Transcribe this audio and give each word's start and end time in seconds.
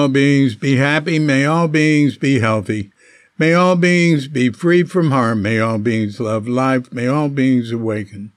all 0.00 0.08
beings 0.08 0.54
be 0.54 0.76
happy. 0.76 1.18
May 1.18 1.44
all 1.44 1.68
beings 1.68 2.16
be 2.16 2.40
healthy. 2.40 2.90
May 3.38 3.52
all 3.52 3.76
beings 3.76 4.28
be 4.28 4.48
free 4.48 4.82
from 4.82 5.10
harm. 5.10 5.42
May 5.42 5.60
all 5.60 5.76
beings 5.76 6.18
love 6.18 6.48
life. 6.48 6.90
May 6.90 7.06
all 7.06 7.28
beings 7.28 7.70
awaken. 7.70 8.32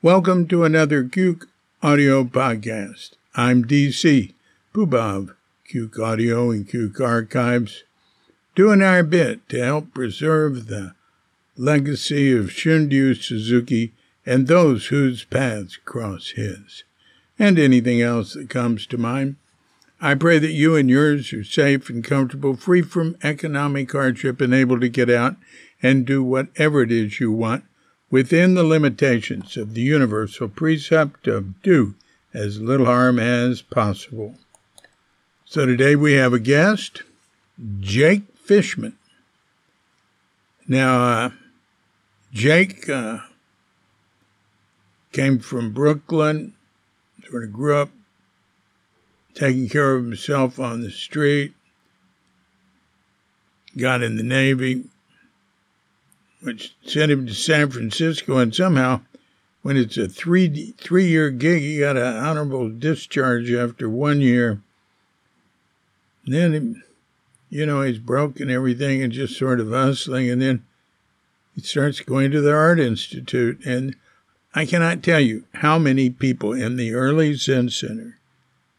Welcome 0.00 0.48
to 0.48 0.64
another 0.64 1.04
Cuke 1.04 1.44
Audio 1.82 2.24
Podcast. 2.24 3.10
I'm 3.34 3.62
DC 3.62 4.32
Pubov, 4.72 5.34
Cuke 5.70 5.98
Audio 6.02 6.50
and 6.50 6.66
Cuke 6.66 6.98
Archives, 6.98 7.84
doing 8.54 8.80
our 8.80 9.02
bit 9.02 9.46
to 9.50 9.62
help 9.62 9.92
preserve 9.92 10.68
the 10.68 10.94
legacy 11.58 12.34
of 12.34 12.46
Shunryu 12.46 13.22
Suzuki 13.22 13.92
and 14.24 14.46
those 14.46 14.86
whose 14.86 15.24
paths 15.24 15.76
cross 15.76 16.30
his, 16.36 16.84
and 17.38 17.58
anything 17.58 18.00
else 18.00 18.32
that 18.32 18.48
comes 18.48 18.86
to 18.86 18.96
mind. 18.96 19.36
I 20.04 20.16
pray 20.16 20.40
that 20.40 20.50
you 20.50 20.74
and 20.74 20.90
yours 20.90 21.32
are 21.32 21.44
safe 21.44 21.88
and 21.88 22.02
comfortable, 22.02 22.56
free 22.56 22.82
from 22.82 23.16
economic 23.22 23.92
hardship, 23.92 24.40
and 24.40 24.52
able 24.52 24.80
to 24.80 24.88
get 24.88 25.08
out 25.08 25.36
and 25.80 26.04
do 26.04 26.24
whatever 26.24 26.82
it 26.82 26.90
is 26.90 27.20
you 27.20 27.30
want 27.30 27.62
within 28.10 28.54
the 28.54 28.64
limitations 28.64 29.56
of 29.56 29.74
the 29.74 29.80
universal 29.80 30.48
precept 30.48 31.28
of 31.28 31.62
do 31.62 31.94
as 32.34 32.60
little 32.60 32.86
harm 32.86 33.20
as 33.20 33.62
possible. 33.62 34.34
So 35.44 35.66
today 35.66 35.94
we 35.94 36.14
have 36.14 36.32
a 36.32 36.40
guest, 36.40 37.04
Jake 37.78 38.24
Fishman. 38.36 38.98
Now, 40.66 41.04
uh, 41.04 41.30
Jake 42.32 42.88
uh, 42.88 43.18
came 45.12 45.38
from 45.38 45.72
Brooklyn, 45.72 46.54
sort 47.30 47.44
of 47.44 47.52
grew 47.52 47.76
up 47.76 47.90
taking 49.34 49.68
care 49.68 49.94
of 49.94 50.04
himself 50.04 50.58
on 50.58 50.82
the 50.82 50.90
street, 50.90 51.54
got 53.76 54.02
in 54.02 54.16
the 54.16 54.22
Navy, 54.22 54.84
which 56.40 56.74
sent 56.84 57.12
him 57.12 57.26
to 57.26 57.34
San 57.34 57.70
Francisco, 57.70 58.38
and 58.38 58.54
somehow, 58.54 59.00
when 59.62 59.76
it's 59.76 59.96
a 59.96 60.08
three 60.08 60.74
three 60.78 61.06
year 61.06 61.30
gig, 61.30 61.62
he 61.62 61.78
got 61.78 61.96
an 61.96 62.16
honorable 62.16 62.68
discharge 62.68 63.50
after 63.52 63.88
one 63.88 64.20
year. 64.20 64.60
And 66.26 66.34
then, 66.34 66.52
he, 67.48 67.58
you 67.58 67.66
know, 67.66 67.82
he's 67.82 67.98
broke 67.98 68.40
and 68.40 68.50
everything, 68.50 69.02
and 69.02 69.12
just 69.12 69.38
sort 69.38 69.60
of 69.60 69.70
hustling, 69.70 70.28
and 70.28 70.42
then 70.42 70.64
he 71.54 71.62
starts 71.62 72.00
going 72.00 72.30
to 72.32 72.40
the 72.40 72.52
Art 72.52 72.80
Institute, 72.80 73.64
and 73.64 73.94
I 74.54 74.66
cannot 74.66 75.02
tell 75.02 75.20
you 75.20 75.44
how 75.54 75.78
many 75.78 76.10
people 76.10 76.52
in 76.52 76.76
the 76.76 76.92
early 76.92 77.34
Zen 77.34 77.70
Center 77.70 78.18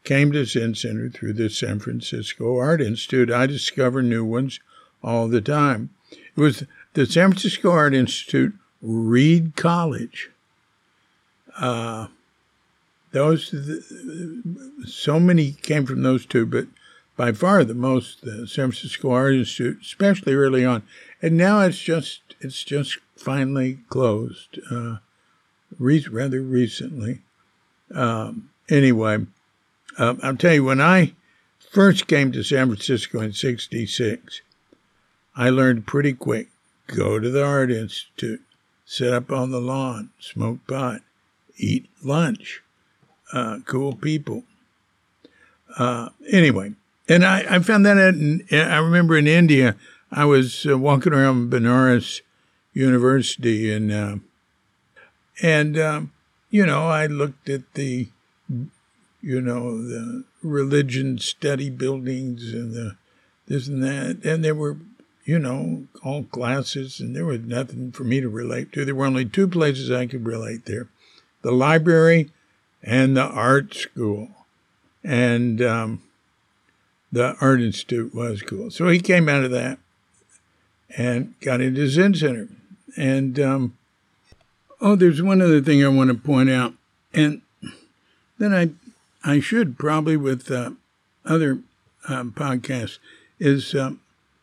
came 0.04 0.32
to 0.32 0.44
Zen 0.44 0.74
Center 0.74 1.08
through 1.08 1.32
the 1.32 1.48
San 1.50 1.80
Francisco 1.80 2.58
Art 2.58 2.80
Institute. 2.80 3.30
I 3.30 3.46
discover 3.46 4.02
new 4.02 4.24
ones 4.24 4.60
all 5.02 5.28
the 5.28 5.40
time. 5.40 5.90
It 6.12 6.40
was 6.40 6.64
the 6.92 7.06
San 7.06 7.30
Francisco 7.30 7.70
Art 7.70 7.94
Institute, 7.94 8.54
Reed 8.82 9.56
College. 9.56 10.30
Uh, 11.58 12.08
those 13.12 13.54
so 14.86 15.20
many 15.20 15.52
came 15.52 15.86
from 15.86 16.02
those 16.02 16.26
two, 16.26 16.46
but 16.46 16.66
by 17.16 17.32
far 17.32 17.64
the 17.64 17.74
most 17.74 18.22
the 18.22 18.46
San 18.46 18.72
Francisco 18.72 19.10
Art 19.12 19.34
Institute, 19.34 19.78
especially 19.82 20.34
early 20.34 20.64
on, 20.64 20.82
and 21.22 21.36
now 21.36 21.60
it's 21.60 21.78
just 21.78 22.22
it's 22.40 22.64
just 22.64 22.98
finally 23.16 23.78
closed, 23.88 24.58
uh, 24.70 24.96
re- 25.78 26.06
rather 26.10 26.42
recently. 26.42 27.20
Um, 27.94 28.50
anyway, 28.68 29.26
uh, 29.98 30.14
I'll 30.22 30.36
tell 30.36 30.54
you, 30.54 30.64
when 30.64 30.80
I 30.80 31.12
first 31.70 32.06
came 32.06 32.32
to 32.32 32.42
San 32.42 32.68
Francisco 32.68 33.20
in 33.20 33.32
66, 33.32 34.40
I 35.36 35.50
learned 35.50 35.86
pretty 35.86 36.12
quick 36.12 36.48
go 36.86 37.18
to 37.18 37.30
the 37.30 37.44
Art 37.44 37.70
Institute, 37.70 38.42
sit 38.84 39.12
up 39.12 39.32
on 39.32 39.50
the 39.50 39.60
lawn, 39.60 40.10
smoke 40.18 40.66
pot, 40.66 41.00
eat 41.56 41.88
lunch, 42.02 42.62
uh, 43.32 43.58
cool 43.64 43.94
people. 43.94 44.44
Uh, 45.76 46.10
anyway, 46.30 46.72
and 47.08 47.24
I, 47.24 47.44
I 47.56 47.58
found 47.60 47.84
that 47.86 47.96
at, 47.96 48.70
I 48.70 48.76
remember 48.78 49.16
in 49.16 49.26
India, 49.26 49.76
I 50.12 50.24
was 50.24 50.66
uh, 50.66 50.78
walking 50.78 51.12
around 51.12 51.50
Benares 51.50 52.20
University 52.72 53.72
and, 53.72 53.90
uh, 53.90 54.16
and, 55.42 55.78
um, 55.78 56.12
you 56.50 56.64
know, 56.64 56.86
I 56.86 57.06
looked 57.06 57.48
at 57.48 57.74
the 57.74 58.08
you 59.24 59.40
know, 59.40 59.82
the 59.82 60.24
religion 60.42 61.18
study 61.18 61.70
buildings 61.70 62.52
and 62.52 62.74
the 62.74 62.96
this 63.46 63.68
and 63.68 63.82
that. 63.82 64.24
And 64.24 64.44
there 64.44 64.54
were, 64.54 64.76
you 65.24 65.38
know, 65.38 65.86
all 66.02 66.24
classes, 66.24 67.00
and 67.00 67.16
there 67.16 67.24
was 67.24 67.40
nothing 67.40 67.90
for 67.92 68.04
me 68.04 68.20
to 68.20 68.28
relate 68.28 68.72
to. 68.72 68.84
There 68.84 68.94
were 68.94 69.06
only 69.06 69.24
two 69.24 69.48
places 69.48 69.90
I 69.90 70.06
could 70.06 70.26
relate 70.26 70.66
there 70.66 70.88
the 71.42 71.52
library 71.52 72.30
and 72.82 73.16
the 73.16 73.24
art 73.24 73.74
school. 73.74 74.28
And 75.02 75.60
um, 75.60 76.02
the 77.12 77.36
Art 77.40 77.60
Institute 77.60 78.14
was 78.14 78.40
cool. 78.40 78.70
So 78.70 78.88
he 78.88 78.98
came 78.98 79.28
out 79.28 79.44
of 79.44 79.50
that 79.50 79.78
and 80.96 81.34
got 81.40 81.60
into 81.60 81.86
Zen 81.86 82.14
Center. 82.14 82.48
And, 82.96 83.38
um, 83.38 83.76
oh, 84.80 84.96
there's 84.96 85.20
one 85.20 85.42
other 85.42 85.60
thing 85.60 85.84
I 85.84 85.88
want 85.88 86.08
to 86.08 86.14
point 86.14 86.48
out. 86.48 86.72
And 87.12 87.42
then 88.38 88.54
I 88.54 88.70
I 89.24 89.40
should 89.40 89.78
probably 89.78 90.16
with 90.16 90.50
uh, 90.50 90.72
other 91.24 91.60
um, 92.08 92.32
podcasts 92.32 92.98
is 93.38 93.74
uh, 93.74 93.92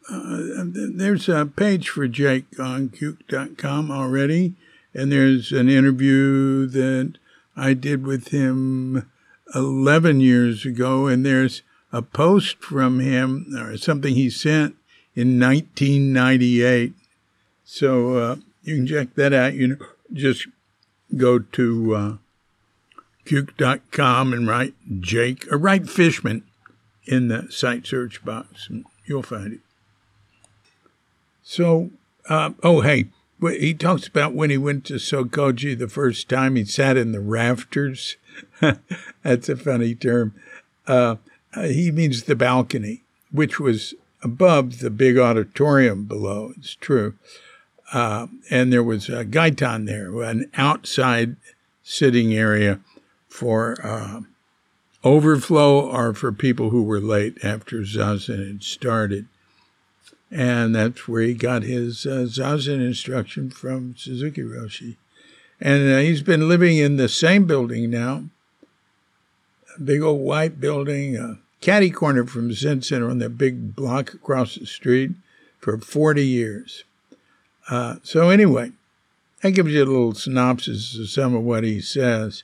uh, 0.09 0.63
there's 0.65 1.29
a 1.29 1.45
page 1.45 1.89
for 1.89 2.07
Jake 2.07 2.59
on 2.59 2.89
Cuke.com 2.89 3.91
already, 3.91 4.53
and 4.93 5.11
there's 5.11 5.51
an 5.51 5.69
interview 5.69 6.65
that 6.67 7.13
I 7.55 7.73
did 7.73 8.05
with 8.05 8.29
him 8.29 9.09
11 9.53 10.19
years 10.21 10.65
ago, 10.65 11.07
and 11.07 11.25
there's 11.25 11.61
a 11.93 12.01
post 12.01 12.57
from 12.59 12.99
him 12.99 13.53
or 13.55 13.77
something 13.77 14.15
he 14.15 14.29
sent 14.29 14.75
in 15.15 15.39
1998. 15.39 16.93
So 17.63 18.17
uh, 18.17 18.35
you 18.63 18.77
can 18.77 18.87
check 18.87 19.13
that 19.15 19.33
out. 19.33 19.53
You 19.53 19.67
know, 19.67 19.77
just 20.11 20.47
go 21.15 21.39
to 21.39 21.95
uh, 21.95 22.17
Cuke.com 23.31 24.33
and 24.33 24.45
write 24.45 24.73
Jake 24.99 25.49
or 25.49 25.57
write 25.57 25.89
Fishman 25.89 26.43
in 27.05 27.29
the 27.29 27.49
site 27.49 27.87
search 27.87 28.25
box, 28.25 28.67
and 28.69 28.85
you'll 29.05 29.23
find 29.23 29.53
it. 29.53 29.59
So, 31.41 31.91
uh, 32.27 32.51
oh, 32.61 32.81
hey, 32.81 33.05
he 33.39 33.73
talks 33.73 34.05
about 34.05 34.33
when 34.33 34.49
he 34.49 34.57
went 34.57 34.83
to 34.85 34.95
Sokoji 34.95 35.79
the 35.79 35.87
first 35.87 36.27
time, 36.27 36.57
he 36.57 36.65
sat 36.65 36.97
in 36.97 37.13
the 37.13 37.21
rafters. 37.21 38.17
That's 39.23 39.47
a 39.47 39.55
funny 39.55 39.95
term. 39.95 40.33
Uh, 40.85 41.15
he 41.55 41.89
means 41.89 42.23
the 42.23 42.35
balcony, 42.35 43.03
which 43.31 43.61
was 43.61 43.93
above 44.21 44.79
the 44.79 44.89
big 44.89 45.17
auditorium 45.17 46.03
below. 46.03 46.51
It's 46.57 46.75
true. 46.75 47.15
Uh, 47.93 48.27
and 48.49 48.73
there 48.73 48.83
was 48.83 49.07
a 49.07 49.23
gaitan 49.23 49.85
there, 49.85 50.21
an 50.21 50.51
outside 50.57 51.37
sitting 51.81 52.33
area 52.33 52.81
for 53.31 53.77
uh, 53.81 54.21
overflow 55.05 55.89
or 55.89 56.13
for 56.13 56.31
people 56.33 56.69
who 56.69 56.83
were 56.83 56.99
late 56.99 57.43
after 57.43 57.77
Zazen 57.77 58.45
had 58.45 58.63
started. 58.63 59.25
And 60.29 60.75
that's 60.75 61.07
where 61.07 61.21
he 61.21 61.33
got 61.33 61.63
his 61.63 62.05
uh, 62.05 62.25
Zazen 62.27 62.85
instruction 62.85 63.49
from 63.49 63.95
Suzuki 63.97 64.41
Roshi. 64.41 64.97
And 65.59 65.91
uh, 65.91 65.99
he's 65.99 66.21
been 66.21 66.49
living 66.49 66.77
in 66.77 66.97
the 66.97 67.09
same 67.09 67.45
building 67.45 67.89
now, 67.89 68.25
a 69.77 69.81
big 69.81 70.01
old 70.01 70.21
white 70.21 70.59
building, 70.59 71.15
a 71.15 71.39
caddy 71.61 71.89
corner 71.89 72.25
from 72.25 72.51
Zen 72.51 72.81
Center 72.81 73.09
on 73.09 73.19
that 73.19 73.37
big 73.37 73.75
block 73.75 74.13
across 74.13 74.55
the 74.55 74.65
street 74.65 75.11
for 75.59 75.77
40 75.77 76.25
years. 76.25 76.83
Uh, 77.69 77.95
so, 78.03 78.29
anyway, 78.29 78.71
that 79.41 79.51
gives 79.51 79.71
you 79.71 79.83
a 79.83 79.85
little 79.85 80.13
synopsis 80.13 80.97
of 80.97 81.09
some 81.09 81.33
of 81.35 81.43
what 81.43 81.63
he 81.63 81.79
says. 81.79 82.43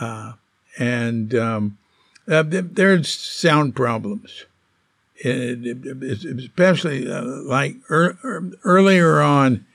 Uh, 0.00 0.32
and 0.78 1.34
um, 1.34 1.78
uh, 2.28 2.42
there's 2.46 3.12
sound 3.12 3.74
problems, 3.76 4.44
it, 5.16 5.66
it, 5.66 6.24
especially 6.24 7.10
uh, 7.10 7.22
like 7.22 7.76
er, 7.90 8.16
er, 8.24 8.50
earlier 8.64 9.20
on. 9.20 9.66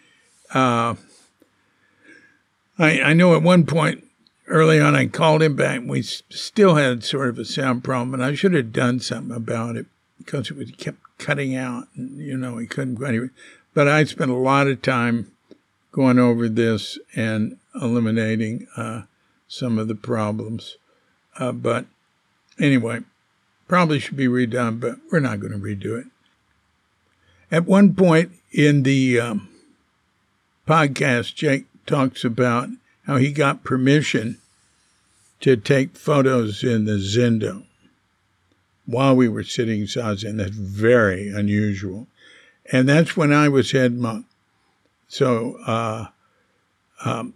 Uh, 0.54 0.96
I, 2.80 3.02
I 3.02 3.14
know 3.14 3.36
at 3.36 3.42
one 3.42 3.66
point 3.66 4.04
early 4.48 4.80
on, 4.80 4.96
I 4.96 5.08
called 5.08 5.42
him 5.42 5.56
back. 5.56 5.78
And 5.78 5.90
We 5.90 6.02
still 6.02 6.76
had 6.76 7.04
sort 7.04 7.30
of 7.30 7.40
a 7.40 7.46
sound 7.46 7.84
problem, 7.84 8.14
and 8.14 8.24
I 8.24 8.34
should 8.36 8.54
have 8.54 8.74
done 8.74 9.00
something 9.00 9.36
about 9.36 9.76
it 9.76 9.86
because 10.18 10.50
it 10.50 10.58
was 10.58 10.72
kept 10.72 11.00
cutting 11.18 11.56
out. 11.56 11.88
And, 11.96 12.20
you 12.20 12.38
know, 12.38 12.58
he 12.58 12.68
couldn't 12.68 12.96
go 12.96 13.06
anywhere. 13.06 13.32
But 13.74 13.88
I 13.88 14.04
spent 14.06 14.32
a 14.32 14.36
lot 14.36 14.68
of 14.68 14.82
time 14.82 15.32
going 15.92 16.20
over 16.20 16.48
this 16.50 16.98
and 17.16 17.58
eliminating 17.80 18.68
uh, 18.76 19.04
some 19.48 19.78
of 19.78 19.88
the 19.88 19.96
problems. 19.96 20.78
Uh, 21.40 21.52
but 21.52 21.86
anyway, 22.60 23.02
Probably 23.68 24.00
should 24.00 24.16
be 24.16 24.28
redone, 24.28 24.80
but 24.80 24.98
we're 25.12 25.20
not 25.20 25.40
going 25.40 25.52
to 25.52 25.60
redo 25.60 26.00
it. 26.00 26.08
At 27.52 27.66
one 27.66 27.94
point 27.94 28.32
in 28.52 28.84
the 28.84 29.20
um, 29.20 29.50
podcast, 30.66 31.36
Jake 31.36 31.66
talks 31.86 32.24
about 32.24 32.70
how 33.06 33.18
he 33.18 33.32
got 33.32 33.64
permission 33.64 34.38
to 35.42 35.56
take 35.58 35.98
photos 35.98 36.64
in 36.64 36.86
the 36.86 36.94
Zendo 36.94 37.66
while 38.86 39.16
we 39.16 39.28
were 39.28 39.44
sitting 39.44 39.84
zazen. 39.84 40.38
That's 40.38 40.52
very 40.52 41.30
unusual. 41.30 42.08
And 42.72 42.88
that's 42.88 43.16
when 43.16 43.34
I 43.34 43.50
was 43.50 43.72
head 43.72 43.94
monk. 43.94 44.26
So 45.10 45.58
uh, 45.66 46.08
um, 47.04 47.34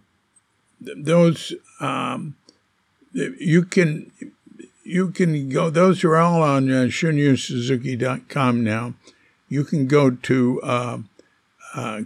those 0.80 1.54
um, 1.82 2.36
you 3.14 3.64
can 3.64 4.12
you 4.84 5.12
can 5.12 5.50
go. 5.50 5.70
Those 5.70 6.04
are 6.04 6.18
all 6.18 6.42
on 6.42 6.72
uh, 6.72 6.88
now. 8.64 8.94
You 9.50 9.64
can 9.64 9.88
go 9.88 10.12
to 10.12 10.62
uh, 10.62 10.98
uh, 11.76 12.02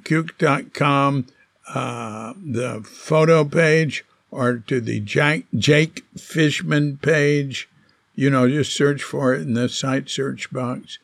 uh, 1.67 2.33
the 2.37 2.81
photo 2.83 3.43
page, 3.43 4.05
or 4.31 4.57
to 4.57 4.81
the 4.81 4.99
Jack, 4.99 5.43
Jake 5.55 6.03
Fishman 6.17 6.97
page. 6.97 7.69
You 8.15 8.29
know, 8.29 8.47
just 8.47 8.75
search 8.75 9.03
for 9.03 9.33
it 9.33 9.41
in 9.41 9.53
the 9.53 9.67
site 9.67 10.09
search 10.09 10.51
box. 10.51 10.99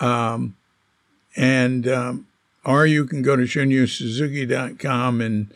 Um, 0.00 0.56
and, 1.36 1.86
um, 1.86 2.26
or 2.64 2.86
you 2.86 3.04
can 3.06 3.22
go 3.22 3.36
to 3.36 3.42
shunryusuzuki.com 3.42 5.20
and 5.20 5.52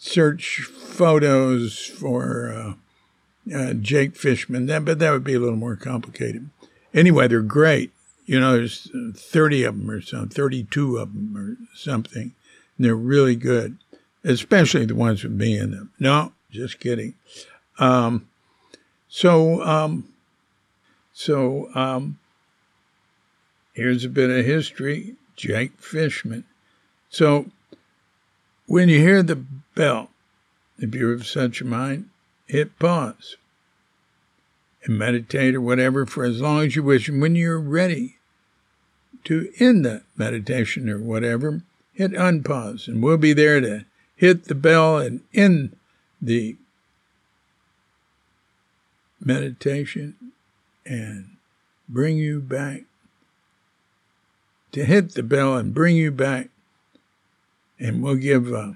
search 0.00 0.62
photos 0.62 1.84
for 1.84 2.50
uh, 2.50 3.54
uh, 3.54 3.74
Jake 3.74 4.16
Fishman. 4.16 4.64
That, 4.66 4.86
but 4.86 4.98
that 4.98 5.10
would 5.10 5.22
be 5.22 5.34
a 5.34 5.38
little 5.38 5.56
more 5.56 5.76
complicated. 5.76 6.48
Anyway, 6.94 7.28
they're 7.28 7.42
great. 7.42 7.92
You 8.24 8.40
know, 8.40 8.52
there's 8.52 8.90
30 9.14 9.64
of 9.64 9.78
them 9.78 9.90
or 9.90 10.00
something, 10.00 10.30
32 10.30 10.96
of 10.96 11.12
them 11.12 11.36
or 11.36 11.76
something. 11.76 12.32
And 12.76 12.86
they're 12.86 12.94
really 12.94 13.36
good, 13.36 13.76
especially 14.24 14.86
the 14.86 14.94
ones 14.94 15.22
with 15.22 15.32
me 15.32 15.58
in 15.58 15.72
them. 15.72 15.92
No, 15.98 16.32
just 16.50 16.80
kidding. 16.80 17.14
Um, 17.78 18.26
so, 19.08 19.62
um, 19.62 20.08
so 21.12 21.68
um, 21.74 22.18
here's 23.74 24.04
a 24.04 24.08
bit 24.08 24.30
of 24.30 24.46
history. 24.46 25.16
Jake 25.36 25.72
Fishman. 25.78 26.44
So, 27.10 27.50
when 28.66 28.88
you 28.88 29.00
hear 29.00 29.22
the 29.22 29.44
bell, 29.80 30.10
if 30.78 30.94
you're 30.94 31.14
of 31.14 31.26
such 31.26 31.62
a 31.62 31.64
mind, 31.64 32.10
hit 32.46 32.78
pause 32.78 33.36
and 34.84 34.98
meditate 34.98 35.54
or 35.54 35.60
whatever 35.60 36.04
for 36.04 36.24
as 36.24 36.40
long 36.40 36.66
as 36.66 36.76
you 36.76 36.82
wish. 36.82 37.08
And 37.08 37.20
when 37.22 37.34
you're 37.34 37.58
ready, 37.58 38.16
to 39.24 39.50
end 39.58 39.84
the 39.84 40.02
meditation 40.16 40.88
or 40.88 40.98
whatever, 40.98 41.62
hit 41.92 42.12
unpause. 42.12 42.88
And 42.88 43.02
we'll 43.02 43.16
be 43.16 43.32
there 43.32 43.60
to 43.60 43.84
hit 44.16 44.44
the 44.44 44.54
bell 44.54 44.98
and 44.98 45.20
end 45.34 45.76
the 46.20 46.56
meditation 49.18 50.32
and 50.84 51.36
bring 51.88 52.16
you 52.16 52.40
back 52.40 52.82
to 54.72 54.84
hit 54.84 55.14
the 55.14 55.22
bell 55.22 55.56
and 55.56 55.74
bring 55.74 55.96
you 55.96 56.10
back. 56.10 56.48
And 57.78 58.02
we'll 58.02 58.16
give 58.16 58.52
uh, 58.52 58.72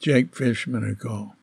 Jake 0.00 0.34
Fishman 0.34 0.82
a 0.82 0.94
call. 0.94 1.36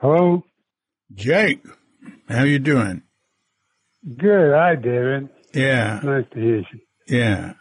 Hello? 0.00 0.44
Jake, 1.12 1.60
how 2.28 2.44
you 2.44 2.60
doing? 2.60 3.02
Good. 4.16 4.54
Hi, 4.54 4.76
David. 4.76 5.28
Yeah. 5.52 5.98
Nice 6.04 6.24
to 6.34 6.38
hear 6.38 6.58
you. 6.58 6.64
Yeah. 7.08 7.54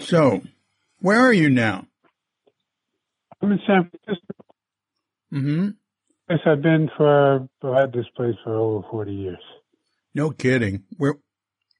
So, 0.00 0.40
where 1.00 1.20
are 1.20 1.32
you 1.34 1.50
now? 1.50 1.86
I'm 3.42 3.52
in 3.52 3.60
San 3.66 3.90
Francisco. 3.90 4.34
Mm-hmm. 5.34 5.68
Yes, 6.30 6.38
I've 6.46 6.62
been 6.62 6.88
for, 6.96 7.48
I've 7.62 7.76
had 7.76 7.92
this 7.92 8.06
place 8.16 8.34
for 8.42 8.54
over 8.56 8.86
40 8.90 9.12
years. 9.12 9.38
No 10.14 10.30
kidding. 10.30 10.84
Where, 10.96 11.16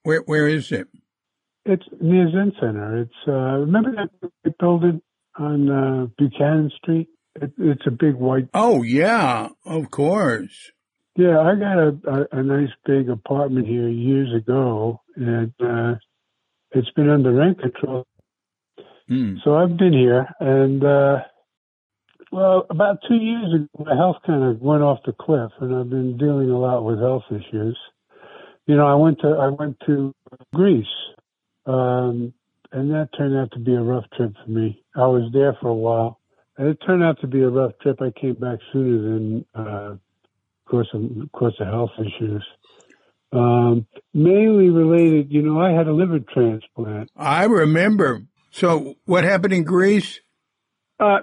where, 0.02 0.20
where 0.20 0.46
is 0.46 0.72
it? 0.72 0.88
It's 1.64 1.84
near 2.02 2.30
Zen 2.30 2.52
Center. 2.60 3.00
It's, 3.00 3.12
uh, 3.26 3.60
remember 3.60 3.92
that 3.92 4.58
building 4.58 5.00
on, 5.38 5.70
uh, 5.70 6.06
Buchanan 6.18 6.70
Street? 6.76 7.08
It, 7.42 7.52
it's 7.58 7.86
a 7.86 7.90
big 7.90 8.14
white. 8.14 8.48
Oh 8.54 8.82
yeah, 8.82 9.48
of 9.64 9.90
course. 9.90 10.72
Yeah, 11.16 11.40
I 11.40 11.54
got 11.56 11.78
a, 11.78 11.98
a, 12.06 12.38
a 12.38 12.42
nice 12.42 12.70
big 12.86 13.08
apartment 13.10 13.66
here 13.66 13.88
years 13.88 14.32
ago, 14.34 15.00
and 15.16 15.52
uh, 15.60 15.94
it's 16.70 16.90
been 16.90 17.10
under 17.10 17.32
rent 17.32 17.60
control. 17.60 18.06
Mm. 19.10 19.38
So 19.42 19.56
I've 19.56 19.76
been 19.76 19.92
here, 19.92 20.28
and 20.38 20.84
uh, 20.84 21.16
well, 22.30 22.66
about 22.70 22.98
two 23.08 23.16
years 23.16 23.54
ago, 23.54 23.84
my 23.84 23.96
health 23.96 24.18
kind 24.26 24.44
of 24.44 24.60
went 24.60 24.82
off 24.82 25.00
the 25.04 25.12
cliff, 25.12 25.50
and 25.60 25.74
I've 25.74 25.90
been 25.90 26.18
dealing 26.18 26.50
a 26.50 26.58
lot 26.58 26.84
with 26.84 27.00
health 27.00 27.24
issues. 27.30 27.78
You 28.66 28.76
know, 28.76 28.86
I 28.86 28.94
went 28.94 29.20
to 29.20 29.28
I 29.28 29.48
went 29.48 29.78
to 29.86 30.14
Greece, 30.54 30.86
um, 31.66 32.34
and 32.70 32.90
that 32.90 33.08
turned 33.16 33.36
out 33.36 33.50
to 33.52 33.58
be 33.58 33.74
a 33.74 33.80
rough 33.80 34.04
trip 34.16 34.34
for 34.44 34.50
me. 34.50 34.84
I 34.94 35.06
was 35.06 35.30
there 35.32 35.56
for 35.60 35.68
a 35.68 35.74
while 35.74 36.17
it 36.58 36.78
turned 36.86 37.04
out 37.04 37.20
to 37.20 37.26
be 37.26 37.42
a 37.42 37.48
rough 37.48 37.72
trip. 37.80 38.00
I 38.00 38.10
came 38.18 38.34
back 38.34 38.58
sooner 38.72 39.02
than, 39.02 39.44
uh, 39.54 39.92
of 39.92 40.00
course, 40.68 40.88
of, 40.92 41.02
of 41.02 41.32
course, 41.32 41.54
the 41.58 41.64
health 41.64 41.90
issues. 41.98 42.44
Um, 43.30 43.86
mainly 44.14 44.70
related, 44.70 45.30
you 45.30 45.42
know, 45.42 45.60
I 45.60 45.72
had 45.72 45.86
a 45.86 45.92
liver 45.92 46.18
transplant. 46.18 47.10
I 47.16 47.44
remember. 47.44 48.22
So, 48.50 48.96
what 49.04 49.24
happened 49.24 49.52
in 49.52 49.64
Greece? 49.64 50.20
Uh, 50.98 51.18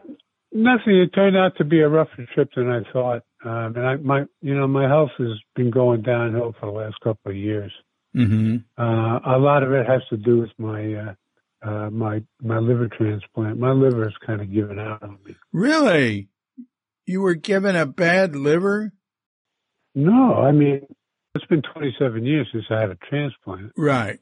nothing. 0.51 0.97
It 0.99 1.13
turned 1.13 1.35
out 1.35 1.57
to 1.57 1.65
be 1.65 1.81
a 1.81 1.89
rougher 1.89 2.27
trip 2.33 2.49
than 2.55 2.69
I 2.69 2.81
thought. 2.93 3.23
Um, 3.43 3.75
and 3.75 3.85
I, 3.85 3.95
my, 3.97 4.23
you 4.41 4.55
know, 4.55 4.67
my 4.67 4.87
health 4.87 5.11
has 5.17 5.39
been 5.55 5.71
going 5.71 6.01
downhill 6.03 6.55
for 6.59 6.67
the 6.67 6.71
last 6.71 6.95
couple 7.03 7.31
of 7.31 7.37
years. 7.37 7.71
Mm-hmm. 8.15 8.57
Uh, 8.77 9.35
a 9.35 9.37
lot 9.37 9.63
of 9.63 9.73
it 9.73 9.85
has 9.87 10.01
to 10.09 10.17
do 10.17 10.39
with 10.39 10.51
my 10.57 10.93
uh, 10.93 11.13
uh, 11.65 11.89
my 11.89 12.23
my 12.41 12.59
liver 12.59 12.87
transplant. 12.87 13.57
My 13.57 13.71
liver 13.71 14.07
is 14.07 14.15
kind 14.25 14.41
of 14.41 14.53
given 14.53 14.79
out 14.79 15.01
on 15.01 15.17
me. 15.25 15.35
Really? 15.51 16.29
You 17.05 17.21
were 17.21 17.35
given 17.35 17.75
a 17.75 17.85
bad 17.85 18.35
liver? 18.35 18.93
No, 19.93 20.35
I 20.35 20.51
mean 20.51 20.85
it's 21.35 21.45
been 21.45 21.61
27 21.61 22.25
years 22.25 22.47
since 22.51 22.65
I 22.69 22.79
had 22.79 22.89
a 22.89 22.95
transplant. 23.09 23.73
Right. 23.77 24.19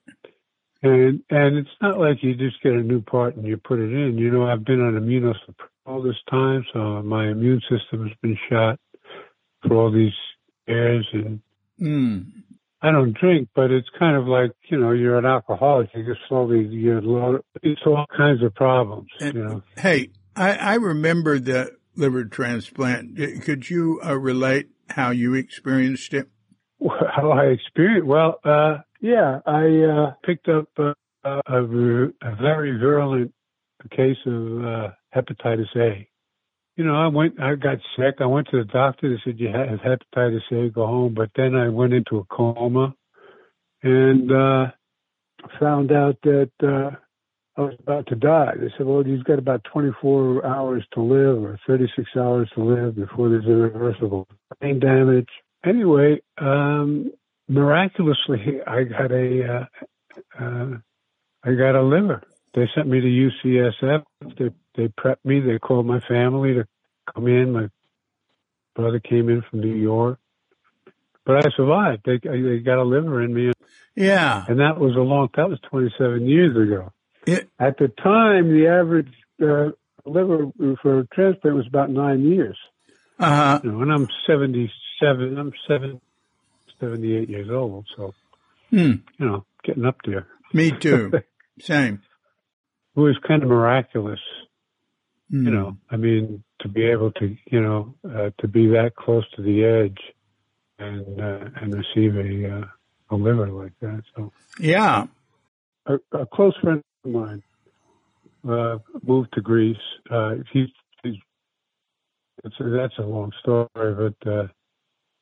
And 0.81 1.21
and 1.29 1.57
it's 1.57 1.69
not 1.81 1.99
like 1.99 2.17
you 2.21 2.35
just 2.35 2.61
get 2.61 2.73
a 2.73 2.83
new 2.83 3.01
part 3.01 3.35
and 3.35 3.45
you 3.45 3.57
put 3.57 3.79
it 3.79 3.93
in. 3.93 4.17
You 4.17 4.31
know, 4.31 4.45
I've 4.45 4.65
been 4.65 4.81
on 4.81 4.93
immunosuppressant 4.93 5.69
all 5.85 6.01
this 6.01 6.17
time, 6.29 6.65
so 6.73 7.01
my 7.03 7.29
immune 7.29 7.61
system 7.69 8.07
has 8.07 8.17
been 8.21 8.37
shot 8.49 8.79
for 9.61 9.75
all 9.75 9.91
these 9.91 10.13
years 10.67 11.07
and 11.13 11.41
mm. 11.79 12.25
I 12.83 12.91
don't 12.91 13.17
drink, 13.17 13.47
but 13.55 13.71
it's 13.71 13.87
kind 13.97 14.17
of 14.17 14.27
like 14.27 14.51
you 14.69 14.77
know 14.77 14.91
you're 14.91 15.17
an 15.17 15.25
alcoholic. 15.25 15.89
You 15.95 16.05
just 16.05 16.19
slowly 16.27 16.65
you 16.65 16.99
load. 16.99 17.41
It's 17.61 17.81
all 17.85 18.05
kinds 18.15 18.43
of 18.43 18.53
problems. 18.53 19.07
And, 19.21 19.33
you 19.33 19.43
know. 19.43 19.63
Hey, 19.77 20.09
I, 20.35 20.51
I 20.55 20.73
remember 20.75 21.39
the 21.39 21.77
liver 21.95 22.25
transplant. 22.25 23.17
Could 23.43 23.69
you 23.69 24.01
uh, 24.05 24.17
relate 24.17 24.69
how 24.89 25.11
you 25.11 25.33
experienced 25.33 26.13
it? 26.13 26.27
How 26.81 27.31
I 27.31 27.45
experienced? 27.45 28.05
Well, 28.05 28.39
uh, 28.43 28.79
yeah, 28.99 29.39
I 29.45 29.65
uh, 29.65 30.13
picked 30.25 30.49
up 30.49 30.67
a, 30.77 30.93
a, 31.23 31.41
a, 31.47 32.35
very 32.35 32.77
virulent 32.77 33.33
case 33.91 34.17
of 34.25 34.65
uh, 34.65 34.89
hepatitis 35.15 35.73
A 35.77 36.07
you 36.75 36.83
know, 36.83 36.95
I 36.95 37.07
went, 37.07 37.39
I 37.39 37.55
got 37.55 37.77
sick. 37.95 38.15
I 38.19 38.25
went 38.25 38.47
to 38.49 38.57
the 38.57 38.71
doctor. 38.71 39.09
They 39.09 39.21
said, 39.23 39.39
you 39.39 39.49
have 39.49 39.79
hepatitis 39.79 40.51
A, 40.51 40.69
go 40.69 40.87
home. 40.87 41.13
But 41.13 41.29
then 41.35 41.55
I 41.55 41.69
went 41.69 41.93
into 41.93 42.17
a 42.17 42.25
coma 42.25 42.95
and, 43.83 44.31
uh, 44.31 44.71
found 45.59 45.91
out 45.91 46.17
that, 46.23 46.51
uh, 46.63 46.95
I 47.55 47.61
was 47.61 47.75
about 47.79 48.07
to 48.07 48.15
die. 48.15 48.53
They 48.59 48.71
said, 48.77 48.87
well, 48.87 49.05
you've 49.05 49.25
got 49.25 49.37
about 49.37 49.63
24 49.71 50.43
hours 50.45 50.83
to 50.93 51.01
live 51.01 51.43
or 51.43 51.59
36 51.67 52.09
hours 52.17 52.49
to 52.55 52.63
live 52.63 52.95
before 52.95 53.29
there's 53.29 53.45
irreversible 53.45 54.27
brain 54.59 54.79
damage. 54.79 55.29
Anyway, 55.63 56.21
um, 56.39 57.11
miraculously, 57.47 58.57
I 58.65 58.83
got 58.83 59.11
a, 59.11 59.67
uh, 60.39 60.43
uh, 60.43 60.77
I 61.43 61.53
got 61.53 61.75
a 61.75 61.83
liver. 61.83 62.23
They 62.53 62.69
sent 62.75 62.87
me 62.87 63.01
to 63.01 63.07
UCSF. 63.07 64.03
They 64.37 64.49
they 64.75 64.87
prepped 64.89 65.23
me. 65.25 65.39
They 65.39 65.59
called 65.59 65.85
my 65.85 65.99
family 66.01 66.53
to 66.53 66.67
come 67.13 67.27
in. 67.27 67.51
My 67.51 67.69
brother 68.75 68.99
came 68.99 69.29
in 69.29 69.41
from 69.49 69.61
New 69.61 69.75
York, 69.75 70.19
but 71.25 71.45
I 71.45 71.49
survived. 71.55 72.03
They 72.05 72.19
they 72.23 72.59
got 72.59 72.77
a 72.79 72.83
liver 72.83 73.21
in 73.23 73.33
me. 73.33 73.51
Yeah, 73.95 74.45
and 74.47 74.59
that 74.59 74.79
was 74.79 74.95
a 74.95 74.99
long. 74.99 75.29
That 75.35 75.49
was 75.49 75.59
27 75.69 76.25
years 76.27 76.55
ago. 76.55 76.91
It, 77.25 77.49
At 77.59 77.77
the 77.77 77.87
time, 77.87 78.49
the 78.49 78.67
average 78.67 79.13
uh, 79.41 79.71
liver 80.05 80.47
for 80.81 81.07
transplant 81.13 81.55
was 81.55 81.67
about 81.67 81.89
nine 81.89 82.21
years. 82.23 82.57
uh 83.19 83.29
huh. 83.35 83.59
You 83.63 83.71
know, 83.71 83.81
and 83.81 83.91
I'm 83.93 84.07
77. 84.27 85.37
I'm 85.37 85.53
seven, 85.67 86.01
78 86.79 87.29
years 87.29 87.49
old. 87.49 87.85
So 87.95 88.13
Hmm. 88.71 88.93
you 89.19 89.25
know, 89.27 89.45
getting 89.63 89.85
up 89.85 89.97
there. 90.05 90.27
Me 90.53 90.71
too. 90.71 91.11
Same. 91.59 92.01
It 92.95 92.99
was 92.99 93.17
kind 93.27 93.43
of 93.43 93.49
miraculous. 93.49 94.19
Hmm. 95.31 95.45
you 95.45 95.51
know 95.51 95.77
i 95.89 95.95
mean 95.95 96.43
to 96.61 96.67
be 96.67 96.83
able 96.83 97.11
to 97.13 97.25
you 97.53 97.61
know 97.61 97.95
uh, 98.15 98.29
to 98.39 98.47
be 98.47 98.67
that 98.67 98.91
close 98.95 99.23
to 99.35 99.41
the 99.41 99.63
edge 99.63 100.01
and 100.79 101.05
uh, 101.21 101.45
and 101.61 101.73
receive 101.73 102.13
a 102.17 102.31
uh, 102.57 102.65
a 103.11 103.15
liver 103.15 103.47
like 103.49 103.71
that 103.81 104.03
so 104.15 104.31
Yeah. 104.59 105.07
a, 105.87 105.95
a 106.11 106.25
close 106.25 106.55
friend 106.61 106.81
of 107.05 107.11
mine 107.11 107.41
uh 108.55 108.77
moved 109.01 109.29
to 109.33 109.41
greece 109.41 109.85
uh 110.11 110.35
he 110.51 110.59
he's 111.03 111.15
that's 112.43 112.97
a 112.99 113.01
long 113.15 113.31
story 113.41 113.69
but 114.03 114.29
uh 114.29 114.47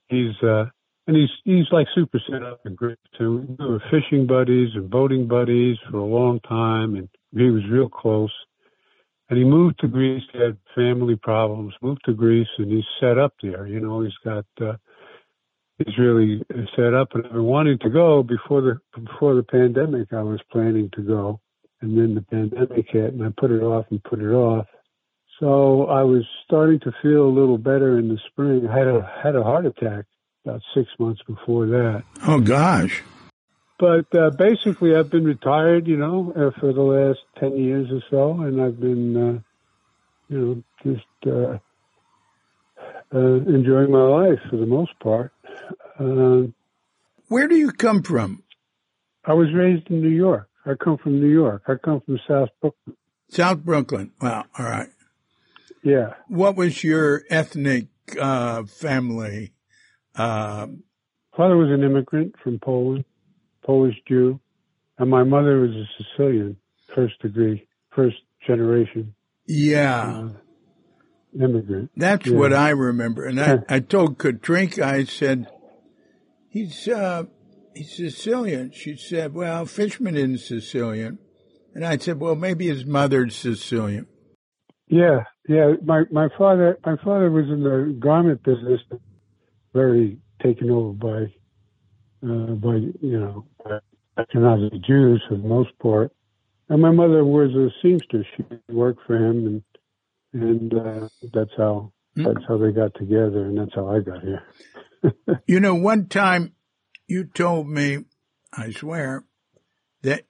he's 0.10 0.36
uh 0.44 0.66
and 1.08 1.16
he's 1.16 1.30
he's 1.46 1.70
like 1.72 1.88
super 1.96 2.20
set 2.30 2.44
up 2.44 2.60
in 2.66 2.75
Greece 2.75 2.98
too. 3.18 3.32
We 3.60 3.66
were 3.66 3.82
fishing 3.90 4.28
buddies 4.28 4.70
and 4.75 4.90
boating 4.90 5.28
buddies 5.28 5.78
for 5.90 5.98
a 5.98 6.06
long 6.06 6.40
time, 6.42 6.96
and 6.96 7.10
he 7.36 7.50
was 7.50 7.64
real 7.70 7.90
close. 7.90 8.32
And 9.30 9.38
he 9.38 9.46
moved 9.46 9.80
to 9.80 9.88
Greece. 9.88 10.24
He 10.34 10.40
had 10.40 10.58
family 10.76 11.16
problems. 11.16 11.74
Moved 11.82 12.02
to 12.06 12.14
Greece, 12.14 12.50
and 12.58 12.70
he's 12.70 12.84
set 13.00 13.18
up 13.18 13.34
there. 13.42 13.66
You 13.66 13.80
know, 13.80 14.02
he's 14.02 14.18
got 14.26 14.46
uh, 14.60 14.74
he's 15.78 15.98
really 15.98 16.44
set 16.76 16.94
up. 16.94 17.10
And 17.14 17.26
I've 17.26 17.32
been 17.32 17.44
wanting 17.44 17.80
to 17.80 17.90
go 17.90 18.24
before 18.24 18.62
the 18.62 18.80
before 18.94 19.36
the 19.36 19.44
pandemic. 19.44 20.12
I 20.12 20.22
was 20.22 20.42
planning 20.52 20.90
to 20.96 21.02
go, 21.02 21.40
and 21.82 21.98
then 21.98 22.14
the 22.14 22.22
pandemic 22.24 22.88
hit, 22.90 23.14
and 23.14 23.24
I 23.24 23.30
put 23.38 23.52
it 23.52 23.64
off 23.64 23.86
and 23.90 24.04
put 24.04 24.20
it 24.20 24.34
off. 24.34 24.68
So 25.40 25.86
I 25.86 26.04
was 26.04 26.24
starting 26.46 26.82
to 26.82 26.92
feel 27.02 27.24
a 27.24 27.34
little 27.34 27.58
better 27.58 27.98
in 27.98 28.10
the 28.10 28.20
spring. 28.30 28.68
I 28.68 28.78
had 28.78 28.88
a 28.88 29.12
had 29.24 29.36
a 29.36 29.44
heart 29.44 29.66
attack 29.66 30.06
about 30.46 30.62
six 30.76 30.90
months 31.00 31.22
before 31.26 31.68
that. 31.68 32.04
Oh 32.28 32.42
gosh. 32.42 33.02
But 33.82 34.16
uh, 34.16 34.30
basically, 34.30 34.96
I've 34.96 35.10
been 35.10 35.26
retired, 35.26 35.88
you 35.88 35.98
know, 35.98 36.32
uh, 36.36 36.60
for 36.60 36.72
the 36.72 36.84
last 36.84 37.18
ten 37.40 37.58
years 37.58 37.88
or 37.92 38.02
so, 38.12 38.42
and 38.44 38.62
I've 38.62 38.80
been, 38.80 39.18
uh, 39.18 39.40
you 40.30 40.38
know, 40.38 40.64
just 40.94 41.08
uh, 41.26 41.58
uh, 43.12 43.36
enjoying 43.50 43.92
my 43.92 44.04
life 44.04 44.40
for 44.52 44.58
the 44.58 44.68
most 44.68 44.92
part. 45.00 45.34
Uh, 46.00 46.44
Where 47.28 47.48
do 47.48 47.56
you 47.56 47.72
come 47.72 48.04
from? 48.04 48.44
I 49.26 49.34
was 49.34 49.48
raised 49.52 49.90
in 49.90 50.02
New 50.04 50.10
York. 50.10 50.48
I 50.64 50.74
come 50.76 51.00
from 51.00 51.20
New 51.20 51.32
York. 51.32 51.64
I 51.68 51.74
come 51.84 52.02
from 52.02 52.20
South 52.28 52.50
Brooklyn. 52.62 52.96
South 53.30 53.64
Brooklyn. 53.64 54.12
Wow. 54.22 54.46
All 54.60 54.66
right. 54.66 54.90
Yeah. 55.82 56.14
What 56.28 56.56
was 56.56 56.84
your 56.84 57.24
ethnic 57.32 57.88
uh, 58.20 58.64
family? 58.66 59.54
Uh, 60.16 60.68
Father 61.36 61.58
was 61.58 61.72
an 61.72 61.84
immigrant 61.84 62.36
from 62.44 62.60
Poland, 62.60 63.06
Polish 63.65 63.96
Jew, 64.08 64.39
and 64.98 65.10
my 65.10 65.24
mother 65.24 65.60
was 65.60 65.72
a 65.72 65.86
Sicilian, 65.98 66.58
first 66.96 67.20
degree, 67.22 67.68
first 67.96 68.18
generation 68.46 69.13
yeah, 69.46 70.03
uh, 70.03 70.30
immigrant. 71.44 71.91
that's 71.96 72.27
yeah. 72.27 72.38
what 72.38 72.53
I 72.53 72.70
remember. 72.70 73.25
And 73.25 73.39
I, 73.39 73.60
I 73.68 73.80
told 73.80 74.18
Katrinka, 74.18 74.84
I 74.84 75.03
said, 75.03 75.48
he's 76.50 76.88
uh, 76.88 77.24
he's 77.75 77.96
Sicilian. 77.96 78.72
She 78.72 78.96
said, 78.96 79.34
well, 79.34 79.65
Fishman 79.65 80.15
isn't 80.15 80.39
Sicilian. 80.39 81.20
And 81.74 81.86
I 81.86 81.98
said, 81.98 82.20
well, 82.20 82.36
maybe 82.36 82.68
his 82.68 82.86
mother's 82.86 83.36
Sicilian. 83.36 84.08
Yeah, 84.88 85.24
yeah. 85.48 85.74
My 85.84 86.03
my 86.12 86.27
father 86.38 86.77
my 86.86 86.98
father 87.03 87.32
was 87.32 87.46
in 87.46 87.63
the 87.63 87.98
garment 87.98 88.44
business, 88.44 88.82
very 89.74 90.20
taken 90.44 90.70
over 90.70 90.91
by 90.94 91.34
uh, 92.30 92.56
by 92.56 92.75
you 92.75 93.20
know 93.20 93.46
Ashkenazi 94.18 94.84
Jews 94.86 95.24
for 95.27 95.36
the 95.36 95.48
most 95.48 95.77
part. 95.80 96.12
And 96.70 96.82
my 96.82 96.91
mother 96.91 97.24
was 97.25 97.51
a 97.53 97.70
seamstress. 97.82 98.25
She 98.38 98.44
worked 98.70 99.01
for 99.06 99.15
him, 99.15 99.62
and 100.34 100.41
and 100.41 100.74
uh, 100.74 101.10
that's 101.34 101.51
how 101.58 101.91
that's 102.15 102.46
how 102.48 102.58
they 102.58 102.72
got 102.72 102.94
together, 102.96 103.46
and 103.46 103.58
that's 103.58 103.75
how 103.75 103.89
I 103.89 104.00
got 104.00 104.22
here. 104.22 104.44
You 105.48 105.60
know, 105.60 105.75
one 105.75 106.08
time 106.08 106.53
you 107.08 107.25
told 107.25 107.68
me, 107.68 108.06
I 108.53 108.72
swear, 108.72 109.25
that 110.03 110.25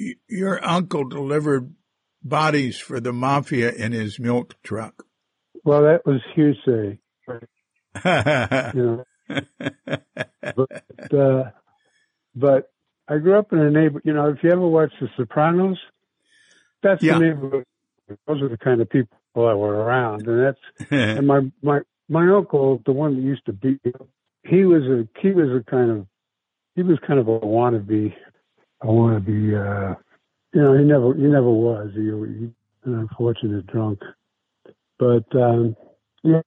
y- 0.00 0.14
your 0.28 0.64
uncle 0.64 1.04
delivered 1.08 1.74
bodies 2.22 2.78
for 2.78 2.98
the 2.98 3.12
mafia 3.12 3.70
in 3.72 3.92
his 3.92 4.18
milk 4.18 4.56
truck. 4.62 5.04
Well, 5.64 5.82
that 5.82 6.06
was 6.06 6.20
hearsay, 6.34 6.98
you 8.74 9.04
know. 9.04 9.04
But 10.56 11.14
uh, 11.14 11.50
but 12.34 12.72
I 13.08 13.18
grew 13.18 13.38
up 13.38 13.52
in 13.52 13.58
a 13.58 13.70
neighbor. 13.70 14.00
You 14.04 14.12
know, 14.12 14.28
if 14.30 14.38
you 14.42 14.50
ever 14.50 14.66
watch 14.66 14.92
The 15.00 15.08
Sopranos, 15.16 15.78
that's 16.82 17.02
Yeah. 17.02 17.18
the 17.18 17.26
neighborhood. 17.26 17.64
Those 18.26 18.42
are 18.42 18.48
the 18.48 18.58
kind 18.58 18.80
of 18.80 18.88
people 18.90 19.16
that 19.34 19.56
were 19.56 19.74
around, 19.76 20.26
and 20.28 20.40
that's 20.42 20.60
and 20.90 21.26
my 21.26 21.40
my 21.62 21.80
my 22.08 22.28
uncle, 22.28 22.82
the 22.86 22.92
one 22.92 23.16
that 23.16 23.22
used 23.22 23.46
to 23.46 23.52
beat 23.52 23.84
me, 23.84 23.92
he 24.44 24.64
was 24.64 24.82
a 24.84 25.08
he 25.20 25.32
was 25.32 25.48
a 25.50 25.64
kind 25.68 25.90
of 25.90 26.06
he 26.76 26.82
was 26.82 26.98
kind 27.06 27.18
of 27.20 27.28
a 27.28 27.40
wannabe, 27.40 28.14
a 28.82 28.86
wannabe. 28.86 29.54
Uh, 29.54 29.94
you 30.52 30.62
know, 30.62 30.76
he 30.76 30.84
never 30.84 31.14
he 31.14 31.22
never 31.22 31.50
was. 31.50 31.90
He, 31.94 32.02
he 32.02 32.50
an 32.84 32.94
unfortunate 33.00 33.66
drunk, 33.66 34.00
but 34.98 35.24
um, 35.34 35.76
yeah, 36.22 36.42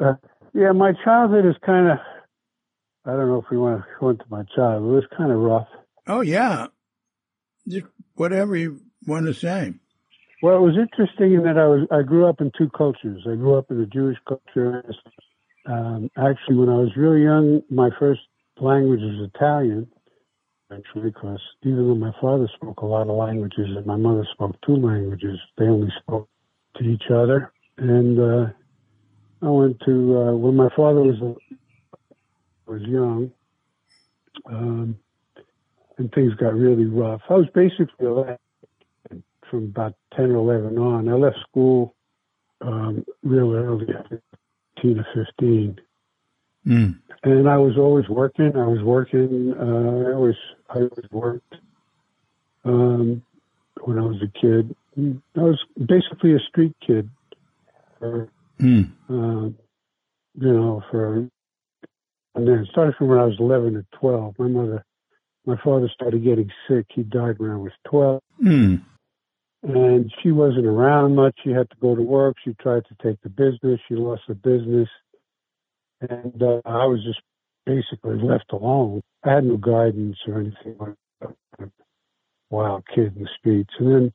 uh, 0.00 0.14
yeah. 0.54 0.72
My 0.72 0.92
childhood 1.04 1.46
is 1.46 1.56
kind 1.64 1.88
of. 1.90 1.98
I 3.06 3.10
don't 3.10 3.28
know 3.28 3.40
if 3.40 3.50
we 3.50 3.56
want 3.56 3.80
to 3.82 3.86
go 4.00 4.10
into 4.10 4.24
my 4.28 4.42
childhood. 4.54 4.90
It 4.90 4.94
was 4.94 5.04
kind 5.16 5.30
of 5.30 5.38
rough. 5.38 5.68
oh, 6.08 6.22
yeah. 6.22 6.66
Just 7.68 7.86
whatever 8.14 8.56
you 8.56 8.80
want 9.06 9.26
to 9.26 9.34
say. 9.34 9.74
Well, 10.42 10.56
it 10.56 10.60
was 10.60 10.76
interesting 10.76 11.34
in 11.34 11.42
that 11.44 11.58
I 11.58 11.66
was 11.66 11.88
I 11.90 12.02
grew 12.02 12.28
up 12.28 12.40
in 12.40 12.52
two 12.56 12.68
cultures. 12.76 13.22
I 13.26 13.34
grew 13.34 13.56
up 13.56 13.70
in 13.70 13.78
the 13.78 13.86
Jewish 13.86 14.18
culture. 14.28 14.84
Um, 15.66 16.10
actually, 16.16 16.56
when 16.56 16.68
I 16.68 16.76
was 16.76 16.90
really 16.96 17.22
young, 17.22 17.62
my 17.70 17.90
first 17.98 18.20
language 18.60 19.00
was 19.00 19.30
Italian. 19.34 19.88
Actually, 20.72 21.10
because 21.10 21.40
even 21.62 21.88
though 21.88 21.94
my 21.94 22.12
father 22.20 22.48
spoke 22.54 22.82
a 22.82 22.86
lot 22.86 23.08
of 23.08 23.16
languages 23.16 23.68
and 23.76 23.86
my 23.86 23.96
mother 23.96 24.26
spoke 24.32 24.56
two 24.66 24.76
languages, 24.76 25.38
they 25.58 25.64
only 25.64 25.92
spoke 26.02 26.28
to 26.76 26.84
each 26.84 27.04
other. 27.10 27.52
And 27.78 28.18
uh, 28.18 28.46
I 29.42 29.48
went 29.48 29.80
to 29.86 30.18
uh, 30.18 30.32
when 30.36 30.56
my 30.56 30.68
father 30.76 31.02
was 31.02 31.36
was 32.66 32.82
young, 32.82 33.30
um, 34.46 34.98
and 35.98 36.12
things 36.12 36.34
got 36.34 36.54
really 36.54 36.86
rough. 36.86 37.22
I 37.28 37.34
was 37.34 37.46
basically 37.54 38.06
a 38.06 38.38
from 39.50 39.64
about 39.64 39.94
10 40.16 40.32
or 40.32 40.36
11 40.36 40.78
on. 40.78 41.08
I 41.08 41.12
left 41.12 41.38
school 41.48 41.94
um, 42.60 43.04
real 43.22 43.52
early, 43.54 43.86
I 43.94 44.08
think 44.08 44.22
15 44.76 44.98
or 44.98 45.06
15. 45.14 45.80
Mm. 46.66 46.98
And 47.22 47.48
I 47.48 47.58
was 47.58 47.76
always 47.78 48.08
working. 48.08 48.52
I 48.56 48.66
was 48.66 48.82
working. 48.82 49.54
Uh, 49.56 50.08
I 50.10 50.14
always, 50.14 50.34
I 50.68 50.74
always 50.78 51.10
worked 51.12 51.54
um, 52.64 53.22
when 53.82 53.98
I 53.98 54.02
was 54.02 54.20
a 54.22 54.38
kid. 54.38 54.74
I 54.98 55.40
was 55.40 55.64
basically 55.76 56.34
a 56.34 56.40
street 56.40 56.76
kid. 56.84 57.08
For, 57.98 58.28
Mm. 58.58 58.90
uh, 59.10 59.50
you 60.38 60.52
know, 60.52 60.82
for 60.90 61.28
and 62.36 62.46
then 62.46 62.58
it 62.58 62.68
started 62.70 62.94
from 62.96 63.08
when 63.08 63.18
I 63.18 63.24
was 63.24 63.36
11 63.40 63.76
or 63.76 63.84
12. 63.98 64.34
My 64.38 64.48
mother, 64.48 64.84
my 65.46 65.56
father 65.64 65.88
started 65.92 66.22
getting 66.22 66.50
sick. 66.68 66.84
He 66.90 67.02
died 67.02 67.38
when 67.38 67.50
I 67.50 67.56
was 67.56 67.72
12. 67.88 68.22
Mm. 68.44 68.82
and 69.62 70.12
she 70.22 70.30
wasn't 70.30 70.66
around 70.66 71.16
much. 71.16 71.34
She 71.42 71.50
had 71.50 71.70
to 71.70 71.76
go 71.80 71.96
to 71.96 72.02
work. 72.02 72.36
She 72.44 72.52
tried 72.60 72.82
to 72.84 72.96
take 73.02 73.20
the 73.22 73.30
business. 73.30 73.80
She 73.88 73.94
lost 73.94 74.22
the 74.28 74.34
business, 74.34 74.88
and 76.02 76.40
uh, 76.42 76.60
I 76.66 76.84
was 76.84 77.02
just 77.04 77.20
basically 77.64 78.22
left 78.22 78.52
alone. 78.52 79.00
I 79.24 79.32
had 79.32 79.44
no 79.44 79.56
guidance 79.56 80.18
or 80.28 80.40
anything 80.40 80.76
like 80.78 80.94
that. 81.20 81.70
Wild 82.50 82.84
kid 82.94 83.16
in 83.16 83.24
the 83.24 83.28
streets, 83.38 83.72
and 83.78 83.92
then 83.92 84.12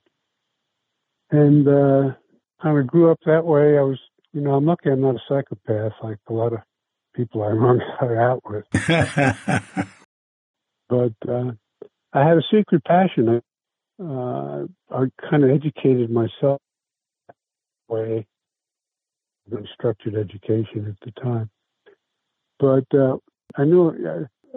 and 1.31 1.67
uh, 1.67 2.15
kind 2.61 2.77
of 2.77 2.87
grew 2.87 3.11
up 3.11 3.19
that 3.25 3.43
way. 3.43 3.77
I 3.77 3.81
was, 3.81 3.99
you 4.31 4.41
know, 4.41 4.53
I'm 4.53 4.65
lucky 4.65 4.89
I'm 4.89 5.01
not 5.01 5.15
a 5.15 5.19
psychopath 5.27 5.93
like 6.03 6.19
a 6.29 6.33
lot 6.33 6.53
of 6.53 6.59
people 7.13 7.43
I 7.43 7.49
hung 7.51 7.81
out 8.17 8.41
with. 8.45 8.65
but 10.89 11.13
uh, 11.29 11.51
I 12.13 12.27
had 12.27 12.37
a 12.37 12.43
secret 12.51 12.83
passion. 12.83 13.41
Uh, 14.01 14.65
I 14.89 15.05
kind 15.29 15.43
of 15.43 15.51
educated 15.51 16.09
myself 16.09 16.61
way 17.87 18.25
structured 19.73 20.15
education 20.15 20.87
at 20.87 20.95
the 21.05 21.21
time. 21.21 21.49
But 22.59 22.85
uh, 22.97 23.17
I 23.57 23.65
knew 23.65 23.89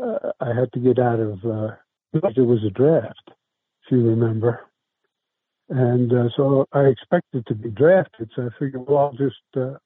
uh, 0.01 0.31
I 0.41 0.49
had 0.49 0.73
to 0.75 0.81
get 0.81 0.99
out 0.99 1.21
of 1.21 1.45
uh, 1.45 1.75
it 2.13 2.47
was 2.47 2.65
a 2.65 2.71
draft, 2.71 3.29
if 3.29 3.91
you 3.91 4.07
remember. 4.07 4.61
And 5.69 6.13
uh, 6.13 6.29
so 6.37 6.67
I 6.73 6.83
expected 6.83 7.47
to 7.47 7.55
be 7.55 7.71
drafted. 7.71 8.31
So 8.37 8.43
I 8.43 8.49
figured, 8.59 8.87
well, 8.87 8.99
I'll 8.99 9.13
just, 9.13 9.37
uh, 9.57 9.79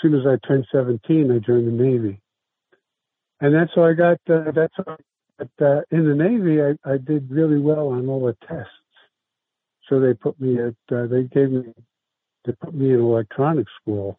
soon 0.00 0.14
as 0.14 0.26
I 0.26 0.36
turned 0.46 0.66
17, 0.72 1.30
I 1.30 1.38
joined 1.38 1.66
the 1.66 1.84
Navy. 1.84 2.20
And 3.40 3.54
that's 3.54 3.70
how 3.74 3.84
I 3.84 3.92
got, 3.92 4.18
uh, 4.28 4.50
that's 4.52 4.74
how, 4.76 4.96
but, 5.38 5.64
uh, 5.64 5.80
in 5.90 6.08
the 6.08 6.14
Navy, 6.14 6.60
I, 6.60 6.90
I 6.90 6.98
did 6.98 7.30
really 7.30 7.60
well 7.60 7.88
on 7.88 8.08
all 8.08 8.26
the 8.26 8.36
tests. 8.46 8.72
So 9.88 10.00
they 10.00 10.14
put 10.14 10.40
me 10.40 10.58
at, 10.58 10.94
uh, 10.94 11.06
they 11.06 11.24
gave 11.24 11.50
me, 11.50 11.72
they 12.44 12.52
put 12.52 12.74
me 12.74 12.92
in 12.92 13.00
electronics 13.00 13.72
school. 13.80 14.18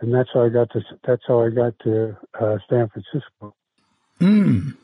And 0.00 0.14
that's 0.14 0.28
how 0.32 0.44
I 0.44 0.48
got 0.48 0.70
to, 0.70 0.80
that's 1.06 1.22
how 1.26 1.42
I 1.44 1.50
got 1.50 1.72
to 1.84 2.16
uh, 2.40 2.58
San 2.68 2.88
Francisco. 2.88 3.54
Mm. 4.20 4.76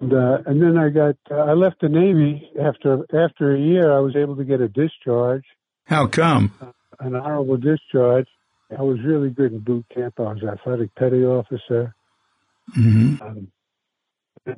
And, 0.00 0.12
uh, 0.12 0.38
and 0.46 0.62
then 0.62 0.76
I 0.76 0.90
got 0.90 1.16
uh, 1.30 1.50
I 1.50 1.52
left 1.52 1.80
the 1.80 1.88
Navy 1.88 2.50
after 2.60 3.04
after 3.14 3.54
a 3.54 3.58
year. 3.58 3.92
I 3.92 4.00
was 4.00 4.16
able 4.16 4.36
to 4.36 4.44
get 4.44 4.60
a 4.60 4.68
discharge. 4.68 5.44
How 5.84 6.06
come? 6.06 6.52
Uh, 6.60 6.72
an 7.00 7.14
honorable 7.14 7.56
discharge. 7.56 8.26
I 8.76 8.82
was 8.82 8.98
really 9.04 9.30
good 9.30 9.52
in 9.52 9.60
boot 9.60 9.86
camp. 9.94 10.14
I 10.18 10.32
was 10.32 10.42
athletic 10.42 10.94
petty 10.94 11.24
officer. 11.24 11.94
Mm-hmm. 12.76 13.22
Um, 13.22 13.48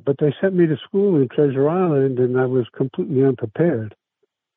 but 0.03 0.17
they 0.19 0.33
sent 0.41 0.55
me 0.55 0.67
to 0.67 0.77
school 0.77 1.15
in 1.21 1.29
Treasure 1.29 1.69
Island, 1.69 2.19
and 2.19 2.39
I 2.39 2.45
was 2.45 2.65
completely 2.75 3.23
unprepared. 3.23 3.95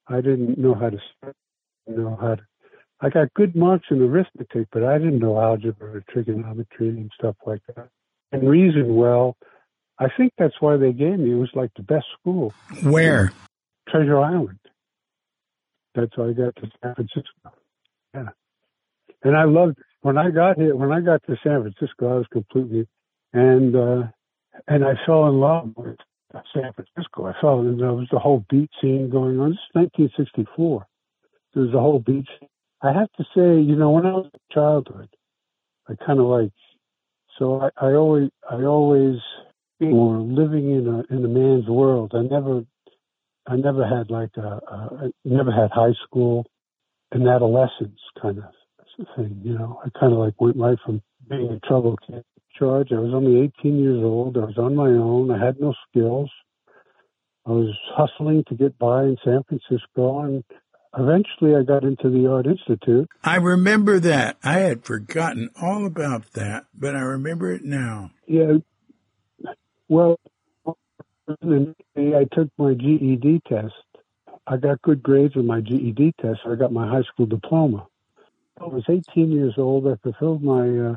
I 0.08 0.20
didn't 0.20 0.58
know 0.58 0.74
how 0.74 0.90
to 0.90 0.98
know 1.86 2.16
how 2.20 2.36
to. 2.36 2.42
I 3.00 3.08
got 3.08 3.32
good 3.34 3.56
marks 3.56 3.86
in 3.90 4.02
arithmetic, 4.02 4.68
but 4.72 4.84
I 4.84 4.98
didn't 4.98 5.20
know 5.20 5.40
algebra 5.40 5.96
or 5.96 6.04
trigonometry 6.10 6.88
and 6.88 7.10
stuff 7.18 7.36
like 7.46 7.62
that. 7.74 7.88
And 8.32 8.48
reason 8.48 8.94
well, 8.96 9.36
I 9.98 10.08
think 10.16 10.32
that's 10.36 10.60
why 10.60 10.76
they 10.76 10.92
gave 10.92 11.18
me. 11.18 11.32
It 11.32 11.36
was 11.36 11.50
like 11.54 11.70
the 11.76 11.82
best 11.82 12.06
school. 12.18 12.52
Where? 12.82 13.32
Treasure 13.88 14.18
Island. 14.18 14.58
That's 15.94 16.12
how 16.16 16.28
I 16.28 16.32
got 16.32 16.56
to 16.56 16.70
San 16.82 16.94
Francisco. 16.94 17.52
Yeah. 18.14 18.28
And 19.22 19.36
I 19.36 19.44
loved 19.44 19.78
when 20.02 20.18
I 20.18 20.30
got 20.30 20.58
here. 20.58 20.76
When 20.76 20.92
I 20.92 21.00
got 21.00 21.22
to 21.26 21.36
San 21.42 21.62
Francisco, 21.62 22.14
I 22.14 22.18
was 22.18 22.26
completely 22.32 22.86
and 23.32 23.76
uh 23.76 24.02
and 24.68 24.84
I 24.84 24.94
fell 25.06 25.28
in 25.28 25.40
love 25.40 25.72
with 25.76 25.96
San 26.54 26.72
Francisco. 26.72 27.26
I 27.26 27.32
fell 27.40 27.60
in 27.60 27.78
there 27.78 27.92
was 27.92 28.08
the 28.10 28.18
whole 28.18 28.44
beat 28.50 28.70
scene 28.80 29.10
going 29.10 29.38
on. 29.40 29.50
This 29.50 29.58
is 29.58 30.08
1964. 30.08 30.86
There 31.54 31.62
was 31.64 31.74
a 31.74 31.80
whole 31.80 31.98
beat. 31.98 32.26
I 32.82 32.92
have 32.92 33.12
to 33.18 33.24
say, 33.34 33.60
you 33.60 33.76
know, 33.76 33.90
when 33.90 34.06
I 34.06 34.12
was 34.12 34.30
a 34.34 34.54
childhood, 34.54 35.08
I 35.88 35.94
kind 36.04 36.20
of 36.20 36.26
like. 36.26 36.52
So 37.38 37.60
I, 37.60 37.70
I 37.86 37.92
always, 37.94 38.30
I 38.50 38.62
always 38.64 39.18
or 39.80 40.18
living 40.18 40.70
in 40.70 40.86
a 40.86 41.14
in 41.14 41.24
a 41.24 41.28
man's 41.28 41.68
world. 41.68 42.12
I 42.14 42.22
never 42.22 42.64
I 43.46 43.56
never 43.56 43.86
had 43.86 44.10
like 44.10 44.30
a, 44.36 44.60
a 44.70 45.06
I 45.06 45.10
never 45.24 45.50
had 45.50 45.70
high 45.72 45.94
school 46.04 46.46
and 47.12 47.28
adolescence 47.28 48.00
kind 48.20 48.38
of 48.38 48.44
thing. 49.16 49.40
You 49.42 49.58
know, 49.58 49.80
I 49.84 49.88
kind 49.98 50.12
of 50.12 50.18
like 50.18 50.40
went 50.40 50.56
right 50.56 50.78
from 50.84 51.02
being 51.28 51.50
a 51.50 51.66
trouble 51.66 51.96
kid 52.06 52.24
charge. 52.58 52.92
I 52.92 52.98
was 52.98 53.14
only 53.14 53.40
18 53.58 53.78
years 53.78 54.02
old. 54.02 54.36
I 54.36 54.44
was 54.44 54.58
on 54.58 54.74
my 54.76 54.88
own. 54.88 55.30
I 55.30 55.44
had 55.44 55.60
no 55.60 55.74
skills. 55.88 56.30
I 57.46 57.52
was 57.52 57.74
hustling 57.94 58.44
to 58.48 58.54
get 58.54 58.78
by 58.78 59.04
in 59.04 59.16
San 59.24 59.42
Francisco, 59.44 60.20
and 60.20 60.44
eventually 60.96 61.56
I 61.56 61.62
got 61.62 61.84
into 61.84 62.10
the 62.10 62.30
Art 62.30 62.46
Institute. 62.46 63.08
I 63.24 63.36
remember 63.36 63.98
that. 64.00 64.36
I 64.44 64.58
had 64.58 64.84
forgotten 64.84 65.48
all 65.60 65.86
about 65.86 66.32
that, 66.34 66.66
but 66.74 66.94
I 66.94 67.00
remember 67.00 67.50
it 67.52 67.64
now. 67.64 68.10
Yeah, 68.26 68.58
well, 69.88 70.20
I 71.28 72.24
took 72.32 72.48
my 72.58 72.74
GED 72.74 73.42
test. 73.48 73.74
I 74.46 74.56
got 74.56 74.82
good 74.82 75.02
grades 75.02 75.36
on 75.36 75.46
my 75.46 75.60
GED 75.60 76.14
test. 76.20 76.40
I 76.46 76.54
got 76.56 76.72
my 76.72 76.88
high 76.88 77.02
school 77.02 77.26
diploma. 77.26 77.86
I 78.60 78.64
was 78.64 78.84
18 78.88 79.32
years 79.32 79.54
old. 79.56 79.86
I 79.86 79.94
fulfilled 80.02 80.42
my 80.42 80.68
uh, 80.68 80.94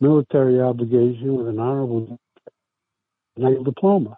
military 0.00 0.60
obligation 0.60 1.36
with 1.36 1.48
an 1.48 1.58
honorable 1.58 2.18
diploma. 3.36 4.16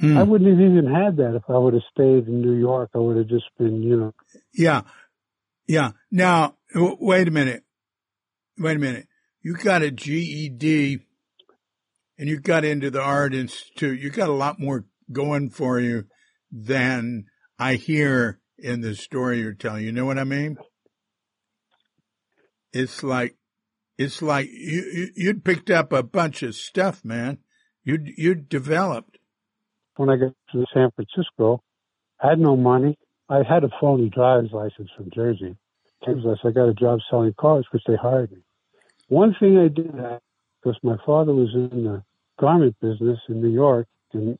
Mm. 0.00 0.18
I 0.18 0.22
wouldn't 0.22 0.50
have 0.50 0.60
even 0.60 0.92
had 0.92 1.16
that 1.16 1.36
if 1.36 1.42
I 1.48 1.56
would 1.56 1.74
have 1.74 1.82
stayed 1.90 2.26
in 2.26 2.42
New 2.42 2.58
York. 2.58 2.90
I 2.94 2.98
would 2.98 3.16
have 3.16 3.28
just 3.28 3.46
been, 3.58 3.82
you 3.82 3.96
know. 3.96 4.12
Yeah. 4.52 4.82
Yeah. 5.66 5.92
Now, 6.10 6.56
wait 6.74 7.28
a 7.28 7.30
minute. 7.30 7.64
Wait 8.58 8.76
a 8.76 8.80
minute. 8.80 9.06
You 9.42 9.56
got 9.56 9.82
a 9.82 9.90
GED 9.90 11.00
and 12.18 12.28
you 12.28 12.38
got 12.38 12.64
into 12.64 12.90
the 12.90 13.00
art 13.00 13.34
institute, 13.34 14.00
you 14.00 14.10
got 14.10 14.28
a 14.28 14.34
lot 14.34 14.60
more 14.60 14.84
going 15.10 15.50
for 15.50 15.80
you 15.80 16.04
than 16.50 17.24
I 17.58 17.74
hear 17.74 18.40
in 18.58 18.80
the 18.80 18.94
story 18.94 19.40
you're 19.40 19.54
telling. 19.54 19.84
You 19.84 19.92
know 19.92 20.04
what 20.04 20.18
I 20.18 20.24
mean? 20.24 20.56
It's 22.72 23.02
like, 23.02 23.36
it's 23.98 24.22
like 24.22 24.48
you, 24.50 25.10
you'd 25.14 25.44
picked 25.44 25.70
up 25.70 25.92
a 25.92 26.02
bunch 26.02 26.42
of 26.42 26.54
stuff, 26.54 27.04
man. 27.04 27.38
You'd, 27.84 28.08
you'd 28.16 28.48
developed. 28.48 29.18
When 29.96 30.08
I 30.08 30.16
got 30.16 30.32
to 30.52 30.64
San 30.72 30.90
Francisco, 30.92 31.62
I 32.22 32.30
had 32.30 32.38
no 32.38 32.56
money. 32.56 32.96
I 33.28 33.42
had 33.48 33.64
a 33.64 33.70
phony 33.80 34.08
driver's 34.08 34.52
license 34.52 34.90
from 34.96 35.10
Jersey. 35.14 35.56
Nevertheless, 36.06 36.38
I 36.44 36.50
got 36.50 36.68
a 36.68 36.74
job 36.74 37.00
selling 37.10 37.34
cars 37.38 37.66
because 37.70 37.84
they 37.86 37.96
hired 37.96 38.32
me. 38.32 38.38
One 39.08 39.34
thing 39.38 39.58
I 39.58 39.68
did 39.68 39.92
because 40.62 40.78
my 40.82 40.96
father 41.04 41.34
was 41.34 41.50
in 41.54 41.84
the 41.84 42.02
garment 42.40 42.76
business 42.80 43.18
in 43.28 43.40
New 43.40 43.50
York, 43.50 43.86
and 44.12 44.38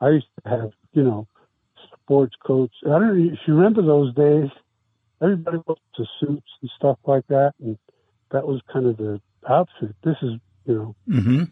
I 0.00 0.10
used 0.10 0.26
to 0.42 0.48
have, 0.48 0.70
you 0.92 1.02
know, 1.02 1.26
sports 2.00 2.34
coats. 2.44 2.74
I 2.84 2.98
don't 2.98 3.32
if 3.32 3.38
you 3.46 3.54
remember 3.54 3.82
those 3.82 4.14
days. 4.14 4.50
Everybody 5.22 5.58
wore 5.66 5.76
to 5.96 6.04
suits 6.20 6.50
and 6.60 6.70
stuff 6.76 6.98
like 7.06 7.26
that, 7.28 7.52
and 7.60 7.78
that 8.30 8.46
was 8.46 8.60
kind 8.72 8.86
of 8.86 8.96
the 8.96 9.20
outfit. 9.48 9.94
This 10.02 10.16
is, 10.22 10.32
you 10.64 10.74
know, 10.74 10.96
mm-hmm. 11.08 11.44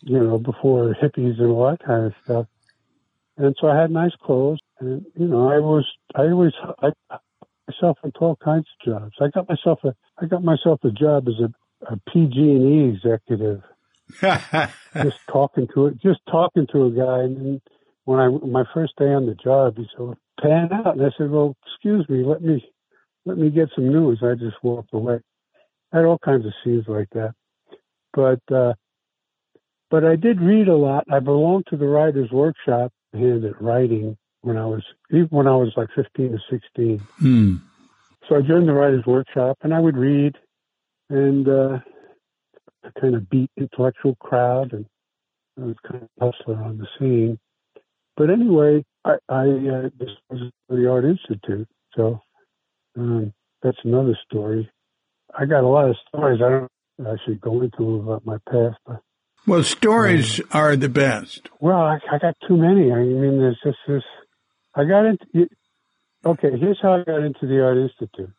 you 0.00 0.18
know, 0.18 0.38
before 0.38 0.94
hippies 1.00 1.40
and 1.40 1.50
all 1.50 1.70
that 1.70 1.84
kind 1.84 2.06
of 2.06 2.12
stuff. 2.24 2.46
And 3.36 3.54
so 3.60 3.68
I 3.68 3.80
had 3.80 3.90
nice 3.90 4.12
clothes, 4.22 4.58
and 4.80 5.04
you 5.14 5.26
know, 5.26 5.48
I 5.48 5.58
was, 5.58 5.86
I 6.14 6.22
always, 6.22 6.52
I, 6.80 7.18
myself 7.68 7.98
into 8.04 8.18
all 8.18 8.36
kinds 8.36 8.66
of 8.80 8.92
jobs. 8.92 9.14
I 9.20 9.28
got 9.28 9.48
myself 9.48 9.80
a, 9.84 9.94
I 10.20 10.26
got 10.26 10.44
myself 10.44 10.80
a 10.84 10.90
job 10.90 11.28
as 11.28 11.34
a, 11.40 11.92
a 11.92 11.96
PG 12.10 12.38
and 12.38 12.92
E 12.92 12.94
executive 12.94 13.62
just 14.20 15.16
talking 15.30 15.68
to 15.74 15.86
it, 15.86 16.00
just 16.02 16.20
talking 16.30 16.66
to 16.72 16.84
a 16.86 16.90
guy. 16.90 17.20
And 17.20 17.60
when 18.04 18.20
I 18.20 18.28
my 18.28 18.64
first 18.74 18.94
day 18.96 19.12
on 19.12 19.26
the 19.26 19.34
job, 19.34 19.76
he 19.76 19.86
said, 19.96 20.14
"Pan 20.40 20.72
out," 20.72 20.96
and 20.96 21.06
I 21.06 21.10
said, 21.16 21.30
"Well, 21.30 21.56
excuse 21.66 22.08
me, 22.08 22.24
let 22.24 22.42
me 22.42 22.64
let 23.24 23.38
me 23.38 23.50
get 23.50 23.68
some 23.74 23.88
news." 23.88 24.22
I 24.22 24.34
just 24.34 24.62
walked 24.62 24.92
away. 24.92 25.20
I 25.92 25.98
had 25.98 26.04
all 26.06 26.18
kinds 26.18 26.46
of 26.46 26.52
scenes 26.64 26.84
like 26.88 27.08
that, 27.10 27.34
but 28.12 28.40
uh, 28.54 28.74
but 29.90 30.04
I 30.04 30.16
did 30.16 30.40
read 30.40 30.68
a 30.68 30.76
lot. 30.76 31.04
I 31.10 31.20
belonged 31.20 31.66
to 31.70 31.76
the 31.76 31.86
writers' 31.86 32.30
workshop, 32.30 32.92
hand 33.12 33.44
at 33.44 33.60
writing 33.60 34.16
when 34.40 34.56
I 34.56 34.66
was 34.66 34.82
even 35.10 35.28
when 35.30 35.46
I 35.46 35.56
was 35.56 35.72
like 35.76 35.88
fifteen 35.94 36.34
or 36.34 36.40
sixteen. 36.50 36.98
Hmm. 37.18 37.56
So 38.28 38.36
I 38.36 38.40
joined 38.40 38.68
the 38.68 38.72
writers' 38.72 39.04
workshop, 39.06 39.58
and 39.62 39.74
I 39.74 39.80
would 39.80 39.96
read, 39.96 40.36
and 41.10 41.48
uh, 41.48 41.78
kind 43.00 43.14
of 43.14 43.28
beat 43.28 43.50
intellectual 43.56 44.14
crowd, 44.16 44.72
and 44.72 44.86
I 45.60 45.66
was 45.66 45.76
kind 45.86 46.02
of 46.02 46.08
hustler 46.20 46.62
on 46.62 46.78
the 46.78 46.86
scene. 46.98 47.38
But 48.16 48.30
anyway, 48.30 48.84
I, 49.04 49.16
I 49.28 49.42
uh, 49.42 49.88
this 49.98 50.10
was 50.30 50.50
the 50.68 50.90
Art 50.90 51.04
Institute, 51.04 51.68
so 51.96 52.20
um, 52.96 53.32
that's 53.62 53.78
another 53.84 54.18
story. 54.26 54.70
I 55.36 55.46
got 55.46 55.64
a 55.64 55.68
lot 55.68 55.88
of 55.88 55.96
stories. 56.08 56.40
I 56.44 56.48
don't 56.50 57.12
actually 57.12 57.36
go 57.36 57.62
into 57.62 58.00
about 58.00 58.26
my 58.26 58.38
past, 58.50 58.76
but 58.86 59.00
well, 59.46 59.64
stories 59.64 60.38
um, 60.38 60.46
are 60.52 60.76
the 60.76 60.88
best. 60.88 61.48
Well, 61.58 61.80
I, 61.80 61.98
I 62.12 62.18
got 62.18 62.36
too 62.46 62.56
many. 62.56 62.92
I 62.92 62.98
mean, 62.98 63.38
there's 63.38 63.58
just 63.64 63.78
this. 63.88 64.04
I 64.74 64.84
got 64.84 65.06
into. 65.06 65.48
Okay, 66.24 66.50
here's 66.58 66.78
how 66.80 66.94
I 66.94 67.04
got 67.04 67.22
into 67.22 67.46
the 67.48 67.60
Art 67.64 67.78
Institute. 67.78 68.32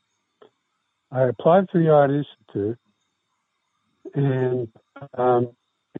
I 1.11 1.23
applied 1.23 1.65
for 1.71 1.79
the 1.79 1.89
Art 1.89 2.11
Institute, 2.11 2.77
and 4.15 4.69
um, 5.17 5.49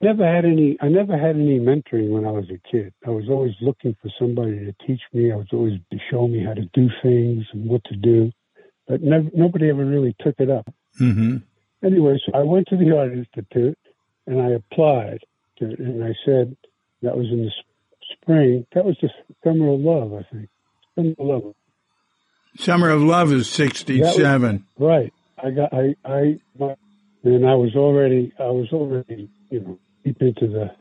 I 0.02 0.06
never 0.06 0.26
had 0.26 0.46
any. 0.46 0.78
I 0.82 0.88
never 0.88 1.18
had 1.18 1.36
any 1.36 1.60
mentoring 1.60 2.10
when 2.10 2.26
I 2.26 2.32
was 2.32 2.46
a 2.50 2.72
kid. 2.72 2.94
I 3.06 3.10
was 3.10 3.26
always 3.30 3.54
looking 3.60 3.98
for 4.02 4.10
somebody 4.18 4.58
to 4.60 4.74
teach 4.88 5.02
me. 5.12 5.34
I 5.34 5.36
was 5.36 5.48
always 5.52 5.80
to 5.92 5.98
show 6.10 6.30
me 6.30 6.46
how 6.46 6.54
to 6.54 6.64
do 6.74 6.88
things 7.02 7.44
and 7.52 7.70
what 7.70 7.84
to 7.86 7.98
do, 7.98 8.32
but 8.88 9.02
never, 9.02 9.30
nobody 9.34 9.70
ever 9.70 9.86
really 9.86 10.16
took 10.20 10.36
it 10.40 10.50
up. 10.50 10.72
Mm-hmm. 11.00 11.38
Anyway, 11.84 12.18
so 12.26 12.38
I 12.38 12.44
went 12.44 12.68
to 12.68 12.78
the 12.78 12.98
Art 12.98 13.12
Institute, 13.12 13.78
and 14.28 14.42
I 14.42 14.52
applied. 14.52 15.20
To, 15.60 15.66
and 15.66 16.04
I 16.04 16.14
said 16.26 16.56
that 17.02 17.16
was 17.18 17.28
in 17.32 17.44
the 17.44 17.52
spring. 18.14 18.66
That 18.74 18.86
was 18.86 18.98
the 19.02 19.10
summer 19.44 19.74
of 19.74 19.80
love, 19.80 20.14
I 20.14 20.24
think. 20.34 20.50
Summer 20.96 21.12
of 21.12 21.44
love. 21.44 21.56
Summer 22.58 22.90
of 22.90 23.02
Love 23.02 23.32
is 23.32 23.50
sixty-seven. 23.50 24.66
Was, 24.78 24.88
right. 24.88 25.14
I 25.44 25.50
got. 25.50 25.74
I. 25.74 25.96
I. 26.06 26.40
And 27.24 27.46
I 27.46 27.56
was 27.56 27.76
already. 27.76 28.32
I 28.40 28.44
was 28.44 28.70
already. 28.72 29.30
You 29.50 29.60
know, 29.60 29.80
deep 30.04 30.22
into 30.22 30.48
the, 30.48 30.72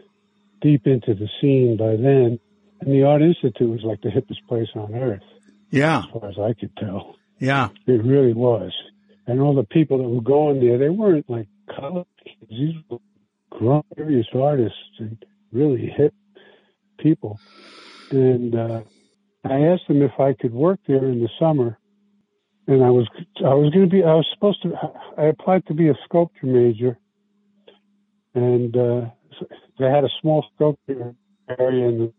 deep 0.60 0.86
into 0.86 1.14
the 1.14 1.28
scene 1.40 1.76
by 1.78 1.96
then. 1.96 2.38
And 2.80 2.92
the 2.92 3.04
Art 3.04 3.22
Institute 3.22 3.70
was 3.70 3.82
like 3.84 4.00
the 4.02 4.08
hippest 4.08 4.46
place 4.48 4.68
on 4.74 4.94
earth. 4.94 5.22
Yeah. 5.70 6.00
As 6.00 6.10
far 6.12 6.28
as 6.28 6.38
I 6.38 6.52
could 6.58 6.76
tell. 6.76 7.16
Yeah. 7.42 7.70
It 7.88 8.05
really 8.05 8.35
was. 8.35 8.72
And 9.26 9.40
all 9.40 9.57
the 9.57 9.64
people 9.64 9.98
that 9.98 10.09
were 10.09 10.20
going 10.20 10.61
there, 10.61 10.78
they 10.78 10.90
weren't 10.90 11.28
like 11.28 11.48
college 11.76 12.07
kids. 12.24 12.48
These 12.48 12.74
were 12.88 12.98
grown, 13.50 13.83
serious 13.96 14.28
artists 14.33 14.78
and 15.00 15.20
really 15.50 15.92
hip 15.96 16.14
people. 16.98 17.40
And 18.12 18.55
uh, 18.55 18.83
I 19.44 19.59
asked 19.72 19.88
them 19.88 20.02
if 20.02 20.20
I 20.20 20.35
could 20.35 20.55
work 20.55 20.78
there 20.87 21.05
in 21.05 21.20
the 21.20 21.28
summer. 21.40 21.78
And 22.68 22.85
I 22.85 22.90
was 22.90 23.09
I 23.44 23.55
was 23.55 23.72
going 23.72 23.90
to 23.90 23.90
be 23.90 24.05
I 24.05 24.14
was 24.14 24.26
supposed 24.33 24.62
to 24.62 24.74
I 25.18 25.24
applied 25.24 25.66
to 25.66 25.74
be 25.74 25.88
a 25.88 25.94
sculpture 26.05 26.46
major, 26.46 26.96
and 28.35 28.76
uh, 28.76 29.07
they 29.81 29.87
had 29.87 30.05
a 30.05 30.09
small 30.20 30.46
sculpture 30.55 31.16
area. 31.59 31.88
And 31.88 32.12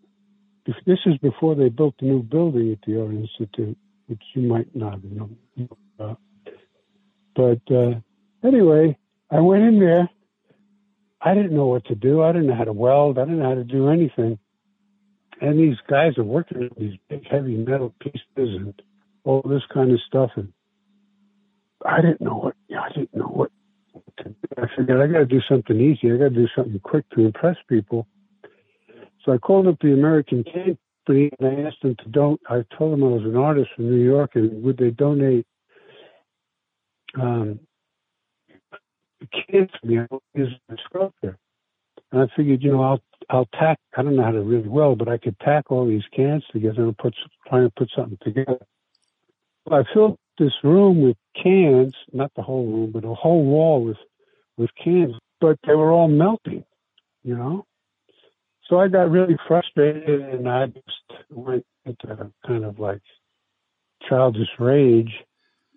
this 0.85 0.99
is 1.05 1.17
before 1.19 1.55
they 1.55 1.69
built 1.69 1.95
the 1.97 2.07
new 2.07 2.23
building 2.23 2.73
at 2.73 2.79
the 2.85 3.01
Art 3.01 3.13
Institute, 3.13 3.77
which 4.07 4.21
you 4.33 4.43
might 4.43 4.75
not 4.75 5.03
know 5.03 5.29
about. 5.97 6.19
But 7.35 7.61
uh, 7.73 7.99
anyway, 8.43 8.97
I 9.31 9.39
went 9.39 9.63
in 9.63 9.79
there. 9.79 10.09
I 11.21 11.33
didn't 11.33 11.55
know 11.55 11.67
what 11.67 11.85
to 11.85 11.95
do. 11.95 12.21
I 12.21 12.31
didn't 12.31 12.47
know 12.47 12.55
how 12.55 12.65
to 12.65 12.73
weld. 12.73 13.17
I 13.17 13.23
didn't 13.23 13.39
know 13.39 13.49
how 13.49 13.55
to 13.55 13.63
do 13.63 13.89
anything. 13.89 14.37
And 15.41 15.59
these 15.59 15.77
guys 15.89 16.17
are 16.17 16.23
working 16.23 16.59
with 16.59 16.77
these 16.77 16.97
big 17.09 17.25
heavy 17.29 17.55
metal 17.55 17.93
pieces 17.99 18.21
and 18.35 18.73
all 19.23 19.41
this 19.41 19.63
kind 19.73 19.91
of 19.91 19.99
stuff. 20.07 20.31
And 20.35 20.53
I 21.85 22.01
didn't 22.01 22.21
know 22.21 22.35
what, 22.35 22.55
I 22.69 22.89
didn't 22.93 23.15
know 23.15 23.25
what 23.25 23.51
to 24.17 24.23
do. 24.25 24.35
I 24.57 24.67
figured 24.77 25.01
I 25.01 25.11
got 25.11 25.19
to 25.19 25.25
do 25.25 25.41
something 25.49 25.79
easy. 25.79 26.11
I 26.11 26.17
got 26.17 26.29
to 26.29 26.29
do 26.29 26.47
something 26.55 26.79
quick 26.79 27.09
to 27.11 27.25
impress 27.25 27.57
people. 27.67 28.07
So 29.25 29.31
I 29.31 29.37
called 29.37 29.67
up 29.67 29.79
the 29.81 29.93
American 29.93 30.43
Company 31.05 31.31
and 31.39 31.47
I 31.47 31.67
asked 31.67 31.81
them 31.81 31.95
to 32.03 32.09
don't. 32.09 32.39
I 32.49 32.63
told 32.77 32.93
them 32.93 33.03
I 33.03 33.07
was 33.07 33.23
an 33.23 33.35
artist 33.37 33.69
in 33.77 33.89
New 33.89 34.03
York 34.03 34.31
and 34.35 34.63
would 34.63 34.77
they 34.77 34.91
donate 34.91 35.45
um, 37.19 37.59
cans 39.31 39.69
for 39.81 39.87
me 39.87 39.97
as 40.35 40.47
a 40.69 40.75
sculptor. 40.85 41.37
And 42.11 42.21
I 42.21 42.35
figured, 42.35 42.63
you 42.63 42.71
know, 42.71 42.83
I'll 42.83 43.01
I'll 43.29 43.49
tack. 43.59 43.79
I 43.97 44.03
don't 44.03 44.15
know 44.15 44.23
how 44.23 44.31
to 44.31 44.41
really 44.41 44.67
well, 44.69 44.95
but 44.95 45.09
I 45.09 45.17
could 45.17 45.39
tack 45.39 45.71
all 45.71 45.87
these 45.87 46.03
cans 46.15 46.43
together 46.51 46.83
and 46.83 46.97
put 46.97 47.15
try 47.47 47.59
and 47.61 47.75
put 47.75 47.89
something 47.95 48.17
together. 48.23 48.59
Well, 49.65 49.81
I 49.81 49.93
filled 49.93 50.17
this 50.39 50.53
room 50.63 51.01
with 51.01 51.17
cans, 51.41 51.95
not 52.11 52.31
the 52.35 52.41
whole 52.41 52.65
room, 52.65 52.91
but 52.91 53.05
a 53.05 53.13
whole 53.13 53.43
wall 53.43 53.83
with 53.83 53.97
with 54.57 54.69
cans, 54.83 55.15
but 55.41 55.57
they 55.65 55.75
were 55.75 55.91
all 55.91 56.07
melting, 56.07 56.65
you 57.23 57.35
know. 57.35 57.65
So 58.69 58.79
I 58.79 58.87
got 58.87 59.11
really 59.11 59.37
frustrated, 59.47 60.21
and 60.21 60.47
I 60.49 60.67
just 60.67 61.21
went 61.29 61.65
into 61.85 62.31
kind 62.47 62.63
of 62.63 62.79
like 62.79 63.01
childish 64.07 64.47
rage, 64.59 65.11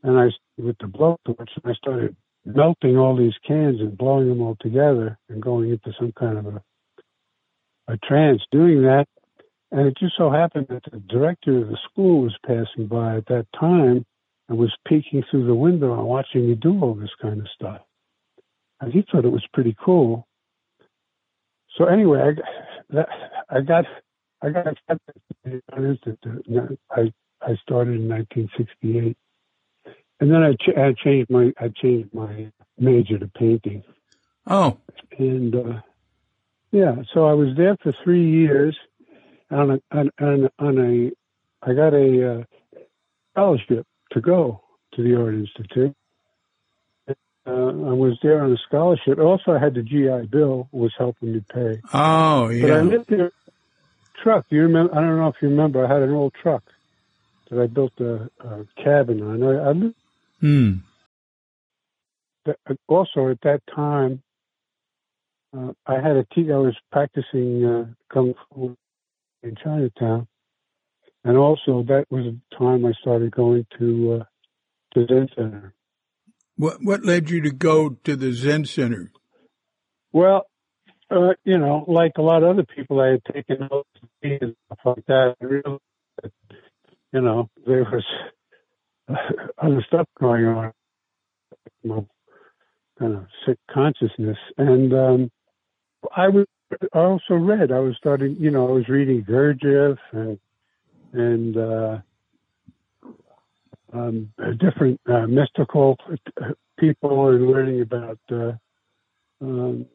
and 0.02 0.18
I 0.18 0.26
with 0.56 0.78
the 0.78 0.86
blowtorch, 0.86 1.18
and 1.38 1.64
I 1.64 1.74
started 1.74 2.16
melting 2.44 2.96
all 2.96 3.16
these 3.16 3.34
cans 3.46 3.80
and 3.80 3.98
blowing 3.98 4.28
them 4.28 4.40
all 4.40 4.56
together 4.60 5.18
and 5.28 5.42
going 5.42 5.70
into 5.70 5.92
some 5.98 6.12
kind 6.12 6.38
of 6.38 6.46
a, 6.46 6.62
a 7.88 7.96
trance 7.98 8.40
doing 8.52 8.82
that. 8.82 9.06
And 9.72 9.88
it 9.88 9.96
just 9.98 10.16
so 10.16 10.30
happened 10.30 10.68
that 10.70 10.84
the 10.90 11.00
director 11.00 11.58
of 11.58 11.68
the 11.68 11.78
school 11.90 12.22
was 12.22 12.36
passing 12.46 12.86
by 12.86 13.16
at 13.16 13.26
that 13.26 13.46
time 13.58 14.06
and 14.48 14.58
was 14.58 14.74
peeking 14.86 15.24
through 15.28 15.46
the 15.46 15.54
window 15.54 15.92
and 15.92 16.06
watching 16.06 16.48
me 16.48 16.54
do 16.54 16.80
all 16.80 16.94
this 16.94 17.10
kind 17.20 17.40
of 17.40 17.48
stuff. 17.52 17.80
And 18.80 18.92
he 18.92 19.02
thought 19.10 19.24
it 19.24 19.32
was 19.32 19.46
pretty 19.52 19.76
cool. 19.84 20.26
So 21.76 21.86
anyway, 21.86 22.20
I, 22.20 22.75
that, 22.90 23.08
I 23.50 23.60
got 23.60 23.84
I 24.42 24.50
got 24.50 24.66
accepted. 24.66 25.14
To 25.44 25.62
the 25.68 25.88
Institute. 25.88 26.78
I 26.90 27.12
I 27.42 27.54
started 27.62 28.00
in 28.00 28.08
1968 28.08 29.16
and 30.20 30.30
then 30.30 30.42
I, 30.42 30.52
ch- 30.54 30.76
I 30.76 30.94
changed 31.04 31.30
my 31.30 31.52
I 31.58 31.68
changed 31.68 32.12
my 32.14 32.50
major 32.78 33.18
to 33.18 33.26
painting. 33.28 33.82
Oh, 34.46 34.78
and 35.18 35.54
uh, 35.54 35.80
yeah, 36.70 36.96
so 37.12 37.26
I 37.26 37.34
was 37.34 37.56
there 37.56 37.76
for 37.82 37.92
three 38.02 38.30
years 38.30 38.76
on 39.50 39.72
a 39.72 39.96
on, 39.96 40.10
on, 40.20 40.48
on 40.58 40.78
a 40.78 41.68
I 41.68 41.74
got 41.74 41.94
a 41.94 42.40
uh, 42.40 42.44
scholarship 43.32 43.86
to 44.12 44.20
go 44.20 44.62
to 44.94 45.02
the 45.02 45.20
Art 45.20 45.34
Institute. 45.34 45.94
Uh, 47.46 47.50
I 47.50 47.92
was 47.92 48.18
there 48.22 48.42
on 48.42 48.52
a 48.52 48.56
scholarship. 48.66 49.18
Also, 49.18 49.52
I 49.52 49.58
had 49.58 49.74
the 49.74 49.82
GI 49.82 50.26
Bill 50.30 50.68
was 50.72 50.92
helping 50.98 51.32
me 51.32 51.44
pay. 51.52 51.80
Oh, 51.92 52.48
yeah. 52.48 52.62
But 52.62 52.70
I 52.72 52.80
lived 52.82 53.06
there. 53.08 53.32
Truck. 54.22 54.46
You 54.48 54.62
remember? 54.62 54.94
I 54.94 55.00
don't 55.00 55.18
know 55.18 55.28
if 55.28 55.36
you 55.40 55.48
remember. 55.48 55.86
I 55.86 55.92
had 55.92 56.02
an 56.02 56.12
old 56.12 56.34
truck 56.42 56.64
that 57.50 57.60
I 57.60 57.66
built 57.66 57.92
a, 58.00 58.30
a 58.40 58.66
cabin 58.82 59.22
on. 59.22 59.42
I, 59.42 59.68
I 59.68 59.72
lived 59.72 59.94
Hmm. 60.40 60.74
Also, 62.88 63.28
at 63.28 63.40
that 63.42 63.60
time, 63.74 64.22
uh, 65.56 65.72
I 65.86 65.94
had 65.94 66.16
a 66.16 66.24
teacher. 66.34 66.54
I 66.54 66.58
was 66.58 66.76
practicing 66.92 67.64
uh, 67.64 67.86
kung 68.12 68.34
fu 68.54 68.76
in 69.42 69.56
Chinatown, 69.56 70.28
and 71.24 71.36
also 71.36 71.82
that 71.88 72.06
was 72.10 72.24
the 72.24 72.56
time 72.56 72.84
I 72.84 72.92
started 73.00 73.32
going 73.32 73.66
to 73.78 74.20
uh, 74.20 74.24
the 74.94 75.06
Zen 75.08 75.28
Center. 75.34 75.74
What 76.56 76.78
What 76.82 77.04
led 77.04 77.30
you 77.30 77.42
to 77.42 77.50
go 77.50 77.90
to 78.04 78.16
the 78.16 78.32
Zen 78.32 78.64
Center? 78.64 79.12
Well, 80.12 80.46
uh, 81.10 81.34
you 81.44 81.58
know, 81.58 81.84
like 81.86 82.12
a 82.16 82.22
lot 82.22 82.42
of 82.42 82.50
other 82.50 82.64
people, 82.64 83.00
I 83.00 83.10
had 83.10 83.24
taken 83.32 83.68
notes 83.70 83.88
and 84.22 84.56
stuff 84.66 84.78
like 84.84 85.06
that. 85.06 85.36
I 85.40 85.44
realized 85.44 85.82
that, 86.22 86.32
you 87.12 87.20
know, 87.20 87.48
there 87.66 87.84
was 87.84 88.04
other 89.58 89.84
stuff 89.86 90.08
going 90.18 90.46
on, 90.46 90.72
my 91.84 92.00
kind 92.98 93.14
of 93.14 93.26
sick 93.46 93.58
consciousness. 93.70 94.38
And 94.56 94.92
um, 94.94 95.30
I 96.16 96.28
was 96.28 96.46
I 96.92 96.98
also 96.98 97.34
read. 97.34 97.70
I 97.70 97.78
was 97.78 97.94
starting, 97.98 98.36
you 98.40 98.50
know, 98.50 98.68
I 98.68 98.72
was 98.72 98.88
reading 98.88 99.22
Gurdjieff 99.22 99.98
and 100.12 100.38
and 101.12 101.56
uh, 101.56 101.98
um, 103.92 104.32
different 104.58 105.00
uh, 105.08 105.26
mystical 105.26 105.96
people 106.78 107.28
and 107.28 107.46
learning 107.46 107.80
about 107.82 108.18
uh, 108.30 108.52
um, 109.40 109.86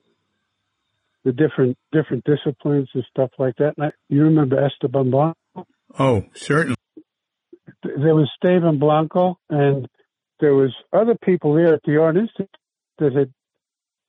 the 1.23 1.31
different 1.31 1.77
different 1.91 2.23
disciplines 2.23 2.89
and 2.93 3.03
stuff 3.09 3.31
like 3.37 3.55
that. 3.57 3.73
I, 3.79 3.91
you 4.09 4.23
remember 4.23 4.63
Esteban 4.63 5.11
Blanco? 5.11 5.35
Oh, 5.99 6.25
certainly 6.33 6.75
there 7.83 8.15
was 8.15 8.29
Esteban 8.35 8.79
Blanco, 8.79 9.37
and 9.49 9.87
there 10.39 10.55
was 10.55 10.73
other 10.93 11.15
people 11.23 11.53
there 11.53 11.73
at 11.73 11.81
the 11.83 11.97
Art 11.97 12.17
Institute 12.17 12.49
that 12.99 13.13
had. 13.13 13.33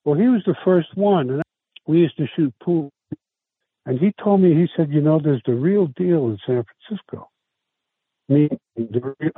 Well, 0.05 0.19
he 0.19 0.27
was 0.27 0.43
the 0.45 0.57
first 0.65 0.89
one, 0.97 1.31
and 1.31 1.43
we 1.87 1.99
used 1.99 2.17
to 2.17 2.27
shoot 2.35 2.53
pool. 2.63 2.91
And 3.87 3.99
he 3.99 4.13
told 4.23 4.41
me, 4.41 4.55
he 4.55 4.67
said, 4.77 4.91
you 4.91 5.01
know, 5.01 5.21
there's 5.23 5.43
the 5.47 5.55
real 5.55 5.87
deal 5.87 6.27
in 6.27 6.39
San 6.47 6.65
Francisco. 6.65 7.29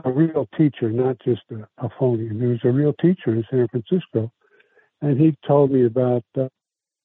A 0.04 0.10
real 0.10 0.48
teacher, 0.56 0.90
not 0.90 1.16
just 1.24 1.42
a, 1.50 1.66
a 1.84 1.88
phony. 1.98 2.28
There 2.32 2.48
was 2.48 2.60
a 2.64 2.70
real 2.70 2.92
teacher 2.94 3.30
in 3.34 3.44
San 3.50 3.68
Francisco, 3.68 4.32
and 5.02 5.18
he 5.18 5.36
told 5.46 5.70
me 5.72 5.84
about 5.86 6.24
uh, 6.38 6.48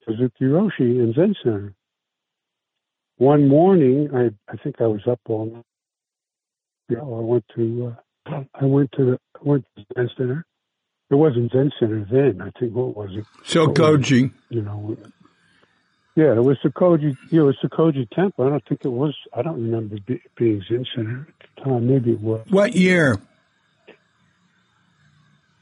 Suzuki 0.06 0.46
Roshi 0.46 1.00
in 1.00 1.14
Zen 1.16 1.36
Center. 1.44 1.74
One 3.18 3.48
morning, 3.48 4.10
I 4.14 4.30
I 4.52 4.58
think 4.58 4.76
I 4.80 4.88
was 4.88 5.02
up 5.08 5.20
all 5.28 5.46
night 5.46 5.64
you 6.90 6.98
know, 6.98 7.18
I 7.18 7.22
went 7.22 7.46
to 7.56 7.96
uh, 8.28 8.44
I 8.60 8.66
went 8.66 8.92
to 8.94 9.06
the 9.06 9.20
I 9.36 9.40
went 9.44 9.66
to 9.78 9.86
Zen 9.96 10.10
Center. 10.18 10.46
It 11.12 11.16
wasn't 11.16 11.52
Zen 11.52 11.72
Center 11.80 12.06
then. 12.12 12.42
I 12.42 12.52
think 12.60 12.74
what 12.74 12.96
was 12.96 13.12
it? 13.14 13.26
Sokoji. 13.46 14.32
You 14.50 14.62
know. 14.64 14.98
Yeah, 16.16 16.34
it 16.36 16.44
was 16.44 16.58
Sokoji. 16.64 17.16
Yeah, 17.32 17.42
it 17.42 17.44
was 17.44 17.58
Sokoji 17.64 18.10
Temple. 18.10 18.46
I 18.46 18.50
don't 18.50 18.68
think 18.68 18.82
it 18.84 18.90
was. 18.90 19.16
I 19.34 19.42
don't 19.42 19.62
remember 19.64 19.96
it 20.08 20.22
being 20.36 20.62
Zen 20.68 20.86
Center 20.96 21.28
at 21.30 21.48
the 21.56 21.64
time. 21.64 21.88
Maybe 21.88 22.12
it 22.12 22.20
was. 22.20 22.46
What 22.50 22.76
year? 22.76 23.20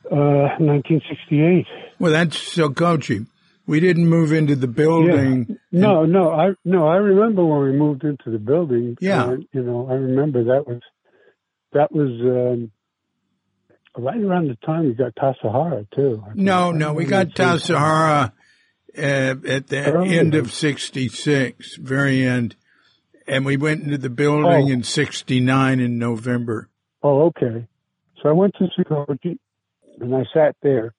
Uh, 0.10 0.56
1968. 0.60 1.66
Well, 2.00 2.12
that's 2.12 2.38
Sokoji. 2.38 3.28
We 3.68 3.82
didn't 3.82 4.08
move 4.08 4.32
into 4.32 4.56
the 4.56 4.68
building. 4.68 5.60
Yeah. 5.70 5.82
No, 5.82 6.06
no, 6.06 6.32
I 6.32 6.52
no, 6.64 6.88
I 6.88 6.96
remember 6.96 7.46
when 7.46 7.64
we 7.64 7.72
moved 7.74 8.06
into 8.06 8.32
the 8.32 8.40
building. 8.40 8.98
Yeah, 9.02 9.30
and, 9.30 9.46
you 9.52 9.62
know, 9.62 9.90
I 9.90 9.96
remember 9.96 10.46
that 10.46 10.66
was 10.66 10.80
that 11.74 11.92
was 11.92 12.10
um, 12.22 12.72
right 13.98 14.24
around 14.24 14.48
the 14.48 14.56
time 14.66 14.86
we 14.86 14.94
got 14.94 15.16
Tassajara 15.16 15.86
too. 15.94 16.24
No, 16.34 16.72
no, 16.72 16.94
we 16.94 17.04
got 17.04 17.28
Tassajara 17.28 18.32
uh, 18.98 19.36
at 19.48 19.68
the 19.68 19.94
Oh. 19.96 20.04
end 20.04 20.36
of 20.36 20.52
66, 20.52 21.76
very 21.78 22.26
end. 22.26 22.56
And 23.28 23.46
we 23.46 23.58
went 23.58 23.84
into 23.84 23.98
the 23.98 24.10
building 24.10 24.46
Oh. 24.46 24.72
in 24.72 24.84
69 24.84 25.80
in 25.80 25.98
November. 26.00 26.70
Oh, 27.04 27.26
okay. 27.26 27.68
So 28.22 28.30
I 28.30 28.32
went 28.32 28.56
to 28.56 28.68
Sokoji 28.78 29.38
and 30.00 30.16
I 30.16 30.24
sat 30.34 30.56
there. 30.62 30.94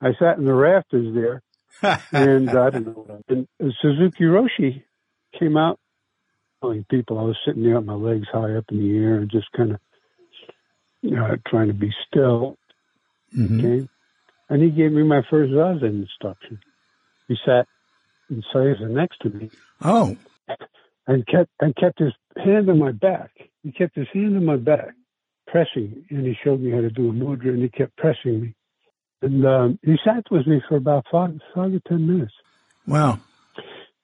I 0.00 0.12
sat 0.18 0.38
in 0.38 0.44
the 0.44 0.54
rafters 0.54 1.14
there 1.14 1.42
and 2.12 2.50
I 2.50 2.70
don't 2.70 2.86
know. 2.86 3.22
And 3.28 3.46
Suzuki 3.80 4.24
Roshi 4.24 4.82
came 5.38 5.56
out 5.56 5.78
telling 6.60 6.84
people 6.90 7.18
I 7.18 7.22
was 7.22 7.36
sitting 7.46 7.62
there 7.62 7.76
with 7.76 7.84
my 7.86 7.94
legs 7.94 8.26
high 8.32 8.54
up 8.56 8.64
in 8.70 8.78
the 8.78 8.96
air 8.98 9.14
and 9.16 9.30
just 9.30 9.50
kind 9.52 9.72
of, 9.72 9.80
you 11.02 11.12
know, 11.16 11.36
trying 11.48 11.68
to 11.68 11.74
be 11.74 11.90
still. 12.06 12.58
Mhm. 13.36 13.58
Okay. 13.58 13.88
And 14.48 14.62
he 14.62 14.70
gave 14.70 14.92
me 14.92 15.02
my 15.04 15.22
first 15.30 15.52
zazen 15.52 16.02
instruction. 16.02 16.58
He 17.30 17.36
sat 17.46 17.68
in 18.28 18.42
Seiza 18.52 18.90
next 18.90 19.20
to 19.20 19.30
me 19.30 19.50
Oh, 19.82 20.16
and 21.06 21.24
kept 21.28 21.48
and 21.60 21.76
kept 21.76 22.00
his 22.00 22.12
hand 22.36 22.68
on 22.68 22.80
my 22.80 22.90
back. 22.90 23.30
He 23.62 23.70
kept 23.70 23.94
his 23.94 24.08
hand 24.12 24.36
on 24.36 24.44
my 24.44 24.56
back, 24.56 24.94
pressing, 25.46 26.04
and 26.10 26.26
he 26.26 26.36
showed 26.42 26.60
me 26.60 26.72
how 26.72 26.80
to 26.80 26.90
do 26.90 27.08
a 27.08 27.12
mudra, 27.12 27.50
and 27.50 27.62
he 27.62 27.68
kept 27.68 27.96
pressing 27.96 28.40
me. 28.40 28.54
And 29.22 29.46
um, 29.46 29.78
he 29.84 29.96
sat 30.04 30.24
with 30.28 30.48
me 30.48 30.60
for 30.68 30.74
about 30.74 31.04
five, 31.08 31.38
five 31.54 31.72
or 31.72 31.80
ten 31.86 32.04
minutes, 32.08 32.32
wow. 32.88 33.20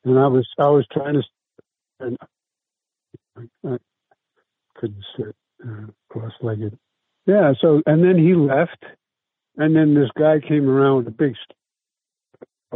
and 0.04 0.18
I 0.20 0.28
was 0.28 0.46
I 0.56 0.68
was 0.68 0.86
trying 0.92 1.14
to, 1.14 1.22
and 1.98 2.16
I, 3.36 3.68
I 3.68 3.78
couldn't 4.76 5.04
sit 5.16 5.34
uh, 5.66 5.86
cross-legged. 6.10 6.78
Yeah. 7.26 7.54
So 7.60 7.82
and 7.86 8.04
then 8.04 8.18
he 8.18 8.34
left, 8.34 8.84
and 9.56 9.74
then 9.74 9.94
this 9.94 10.10
guy 10.16 10.38
came 10.38 10.68
around 10.68 10.98
with 10.98 11.08
a 11.08 11.10
big. 11.10 11.34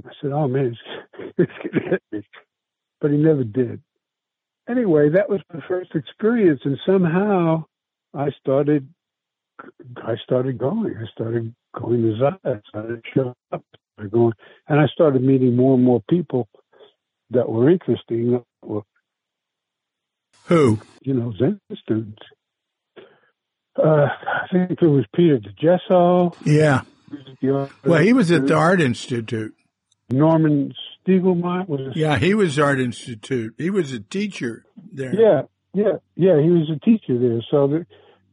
I 0.06 0.12
said, 0.20 0.32
"Oh 0.32 0.48
man, 0.48 0.76
he's, 1.16 1.36
he's 1.36 1.46
gonna 1.72 1.90
hit 1.90 2.02
me," 2.12 2.22
but 3.00 3.10
he 3.10 3.16
never 3.16 3.44
did 3.44 3.82
anyway, 4.70 5.10
that 5.10 5.28
was 5.28 5.40
my 5.52 5.60
first 5.66 5.94
experience, 5.94 6.60
and 6.64 6.78
somehow 6.86 7.64
I 8.14 8.28
started. 8.40 8.88
I 9.96 10.14
started 10.24 10.56
going. 10.56 10.94
I 10.96 11.04
started 11.12 11.54
going 11.78 12.02
to 12.02 12.16
Zen. 12.18 12.38
I 12.44 12.60
started 12.68 13.04
showing 13.14 13.34
up. 13.52 13.62
started 13.94 14.12
going, 14.12 14.32
and 14.68 14.80
I 14.80 14.86
started 14.86 15.22
meeting 15.22 15.56
more 15.56 15.74
and 15.74 15.84
more 15.84 16.02
people 16.08 16.48
that 17.30 17.48
were 17.48 17.70
interesting. 17.70 18.32
That 18.32 18.44
were, 18.62 18.82
Who? 20.46 20.80
you 21.02 21.14
know, 21.14 21.32
Zen 21.38 21.60
students. 21.82 22.22
Uh, 23.76 24.06
I 24.06 24.46
think 24.52 24.82
it 24.82 24.86
was 24.86 25.04
Peter 25.14 25.38
DeGesso. 25.38 26.34
Yeah. 26.44 26.82
Well, 27.84 28.02
he 28.02 28.12
was 28.12 28.30
at 28.30 28.46
the 28.46 28.54
Art 28.54 28.80
Institute. 28.80 29.54
Norman 30.10 30.74
Stiegelmeyer 31.06 31.68
was. 31.68 31.80
A 31.80 31.98
Yeah, 31.98 32.18
he 32.18 32.34
was 32.34 32.58
Art 32.58 32.80
Institute. 32.80 33.54
He 33.58 33.70
was 33.70 33.92
a 33.92 34.00
teacher 34.00 34.64
there. 34.92 35.14
Yeah, 35.14 35.42
yeah, 35.72 35.98
yeah. 36.16 36.40
He 36.40 36.50
was 36.50 36.70
a 36.70 36.78
teacher 36.84 37.18
there, 37.18 37.40
so 37.50 37.66
the, 37.68 37.86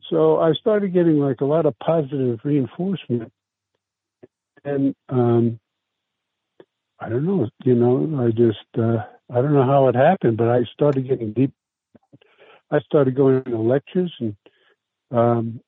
so 0.09 0.37
I 0.37 0.53
started 0.53 0.93
getting 0.93 1.19
like 1.19 1.41
a 1.41 1.45
lot 1.45 1.65
of 1.65 1.77
positive 1.79 2.39
reinforcement, 2.43 3.31
and 4.63 4.95
um, 5.09 5.59
I 6.99 7.09
don't 7.09 7.25
know, 7.25 7.47
you 7.63 7.75
know, 7.75 8.25
I 8.25 8.31
just 8.31 8.57
uh, 8.77 9.03
I 9.31 9.41
don't 9.41 9.53
know 9.53 9.65
how 9.65 9.87
it 9.87 9.95
happened, 9.95 10.37
but 10.37 10.49
I 10.49 10.61
started 10.73 11.07
getting 11.07 11.33
deep. 11.33 11.53
I 12.71 12.79
started 12.79 13.15
going 13.15 13.43
to 13.43 13.57
lectures 13.57 14.13
and 14.19 14.35
um, 15.11 15.61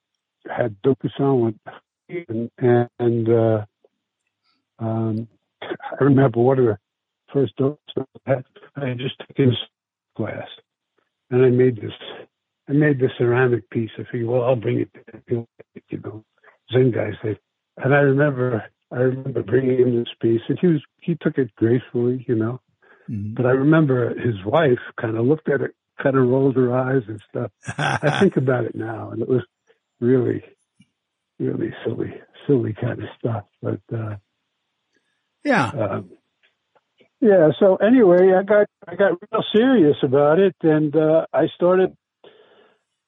had 0.48 0.76
Dokusan 0.82 1.46
with 1.46 1.56
and 2.28 2.90
and 3.00 3.30
uh, 3.30 3.66
um, 4.80 5.28
I 6.00 6.04
remember 6.04 6.40
one 6.40 6.60
of 6.60 6.66
the 6.66 6.78
first 7.34 7.58
Dokusan 7.58 8.06
I 8.26 8.30
had. 8.30 8.46
I 8.76 8.94
just 8.94 9.16
taken 9.28 9.52
a 9.52 10.18
class 10.18 10.48
and 11.32 11.46
I 11.46 11.50
made 11.50 11.78
this. 11.78 11.92
I 12.68 12.74
made 12.74 13.00
this 13.00 13.12
ceramic 13.18 13.70
piece. 13.70 13.90
I 13.98 14.04
figured, 14.12 14.28
well, 14.28 14.44
I'll 14.44 14.56
bring 14.56 14.82
it. 14.82 14.90
To, 15.30 15.48
you 15.90 16.00
know, 16.04 16.24
Zen 16.72 16.92
guys. 16.92 17.14
They, 17.24 17.38
and 17.78 17.94
I 17.94 18.00
remember, 18.00 18.64
I 18.92 18.98
remember 18.98 19.44
bringing 19.44 19.80
him 19.80 19.96
this 19.98 20.14
piece, 20.22 20.42
and 20.50 20.58
he 20.60 20.68
was 20.68 20.82
he 21.02 21.16
took 21.20 21.38
it 21.38 21.56
gracefully, 21.56 22.26
you 22.28 22.36
know. 22.36 22.62
Mhm. 23.10 23.36
But 23.36 23.46
I 23.46 23.52
remember 23.52 24.10
his 24.10 24.44
wife 24.46 24.80
kind 25.00 25.18
of 25.18 25.26
looked 25.26 25.50
at 25.50 25.62
it, 25.62 25.72
kind 26.02 26.16
of 26.16 26.28
rolled 26.28 26.56
her 26.56 26.76
eyes 26.76 27.04
and 27.08 27.22
stuff. 27.30 27.52
I 27.78 28.20
think 28.20 28.38
about 28.38 28.66
it 28.66 28.76
now, 28.76 29.12
and 29.12 29.22
it 29.22 29.28
was 29.28 29.44
really, 30.00 30.44
really 31.40 31.74
silly, 31.84 32.14
silly 32.46 32.74
kind 32.74 33.02
of 33.02 33.10
stuff. 33.18 33.46
But 33.62 33.82
uh, 33.94 34.16
yeah. 35.44 35.70
um, 35.70 36.10
yeah. 37.22 37.50
So 37.60 37.76
anyway, 37.78 38.34
I 38.34 38.44
got 38.44 38.68
I 38.88 38.96
got 38.96 39.12
real 39.32 39.44
serious 39.54 39.98
about 40.04 40.40
it, 40.40 40.56
and 40.62 40.96
uh, 40.96 41.26
I 41.34 41.48
started. 41.56 41.96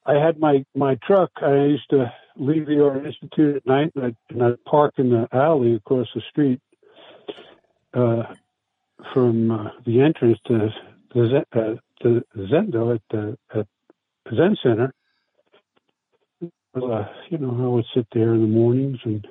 I 0.04 0.14
had 0.14 0.38
my 0.38 0.64
my 0.74 0.96
truck. 1.06 1.30
I 1.36 1.64
used 1.64 1.88
to 1.90 2.12
leave 2.36 2.66
the 2.66 2.84
Art 2.84 3.06
Institute 3.06 3.56
at 3.56 3.66
night, 3.66 3.92
and 3.94 4.06
I'd, 4.06 4.16
and 4.30 4.42
I'd 4.42 4.64
park 4.64 4.94
in 4.98 5.10
the 5.10 5.28
alley 5.32 5.74
across 5.74 6.08
the 6.14 6.22
street 6.30 6.60
uh, 7.94 8.34
from 9.12 9.50
uh, 9.50 9.70
the 9.86 10.00
entrance 10.00 10.38
to 10.46 10.68
the 11.14 11.44
uh, 11.54 11.74
to 12.02 12.22
Zendo 12.36 12.94
at 12.94 13.02
the 13.10 13.38
at 13.54 13.66
Zen 14.34 14.56
Center. 14.62 14.92
Uh, 16.74 17.04
you 17.28 17.38
know, 17.38 17.50
I 17.50 17.68
would 17.68 17.84
sit 17.94 18.06
there 18.12 18.34
in 18.34 18.40
the 18.40 18.46
mornings 18.46 18.98
and 19.04 19.26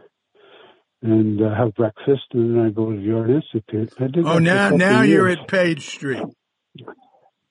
and 1.02 1.42
uh, 1.42 1.56
have 1.56 1.74
breakfast, 1.76 2.24
and 2.34 2.56
then 2.58 2.66
I 2.66 2.70
go 2.70 2.92
to 2.92 2.98
the 3.02 3.16
Art 3.18 3.30
Institute. 3.30 3.94
I 4.00 4.08
did 4.08 4.26
Oh, 4.26 4.40
now 4.40 4.70
now 4.70 5.02
you're 5.02 5.28
years. 5.30 5.40
at 5.42 5.48
Page 5.48 5.88
Street. 5.88 6.24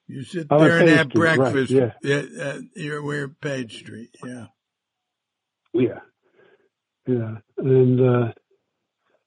You 0.06 0.22
sit 0.24 0.46
I'm 0.50 0.60
there 0.60 0.78
and 0.78 0.88
Page 0.88 0.96
have 0.98 1.06
Street, 1.08 1.20
right, 1.22 1.36
breakfast. 1.38 1.70
yeah. 1.70 1.92
Yeah, 2.02 2.22
uh, 2.42 2.58
you're 2.74 3.02
we're 3.02 3.24
at 3.26 3.40
Page 3.40 3.78
Street. 3.78 4.10
Yeah. 4.24 4.46
Yeah, 5.72 6.00
yeah, 7.06 7.36
and 7.58 8.00
uh, 8.00 8.32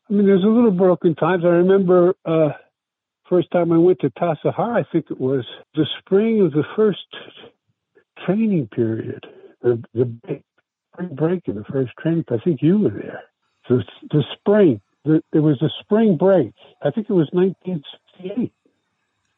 I 0.10 0.14
mean, 0.14 0.26
there's 0.26 0.44
a 0.44 0.48
little 0.48 0.72
broken 0.72 1.16
times. 1.16 1.44
I 1.46 1.50
remember 1.50 2.16
uh, 2.26 2.50
first 3.30 3.50
time 3.52 3.72
I 3.72 3.78
went 3.78 4.00
to 4.02 4.10
Tassajara. 4.10 4.82
I 4.82 4.86
think 4.92 5.06
it 5.10 5.20
was 5.22 5.46
the 5.76 5.86
spring 6.00 6.42
of 6.42 6.52
the 6.52 6.64
first 6.76 7.00
training 8.26 8.68
period, 8.76 9.26
the 9.62 9.82
the 9.94 10.06
break 11.14 11.44
in 11.48 11.56
the 11.56 11.64
first 11.72 11.92
training. 12.00 12.26
I 12.30 12.38
think 12.44 12.60
you 12.62 12.80
were 12.80 12.90
there. 12.90 13.24
It's 13.70 13.90
the 14.10 14.24
spring. 14.40 14.82
The, 15.06 15.22
it 15.34 15.40
was 15.40 15.58
the 15.60 15.70
spring 15.82 16.18
break. 16.18 16.54
I 16.82 16.92
think 16.92 17.10
it 17.10 17.14
was 17.14 17.30
1968. 17.34 18.52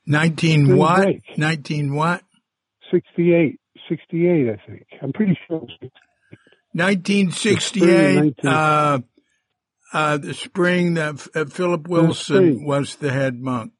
19 0.05 0.65
Spring 0.65 0.77
what? 0.77 1.03
break. 1.03 1.23
19 1.37 1.95
what? 1.95 2.23
68. 2.91 3.59
68, 3.89 4.49
I 4.49 4.61
think. 4.67 4.85
I'm 5.01 5.13
pretty 5.13 5.37
sure. 5.47 5.67
1968. 6.73 8.15
19 8.15 8.33
Uh, 8.45 8.99
uh, 9.93 10.17
the 10.17 10.33
spring 10.33 10.95
that 10.95 11.27
uh, 11.35 11.45
Philip 11.45 11.87
Wilson 11.87 12.65
was 12.65 12.95
the 12.95 13.11
head 13.11 13.39
monk. 13.39 13.71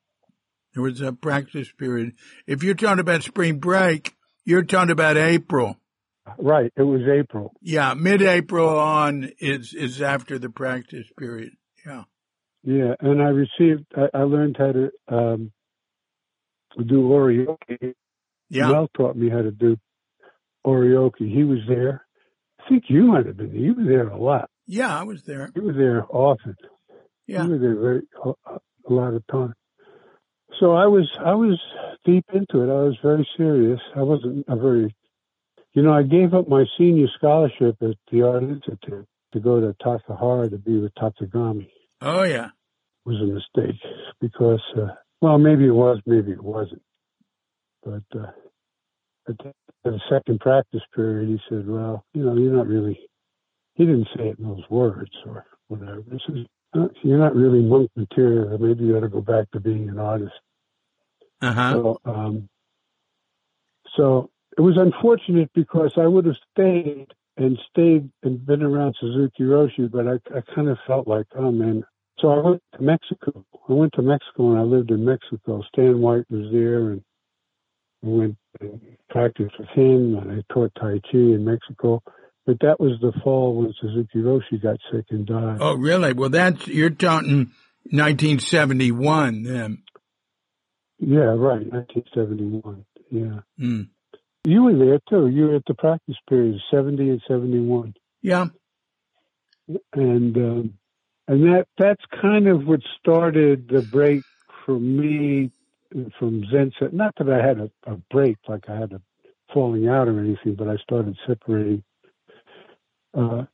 There 0.73 0.83
was 0.83 1.01
a 1.01 1.13
practice 1.13 1.71
period. 1.71 2.13
If 2.47 2.63
you're 2.63 2.75
talking 2.75 2.99
about 2.99 3.23
spring 3.23 3.59
break, 3.59 4.13
you're 4.43 4.63
talking 4.63 4.91
about 4.91 5.17
April. 5.17 5.77
Right. 6.37 6.71
It 6.75 6.83
was 6.83 7.01
April. 7.07 7.53
Yeah, 7.61 7.93
mid-April 7.93 8.67
on 8.69 9.29
is 9.39 9.73
is 9.73 10.01
after 10.01 10.39
the 10.39 10.49
practice 10.49 11.05
period. 11.17 11.53
Yeah. 11.85 12.03
Yeah, 12.63 12.95
and 12.99 13.21
I 13.21 13.27
received. 13.29 13.85
I, 13.95 14.07
I 14.17 14.23
learned 14.23 14.55
how 14.57 14.71
to 14.71 14.89
um, 15.07 15.51
do 16.77 17.03
oryoki. 17.09 17.93
Yeah. 18.49 18.71
Mel 18.71 18.89
taught 18.97 19.15
me 19.15 19.29
how 19.29 19.41
to 19.43 19.51
do 19.51 19.77
oryoki. 20.65 21.31
He 21.31 21.43
was 21.43 21.59
there. 21.67 22.05
I 22.59 22.69
think 22.69 22.85
you 22.87 23.03
might 23.03 23.27
have 23.27 23.37
been. 23.37 23.51
there. 23.51 23.61
You 23.61 23.75
were 23.75 23.83
there 23.83 24.07
a 24.07 24.17
lot. 24.19 24.49
Yeah, 24.65 24.99
I 24.99 25.03
was 25.03 25.23
there. 25.23 25.51
You 25.55 25.61
were 25.61 25.73
there 25.73 26.05
often. 26.09 26.55
Yeah. 27.27 27.43
You 27.43 27.51
were 27.51 27.59
there 27.59 27.75
very 27.79 28.01
a, 28.23 28.29
a 28.51 28.91
lot 28.91 29.13
of 29.13 29.25
time. 29.27 29.53
So 30.59 30.71
I 30.73 30.87
was 30.87 31.07
I 31.23 31.35
was 31.35 31.59
deep 32.03 32.25
into 32.33 32.61
it. 32.63 32.71
I 32.71 32.83
was 32.83 32.97
very 33.03 33.27
serious. 33.37 33.79
I 33.95 34.01
wasn't 34.01 34.45
a 34.47 34.55
very, 34.55 34.95
you 35.75 35.81
know, 35.81 35.93
I 35.93 36.03
gave 36.03 36.33
up 36.33 36.47
my 36.47 36.63
senior 36.77 37.07
scholarship 37.17 37.75
at 37.81 37.97
the 38.09 38.21
Art 38.21 38.43
Institute 38.43 39.05
to 39.33 39.39
go 39.39 39.59
to 39.59 39.75
Tassajara 39.83 40.49
to 40.49 40.57
be 40.57 40.79
with 40.79 40.95
Tatsugami. 40.95 41.69
Oh 42.01 42.23
yeah. 42.23 42.45
It 43.05 43.09
was 43.09 43.19
a 43.21 43.25
mistake 43.25 43.79
because, 44.21 44.63
uh, 44.77 44.95
well, 45.21 45.37
maybe 45.37 45.65
it 45.65 45.75
was, 45.75 45.99
maybe 46.05 46.31
it 46.31 46.41
wasn't. 46.41 46.81
But 47.83 48.03
uh, 48.17 48.31
at 49.27 49.35
the, 49.83 49.99
second 50.09 50.39
practice 50.39 50.81
period, 50.95 51.29
he 51.29 51.39
said, 51.49 51.67
"Well, 51.67 52.03
you 52.13 52.23
know, 52.23 52.35
you're 52.35 52.55
not 52.55 52.67
really." 52.67 52.99
He 53.75 53.85
didn't 53.85 54.07
say 54.15 54.29
it 54.29 54.39
in 54.39 54.45
those 54.45 54.63
words 54.69 55.11
or 55.27 55.45
whatever. 55.67 56.01
He 56.11 56.19
says, 56.25 56.45
"Uh, 56.73 56.87
"You're 57.03 57.19
not 57.19 57.35
really 57.35 57.61
monk 57.61 57.91
material. 57.95 58.57
Maybe 58.57 58.85
you 58.85 58.97
ought 58.97 59.01
to 59.01 59.09
go 59.09 59.21
back 59.21 59.51
to 59.51 59.59
being 59.59 59.89
an 59.89 59.99
artist." 59.99 60.33
Uh 61.41 61.53
huh. 61.53 61.71
So, 61.73 61.99
um, 62.05 62.49
so 63.95 64.31
it 64.57 64.61
was 64.61 64.77
unfortunate 64.77 65.51
because 65.53 65.93
I 65.97 66.07
would 66.07 66.25
have 66.25 66.37
stayed 66.53 67.07
and 67.37 67.59
stayed 67.69 68.09
and 68.23 68.45
been 68.45 68.63
around 68.63 68.95
Suzuki 68.99 69.43
Roshi, 69.43 69.91
but 69.91 70.07
I, 70.07 70.37
I 70.37 70.41
kind 70.55 70.69
of 70.69 70.77
felt 70.87 71.07
like, 71.07 71.25
oh 71.35 71.51
man, 71.51 71.83
So 72.19 72.29
I 72.29 72.39
went 72.39 72.63
to 72.75 72.81
Mexico. 72.81 73.45
I 73.67 73.73
went 73.73 73.93
to 73.93 74.01
Mexico 74.01 74.51
and 74.51 74.59
I 74.59 74.63
lived 74.63 74.91
in 74.91 75.03
Mexico. 75.03 75.61
Stan 75.67 75.99
White 75.99 76.25
was 76.29 76.51
there 76.51 76.91
and 76.91 77.01
I 78.03 78.07
went 78.07 78.37
and 78.61 78.79
practiced 79.09 79.59
with 79.59 79.67
him 79.69 80.15
and 80.15 80.31
I 80.31 80.53
taught 80.53 80.71
Tai 80.79 80.99
Chi 81.11 81.17
in 81.17 81.43
Mexico. 81.43 82.01
But 82.45 82.59
that 82.61 82.79
was 82.79 82.93
the 83.01 83.11
fall 83.23 83.55
when 83.55 83.73
Suzuki 83.81 84.19
Roshi 84.19 84.61
got 84.61 84.77
sick 84.91 85.05
and 85.09 85.25
died. 85.25 85.57
Oh, 85.59 85.75
really? 85.75 86.13
Well, 86.13 86.29
that's, 86.29 86.67
you're 86.67 86.91
talking 86.91 87.51
1971 87.91 89.43
then. 89.43 89.83
Yeah, 90.99 91.33
right. 91.35 91.65
1971. 91.69 92.85
Yeah. 93.11 93.39
Mm. 93.59 93.89
You 94.45 94.63
were 94.63 94.77
there 94.77 94.99
too. 95.09 95.27
You 95.27 95.47
were 95.47 95.55
at 95.55 95.65
the 95.65 95.73
practice 95.73 96.15
period, 96.29 96.61
70 96.71 97.09
and 97.09 97.21
71. 97.27 97.95
Yeah. 98.21 98.45
And, 99.93 100.37
um, 100.37 100.73
and 101.27 101.43
that, 101.45 101.65
that's 101.77 102.03
kind 102.21 102.47
of 102.47 102.67
what 102.67 102.81
started 102.99 103.67
the 103.67 103.81
break 103.81 104.21
for 104.65 104.79
me 104.79 105.51
from 106.19 106.43
Zen. 106.51 106.71
set. 106.79 106.93
Not 106.93 107.15
that 107.17 107.29
I 107.29 107.45
had 107.45 107.59
a, 107.59 107.71
a 107.91 107.97
break, 108.11 108.37
like 108.47 108.69
I 108.69 108.75
had 108.77 108.91
a 108.91 109.01
falling 109.53 109.87
out 109.87 110.07
or 110.07 110.19
anything, 110.19 110.55
but 110.55 110.67
I 110.67 110.75
started 110.77 111.17
separating. 111.27 111.83
Uh, 113.17 113.45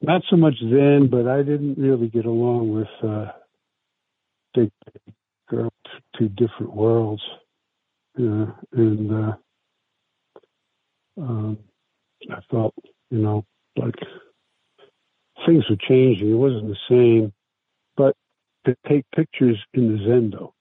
not 0.00 0.22
so 0.30 0.36
much 0.36 0.54
then, 0.62 1.08
but 1.10 1.26
I 1.26 1.38
didn't 1.38 1.78
really 1.78 2.08
get 2.08 2.26
along 2.26 2.72
with 2.72 3.10
uh, 3.10 3.32
big 4.54 4.70
girl, 5.48 5.72
two 6.16 6.28
different 6.28 6.74
worlds, 6.74 7.22
uh, 8.18 8.46
and 8.72 9.12
uh, 9.12 9.32
um, 11.18 11.58
I 12.30 12.40
felt, 12.50 12.74
you 13.10 13.18
know, 13.18 13.44
like 13.76 13.94
things 15.46 15.64
were 15.68 15.76
changing. 15.88 16.30
It 16.30 16.34
wasn't 16.34 16.68
the 16.68 16.76
same, 16.88 17.32
but 17.96 18.16
to 18.66 18.76
take 18.88 19.04
pictures 19.14 19.58
in 19.74 19.92
the 19.92 20.02
Zendo. 20.04 20.52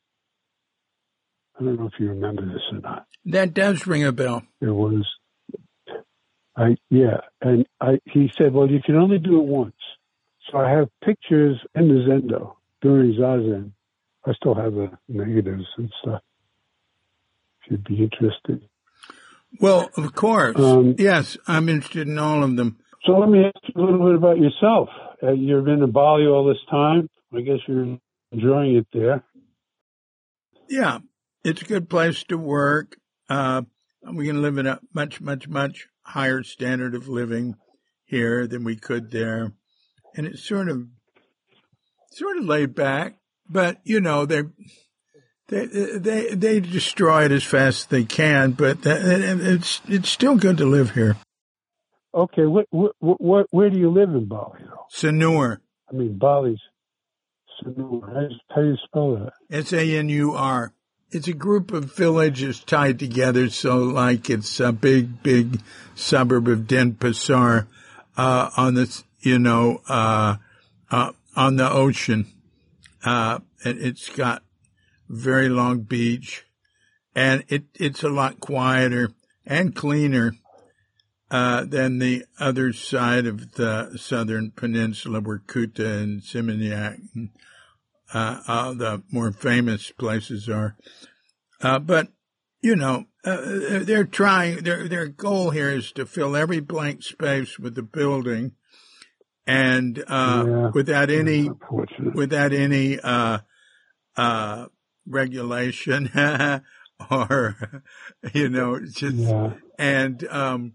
I 1.59 1.63
don't 1.63 1.79
know 1.79 1.87
if 1.87 1.99
you 1.99 2.09
remember 2.09 2.45
this 2.45 2.61
or 2.71 2.79
not. 2.79 3.07
That 3.25 3.53
does 3.53 3.87
ring 3.87 4.03
a 4.03 4.11
bell. 4.11 4.43
There 4.61 4.73
was, 4.73 5.05
I 6.55 6.77
yeah, 6.89 7.21
and 7.41 7.65
I 7.81 7.99
he 8.05 8.31
said, 8.37 8.53
well, 8.53 8.69
you 8.69 8.81
can 8.81 8.95
only 8.95 9.17
do 9.17 9.39
it 9.39 9.45
once. 9.45 9.75
So 10.49 10.57
I 10.57 10.69
have 10.71 10.89
pictures 11.03 11.57
in 11.75 11.87
the 11.87 12.05
Zendo 12.07 12.55
during 12.81 13.13
Zazen. 13.13 13.71
I 14.25 14.33
still 14.33 14.55
have 14.55 14.73
the 14.73 14.91
negatives 15.07 15.65
and 15.77 15.91
stuff. 16.01 16.21
If 17.63 17.71
you'd 17.71 17.83
be 17.83 18.03
interested. 18.03 18.67
Well, 19.59 19.89
of 19.97 20.13
course. 20.13 20.57
Um, 20.57 20.95
yes, 20.97 21.37
I'm 21.47 21.69
interested 21.69 22.07
in 22.07 22.17
all 22.17 22.43
of 22.43 22.55
them. 22.55 22.77
So 23.05 23.13
let 23.13 23.29
me 23.29 23.45
ask 23.45 23.55
you 23.75 23.81
a 23.81 23.83
little 23.83 24.05
bit 24.05 24.15
about 24.15 24.37
yourself. 24.37 24.89
Uh, 25.21 25.31
you've 25.31 25.65
been 25.65 25.81
in 25.81 25.91
Bali 25.91 26.25
all 26.27 26.45
this 26.45 26.61
time. 26.69 27.09
I 27.33 27.41
guess 27.41 27.59
you're 27.67 27.97
enjoying 28.31 28.75
it 28.75 28.87
there. 28.93 29.23
Yeah, 30.69 30.99
it's 31.43 31.61
a 31.61 31.65
good 31.65 31.89
place 31.89 32.23
to 32.25 32.37
work. 32.37 32.97
Uh, 33.29 33.63
we 34.13 34.27
can 34.27 34.41
live 34.41 34.57
in 34.57 34.67
a 34.67 34.79
much, 34.93 35.21
much, 35.21 35.47
much 35.47 35.87
higher 36.01 36.43
standard 36.43 36.95
of 36.95 37.07
living 37.07 37.55
here 38.05 38.47
than 38.47 38.63
we 38.63 38.75
could 38.75 39.11
there. 39.11 39.53
And 40.15 40.27
it's 40.27 40.47
sort 40.47 40.69
of, 40.69 40.87
sort 42.11 42.37
of 42.37 42.45
laid 42.45 42.75
back, 42.75 43.15
but 43.49 43.79
you 43.83 44.01
know, 44.01 44.25
they 44.25 44.43
they, 45.47 45.65
they, 45.65 46.35
they 46.35 46.59
destroy 46.59 47.25
it 47.25 47.31
as 47.31 47.43
fast 47.43 47.79
as 47.79 47.85
they 47.85 48.03
can, 48.03 48.51
but 48.51 48.79
it's, 48.83 49.81
it's 49.87 50.09
still 50.09 50.35
good 50.35 50.57
to 50.57 50.65
live 50.65 50.91
here. 50.91 51.17
Okay. 52.13 52.45
What, 52.45 52.65
what, 52.69 52.93
what, 52.99 53.47
where 53.51 53.69
do 53.69 53.77
you 53.77 53.89
live 53.89 54.09
in 54.09 54.25
Bali 54.25 54.59
though? 54.63 54.85
Sanur. 54.91 55.59
I 55.89 55.93
mean, 55.93 56.17
Bali's 56.17 56.59
Sanur. 57.63 58.31
How 58.49 58.61
do 58.61 58.67
you 58.67 58.77
spell 58.85 59.15
that? 59.15 59.33
S-A-N-U-R 59.49 60.73
it's 61.11 61.27
a 61.27 61.33
group 61.33 61.71
of 61.71 61.95
villages 61.95 62.59
tied 62.59 62.99
together, 62.99 63.49
so 63.49 63.77
like 63.77 64.29
it's 64.29 64.59
a 64.59 64.71
big, 64.71 65.23
big 65.23 65.61
suburb 65.95 66.47
of 66.47 66.59
Denpasar, 66.61 67.67
uh, 68.17 68.49
on 68.57 68.73
the, 68.73 69.03
you 69.21 69.39
know, 69.39 69.81
uh, 69.87 70.37
uh, 70.91 71.11
on 71.35 71.55
the 71.55 71.69
ocean. 71.69 72.27
Uh, 73.03 73.39
it's 73.63 74.09
got 74.09 74.43
very 75.07 75.49
long 75.49 75.81
beach 75.81 76.45
and 77.15 77.43
it, 77.47 77.65
it's 77.75 78.03
a 78.03 78.09
lot 78.09 78.39
quieter 78.39 79.11
and 79.45 79.75
cleaner, 79.75 80.33
uh, 81.29 81.65
than 81.65 81.99
the 81.99 82.23
other 82.39 82.71
side 82.71 83.25
of 83.25 83.53
the 83.53 83.97
southern 83.97 84.51
peninsula 84.51 85.19
where 85.19 85.39
Kuta 85.39 86.01
and 86.01 86.21
Seminyak 86.21 86.99
and 87.15 87.29
uh, 88.13 88.39
uh, 88.47 88.73
the 88.73 89.03
more 89.11 89.31
famous 89.31 89.91
places 89.91 90.47
are. 90.47 90.77
Uh, 91.61 91.79
but, 91.79 92.07
you 92.61 92.75
know, 92.75 93.05
uh, 93.25 93.39
they're 93.81 94.05
trying, 94.05 94.63
their, 94.63 94.87
their 94.87 95.07
goal 95.07 95.49
here 95.49 95.69
is 95.69 95.91
to 95.93 96.05
fill 96.05 96.35
every 96.35 96.61
blank 96.61 97.03
space 97.03 97.59
with 97.59 97.75
the 97.75 97.83
building 97.83 98.53
and, 99.45 100.03
uh, 100.07 100.45
yeah. 100.47 100.71
without 100.73 101.09
any, 101.09 101.49
without 102.13 102.53
any, 102.53 102.99
uh, 102.99 103.39
uh, 104.15 104.67
regulation 105.07 106.11
or, 107.11 107.81
you 108.33 108.49
know, 108.49 108.79
just, 108.79 109.15
yeah. 109.15 109.53
and, 109.77 110.27
um, 110.27 110.73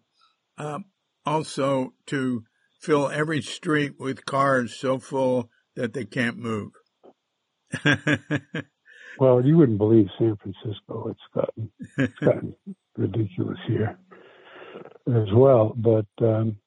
um, 0.58 0.84
also 1.24 1.94
to 2.06 2.44
fill 2.80 3.08
every 3.08 3.40
street 3.40 3.94
with 3.98 4.26
cars 4.26 4.74
so 4.74 4.98
full 4.98 5.48
that 5.76 5.94
they 5.94 6.04
can't 6.04 6.36
move. 6.36 6.72
well, 9.18 9.44
you 9.44 9.56
wouldn't 9.56 9.78
believe 9.78 10.08
San 10.18 10.36
Francisco. 10.36 11.08
It's 11.08 11.20
gotten 11.34 11.70
it's 11.96 12.18
gotten 12.20 12.54
ridiculous 12.96 13.58
here 13.66 13.98
as 15.08 15.32
well. 15.32 15.74
But 15.76 16.06
um, 16.20 16.58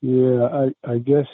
yeah, 0.00 0.46
I 0.46 0.90
I 0.92 0.98
guess 0.98 1.28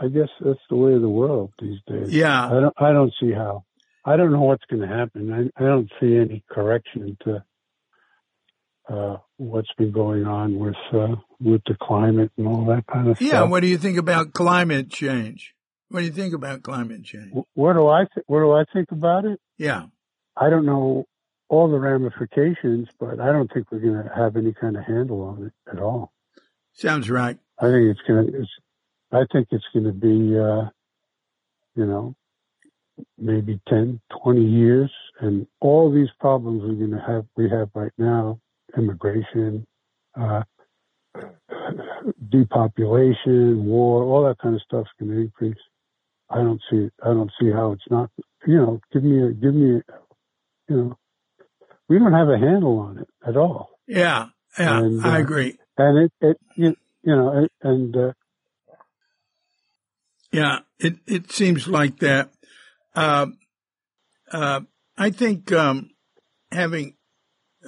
I 0.00 0.08
guess 0.08 0.28
that's 0.40 0.60
the 0.68 0.76
way 0.76 0.94
of 0.94 1.02
the 1.02 1.08
world 1.08 1.52
these 1.60 1.78
days. 1.86 2.12
Yeah, 2.12 2.46
I 2.46 2.60
don't 2.60 2.74
I 2.78 2.92
don't 2.92 3.12
see 3.20 3.32
how. 3.32 3.64
I 4.04 4.16
don't 4.16 4.32
know 4.32 4.42
what's 4.42 4.64
going 4.70 4.82
to 4.82 4.88
happen. 4.88 5.32
I 5.32 5.62
I 5.62 5.66
don't 5.66 5.90
see 6.00 6.16
any 6.16 6.42
correction 6.50 7.16
to 7.24 7.44
uh, 8.88 9.16
what's 9.36 9.72
been 9.78 9.92
going 9.92 10.26
on 10.26 10.58
with 10.58 10.74
uh, 10.92 11.16
with 11.40 11.62
the 11.66 11.76
climate 11.80 12.32
and 12.36 12.46
all 12.46 12.64
that 12.66 12.86
kind 12.92 13.08
of 13.08 13.20
yeah, 13.20 13.28
stuff. 13.28 13.40
Yeah, 13.40 13.48
what 13.48 13.60
do 13.60 13.68
you 13.68 13.78
think 13.78 13.98
about 13.98 14.32
climate 14.32 14.90
change? 14.90 15.54
What 15.88 16.00
do 16.00 16.06
you 16.06 16.12
think 16.12 16.34
about 16.34 16.62
climate 16.62 17.04
change? 17.04 17.32
What 17.54 17.74
do 17.74 17.88
I 17.88 18.04
th- 18.12 18.24
what 18.26 18.40
do 18.40 18.52
I 18.52 18.64
think 18.72 18.90
about 18.90 19.24
it? 19.24 19.40
Yeah, 19.58 19.86
I 20.36 20.50
don't 20.50 20.66
know 20.66 21.06
all 21.48 21.70
the 21.70 21.78
ramifications, 21.78 22.88
but 22.98 23.20
I 23.20 23.32
don't 23.32 23.52
think 23.52 23.70
we're 23.70 23.80
going 23.80 24.02
to 24.02 24.14
have 24.14 24.36
any 24.36 24.52
kind 24.52 24.76
of 24.76 24.84
handle 24.84 25.22
on 25.22 25.46
it 25.46 25.70
at 25.70 25.80
all. 25.80 26.12
Sounds 26.72 27.10
right. 27.10 27.38
I 27.58 27.66
think 27.66 27.90
it's 27.90 28.00
going 28.06 28.32
to. 28.32 28.46
I 29.12 29.24
think 29.32 29.48
it's 29.50 29.64
going 29.74 29.86
to 29.86 29.92
be, 29.92 30.38
uh, 30.38 30.70
you 31.74 31.84
know, 31.84 32.14
maybe 33.18 33.60
10, 33.68 34.00
20 34.22 34.40
years, 34.44 34.90
and 35.20 35.46
all 35.60 35.92
these 35.92 36.08
problems 36.18 36.62
we're 36.62 36.86
going 36.86 36.90
to 36.90 37.04
have 37.06 37.26
we 37.36 37.48
have 37.50 37.68
right 37.74 37.92
now, 37.98 38.40
immigration, 38.76 39.66
uh, 40.20 40.42
depopulation, 42.30 43.64
war, 43.64 44.04
all 44.04 44.26
that 44.26 44.38
kind 44.38 44.54
of 44.54 44.62
stuff 44.62 44.82
is 44.82 45.06
going 45.06 45.12
to 45.12 45.20
increase. 45.22 45.62
I 46.28 46.36
don't 46.36 46.60
see 46.70 46.88
I 47.02 47.08
don't 47.08 47.32
see 47.40 47.50
how 47.50 47.72
it's 47.72 47.90
not. 47.90 48.10
You 48.46 48.56
know, 48.56 48.80
give 48.92 49.02
me 49.02 49.26
a 49.26 49.32
give 49.32 49.54
me, 49.54 49.76
a, 49.76 49.82
you 50.68 50.76
know, 50.76 50.98
we 51.88 51.98
don't 51.98 52.12
have 52.12 52.28
a 52.28 52.38
handle 52.38 52.78
on 52.78 52.98
it 52.98 53.08
at 53.26 53.36
all. 53.36 53.70
Yeah, 53.86 54.28
yeah, 54.58 54.78
and, 54.78 55.04
I 55.04 55.16
uh, 55.16 55.20
agree. 55.20 55.58
And 55.76 56.04
it 56.04 56.12
it 56.20 56.36
you, 56.54 56.76
you 57.02 57.16
know 57.16 57.44
it, 57.44 57.52
and 57.62 57.96
uh, 57.96 58.12
yeah, 60.32 60.60
it 60.78 60.98
it 61.06 61.32
seems 61.32 61.66
like 61.66 61.98
that. 61.98 62.30
Uh, 62.94 63.26
uh, 64.32 64.60
I 64.96 65.10
think 65.10 65.52
um, 65.52 65.90
having 66.50 66.96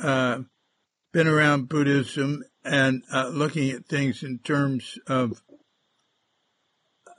uh, 0.01 0.39
been 1.13 1.29
around 1.29 1.69
Buddhism 1.69 2.43
and 2.65 3.03
uh, 3.13 3.29
looking 3.29 3.71
at 3.71 3.87
things 3.87 4.23
in 4.23 4.39
terms 4.39 4.99
of 5.07 5.43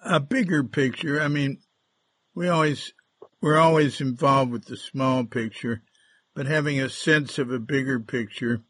a 0.03 0.19
bigger 0.19 0.63
picture. 0.63 1.21
I 1.21 1.27
mean, 1.27 1.59
we 2.35 2.47
always, 2.47 2.93
we're 3.41 3.59
always 3.59 4.01
involved 4.01 4.51
with 4.51 4.65
the 4.65 4.77
small 4.77 5.25
picture, 5.25 5.83
but 6.35 6.45
having 6.45 6.79
a 6.79 6.89
sense 6.89 7.37
of 7.37 7.51
a 7.51 7.59
bigger 7.59 7.99
picture 7.99 8.61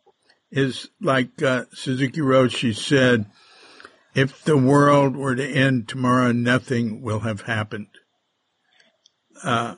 is 0.52 0.90
like 1.02 1.42
uh, 1.42 1.66
Suzuki 1.74 2.22
Roshi 2.22 2.76
said, 2.76 3.26
if 4.14 4.44
the 4.44 4.58
world 4.58 5.16
were 5.16 5.36
to 5.36 5.48
end 5.48 5.88
tomorrow, 5.88 6.32
nothing 6.32 7.02
will 7.02 7.22
have 7.22 7.42
happened. 7.42 7.88
Uh, 9.44 9.76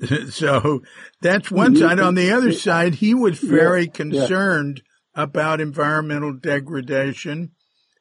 so 0.30 0.82
that's 1.20 1.50
one 1.50 1.76
side. 1.76 2.00
On 2.00 2.14
the 2.14 2.32
other 2.32 2.52
side, 2.52 2.96
he 2.96 3.14
was 3.14 3.38
very 3.38 3.86
concerned 3.86 4.82
about 5.14 5.60
environmental 5.60 6.32
degradation. 6.32 7.52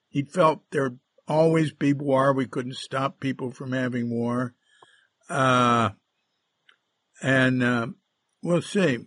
He 0.10 0.24
felt 0.24 0.62
there'd 0.72 1.00
always 1.28 1.72
be 1.74 1.94
war. 1.94 2.34
We 2.34 2.48
couldn't 2.48 2.76
stop 2.76 3.20
people 3.20 3.52
from 3.52 3.72
having 3.72 4.10
war. 4.10 4.54
Uh, 5.30 5.92
and 7.22 7.64
uh, 7.64 7.88
we'll 8.42 8.62
see. 8.62 9.00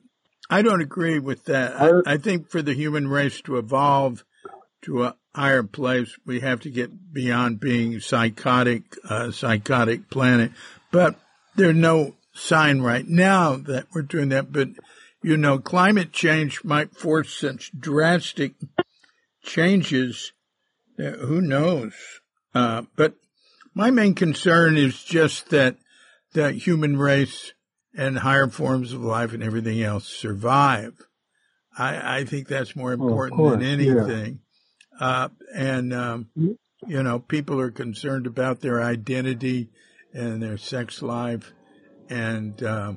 I 0.48 0.62
don't 0.62 0.80
agree 0.80 1.18
with 1.18 1.44
that. 1.46 1.80
I, 1.80 2.12
I, 2.12 2.16
think 2.18 2.50
for 2.50 2.62
the 2.62 2.74
human 2.74 3.08
race 3.08 3.40
to 3.42 3.56
evolve 3.56 4.24
to 4.82 5.04
a 5.04 5.16
higher 5.34 5.62
place, 5.62 6.16
we 6.24 6.40
have 6.40 6.60
to 6.60 6.70
get 6.70 7.12
beyond 7.12 7.60
being 7.60 8.00
psychotic, 8.00 8.84
uh, 9.08 9.30
psychotic 9.30 10.10
planet. 10.10 10.52
But 10.94 11.16
there's 11.56 11.74
no 11.74 12.14
sign 12.34 12.80
right 12.80 13.06
now 13.06 13.56
that 13.56 13.88
we're 13.92 14.02
doing 14.02 14.28
that. 14.28 14.52
But 14.52 14.68
you 15.22 15.36
know, 15.36 15.58
climate 15.58 16.12
change 16.12 16.62
might 16.62 16.94
force 16.94 17.34
such 17.34 17.72
drastic 17.78 18.52
changes. 19.42 20.32
who 20.96 21.40
knows? 21.40 21.94
Uh, 22.54 22.82
but 22.94 23.14
my 23.74 23.90
main 23.90 24.14
concern 24.14 24.76
is 24.76 25.02
just 25.02 25.50
that 25.50 25.76
the 26.32 26.52
human 26.52 26.96
race 26.96 27.52
and 27.96 28.18
higher 28.18 28.48
forms 28.48 28.92
of 28.92 29.02
life 29.02 29.32
and 29.32 29.42
everything 29.42 29.82
else 29.82 30.06
survive. 30.06 30.94
I, 31.76 32.18
I 32.18 32.24
think 32.24 32.46
that's 32.46 32.76
more 32.76 32.92
important 32.92 33.50
than 33.50 33.62
anything. 33.62 34.40
Yeah. 35.00 35.06
Uh, 35.06 35.28
and, 35.54 35.92
um, 35.92 36.28
you 36.86 37.02
know, 37.02 37.18
people 37.18 37.60
are 37.60 37.72
concerned 37.72 38.28
about 38.28 38.60
their 38.60 38.80
identity 38.80 39.70
and 40.14 40.42
their 40.42 40.56
sex 40.56 41.02
life 41.02 41.52
and, 42.08 42.62
uh, 42.62 42.94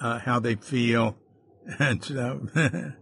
uh, 0.00 0.18
how 0.20 0.40
they 0.40 0.54
feel. 0.56 1.16
And 1.78 2.02
so, 2.02 2.46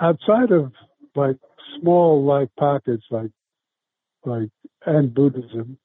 outside 0.00 0.52
of 0.52 0.72
like 1.14 1.36
small 1.78 2.24
like 2.24 2.48
pockets, 2.58 3.04
like, 3.10 3.30
like, 4.24 4.48
and 4.86 5.12
Buddhism 5.12 5.76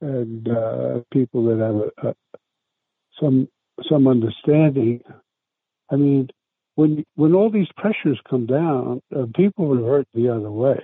and, 0.00 0.48
uh, 0.48 1.00
people 1.12 1.46
that 1.46 1.58
have 1.58 2.06
a, 2.06 2.10
a 2.10 2.14
some 3.20 3.48
some 3.88 4.06
understanding. 4.06 5.00
I 5.90 5.96
mean, 5.96 6.28
when 6.74 7.04
when 7.14 7.34
all 7.34 7.50
these 7.50 7.68
pressures 7.76 8.20
come 8.28 8.46
down, 8.46 9.00
uh, 9.14 9.26
people 9.34 9.68
revert 9.68 10.06
the 10.14 10.28
other 10.30 10.50
way. 10.50 10.80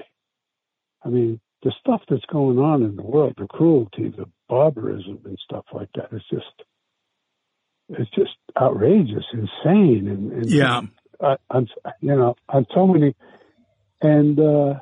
I 1.04 1.08
mean, 1.08 1.40
the 1.62 1.72
stuff 1.80 2.02
that's 2.08 2.24
going 2.32 2.58
on 2.58 2.82
in 2.82 2.96
the 2.96 3.02
world, 3.02 3.34
the 3.36 3.46
cruelty, 3.46 4.08
the 4.08 4.26
barbarism, 4.50 5.20
and 5.24 5.38
stuff 5.44 5.64
like 5.72 5.88
that. 5.94 6.08
It's 6.12 6.28
just 6.28 6.64
it's 7.88 8.10
just 8.10 8.36
outrageous, 8.60 9.24
insane, 9.32 10.08
and, 10.08 10.32
and 10.32 10.50
yeah, 10.50 10.82
uh, 11.20 11.36
on 11.50 11.68
you 12.00 12.14
know 12.14 12.36
on 12.48 12.66
so 12.74 12.86
many, 12.86 13.14
and 14.02 14.38
uh, 14.38 14.74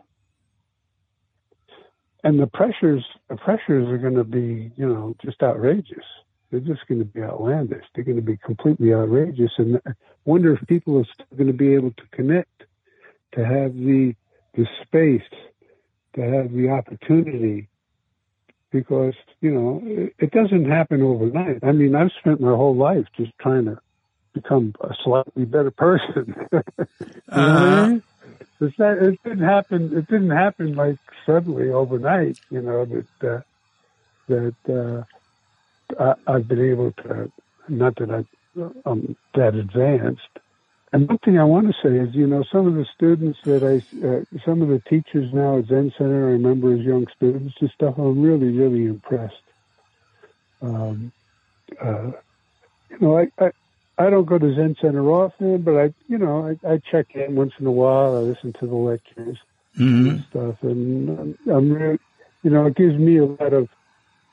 and 2.24 2.40
the 2.40 2.46
pressures 2.46 3.04
the 3.28 3.36
pressures 3.36 3.88
are 3.88 3.98
going 3.98 4.16
to 4.16 4.24
be 4.24 4.72
you 4.76 4.88
know 4.88 5.14
just 5.24 5.42
outrageous. 5.42 6.04
They're 6.50 6.60
just 6.60 6.86
going 6.88 7.00
to 7.00 7.04
be 7.04 7.20
outlandish. 7.20 7.84
They're 7.94 8.04
going 8.04 8.16
to 8.16 8.22
be 8.22 8.38
completely 8.38 8.94
outrageous. 8.94 9.50
And 9.58 9.76
I 9.86 9.90
wonder 10.24 10.54
if 10.54 10.66
people 10.66 10.96
are 10.98 11.04
still 11.12 11.36
going 11.36 11.48
to 11.48 11.52
be 11.52 11.74
able 11.74 11.90
to 11.90 12.02
connect, 12.12 12.64
to 13.34 13.44
have 13.44 13.74
the 13.74 14.14
the 14.54 14.66
space, 14.82 15.28
to 16.14 16.22
have 16.22 16.52
the 16.52 16.70
opportunity, 16.70 17.68
because 18.70 19.14
you 19.40 19.52
know 19.52 19.82
it, 19.84 20.14
it 20.18 20.30
doesn't 20.30 20.70
happen 20.70 21.02
overnight. 21.02 21.62
I 21.62 21.72
mean, 21.72 21.94
I've 21.94 22.12
spent 22.18 22.40
my 22.40 22.50
whole 22.50 22.76
life 22.76 23.06
just 23.16 23.32
trying 23.38 23.66
to 23.66 23.78
become 24.32 24.74
a 24.80 24.94
slightly 25.02 25.44
better 25.44 25.70
person. 25.70 26.34
uh-huh. 27.28 27.98
It 28.60 29.18
didn't 29.22 29.44
happen. 29.44 29.96
It 29.96 30.08
didn't 30.08 30.30
happen 30.30 30.74
like 30.74 30.98
suddenly 31.24 31.70
overnight. 31.70 32.40
You 32.50 32.62
know 32.62 32.84
that 32.84 33.28
uh, 33.28 33.40
that 34.28 35.06
uh, 35.98 36.14
I, 36.26 36.32
have 36.32 36.48
been 36.48 36.70
able 36.70 36.92
to, 36.92 37.30
not 37.68 37.96
that 37.96 38.10
I, 38.10 38.24
I'm 38.84 39.16
that 39.34 39.54
advanced. 39.54 40.22
And 40.92 41.06
one 41.06 41.18
thing 41.18 41.38
I 41.38 41.44
want 41.44 41.66
to 41.66 41.74
say 41.82 41.96
is, 41.96 42.14
you 42.14 42.26
know, 42.26 42.44
some 42.50 42.66
of 42.66 42.74
the 42.74 42.86
students 42.94 43.38
that 43.44 43.62
I, 43.62 44.06
uh, 44.06 44.40
some 44.44 44.62
of 44.62 44.68
the 44.68 44.80
teachers 44.88 45.32
now 45.34 45.58
at 45.58 45.66
Zen 45.66 45.92
Center, 45.98 46.28
I 46.28 46.32
remember 46.32 46.72
as 46.72 46.80
young 46.80 47.06
students 47.14 47.54
and 47.60 47.70
stuff, 47.70 47.98
I'm 47.98 48.22
really, 48.22 48.50
really 48.50 48.86
impressed. 48.86 49.34
Um, 50.62 51.12
uh, 51.82 52.12
you 52.90 52.98
know, 53.00 53.18
I, 53.18 53.28
I, 53.38 53.50
I 53.98 54.10
don't 54.10 54.24
go 54.24 54.38
to 54.38 54.54
Zen 54.54 54.76
Center 54.80 55.10
often, 55.10 55.60
but 55.62 55.76
I, 55.76 55.94
you 56.08 56.16
know, 56.16 56.48
I, 56.48 56.74
I 56.74 56.80
check 56.90 57.14
in 57.14 57.34
once 57.34 57.52
in 57.58 57.66
a 57.66 57.72
while. 57.72 58.16
I 58.16 58.20
listen 58.20 58.54
to 58.54 58.66
the 58.66 58.74
lectures 58.74 59.38
mm-hmm. 59.76 60.08
and 60.08 60.24
stuff, 60.30 60.62
and 60.62 61.10
I'm, 61.10 61.38
I'm 61.50 61.70
really, 61.70 61.98
you 62.42 62.50
know, 62.50 62.64
it 62.66 62.76
gives 62.76 62.96
me 62.96 63.18
a 63.18 63.26
lot 63.26 63.52
of, 63.52 63.68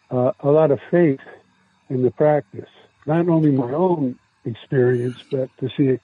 uh, 0.10 0.32
a 0.40 0.50
lot 0.50 0.72
of 0.72 0.80
faith 0.90 1.20
in 1.90 2.02
the 2.02 2.12
practice. 2.12 2.70
Not 3.06 3.28
only 3.28 3.52
my 3.52 3.74
own 3.74 4.18
experience, 4.46 5.18
but 5.30 5.50
to 5.60 5.70
see 5.76 6.00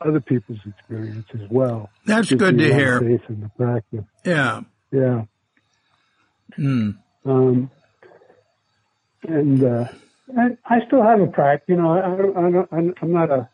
other 0.00 0.20
people's 0.20 0.60
experience 0.66 1.26
as 1.34 1.48
well. 1.50 1.90
That's 2.04 2.32
good 2.32 2.58
to 2.58 2.74
hear. 2.74 3.00
Faith 3.00 3.22
in 3.28 3.40
the 3.40 3.50
practice. 3.56 4.04
Yeah. 4.24 4.60
Yeah. 4.90 5.24
Hmm. 6.54 6.90
Um, 7.24 7.70
and 9.28 9.64
uh, 9.64 9.88
I, 10.36 10.56
I 10.64 10.86
still 10.86 11.02
have 11.02 11.20
a 11.20 11.26
practice. 11.26 11.68
You 11.68 11.76
know, 11.76 11.92
I, 11.92 12.78
I 12.78 12.92
I'm 13.02 13.12
not 13.12 13.30
a 13.30 13.48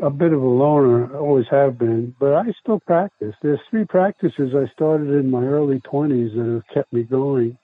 a 0.00 0.10
bit 0.10 0.32
of 0.32 0.42
a 0.42 0.46
loner. 0.46 1.14
I 1.14 1.18
always 1.18 1.46
have 1.50 1.78
been, 1.78 2.14
but 2.18 2.34
I 2.34 2.44
still 2.60 2.80
practice. 2.80 3.34
There's 3.42 3.60
three 3.70 3.84
practices 3.84 4.52
I 4.54 4.72
started 4.72 5.10
in 5.10 5.30
my 5.30 5.44
early 5.44 5.80
20s 5.80 6.34
that 6.34 6.52
have 6.54 6.74
kept 6.74 6.92
me 6.92 7.02
going. 7.02 7.58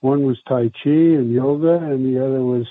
One 0.00 0.22
was 0.22 0.38
Tai 0.46 0.70
Chi 0.82 0.90
and 0.90 1.32
yoga, 1.32 1.74
and 1.74 2.04
the 2.04 2.24
other 2.24 2.42
was 2.42 2.66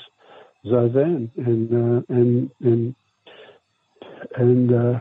Zazen 0.66 1.30
and 1.36 1.74
uh, 1.74 2.02
and 2.08 2.52
and 2.62 2.96
and 4.36 4.74
uh, 4.74 5.00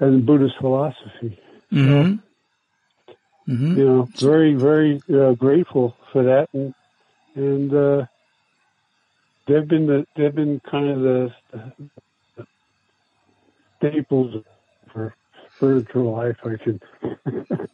and 0.00 0.26
Buddhist 0.26 0.54
philosophy. 0.60 1.38
Mm-hmm. 1.72 2.16
Mm-hmm. 3.52 3.78
You 3.78 3.84
know, 3.84 4.08
very 4.16 4.54
very 4.54 5.00
uh, 5.12 5.32
grateful 5.32 5.96
for 6.12 6.24
that, 6.24 6.48
and 6.52 6.74
and 7.34 7.74
uh, 7.74 8.06
they've 9.46 9.66
been 9.66 9.86
the 9.86 10.06
they've 10.16 10.34
been 10.34 10.60
kind 10.70 10.90
of 10.90 11.00
the, 11.00 11.34
the 12.36 12.46
staples 13.78 14.44
for 14.92 15.14
spiritual 15.56 16.12
life. 16.12 16.36
I 16.44 16.56
should 16.64 16.82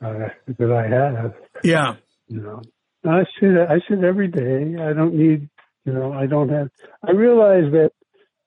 uh, 0.00 0.28
that 0.58 0.72
I 0.72 0.88
have. 0.88 1.34
Yeah. 1.62 1.96
You 2.28 2.40
know, 2.40 2.62
I 3.04 3.24
that 3.40 3.66
I 3.70 3.78
say 3.88 4.06
every 4.06 4.28
day. 4.28 4.76
I 4.82 4.92
don't 4.92 5.14
need, 5.14 5.48
you 5.84 5.92
know, 5.92 6.12
I 6.12 6.26
don't 6.26 6.48
have. 6.48 6.70
I 7.02 7.12
realize 7.12 7.70
that, 7.72 7.92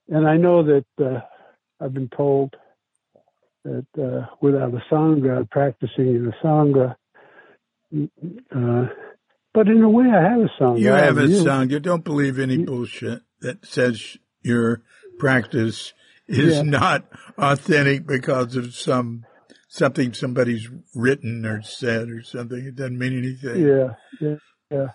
and 0.10 0.28
I 0.28 0.38
know 0.38 0.64
that 0.64 0.86
uh, 1.00 1.22
I've 1.80 1.94
been 1.94 2.10
told 2.10 2.56
that 3.64 3.86
uh, 3.98 4.26
without 4.42 4.74
a 4.74 4.82
sangha, 4.92 5.50
practicing 5.50 6.16
in 6.16 6.34
a 6.34 6.46
sangha, 6.46 6.96
uh, 7.94 8.94
but 9.54 9.68
in 9.68 9.82
a 9.82 9.90
way, 9.90 10.06
I 10.06 10.22
have 10.22 10.42
a 10.42 10.50
sangha. 10.62 10.80
You 10.80 10.90
have 10.90 11.18
a 11.18 11.28
you. 11.28 11.44
sangha. 11.44 11.82
Don't 11.82 12.04
believe 12.04 12.40
any 12.40 12.58
bullshit 12.58 13.22
that 13.42 13.66
says 13.66 14.18
your 14.42 14.82
practice 15.18 15.94
is 16.28 16.58
yeah. 16.58 16.62
not 16.62 17.06
authentic 17.38 18.06
because 18.06 18.56
of 18.56 18.74
some 18.76 19.26
something 19.68 20.14
somebody's 20.14 20.68
written 20.96 21.46
or 21.46 21.62
said 21.62 22.10
or 22.10 22.24
something. 22.24 22.66
It 22.66 22.76
doesn't 22.76 22.98
mean 22.98 23.18
anything. 23.18 23.66
Yeah, 23.66 23.94
yeah, 24.20 24.36
yeah. 24.72 24.88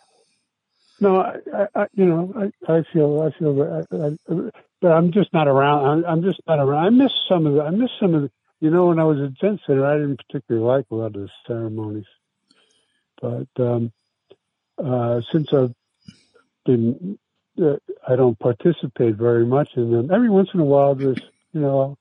No, 1.01 1.21
I, 1.21 1.67
I 1.75 1.87
you 1.93 2.07
know, 2.07 2.33
I, 2.37 2.73
I 2.73 2.83
feel, 2.93 3.21
I 3.23 3.39
feel 3.39 3.63
I, 3.63 4.35
but 4.81 4.93
I'm 4.93 5.13
just 5.13 5.33
not 5.33 5.49
around. 5.49 5.85
I'm, 5.85 6.05
I'm 6.05 6.23
just 6.23 6.41
not 6.47 6.59
around. 6.59 6.85
I 6.85 6.91
miss 6.91 7.13
some 7.29 7.47
of 7.47 7.55
the, 7.55 7.63
I 7.63 7.71
miss 7.71 7.91
some 8.01 8.15
of 8.15 8.23
the, 8.23 8.31
you 8.61 8.71
know, 8.71 8.87
when 8.87 8.99
I 8.99 9.05
was 9.05 9.21
at 9.21 9.39
Zen 9.41 9.59
Center, 9.67 9.85
I 9.85 9.95
didn't 9.95 10.21
particularly 10.27 10.67
like 10.67 10.87
a 10.91 10.95
lot 10.95 11.07
of 11.07 11.13
the 11.15 11.29
ceremonies, 11.47 12.07
but 13.21 13.49
um, 13.59 13.93
uh, 14.83 15.21
since 15.33 15.53
I've 15.53 15.75
been, 16.65 17.19
uh, 17.61 17.77
I 18.09 18.17
don't 18.17 18.39
participate 18.39 19.17
very 19.17 19.47
much 19.47 19.71
in 19.77 19.91
them. 19.91 20.11
Every 20.11 20.31
once 20.31 20.49
in 20.55 20.61
a 20.61 20.65
while, 20.65 20.95
there's, 20.95 21.21
you 21.53 21.61
know, 21.61 21.99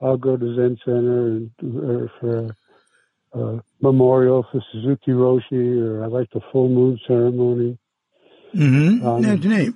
I'll 0.00 0.16
go 0.16 0.36
to 0.36 0.54
Zen 0.54 0.78
Center 0.84 1.26
and 1.26 1.50
or 1.62 2.10
for 2.20 2.56
a 3.32 3.62
memorial 3.80 4.46
for 4.50 4.62
Suzuki 4.72 5.10
Roshi, 5.12 5.82
or 5.82 6.04
I 6.04 6.06
like 6.06 6.30
the 6.30 6.40
full 6.52 6.68
moon 6.68 6.98
ceremony. 7.06 7.78
Mm-hmm. 8.54 9.06
Um, 9.06 9.22
That's 9.22 9.44
neat. 9.44 9.74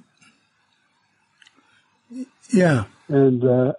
Yeah. 2.53 2.85
And 3.09 3.45
uh, 3.45 3.73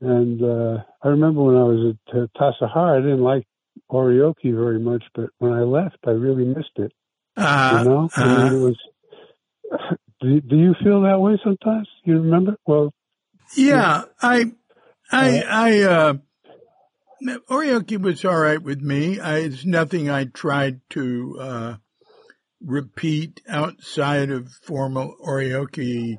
and 0.00 0.42
uh, 0.42 0.82
I 1.02 1.08
remember 1.08 1.42
when 1.42 1.56
I 1.56 1.62
was 1.62 1.94
at 1.94 2.16
uh, 2.16 2.26
Tassajara, 2.36 2.98
I 2.98 3.00
didn't 3.00 3.22
like 3.22 3.44
Oryoki 3.90 4.54
very 4.54 4.78
much, 4.78 5.04
but 5.14 5.30
when 5.38 5.52
I 5.52 5.60
left, 5.62 5.98
I 6.06 6.10
really 6.10 6.44
missed 6.44 6.76
it. 6.76 6.92
Uh, 7.36 7.78
you 7.78 7.90
know, 7.90 8.10
I 8.16 8.24
mean, 8.24 8.52
it 8.52 8.58
was. 8.58 8.78
Do, 10.18 10.40
do 10.40 10.56
you 10.56 10.74
feel 10.82 11.02
that 11.02 11.20
way 11.20 11.38
sometimes? 11.44 11.86
You 12.04 12.14
remember? 12.14 12.56
Well, 12.66 12.94
yeah, 13.54 14.04
I 14.22 14.50
I, 15.12 15.42
I, 15.42 15.82
uh, 15.82 16.14
Oryoki 17.48 18.00
was 18.00 18.24
all 18.24 18.38
right 18.38 18.60
with 18.60 18.80
me. 18.80 19.20
I, 19.20 19.38
it's 19.38 19.64
nothing 19.64 20.10
I 20.10 20.24
tried 20.24 20.80
to 20.90 21.36
uh, 21.38 21.76
repeat 22.60 23.40
outside 23.48 24.30
of 24.30 24.50
formal 24.50 25.14
Oryoki 25.24 26.18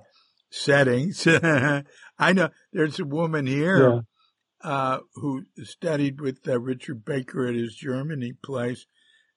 settings. 0.50 1.28
I 2.20 2.34
know 2.34 2.50
there's 2.74 3.00
a 3.00 3.06
woman 3.06 3.46
here 3.48 3.90
yeah. 3.90 4.70
uh, 4.70 5.00
who 5.16 5.44
studied 5.64 6.22
with 6.22 6.48
uh, 6.48 6.60
Richard 6.60 7.06
Baker 7.06 7.48
at 7.48 7.56
his 7.56 7.76
Germany 7.76 8.34
place, 8.44 8.86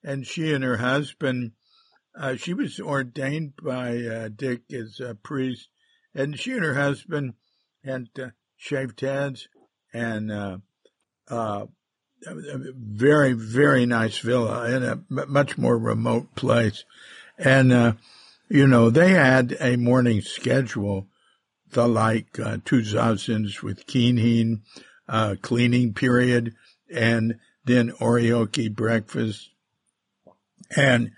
and 0.03 0.25
she 0.25 0.53
and 0.53 0.63
her 0.63 0.77
husband, 0.77 1.51
uh, 2.17 2.35
she 2.35 2.53
was 2.53 2.79
ordained 2.79 3.53
by 3.61 3.97
uh, 3.97 4.29
Dick 4.35 4.61
as 4.73 4.99
a 4.99 5.15
priest, 5.15 5.69
and 6.13 6.39
she 6.39 6.53
and 6.53 6.63
her 6.63 6.75
husband 6.75 7.33
had 7.83 8.07
uh, 8.19 8.27
shaved 8.57 9.01
heads 9.01 9.47
and 9.93 10.31
uh, 10.31 10.57
uh, 11.29 11.65
a 12.27 12.33
very, 12.75 13.33
very 13.33 13.85
nice 13.85 14.19
villa 14.19 14.69
in 14.69 14.83
a 14.83 15.01
much 15.09 15.57
more 15.57 15.77
remote 15.77 16.35
place. 16.35 16.85
And, 17.37 17.73
uh, 17.73 17.93
you 18.51 18.67
know, 18.67 18.89
they 18.89 19.11
had 19.11 19.55
a 19.61 19.77
morning 19.77 20.19
schedule, 20.19 21.07
the 21.69 21.87
like 21.87 22.37
uh, 22.37 22.57
two 22.65 22.81
zazens 22.81 23.63
with 23.63 23.87
kinhin, 23.87 24.59
uh, 25.07 25.35
cleaning 25.41 25.93
period, 25.93 26.53
and 26.93 27.39
then 27.63 27.91
Oryoki 27.91 28.69
breakfast, 28.69 29.51
and 30.75 31.11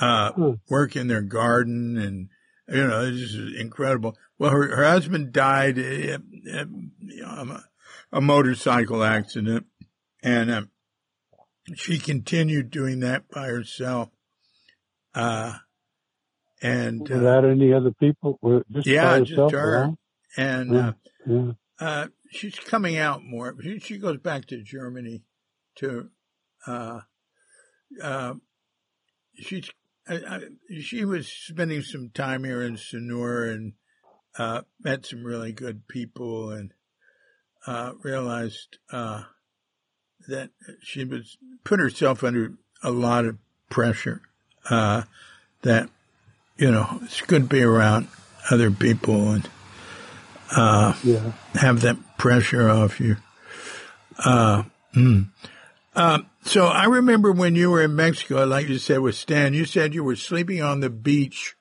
uh, 0.00 0.32
hmm. 0.32 0.52
work 0.68 0.96
in 0.96 1.06
their 1.06 1.22
garden, 1.22 1.96
and 1.96 2.28
you 2.66 2.84
know, 2.84 3.08
this 3.08 3.34
is 3.34 3.60
incredible. 3.60 4.16
Well, 4.36 4.50
her, 4.50 4.74
her 4.74 4.84
husband 4.84 5.32
died 5.32 5.78
in 5.78 6.90
a, 7.24 7.60
a 8.10 8.20
motorcycle 8.20 9.04
accident, 9.04 9.66
and 10.24 10.50
um, 10.50 10.70
she 11.76 12.00
continued 12.00 12.72
doing 12.72 12.98
that 13.00 13.28
by 13.28 13.46
herself. 13.46 14.08
Uh, 15.14 15.58
and 16.62 17.08
without 17.08 17.44
uh, 17.44 17.48
any 17.48 17.72
other 17.72 17.92
people, 17.92 18.38
just 18.70 18.86
yeah, 18.86 19.20
just 19.20 19.52
her. 19.52 19.74
Around? 19.74 19.98
And 20.36 20.72
yeah. 20.72 20.88
Uh, 20.88 20.92
yeah. 21.26 21.52
Uh, 21.78 22.06
she's 22.30 22.58
coming 22.58 22.98
out 22.98 23.24
more. 23.24 23.56
She, 23.62 23.78
she, 23.78 23.98
goes 23.98 24.18
back 24.18 24.46
to 24.46 24.62
Germany 24.62 25.22
to. 25.76 26.10
Uh, 26.66 27.00
uh, 28.02 28.34
she's 29.34 29.70
she 30.82 31.04
was 31.04 31.28
spending 31.28 31.82
some 31.82 32.10
time 32.10 32.44
here 32.44 32.62
in 32.62 32.76
Sanur 32.76 33.50
and 33.50 33.72
met 34.82 35.06
some 35.06 35.24
really 35.24 35.52
good 35.52 35.86
people 35.88 36.50
and 36.50 36.72
realized 38.02 38.78
that 38.90 40.50
she 40.82 41.04
was 41.04 41.38
put 41.64 41.80
herself 41.80 42.22
under 42.22 42.54
a 42.82 42.90
lot 42.90 43.24
of 43.24 43.38
pressure. 43.70 44.22
Uh, 44.68 45.02
that 45.62 45.88
you 46.60 46.70
know 46.70 47.00
it's 47.02 47.20
good 47.22 47.42
to 47.42 47.48
be 47.48 47.62
around 47.62 48.08
other 48.50 48.70
people 48.70 49.30
and 49.32 49.48
uh, 50.56 50.94
yeah. 51.02 51.32
have 51.54 51.80
that 51.80 51.96
pressure 52.18 52.68
off 52.68 53.00
you. 53.00 53.16
Uh, 54.24 54.64
mm. 54.94 55.28
so 56.42 56.66
I 56.66 56.86
remember 56.86 57.32
when 57.32 57.54
you 57.54 57.70
were 57.70 57.82
in 57.82 57.94
Mexico, 57.94 58.44
like 58.44 58.68
you 58.68 58.78
said 58.78 59.00
with 59.00 59.14
Stan, 59.14 59.54
you 59.54 59.64
said 59.64 59.94
you 59.94 60.02
were 60.02 60.16
sleeping 60.16 60.60
on 60.60 60.80
the 60.80 60.90
beach 60.90 61.54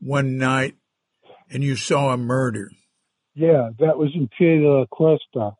one 0.00 0.38
night 0.38 0.76
and 1.50 1.64
you 1.64 1.74
saw 1.74 2.12
a 2.12 2.16
murder. 2.16 2.70
Yeah, 3.34 3.70
that 3.80 3.98
was 3.98 4.10
in 4.14 4.28
Pie 4.28 4.58
de 4.58 4.68
la 4.68 4.86
Cuesta 4.86 5.56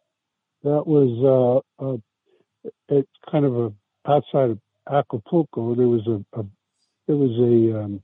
that 0.62 0.86
was 0.86 1.62
uh, 1.80 1.84
uh, 1.84 1.96
it's 2.88 3.08
kind 3.30 3.44
of 3.44 3.56
a 3.56 3.72
outside 4.06 4.50
of 4.50 4.58
Acapulco. 4.90 5.74
There 5.74 5.88
was 5.88 6.06
a, 6.06 6.38
a 6.38 6.44
there 7.06 7.16
was 7.16 7.30
a 7.38 7.84
um, 7.84 8.02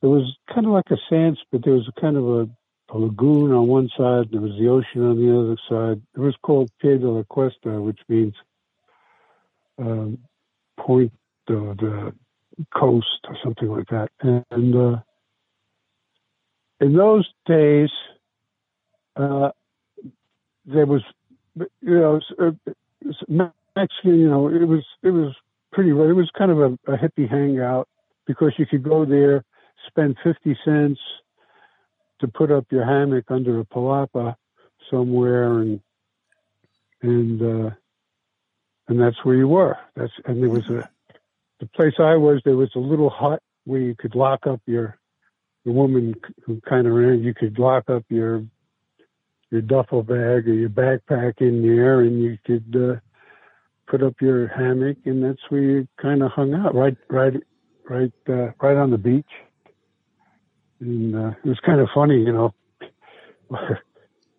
there 0.00 0.10
was 0.10 0.36
kind 0.52 0.66
of 0.66 0.72
like 0.72 0.90
a 0.90 0.96
sand 1.08 1.38
spit. 1.40 1.64
There 1.64 1.74
was 1.74 1.88
a 1.88 2.00
kind 2.00 2.16
of 2.16 2.24
a, 2.28 2.48
a 2.90 2.98
lagoon 2.98 3.52
on 3.52 3.66
one 3.66 3.88
side. 3.96 4.26
And 4.26 4.32
there 4.32 4.40
was 4.40 4.58
the 4.58 4.68
ocean 4.68 5.02
on 5.02 5.16
the 5.16 5.38
other 5.38 5.56
side. 5.68 6.02
It 6.14 6.20
was 6.20 6.36
called 6.42 6.70
Pie 6.80 6.98
de 6.98 7.08
la 7.08 7.22
Cuesta, 7.24 7.80
which 7.80 8.00
means 8.08 8.34
um, 9.78 10.18
point 10.78 11.12
of 11.48 11.76
the 11.78 12.12
coast 12.74 13.20
or 13.28 13.36
something 13.42 13.68
like 13.68 13.88
that. 13.88 14.10
And, 14.20 14.44
and 14.50 14.74
uh, 14.74 14.98
in 16.80 16.94
those 16.94 17.28
days, 17.46 17.90
uh, 19.16 19.50
there 20.66 20.86
was, 20.86 21.02
you 21.54 21.68
know, 21.82 22.20
uh, 22.38 22.50
Mexican, 23.76 24.18
you 24.18 24.28
know, 24.28 24.48
it 24.48 24.66
was 24.66 24.84
it 25.02 25.10
was 25.10 25.34
pretty. 25.72 25.90
It 25.90 25.94
was 25.94 26.30
kind 26.36 26.50
of 26.50 26.58
a, 26.58 26.92
a 26.92 26.98
hippie 26.98 27.28
hangout 27.28 27.88
because 28.26 28.52
you 28.58 28.66
could 28.66 28.82
go 28.82 29.04
there, 29.04 29.44
spend 29.86 30.16
fifty 30.22 30.56
cents 30.64 31.00
to 32.20 32.28
put 32.28 32.50
up 32.50 32.66
your 32.70 32.84
hammock 32.84 33.30
under 33.30 33.60
a 33.60 33.64
palapa 33.64 34.36
somewhere, 34.90 35.60
and 35.60 35.80
and 37.02 37.42
uh, 37.42 37.70
and 38.88 39.00
that's 39.00 39.24
where 39.24 39.36
you 39.36 39.48
were. 39.48 39.76
That's 39.94 40.12
and 40.24 40.42
there 40.42 40.50
was 40.50 40.68
a 40.68 40.88
the 41.60 41.66
place 41.66 41.94
I 41.98 42.16
was. 42.16 42.40
There 42.44 42.56
was 42.56 42.70
a 42.74 42.80
little 42.80 43.10
hut 43.10 43.42
where 43.64 43.80
you 43.80 43.94
could 43.94 44.14
lock 44.14 44.46
up 44.46 44.60
your 44.66 44.98
the 45.64 45.72
woman 45.72 46.14
who 46.44 46.60
kind 46.68 46.86
of 46.86 46.92
ran. 46.92 47.22
You 47.22 47.34
could 47.34 47.58
lock 47.58 47.90
up 47.90 48.04
your 48.08 48.44
your 49.50 49.60
duffel 49.60 50.02
bag 50.02 50.48
or 50.48 50.54
your 50.54 50.68
backpack 50.68 51.40
in 51.40 51.62
there, 51.62 52.00
and 52.00 52.22
you 52.22 52.38
could 52.44 52.76
uh, 52.76 53.00
put 53.86 54.02
up 54.02 54.14
your 54.20 54.48
hammock, 54.48 54.96
and 55.04 55.22
that's 55.22 55.40
where 55.48 55.60
you 55.60 55.88
kind 56.00 56.22
of 56.22 56.30
hung 56.32 56.54
out, 56.54 56.74
right, 56.74 56.96
right, 57.08 57.34
right, 57.88 58.12
uh, 58.28 58.50
right 58.60 58.76
on 58.76 58.90
the 58.90 58.98
beach. 58.98 59.24
And 60.80 61.14
uh, 61.14 61.30
it 61.44 61.48
was 61.48 61.58
kind 61.64 61.80
of 61.80 61.88
funny, 61.94 62.16
you 62.16 62.32
know, 62.32 62.54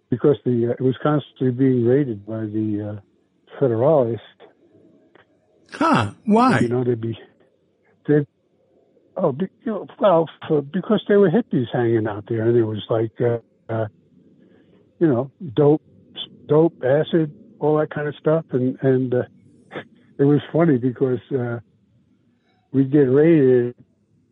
because 0.09 0.37
the 0.45 0.69
uh, 0.69 0.73
it 0.73 0.81
was 0.81 0.95
constantly 1.01 1.51
being 1.51 1.85
raided 1.85 2.25
by 2.25 2.41
the 2.41 2.97
uh, 2.97 3.59
Federalists. 3.59 4.21
Huh? 5.71 6.11
Why? 6.25 6.59
You 6.59 6.69
know, 6.69 6.83
they'd 6.83 7.01
be 7.01 7.17
they 8.07 8.25
oh, 9.17 9.35
you 9.39 9.49
know, 9.65 9.87
well, 9.99 10.29
for, 10.47 10.61
because 10.61 11.03
they 11.09 11.15
were 11.15 11.29
hippies 11.29 11.65
hanging 11.73 12.07
out 12.07 12.25
there, 12.27 12.47
and 12.47 12.57
it 12.57 12.63
was 12.63 12.83
like. 12.89 13.19
Uh, 13.19 13.39
uh, 13.69 13.87
you 14.99 15.07
know, 15.07 15.31
dope, 15.53 15.81
dope, 16.47 16.81
acid, 16.83 17.31
all 17.59 17.77
that 17.77 17.89
kind 17.91 18.07
of 18.07 18.15
stuff. 18.19 18.45
And, 18.51 18.77
and, 18.81 19.13
uh, 19.13 19.23
it 20.19 20.23
was 20.23 20.41
funny 20.51 20.77
because, 20.77 21.19
uh, 21.37 21.59
we'd 22.71 22.91
get 22.91 22.99
raided. 22.99 23.75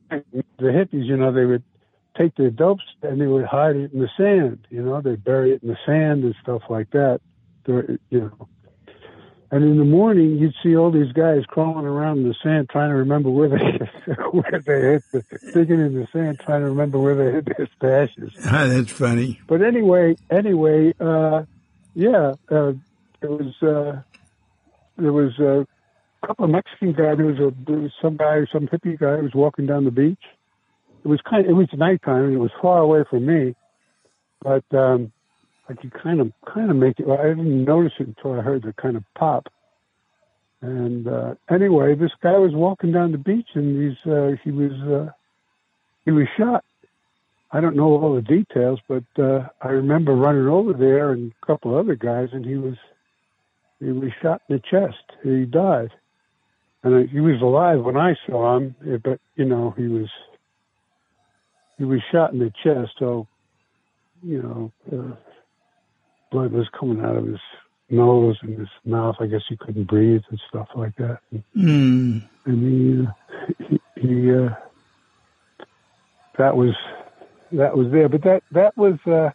The 0.10 0.24
hippies, 0.60 1.06
you 1.06 1.18
know, 1.18 1.32
they 1.34 1.46
would 1.46 1.64
take 2.18 2.36
their 2.36 2.50
dopes 2.50 2.84
and 3.02 3.20
they 3.20 3.28
would 3.28 3.46
hide 3.46 3.76
it 3.76 3.94
in 3.94 4.00
the 4.00 4.10
sand, 4.18 4.68
you 4.70 4.82
know, 4.82 5.02
they'd 5.02 5.24
bury 5.24 5.54
it 5.54 5.64
in 5.64 5.70
the 5.70 5.78
sand 5.86 6.24
and 6.24 6.36
stuff 6.42 6.64
like 6.70 6.92
that. 6.92 7.20
You 7.68 8.00
know, 8.12 8.48
and 9.52 9.64
in 9.64 9.78
the 9.78 9.86
morning, 9.86 10.38
you'd 10.38 10.54
see 10.62 10.76
all 10.76 10.92
these 10.92 11.12
guys 11.14 11.44
crawling 11.48 11.86
around 11.86 12.20
in 12.20 12.28
the 12.28 12.36
sand, 12.44 12.70
trying 12.70 12.90
to 12.90 12.96
remember 12.96 13.30
where 13.30 13.50
they 13.50 14.14
where 14.32 14.62
they 14.66 14.82
hit, 14.82 15.04
the, 15.12 15.24
digging 15.54 15.80
in 15.80 15.94
the 15.94 16.08
sand, 16.12 16.40
trying 16.40 16.62
to 16.62 16.68
remember 16.68 17.00
where 17.00 17.16
they 17.16 17.32
hit 17.32 17.46
their 17.46 17.70
stashes. 17.80 18.34
Ah, 18.46 18.68
that's 18.68 18.92
funny. 18.92 19.40
But 19.48 19.62
anyway, 19.62 20.16
anyway, 20.30 20.94
uh, 21.00 21.44
yeah, 21.94 22.34
uh, 22.50 22.74
there 23.22 23.32
was 23.32 23.54
uh, 23.62 24.02
there 24.98 25.14
was 25.14 25.38
a 25.40 25.66
couple 26.26 26.46
of 26.46 26.52
Mexican 26.52 26.94
guys. 26.94 27.18
There 27.18 27.26
was 27.28 27.40
a 27.40 27.54
there 27.66 27.80
was 27.80 27.92
some 28.02 28.18
guy, 28.18 28.46
some 28.52 28.68
hippie 28.68 29.00
guy, 29.00 29.18
who 29.18 29.24
was 29.24 29.34
walking 29.34 29.68
down 29.68 29.86
the 29.86 29.92
beach. 29.92 30.24
It 31.06 31.08
was 31.08 31.22
kind. 31.22 31.46
Of, 31.46 31.52
it 31.52 31.54
was 31.54 31.68
nighttime. 31.74 32.26
And 32.26 32.34
it 32.34 32.40
was 32.40 32.52
far 32.60 32.80
away 32.80 33.04
from 33.08 33.28
me, 33.28 33.56
but 34.42 34.64
um, 34.76 35.12
I 35.70 35.76
could 35.76 35.94
kind 35.94 36.20
of 36.20 36.32
kind 36.52 36.72
of 36.72 36.76
make 36.76 37.00
it. 37.00 37.08
I 37.08 37.30
didn't 37.30 37.64
notice 37.64 37.94
it 38.00 38.08
until 38.08 38.34
I 38.34 38.42
heard 38.42 38.64
the 38.64 38.74
kind 38.74 38.98
of 38.98 39.04
pop. 39.16 39.48
And 40.62 41.08
uh, 41.08 41.36
anyway, 41.48 41.94
this 41.94 42.12
guy 42.24 42.40
was 42.40 42.54
walking 42.56 42.92
down 42.92 43.12
the 43.12 43.20
beach, 43.20 43.50
and 43.54 43.84
he's 43.84 44.12
uh, 44.12 44.32
he 44.44 44.50
was 44.50 44.72
uh, 44.82 45.12
he 46.06 46.12
was 46.12 46.26
shot. 46.38 46.66
I 47.52 47.62
don't 47.62 47.76
know 47.76 47.86
all 47.86 48.16
the 48.16 48.22
details, 48.22 48.80
but 48.88 49.04
uh, 49.20 49.48
I 49.62 49.70
remember 49.70 50.16
running 50.16 50.48
over 50.48 50.74
there 50.74 51.12
and 51.12 51.32
a 51.32 51.46
couple 51.46 51.78
other 51.78 51.96
guys, 51.96 52.30
and 52.34 52.44
he 52.44 52.56
was 52.56 52.78
he 53.80 53.92
was 53.92 54.10
shot 54.24 54.42
in 54.50 54.56
the 54.56 54.62
chest. 54.72 55.04
He 55.24 55.46
died, 55.46 55.92
and 56.82 57.08
he 57.10 57.20
was 57.20 57.42
alive 57.44 57.82
when 57.84 57.96
I 57.96 58.16
saw 58.26 58.58
him, 58.58 58.76
but 59.04 59.20
you 59.36 59.46
know 59.46 59.72
he 59.78 59.88
was 59.88 60.10
he 61.78 61.84
was 61.84 62.02
shot 62.12 62.34
in 62.34 62.40
the 62.40 62.52
chest. 62.64 62.94
So 63.00 63.28
you 64.24 64.42
know, 64.42 64.72
uh, 64.92 65.16
blood 66.32 66.52
was 66.52 66.68
coming 66.78 67.04
out 67.04 67.16
of 67.16 67.28
his 67.28 67.40
nose 67.90 68.38
and 68.42 68.60
his 68.60 68.70
mouth. 68.84 69.16
I 69.20 69.28
guess 69.28 69.42
he 69.48 69.58
couldn't 69.58 69.86
breathe 69.86 70.24
and 70.30 70.42
stuff 70.50 70.68
like 70.76 70.96
that. 70.98 71.20
And, 71.32 71.44
mm. 71.56 72.30
and 72.46 73.08
he, 73.60 73.66
he, 73.66 73.80
he 74.02 74.34
uh, 74.34 74.50
that 76.38 76.56
was 76.56 76.76
that 77.52 77.78
was 77.78 77.92
there. 77.92 78.10
But 78.10 78.24
that 78.24 78.44
that 78.52 78.78
was, 78.78 78.96
uh, 79.06 79.32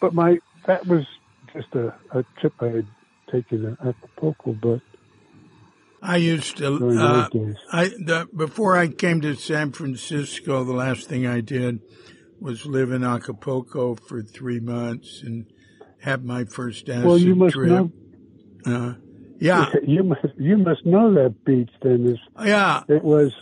but 0.00 0.14
my 0.14 0.38
that 0.66 0.86
was 0.86 1.04
just 1.52 1.74
a, 1.74 1.94
a 2.12 2.24
trip 2.40 2.54
I 2.60 2.66
had 2.66 2.86
taken 3.30 3.62
to 3.62 3.88
Acapulco, 3.88 4.52
but 4.52 4.80
I 6.04 6.16
used 6.16 6.58
to. 6.58 6.76
Uh. 7.00 7.28
I 7.72 7.84
the, 7.88 8.28
before 8.36 8.76
I 8.76 8.88
came 8.88 9.22
to 9.22 9.34
San 9.34 9.72
Francisco, 9.72 10.62
the 10.62 10.74
last 10.74 11.08
thing 11.08 11.26
I 11.26 11.40
did 11.40 11.80
was 12.38 12.66
live 12.66 12.92
in 12.92 13.02
Acapulco 13.02 13.94
for 13.94 14.22
three 14.22 14.60
months 14.60 15.22
and 15.22 15.46
have 16.02 16.22
my 16.22 16.44
first 16.44 16.90
acid 16.90 17.06
Well, 17.06 17.16
you 17.16 17.34
must 17.34 17.54
trip. 17.54 17.70
know. 17.70 17.90
Uh, 18.66 18.94
yeah, 19.38 19.70
You 19.86 20.02
must 20.02 20.26
you 20.36 20.58
must 20.58 20.84
know 20.84 21.14
that 21.14 21.42
beach. 21.44 21.70
Then 21.80 22.18
yeah. 22.44 22.82
it 22.86 23.02
was. 23.02 23.32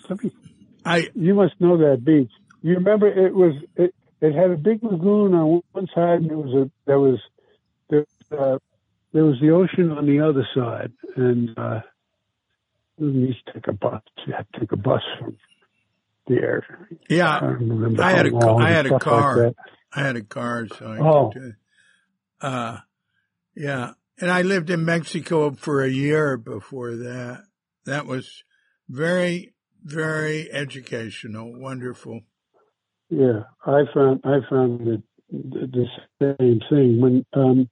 I 0.84 1.08
You 1.14 1.34
must 1.34 1.60
know 1.60 1.78
that 1.78 2.04
beach. 2.04 2.30
You 2.62 2.74
remember 2.74 3.08
it 3.08 3.34
was 3.34 3.54
it. 3.74 3.92
It 4.20 4.36
had 4.36 4.52
a 4.52 4.56
big 4.56 4.84
lagoon 4.84 5.34
on 5.34 5.62
one 5.72 5.88
side, 5.92 6.20
and 6.20 6.30
it 6.30 6.36
was 6.36 6.54
a 6.54 6.70
there 6.86 7.00
was 7.00 7.18
there 7.90 8.06
uh, 8.30 8.58
there 9.12 9.24
was 9.24 9.40
the 9.40 9.50
ocean 9.50 9.90
on 9.90 10.06
the 10.06 10.20
other 10.20 10.46
side, 10.54 10.92
and 11.16 11.58
uh, 11.58 11.80
we 12.98 13.08
used 13.08 13.44
to 13.46 13.52
take 13.54 13.68
a 13.68 13.72
bus. 13.72 14.02
You 14.26 14.34
had 14.34 14.46
to 14.54 14.60
take 14.60 14.72
a 14.72 14.76
bus 14.76 15.02
from 15.18 15.36
there. 16.26 16.64
I 16.90 16.96
yeah. 17.08 17.40
remember. 17.40 18.02
I 18.02 18.10
had 18.12 18.26
a 18.26 18.36
I 18.36 18.70
had 18.70 18.86
a 18.86 18.88
stuff 18.90 18.92
like 18.92 19.02
car. 19.02 19.52
I 19.94 20.02
had 20.02 20.16
a 20.16 20.22
car, 20.22 20.66
so 20.78 20.86
I 20.86 20.98
Oh. 20.98 21.30
could. 21.32 21.56
Uh, 22.40 22.78
yeah, 23.54 23.92
and 24.20 24.30
I 24.30 24.42
lived 24.42 24.70
in 24.70 24.84
Mexico 24.84 25.52
for 25.52 25.82
a 25.82 25.90
year 25.90 26.36
before 26.36 26.96
that. 26.96 27.44
That 27.84 28.06
was 28.06 28.42
very, 28.88 29.54
very 29.82 30.50
educational. 30.50 31.58
Wonderful. 31.58 32.20
Yeah, 33.10 33.42
I 33.66 33.82
found 33.92 34.20
I 34.24 34.38
found 34.48 34.86
the 34.86 35.02
the 35.30 35.86
same 36.20 36.60
thing 36.70 37.00
when 37.00 37.26
um 37.32 37.68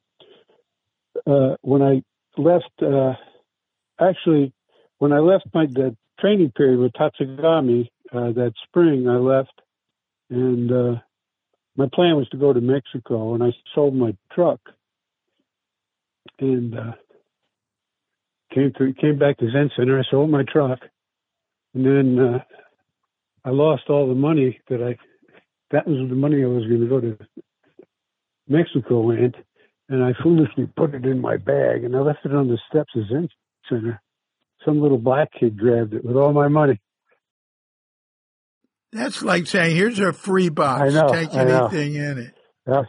uh 1.27 1.57
when 1.63 1.83
I 1.83 2.03
left 2.37 2.71
uh 2.83 3.13
actually 4.01 4.53
when 5.01 5.13
I 5.13 5.19
left 5.19 5.47
my 5.53 5.67
the 5.67 5.97
training 6.21 6.53
period 6.53 6.79
with 6.79 6.93
Tatsugami 6.93 7.89
uh 8.13 8.33
that 8.33 8.53
spring 8.69 9.09
I 9.09 9.17
left 9.17 9.61
and 10.31 10.71
uh 10.73 11.01
my 11.77 11.89
plan 11.93 12.17
was 12.17 12.29
to 12.31 12.37
go 12.37 12.53
to 12.53 12.61
Mexico 12.61 13.35
and 13.35 13.43
I 13.43 13.53
sold 13.75 13.95
my 13.95 14.17
truck 14.33 14.61
and 16.39 16.79
uh 16.79 16.93
came 18.55 18.73
to 18.79 18.95
came 18.95 19.19
back 19.19 19.39
to 19.39 19.51
Zen 19.51 19.71
Center 19.77 19.99
I 19.99 20.05
sold 20.11 20.31
my 20.31 20.45
truck 20.45 20.79
and 21.75 21.85
then 21.85 22.19
uh 22.19 22.39
I 23.45 23.51
lost 23.51 23.85
all 23.89 24.09
the 24.09 24.15
money 24.15 24.61
that 24.69 24.83
I 24.83 24.97
that 25.71 25.87
was 25.87 26.09
the 26.09 26.17
money 26.17 26.43
I 26.45 26.49
was 26.49 26.67
going 26.67 26.81
to 26.81 26.87
go 26.87 27.01
to 27.01 27.19
Mexico 28.49 29.11
in, 29.11 29.33
and 29.89 30.05
I 30.05 30.13
foolishly 30.23 30.67
put 30.77 30.95
it 30.95 31.07
in 31.07 31.21
my 31.21 31.37
bag, 31.37 31.85
and 31.85 31.97
I 31.97 32.01
left 32.01 32.27
it 32.27 32.35
on 32.35 32.49
the 32.49 32.59
steps 32.69 32.91
of 32.97 33.09
Zen 33.09 33.29
Center. 33.69 34.03
Some 34.65 34.81
little 34.81 34.99
black 34.99 35.29
kid 35.39 35.59
grabbed 35.59 35.95
it 35.95 36.05
with 36.05 36.17
all 36.17 36.33
my 36.33 36.49
money. 36.49 36.81
That's 38.93 39.23
like 39.23 39.47
saying, 39.47 39.77
"Here's 39.77 40.01
a 40.01 40.13
free 40.13 40.49
box. 40.49 40.83
I 40.83 41.01
know, 41.01 41.13
Take 41.13 41.35
anything 41.35 41.95
in 41.95 42.19
it." 42.19 42.35
Yeah. 42.67 42.83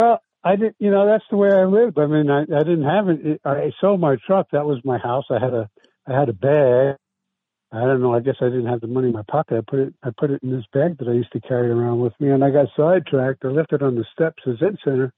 Well, 0.00 0.20
I 0.42 0.56
didn't. 0.56 0.76
You 0.78 0.90
know, 0.90 1.06
that's 1.06 1.24
the 1.30 1.36
way 1.36 1.50
I 1.52 1.64
lived. 1.64 1.98
I 1.98 2.06
mean, 2.06 2.30
I, 2.30 2.42
I 2.42 2.64
didn't 2.64 2.84
have 2.84 3.08
it. 3.08 3.40
I 3.44 3.70
sold 3.80 4.00
my 4.00 4.16
truck. 4.26 4.48
That 4.52 4.66
was 4.66 4.80
my 4.84 4.98
house. 4.98 5.24
I 5.30 5.38
had 5.38 5.54
a 5.54 5.70
I 6.06 6.18
had 6.18 6.28
a 6.28 6.32
bag. 6.32 6.96
I 7.72 7.80
don't 7.80 8.00
know. 8.00 8.14
I 8.14 8.20
guess 8.20 8.36
I 8.40 8.46
didn't 8.46 8.66
have 8.66 8.80
the 8.80 8.86
money 8.86 9.08
in 9.08 9.12
my 9.12 9.24
pocket. 9.28 9.58
I 9.58 9.60
put 9.68 9.80
it 9.80 9.94
I 10.02 10.10
put 10.16 10.30
it 10.30 10.42
in 10.42 10.50
this 10.50 10.64
bag 10.72 10.98
that 10.98 11.08
I 11.08 11.12
used 11.12 11.32
to 11.32 11.40
carry 11.40 11.70
around 11.70 12.00
with 12.00 12.12
me, 12.20 12.30
and 12.30 12.44
I 12.44 12.50
got 12.50 12.68
sidetracked. 12.76 13.44
I 13.44 13.48
left 13.48 13.72
it 13.72 13.82
on 13.82 13.94
the 13.94 14.04
steps 14.12 14.42
of 14.46 14.58
Zen 14.58 14.78
Center. 14.84 15.12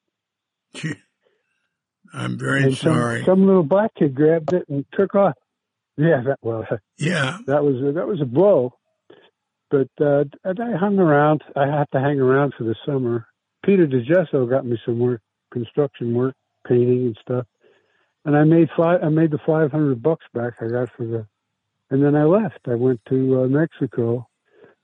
I'm 2.12 2.38
very 2.38 2.64
and 2.64 2.76
some, 2.76 2.94
sorry. 2.94 3.24
some 3.24 3.46
little 3.46 3.62
black 3.62 3.94
kid 3.98 4.14
grabbed 4.14 4.52
it 4.52 4.64
and 4.68 4.84
took 4.94 5.14
off. 5.14 5.34
Yeah, 5.98 6.22
that 6.26 6.38
well, 6.42 6.64
yeah, 6.98 7.38
that 7.46 7.64
was 7.64 7.76
a, 7.82 7.92
that 7.92 8.06
was 8.06 8.20
a 8.22 8.24
blow. 8.24 8.72
But 9.70 9.88
uh, 10.00 10.24
and 10.44 10.60
I 10.60 10.76
hung 10.76 10.98
around. 10.98 11.42
I 11.56 11.66
had 11.66 11.86
to 11.92 12.00
hang 12.00 12.20
around 12.20 12.54
for 12.56 12.64
the 12.64 12.76
summer. 12.86 13.26
Peter 13.66 13.86
DeGesso 13.86 14.48
got 14.48 14.64
me 14.64 14.78
some 14.86 14.98
work, 15.00 15.20
construction 15.52 16.14
work, 16.14 16.34
painting 16.66 17.06
and 17.06 17.18
stuff. 17.20 17.46
And 18.24 18.36
I 18.36 18.44
made 18.44 18.68
five. 18.76 19.00
I 19.02 19.08
made 19.08 19.30
the 19.32 19.40
five 19.44 19.72
hundred 19.72 20.02
bucks 20.02 20.24
back 20.32 20.54
I 20.62 20.68
got 20.68 20.88
for 20.96 21.04
the. 21.04 21.26
And 21.90 22.02
then 22.02 22.14
I 22.14 22.24
left. 22.24 22.60
I 22.66 22.76
went 22.76 23.00
to 23.08 23.42
uh, 23.42 23.46
Mexico, 23.48 24.28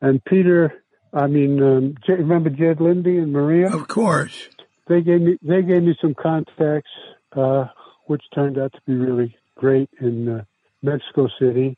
and 0.02 0.22
Peter. 0.24 0.82
I 1.12 1.28
mean, 1.28 1.62
um, 1.62 1.94
J- 2.04 2.14
remember 2.14 2.50
Jed 2.50 2.80
Lindy 2.80 3.18
and 3.18 3.32
Maria? 3.32 3.68
of 3.72 3.86
course. 3.86 4.48
they 4.88 5.00
gave 5.00 5.20
me 5.20 5.38
they 5.42 5.62
gave 5.62 5.82
me 5.84 5.96
some 6.00 6.14
contacts, 6.14 6.90
uh, 7.36 7.66
which 8.06 8.22
turned 8.34 8.58
out 8.58 8.72
to 8.72 8.80
be 8.86 8.94
really 8.94 9.36
great 9.56 9.88
and. 10.00 10.40
uh, 10.40 10.42
Mexico 10.84 11.28
City, 11.40 11.76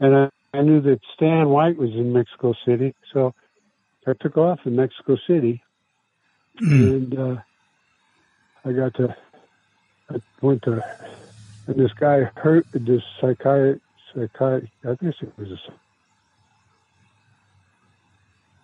and 0.00 0.16
I, 0.16 0.30
I 0.54 0.62
knew 0.62 0.80
that 0.80 1.00
Stan 1.14 1.48
White 1.50 1.76
was 1.76 1.90
in 1.90 2.12
Mexico 2.12 2.54
City, 2.66 2.94
so 3.12 3.34
I 4.06 4.14
took 4.20 4.36
off 4.38 4.60
in 4.64 4.74
Mexico 4.76 5.16
City, 5.26 5.62
Mm. 6.60 6.80
and 6.80 7.18
uh, 7.18 7.40
I 8.64 8.72
got 8.72 8.94
to 8.94 9.14
I 10.10 10.16
went 10.42 10.62
to 10.64 10.82
and 11.68 11.76
this 11.76 11.92
guy 11.92 12.22
hurt 12.34 12.66
this 12.72 13.02
psychiatrist 13.20 13.80
psychiatrist 14.12 14.72
I 14.84 14.94
guess 15.04 15.14
it 15.20 15.32
was 15.38 15.52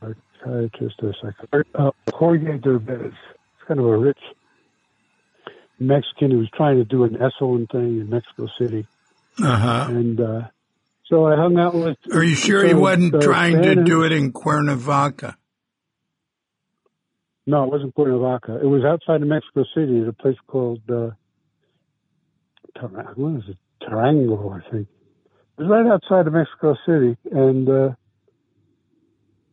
a 0.03 0.15
psychiatrist 0.43 0.97
or 1.03 1.15
psychiatrist 1.15 1.71
uh, 1.77 1.91
Jorge 2.13 2.59
Derbez. 2.59 3.07
It's 3.07 3.69
kind 3.69 3.79
of 3.79 3.87
a 3.87 3.97
rich 3.97 4.19
Mexican 5.79 6.33
who 6.33 6.39
was 6.39 6.51
trying 6.51 6.79
to 6.79 6.85
do 6.85 7.05
an 7.05 7.17
Esalen 7.17 7.71
thing 7.71 8.01
in 8.01 8.11
Mexico 8.11 8.49
City, 8.59 8.87
Uh 9.43 9.57
huh. 9.57 9.87
and 9.89 10.21
uh, 10.21 10.41
so 11.07 11.27
I 11.27 11.37
hung 11.37 11.59
out 11.59 11.75
with. 11.75 11.97
Are 12.13 12.23
you 12.23 12.35
sure 12.35 12.65
he 12.65 12.75
wasn't 12.75 13.21
trying 13.21 13.63
to 13.63 13.85
do 13.85 14.05
it 14.05 14.13
in 14.13 14.33
Cuernavaca? 14.33 15.37
No, 17.47 17.65
it 17.65 17.71
wasn't 17.71 17.95
Cuernavaca. 17.95 18.61
It 18.63 18.67
was 18.67 18.85
outside 18.85 19.21
of 19.21 19.29
Mexico 19.29 19.65
City 19.75 20.01
at 20.01 20.09
a 20.09 20.13
place 20.13 20.37
called 20.47 20.81
uh, 20.89 21.11
what 23.17 23.37
is 23.37 23.51
it? 23.51 23.59
Tarango, 23.83 24.61
I 24.61 24.71
think. 24.71 24.89
It 25.59 25.63
was 25.63 25.69
right 25.69 25.87
outside 25.87 26.27
of 26.27 26.33
Mexico 26.33 26.75
City, 26.87 27.17
and 27.31 27.69
uh, 27.69 27.91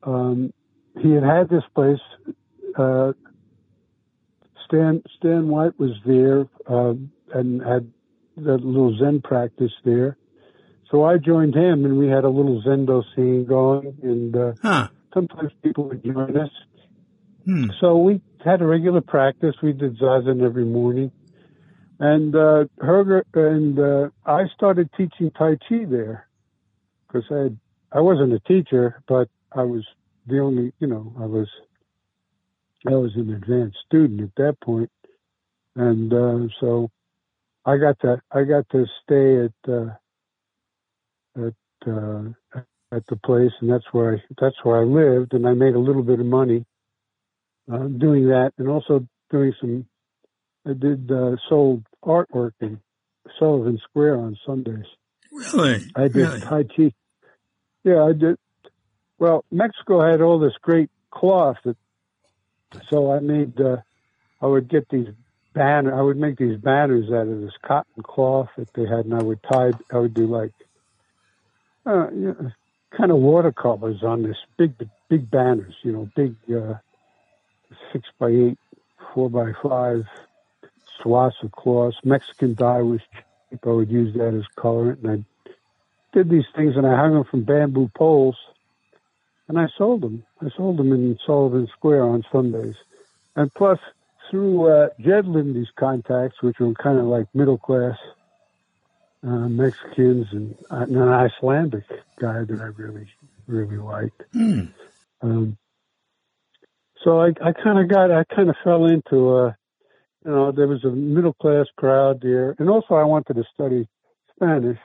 um, 0.03 0.53
he 0.99 1.11
had 1.11 1.23
had 1.23 1.49
this 1.49 1.63
place. 1.75 1.99
Uh, 2.77 3.11
Stan 4.65 5.03
Stan 5.17 5.49
White 5.49 5.77
was 5.77 5.91
there 6.05 6.47
uh, 6.67 6.93
and 7.33 7.61
had 7.61 7.91
that 8.45 8.63
little 8.63 8.97
Zen 8.97 9.21
practice 9.21 9.71
there. 9.83 10.17
So 10.89 11.03
I 11.05 11.17
joined 11.17 11.55
him, 11.55 11.85
and 11.85 11.97
we 11.97 12.07
had 12.07 12.25
a 12.25 12.29
little 12.29 12.61
Zendo 12.63 13.03
scene 13.15 13.45
going, 13.45 13.97
and 14.03 14.35
uh, 14.35 14.51
Huh. 14.61 14.87
sometimes 15.13 15.51
people 15.63 15.85
would 15.87 16.03
join 16.03 16.35
us. 16.37 16.49
Hmm. 17.45 17.69
So 17.79 17.97
we 17.97 18.21
had 18.43 18.61
a 18.61 18.65
regular 18.65 19.01
practice. 19.01 19.55
We 19.63 19.73
did 19.73 19.97
zazen 19.97 20.43
every 20.43 20.65
morning, 20.65 21.11
and 21.99 22.35
uh, 22.35 22.65
Jorge 22.83 23.21
and 23.33 23.79
uh, 23.79 24.09
I 24.25 24.43
started 24.55 24.89
teaching 24.97 25.31
Tai 25.31 25.57
Chi 25.67 25.85
there 25.85 26.27
because 27.07 27.23
I 27.31 27.43
had, 27.43 27.59
I 27.91 28.01
wasn't 28.01 28.33
a 28.33 28.39
teacher, 28.39 29.01
but 29.07 29.29
I 29.51 29.63
was 29.63 29.85
the 30.27 30.39
only 30.39 30.73
you 30.79 30.87
know 30.87 31.13
I 31.19 31.25
was 31.25 31.47
I 32.87 32.91
was 32.91 33.11
an 33.15 33.33
advanced 33.33 33.77
student 33.87 34.21
at 34.21 34.35
that 34.35 34.59
point, 34.61 34.91
and 35.75 36.13
uh, 36.13 36.47
so 36.59 36.89
I 37.65 37.77
got 37.77 37.99
to 38.01 38.21
I 38.31 38.43
got 38.43 38.67
to 38.71 38.85
stay 39.03 39.45
at 39.45 39.71
uh, 39.71 39.91
at 41.37 41.53
uh, 41.87 42.61
at 42.91 43.05
the 43.07 43.15
place, 43.23 43.51
and 43.61 43.71
that's 43.71 43.85
where 43.91 44.15
I 44.15 44.23
that's 44.39 44.57
where 44.63 44.81
I 44.81 44.83
lived, 44.83 45.33
and 45.33 45.47
I 45.47 45.53
made 45.53 45.75
a 45.75 45.79
little 45.79 46.03
bit 46.03 46.19
of 46.19 46.25
money 46.25 46.65
uh, 47.71 47.87
doing 47.87 48.27
that, 48.29 48.53
and 48.57 48.67
also 48.67 49.05
doing 49.29 49.53
some. 49.59 49.85
I 50.65 50.73
did 50.73 51.11
uh, 51.11 51.37
sold 51.49 51.83
artwork 52.03 52.51
in 52.61 52.79
Sullivan 53.39 53.79
Square 53.89 54.17
on 54.17 54.37
Sundays. 54.45 54.85
Really? 55.31 55.81
I 55.95 56.03
did 56.03 56.15
Really? 56.15 56.41
Tai 56.41 56.63
Chi. 56.63 56.93
Yeah, 57.83 58.03
I 58.03 58.13
did. 58.13 58.37
Well, 59.17 59.45
Mexico 59.51 60.01
had 60.01 60.21
all 60.21 60.39
this 60.39 60.53
great 60.61 60.89
cloth, 61.11 61.57
that, 61.63 61.77
so 62.89 63.11
I 63.11 63.19
made. 63.19 63.59
Uh, 63.59 63.77
I 64.41 64.47
would 64.47 64.67
get 64.67 64.87
these 64.89 65.07
banner. 65.53 65.97
I 65.97 66.01
would 66.01 66.17
make 66.17 66.37
these 66.37 66.57
banners 66.57 67.11
out 67.11 67.27
of 67.27 67.41
this 67.41 67.53
cotton 67.61 68.03
cloth 68.03 68.49
that 68.57 68.73
they 68.73 68.85
had, 68.85 69.05
and 69.05 69.13
I 69.13 69.21
would 69.21 69.41
tie. 69.43 69.71
I 69.91 69.97
would 69.97 70.13
do 70.13 70.27
like, 70.27 70.51
uh, 71.85 72.09
you 72.11 72.35
know, 72.39 72.51
kind 72.95 73.11
of 73.11 73.17
watercolors 73.17 74.03
on 74.03 74.23
this 74.23 74.37
big, 74.57 74.73
big 75.09 75.29
banners. 75.29 75.75
You 75.83 75.91
know, 75.93 76.09
big 76.15 76.35
uh, 76.53 76.75
six 77.91 78.07
by 78.19 78.29
eight, 78.29 78.57
four 79.13 79.29
by 79.29 79.51
five 79.61 80.05
swaths 81.01 81.37
of 81.43 81.51
cloth. 81.51 81.95
Mexican 82.03 82.53
dye 82.53 82.81
was 82.81 83.01
cheap. 83.49 83.59
I 83.65 83.69
would 83.69 83.91
use 83.91 84.13
that 84.15 84.33
as 84.33 84.45
colorant, 84.57 85.03
and 85.03 85.25
I 85.25 85.51
did 86.13 86.29
these 86.29 86.45
things 86.55 86.75
and 86.75 86.85
I 86.85 86.95
hung 86.95 87.13
them 87.13 87.23
from 87.23 87.43
bamboo 87.43 87.89
poles 87.95 88.35
and 89.47 89.59
I 89.59 89.67
sold 89.77 90.01
them. 90.01 90.23
I 90.41 90.49
sold 90.55 90.77
them 90.77 90.91
in 90.91 91.17
Sullivan 91.25 91.67
Square 91.77 92.03
on 92.03 92.23
Sundays. 92.31 92.75
And 93.35 93.53
plus, 93.53 93.79
through 94.31 94.71
uh, 94.71 94.87
Jed 94.99 95.27
Lindy's 95.27 95.69
contacts, 95.77 96.41
which 96.41 96.57
were 96.59 96.73
kind 96.73 96.97
of 96.97 97.05
like 97.05 97.27
middle 97.35 97.57
class 97.57 97.97
uh, 99.23 99.47
Mexicans 99.47 100.27
and, 100.31 100.55
uh, 100.71 100.77
and, 100.77 100.95
an 100.95 101.09
Icelandic 101.09 101.83
guy 102.19 102.43
that 102.43 102.59
I 102.59 102.65
really, 102.81 103.07
really 103.45 103.77
liked. 103.77 104.23
Mm. 104.33 104.73
Um, 105.21 105.57
so 107.03 107.21
I, 107.21 107.27
I 107.27 107.51
kind 107.51 107.77
of 107.77 107.87
got, 107.87 108.09
I 108.09 108.23
kind 108.23 108.49
of 108.49 108.55
fell 108.63 108.85
into, 108.85 109.35
uh, 109.35 109.53
you 110.25 110.31
know, 110.31 110.51
there 110.51 110.67
was 110.67 110.83
a 110.83 110.89
middle 110.89 111.33
class 111.33 111.67
crowd 111.75 112.21
there, 112.21 112.55
and 112.57 112.69
also 112.69 112.95
I 112.95 113.03
wanted 113.03 113.35
to 113.35 113.43
study 113.53 113.87
Spanish, 114.35 114.79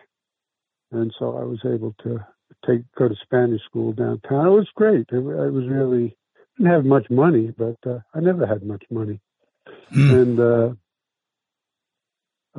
and 0.92 1.14
so 1.18 1.36
I 1.38 1.44
was 1.44 1.61
able 1.64 1.94
to 2.03 2.20
take 2.66 2.82
go 2.97 3.09
to 3.09 3.14
Spanish 3.22 3.62
school 3.64 3.92
downtown. 3.92 4.47
It 4.47 4.51
was 4.51 4.68
great. 4.74 5.07
It, 5.11 5.16
it 5.16 5.22
was 5.22 5.68
really 5.68 6.16
didn't 6.57 6.72
have 6.72 6.84
much 6.84 7.11
money, 7.11 7.53
but 7.57 7.76
uh, 7.86 7.99
I 8.14 8.20
never 8.20 8.47
had 8.47 8.62
much 8.62 8.84
money, 8.90 9.20
Mm. 9.94 10.12
and 10.22 10.40
uh, 10.40 10.74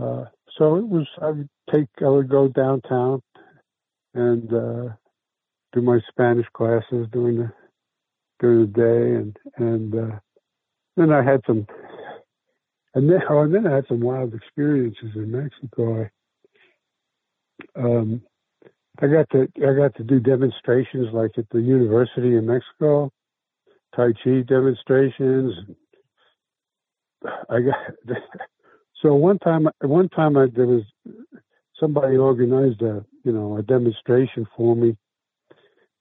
uh, 0.01 0.25
so 0.57 0.75
it 0.77 0.87
was. 0.87 1.07
I 1.21 1.31
would 1.31 1.49
take. 1.71 1.87
I 2.01 2.09
would 2.09 2.29
go 2.29 2.47
downtown 2.47 3.21
and 4.13 4.53
uh, 4.53 4.93
do 5.73 5.81
my 5.81 5.99
Spanish 6.09 6.47
classes 6.53 7.07
during 7.11 7.37
the 7.37 7.51
during 8.39 8.61
the 8.61 8.67
day, 8.67 9.15
and 9.15 9.37
and 9.57 9.95
uh, 9.95 10.19
then 10.95 11.11
I 11.11 11.23
had 11.23 11.41
some. 11.45 11.67
And 12.95 13.09
then, 13.09 13.19
oh, 13.29 13.41
and 13.41 13.53
then 13.53 13.67
I 13.67 13.75
had 13.75 13.85
some 13.87 13.99
wild 13.99 14.33
experiences 14.33 15.11
in 15.15 15.29
Mexico. 15.31 16.09
I, 17.75 17.79
um, 17.79 18.23
I 18.99 19.07
got 19.07 19.29
to 19.31 19.47
I 19.57 19.73
got 19.75 19.95
to 19.97 20.03
do 20.03 20.19
demonstrations 20.19 21.13
like 21.13 21.31
at 21.37 21.45
the 21.51 21.59
University 21.59 22.35
in 22.35 22.47
Mexico, 22.47 23.11
Tai 23.95 24.13
Chi 24.23 24.41
demonstrations. 24.47 25.53
I 27.25 27.59
got 27.61 28.15
so 29.01 29.15
one 29.15 29.39
time 29.39 29.67
one 29.81 30.09
time 30.09 30.37
I, 30.37 30.47
there 30.53 30.67
was 30.67 30.83
somebody 31.79 32.17
organized 32.17 32.81
a 32.81 33.05
you 33.23 33.31
know 33.31 33.57
a 33.57 33.63
demonstration 33.63 34.45
for 34.55 34.75
me, 34.75 34.95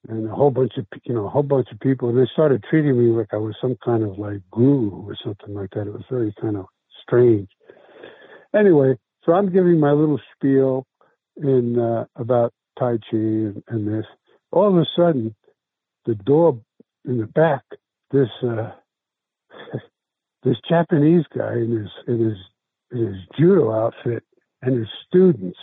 and 0.08 0.28
a 0.28 0.34
whole 0.34 0.50
bunch 0.50 0.72
of 0.78 0.86
you 1.04 1.14
know 1.14 1.26
a 1.26 1.30
whole 1.30 1.42
bunch 1.42 1.68
of 1.72 1.80
people, 1.80 2.08
and 2.08 2.18
they 2.18 2.28
started 2.32 2.64
treating 2.68 2.98
me 2.98 3.16
like 3.16 3.28
I 3.32 3.36
was 3.36 3.54
some 3.60 3.76
kind 3.84 4.02
of 4.02 4.18
like 4.18 4.40
guru 4.50 4.90
or 4.90 5.16
something 5.24 5.54
like 5.54 5.70
that. 5.70 5.86
It 5.86 5.92
was 5.92 6.04
very 6.10 6.34
kind 6.40 6.56
of 6.56 6.66
strange. 7.02 7.48
Anyway, 8.54 8.96
so 9.24 9.32
I'm 9.32 9.52
giving 9.52 9.78
my 9.80 9.92
little 9.92 10.20
spiel 10.34 10.86
in 11.36 11.78
uh, 11.78 12.04
about 12.16 12.52
Tai 12.78 12.98
Chi 13.10 13.16
and, 13.16 13.62
and 13.68 13.88
this. 13.88 14.06
All 14.52 14.68
of 14.68 14.76
a 14.76 14.86
sudden, 14.96 15.34
the 16.06 16.14
door 16.14 16.60
in 17.04 17.18
the 17.18 17.26
back, 17.26 17.62
this 18.10 18.28
uh, 18.42 18.70
this 20.46 20.56
Japanese 20.68 21.24
guy 21.36 21.54
in 21.54 21.72
his 21.72 21.90
in 22.06 22.24
his 22.24 22.38
in 22.92 23.06
his 23.06 23.16
judo 23.36 23.72
outfit 23.72 24.22
and 24.62 24.78
his 24.78 24.88
students 25.08 25.58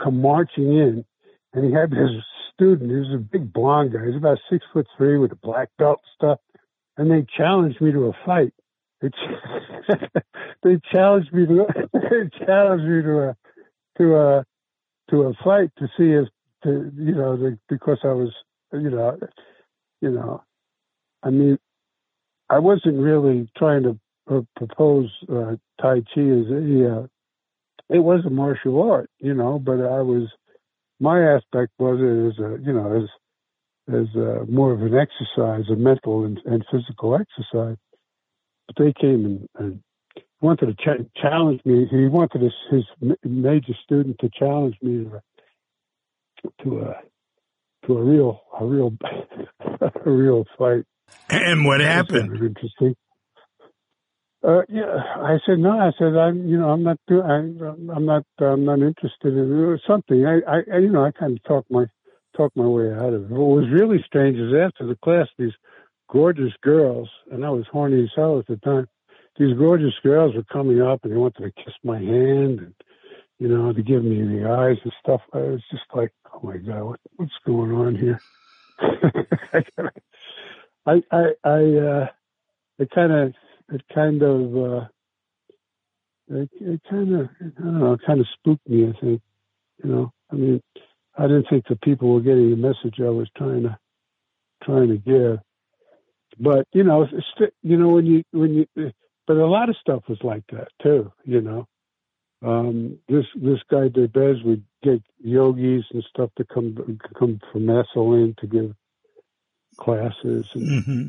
come 0.00 0.22
marching 0.22 0.72
in, 0.72 1.04
and 1.52 1.64
he 1.64 1.72
had 1.72 1.90
this 1.90 2.10
student. 2.54 2.90
He 2.90 2.96
was 2.96 3.12
a 3.12 3.18
big 3.18 3.52
blonde 3.52 3.92
guy. 3.92 4.06
He's 4.06 4.16
about 4.16 4.38
six 4.48 4.64
foot 4.72 4.86
three 4.96 5.18
with 5.18 5.32
a 5.32 5.36
black 5.36 5.70
belt 5.78 5.98
and 5.98 6.14
stuff, 6.16 6.38
and 6.96 7.10
they 7.10 7.26
challenged 7.36 7.80
me 7.80 7.90
to 7.90 8.06
a 8.06 8.12
fight. 8.24 8.54
They, 9.02 9.08
they 10.62 10.78
challenged 10.92 11.32
me 11.32 11.46
to 11.46 11.66
they 11.92 12.46
challenged 12.46 12.84
me 12.84 13.02
to 13.02 13.18
a 13.30 13.36
to 13.98 14.16
a 14.16 14.44
to 15.10 15.22
a 15.22 15.32
fight 15.42 15.70
to 15.78 15.88
see 15.98 16.12
if 16.12 16.28
to 16.62 16.92
you 16.96 17.16
know 17.16 17.36
the, 17.36 17.58
because 17.68 17.98
I 18.04 18.12
was 18.12 18.32
you 18.72 18.90
know 18.90 19.18
you 20.00 20.10
know 20.10 20.44
I 21.20 21.30
mean 21.30 21.58
I 22.48 22.60
wasn't 22.60 23.00
really 23.00 23.50
trying 23.56 23.82
to 23.82 23.98
uh, 24.30 24.40
propose 24.56 25.10
uh, 25.28 25.56
Tai 25.80 26.02
Chi 26.14 26.20
as 26.20 26.46
a 26.50 27.00
uh, 27.00 27.06
it 27.88 27.98
was 27.98 28.24
a 28.26 28.30
martial 28.30 28.90
art 28.90 29.10
you 29.18 29.34
know 29.34 29.58
but 29.58 29.80
I 29.80 30.00
was 30.02 30.28
my 31.00 31.20
aspect 31.34 31.72
was 31.78 31.98
it 32.00 32.32
as 32.32 32.44
a 32.44 32.62
you 32.64 32.72
know 32.72 33.02
as 33.02 33.08
as 33.92 34.14
a, 34.14 34.46
more 34.46 34.72
of 34.72 34.82
an 34.82 34.94
exercise 34.94 35.68
a 35.70 35.76
mental 35.76 36.24
and, 36.24 36.38
and 36.44 36.64
physical 36.70 37.16
exercise 37.16 37.76
but 38.66 38.76
they 38.76 38.92
came 38.92 39.24
and, 39.24 39.48
and 39.58 39.82
wanted 40.40 40.66
to 40.66 40.74
ch- 40.74 41.06
challenge 41.20 41.60
me. 41.64 41.86
He 41.90 42.06
wanted 42.06 42.42
his, 42.42 42.52
his 42.70 42.84
major 43.24 43.74
student 43.84 44.16
to 44.20 44.30
challenge 44.38 44.76
me 44.82 45.04
to 45.04 45.16
a, 45.16 46.64
to 46.64 46.80
a 46.80 46.94
to 47.86 47.98
a 47.98 48.02
real 48.02 48.42
a 48.58 48.64
real 48.64 48.92
a 49.80 50.10
real 50.10 50.44
fight. 50.58 50.84
And 51.28 51.64
what 51.64 51.80
happened? 51.80 52.36
Interesting. 52.42 52.94
Uh, 54.42 54.62
yeah, 54.68 54.96
I 55.16 55.38
said 55.44 55.58
no. 55.58 55.78
I 55.78 55.92
said 55.98 56.16
I'm, 56.16 56.48
you 56.48 56.58
know, 56.58 56.70
I'm 56.70 56.82
not 56.82 56.98
doing. 57.06 57.24
I'm 57.24 58.06
not. 58.06 58.24
I'm 58.38 58.64
not 58.64 58.80
interested 58.80 59.34
in 59.34 59.78
something. 59.86 60.24
I, 60.26 60.40
I, 60.50 60.78
you 60.78 60.90
know, 60.90 61.04
I 61.04 61.10
kind 61.10 61.36
of 61.36 61.42
talked 61.44 61.70
my 61.70 61.86
talked 62.36 62.56
my 62.56 62.66
way 62.66 62.90
out 62.92 63.12
of 63.12 63.24
it. 63.24 63.30
What 63.30 63.60
was 63.60 63.70
really 63.70 64.02
strange 64.06 64.38
is 64.38 64.54
after 64.54 64.86
the 64.86 64.96
class, 64.96 65.28
these 65.38 65.52
gorgeous 66.10 66.52
girls, 66.62 67.08
and 67.30 67.44
I 67.44 67.50
was 67.50 67.66
horny 67.70 68.02
as 68.02 68.10
hell 68.16 68.38
at 68.38 68.46
the 68.46 68.56
time. 68.56 68.88
These 69.38 69.56
gorgeous 69.56 69.94
girls 70.02 70.34
were 70.34 70.44
coming 70.44 70.80
up 70.82 71.00
and 71.04 71.12
they 71.12 71.16
wanted 71.16 71.42
to 71.42 71.62
kiss 71.64 71.74
my 71.84 71.98
hand 71.98 72.60
and, 72.60 72.74
you 73.38 73.48
know, 73.48 73.72
to 73.72 73.82
give 73.82 74.04
me 74.04 74.22
the 74.22 74.48
eyes 74.48 74.76
and 74.82 74.92
stuff. 75.02 75.22
I 75.32 75.38
was 75.38 75.62
just 75.70 75.84
like, 75.94 76.12
oh 76.32 76.40
my 76.42 76.58
God, 76.58 76.82
what, 76.82 77.00
what's 77.16 77.32
going 77.46 77.72
on 77.72 77.94
here? 77.94 78.22
I, 80.86 81.02
I, 81.10 81.26
I, 81.44 81.58
uh, 81.76 82.06
it 82.78 82.90
kind 82.94 83.12
of, 83.12 83.34
it 83.70 83.82
kind 83.94 84.22
of, 84.22 84.56
uh, 84.56 84.86
it, 86.28 86.50
it 86.60 86.80
kind 86.88 87.14
of, 87.14 87.28
I 87.40 87.62
don't 87.62 87.80
know, 87.80 87.92
it 87.94 88.00
kind 88.06 88.20
of 88.20 88.26
spooked 88.38 88.68
me, 88.68 88.88
I 88.88 89.00
think. 89.00 89.22
You 89.82 89.90
know, 89.90 90.12
I 90.30 90.34
mean, 90.36 90.60
I 91.16 91.22
didn't 91.22 91.46
think 91.48 91.64
the 91.68 91.76
people 91.76 92.12
were 92.12 92.20
getting 92.20 92.50
the 92.50 92.56
message 92.56 93.00
I 93.00 93.10
was 93.10 93.28
trying 93.36 93.62
to, 93.62 93.78
trying 94.62 94.88
to 94.88 94.98
give 94.98 95.40
but 96.40 96.66
you 96.72 96.84
know, 96.84 97.02
it's, 97.02 97.52
you 97.62 97.76
know 97.76 97.88
when 97.88 98.06
you 98.06 98.22
when 98.32 98.54
you, 98.54 98.92
but 99.26 99.36
a 99.36 99.46
lot 99.46 99.68
of 99.68 99.76
stuff 99.76 100.02
was 100.08 100.18
like 100.22 100.44
that 100.52 100.68
too. 100.82 101.12
You 101.24 101.40
know, 101.42 101.68
um, 102.42 102.98
this 103.08 103.26
this 103.34 103.60
guy 103.70 103.88
Derbez 103.88 104.44
would 104.44 104.64
get 104.82 105.02
yogis 105.18 105.84
and 105.92 106.04
stuff 106.08 106.30
to 106.36 106.44
come 106.44 106.98
come 107.18 107.40
from 107.52 107.66
Esalen 107.66 108.36
to 108.38 108.46
give 108.46 108.74
classes, 109.76 110.46
and 110.54 110.84
mm-hmm. 110.84 111.06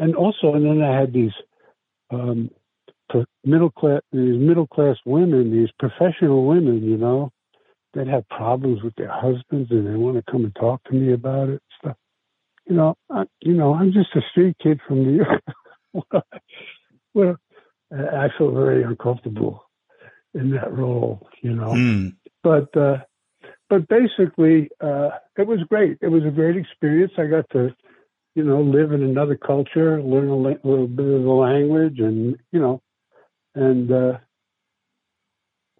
And 0.00 0.16
also, 0.16 0.54
and 0.54 0.64
then 0.64 0.82
I 0.82 0.98
had 0.98 1.12
these 1.12 1.32
um, 2.10 2.50
middle 3.44 3.70
class 3.70 4.00
these 4.12 4.38
middle 4.38 4.66
class 4.66 4.96
women, 5.04 5.52
these 5.52 5.70
professional 5.78 6.46
women, 6.46 6.82
you 6.82 6.96
know, 6.96 7.30
that 7.94 8.06
have 8.06 8.28
problems 8.28 8.82
with 8.82 8.94
their 8.96 9.10
husbands 9.10 9.70
and 9.70 9.86
they 9.86 9.96
want 9.96 10.16
to 10.16 10.30
come 10.30 10.44
and 10.44 10.54
talk 10.54 10.82
to 10.84 10.92
me 10.92 11.12
about 11.12 11.48
it. 11.48 11.62
Stuff 11.78 11.96
you 12.70 12.76
know, 12.76 12.96
I, 13.10 13.24
you 13.40 13.54
know, 13.54 13.74
I'm 13.74 13.92
just 13.92 14.14
a 14.14 14.20
street 14.30 14.56
kid 14.62 14.80
from 14.86 15.02
New 15.02 15.24
York. 15.24 15.42
well, 17.14 17.36
I 17.92 18.28
feel 18.38 18.52
very 18.52 18.84
uncomfortable 18.84 19.64
in 20.34 20.50
that 20.50 20.72
role, 20.72 21.28
you 21.42 21.54
know. 21.54 21.72
Mm. 21.72 22.14
But 22.44 22.74
uh, 22.76 22.98
but 23.68 23.88
basically, 23.88 24.70
uh, 24.80 25.10
it 25.36 25.46
was 25.46 25.60
great. 25.68 25.98
It 26.00 26.08
was 26.08 26.24
a 26.24 26.30
great 26.30 26.56
experience. 26.56 27.12
I 27.18 27.26
got 27.26 27.50
to, 27.50 27.74
you 28.34 28.44
know, 28.44 28.60
live 28.60 28.92
in 28.92 29.02
another 29.02 29.36
culture, 29.36 30.02
learn 30.02 30.28
a 30.28 30.36
little 30.36 30.86
bit 30.86 31.06
of 31.06 31.22
the 31.22 31.30
language, 31.30 31.98
and 31.98 32.36
you 32.52 32.60
know, 32.60 32.80
and 33.54 33.90
uh, 33.90 34.18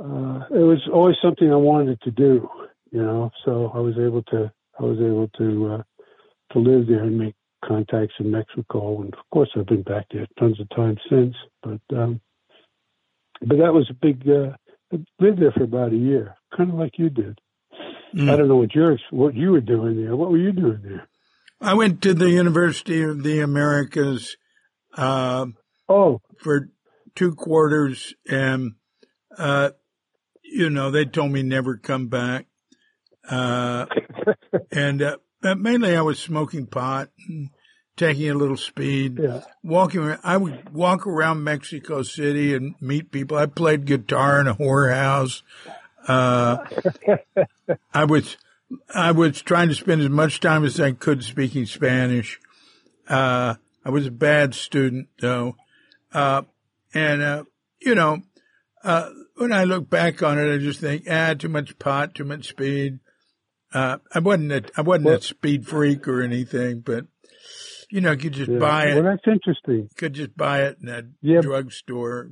uh, 0.03 0.45
it 0.51 0.65
was 0.65 0.89
always 0.93 1.17
something 1.23 1.51
I 1.51 1.57
wanted 1.57 2.01
to 2.03 2.11
do, 2.11 2.49
you 2.91 3.03
know. 3.03 3.31
So 3.45 3.71
I 3.75 3.79
was 3.79 3.95
able 3.99 4.23
to, 4.25 4.51
I 4.79 4.83
was 4.83 4.99
able 4.99 5.29
to 5.39 5.75
uh, 5.75 5.83
to 6.53 6.59
live 6.59 6.89
there 6.89 7.05
and 7.05 7.19
make 7.19 7.35
contacts 7.65 8.15
in 8.19 8.31
Mexico. 8.31 9.03
And 9.03 9.15
of 9.15 9.21
course, 9.33 9.51
I've 9.57 9.67
been 9.67 9.83
back 9.83 10.07
there 10.11 10.27
tons 10.39 10.61
of 10.61 10.69
times 10.71 10.99
since. 11.09 11.35
But 11.63 11.81
um, 11.97 12.21
but 13.41 13.59
that 13.59 13.75
was 13.75 13.89
a 13.91 13.95
big. 13.95 14.29
Uh, 14.29 14.57
I 14.93 14.99
lived 15.21 15.41
there 15.41 15.53
for 15.53 15.63
about 15.63 15.93
a 15.93 15.97
year, 15.97 16.35
kind 16.57 16.71
of 16.71 16.77
like 16.77 16.99
you 16.99 17.11
did. 17.11 17.39
Mm. 18.15 18.29
I 18.29 18.37
don't 18.37 18.49
know 18.49 18.57
what 18.57 18.75
your 18.75 18.99
what 19.11 19.35
you 19.35 19.53
were 19.53 19.61
doing 19.61 20.03
there. 20.03 20.17
What 20.17 20.31
were 20.31 20.39
you 20.39 20.53
doing 20.53 20.81
there? 20.83 21.07
I 21.61 21.75
went 21.75 22.03
to 22.03 22.15
the 22.15 22.31
University 22.31 23.03
of 23.03 23.23
the 23.23 23.41
Americas. 23.41 24.37
Uh, 24.97 25.47
oh, 25.89 26.21
for 26.39 26.71
two 27.15 27.35
quarters, 27.35 28.15
and 28.29 28.73
uh, 29.37 29.71
you 30.43 30.71
know 30.71 30.91
they 30.91 31.05
told 31.05 31.33
me 31.33 31.43
never 31.43 31.77
come 31.77 32.09
back. 32.09 32.47
Uh, 33.29 33.87
and 34.73 35.03
uh, 35.03 35.17
mainly 35.43 35.97
I 35.97 36.03
was 36.03 36.19
smoking 36.19 36.67
pot 36.67 37.11
and 37.29 37.51
taking 37.97 38.31
a 38.31 38.35
little 38.35 38.57
speed, 38.57 39.19
yeah. 39.23 39.43
walking 39.63 40.01
around. 40.01 40.21
I 40.25 40.39
would 40.39 40.73
walk 40.73 41.07
around 41.07 41.45
Mexico 41.45 42.03
City 42.03 42.55
and 42.55 42.75
meet 42.81 43.13
people. 43.13 43.37
I 43.37 43.47
played 43.47 43.85
guitar 43.85 44.41
in 44.41 44.49
a 44.49 44.55
whorehouse. 44.55 45.43
Uh, 46.09 46.65
I 47.95 48.05
was, 48.05 48.39
I 48.95 49.13
was 49.13 49.43
trying 49.43 49.69
to 49.69 49.75
spend 49.75 50.01
as 50.01 50.09
much 50.09 50.41
time 50.41 50.65
as 50.65 50.81
I 50.81 50.93
could 50.93 51.25
speaking 51.25 51.67
Spanish. 51.67 52.39
Uh, 53.09 53.55
I 53.85 53.91
was 53.91 54.07
a 54.07 54.11
bad 54.11 54.55
student 54.55 55.09
though. 55.21 55.57
Uh, 56.13 56.43
and, 56.95 57.23
uh, 57.23 57.45
you 57.81 57.95
know, 57.95 58.23
uh, 58.83 59.11
when 59.37 59.53
I 59.53 59.65
look 59.65 59.89
back 59.89 60.23
on 60.23 60.39
it, 60.39 60.53
I 60.53 60.59
just 60.59 60.81
think, 60.81 61.05
ah, 61.11 61.35
too 61.35 61.49
much 61.49 61.79
pot, 61.79 62.15
too 62.15 62.25
much 62.25 62.49
speed. 62.49 63.01
Uh, 63.73 63.99
I 64.13 64.19
wasn't 64.19 64.53
a, 64.53 64.65
I 64.77 64.83
wasn't 64.83 65.09
a 65.09 65.21
speed 65.21 65.67
freak 65.67 66.09
or 66.09 66.23
anything, 66.23 66.81
but 66.81 67.07
you 67.89 68.01
know, 68.01 68.13
you 68.13 68.19
could 68.19 68.33
just 68.33 68.51
Yeah. 68.51 68.59
buy 68.59 68.87
it. 68.87 68.95
Well, 68.95 69.05
that's 69.05 69.27
interesting. 69.27 69.89
could 69.97 70.13
just 70.13 70.37
buy 70.37 70.63
it 70.63 70.79
in 70.83 70.89
a 70.89 71.03
Yeah. 71.21 71.41
drugstore. 71.41 72.29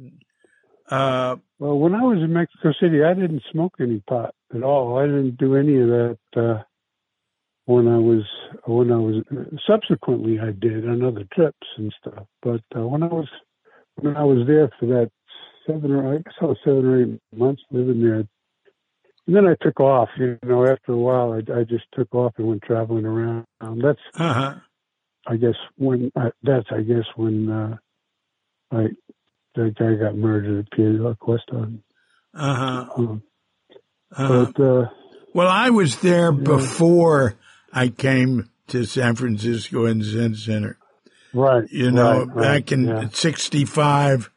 Uh, 0.90 1.36
Well, 1.58 1.78
when 1.78 1.94
I 1.94 2.02
was 2.02 2.18
in 2.18 2.32
Mexico 2.32 2.72
City, 2.80 3.02
I 3.02 3.14
didn't 3.14 3.42
smoke 3.50 3.74
any 3.80 4.00
pot 4.08 4.34
at 4.54 4.62
all. 4.62 4.98
I 4.98 5.06
didn't 5.06 5.36
do 5.36 5.56
any 5.56 5.80
of 5.80 5.88
that 5.88 6.18
uh, 6.36 6.62
when 7.66 7.88
I 7.88 7.98
was 7.98 8.24
when 8.64 8.92
I 8.92 8.96
was. 8.96 9.24
Subsequently, 9.66 10.38
I 10.38 10.52
did 10.52 10.88
on 10.88 11.04
other 11.04 11.24
trips 11.32 11.66
and 11.76 11.92
stuff. 12.00 12.26
But 12.42 12.62
uh, 12.76 12.86
when 12.86 13.02
I 13.02 13.08
was 13.08 13.28
when 13.96 14.16
I 14.16 14.24
was 14.24 14.46
there 14.46 14.70
for 14.78 14.86
that 14.86 15.10
seven 15.66 15.90
or 15.90 16.14
I 16.14 16.18
guess 16.18 16.34
I 16.40 16.44
was 16.46 16.58
seven 16.64 16.86
or 16.86 17.02
eight 17.02 17.20
months 17.36 17.62
living 17.70 18.00
there, 18.00 18.14
and 18.16 18.28
then 19.26 19.46
I 19.46 19.56
took 19.60 19.80
off. 19.80 20.08
You 20.16 20.38
know, 20.44 20.64
after 20.64 20.92
a 20.92 20.96
while, 20.96 21.32
I, 21.32 21.60
I 21.60 21.64
just 21.64 21.84
took 21.92 22.14
off 22.14 22.34
and 22.38 22.46
went 22.46 22.62
traveling 22.62 23.04
around. 23.04 23.46
That's 23.60 23.98
uh-huh. 24.14 24.54
I 25.26 25.36
guess 25.36 25.56
when 25.76 26.12
uh, 26.16 26.30
that's 26.42 26.68
I 26.70 26.82
guess 26.82 27.04
when 27.16 27.50
uh, 27.50 27.76
I 28.72 28.86
that 29.58 29.74
guy 29.78 29.94
got 29.94 30.16
murdered 30.16 30.66
at 30.66 30.70
Piedmont 30.72 31.18
Cuesta. 31.18 31.70
Uh-huh. 32.34 32.86
Um, 32.96 33.22
uh-huh. 34.12 34.52
but 34.54 34.62
uh, 34.62 34.86
Well, 35.34 35.48
I 35.48 35.70
was 35.70 35.96
there 35.96 36.32
before 36.32 37.34
I 37.72 37.88
came 37.88 38.50
to 38.68 38.84
San 38.84 39.16
Francisco 39.16 39.84
and 39.86 40.02
Zen 40.02 40.34
Center. 40.34 40.78
right, 41.34 41.64
You 41.70 41.90
know, 41.90 42.24
right, 42.24 42.28
right, 42.28 42.36
back 42.64 42.72
in 42.72 42.86
yeah. 42.86 43.08
65, 43.08 44.30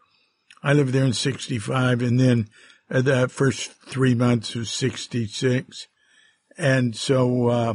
I 0.63 0.73
lived 0.73 0.93
there 0.93 1.05
in 1.05 1.13
65 1.13 2.01
and 2.01 2.19
then 2.19 2.49
uh, 2.89 3.01
the 3.01 3.27
first 3.29 3.71
three 3.85 4.15
months 4.15 4.55
of 4.55 4.67
66. 4.67 5.87
And 6.57 6.95
so, 6.95 7.47
uh, 7.47 7.73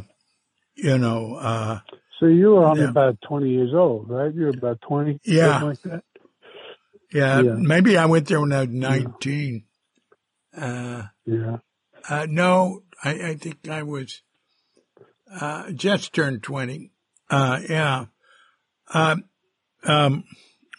you 0.75 0.99
know, 0.99 1.37
uh, 1.37 1.79
So 2.21 2.27
you 2.27 2.51
were 2.51 2.65
only 2.65 2.83
Yeah. 2.83 2.91
about 2.91 3.21
twenty 3.21 3.51
years 3.51 3.75
old, 3.75 4.09
right? 4.09 4.33
You 4.35 4.45
were 4.45 4.49
about 4.51 4.81
twenty, 4.81 5.21
Yeah. 5.25 5.61
something 5.61 5.69
like 5.69 5.83
that. 5.83 6.05
Yeah, 7.13 7.41
Yeah. 7.41 7.55
maybe 7.59 7.97
I 7.97 8.07
went 8.07 8.27
there 8.29 8.41
when 8.41 8.53
I 8.53 8.61
was 8.61 8.69
19. 8.71 9.65
Uh, 10.57 11.03
Yeah, 11.25 11.59
Uh, 12.09 12.27
no, 12.29 12.83
I, 13.05 13.11
I 13.31 13.35
think 13.35 13.69
I 13.69 13.83
was 13.83 14.23
uh, 15.41 15.71
just 15.73 16.13
turned 16.15 16.43
twenty. 16.43 16.93
Uh, 17.29 17.61
yeah. 17.69 18.07
Um, 18.95 19.25
um, 19.85 20.25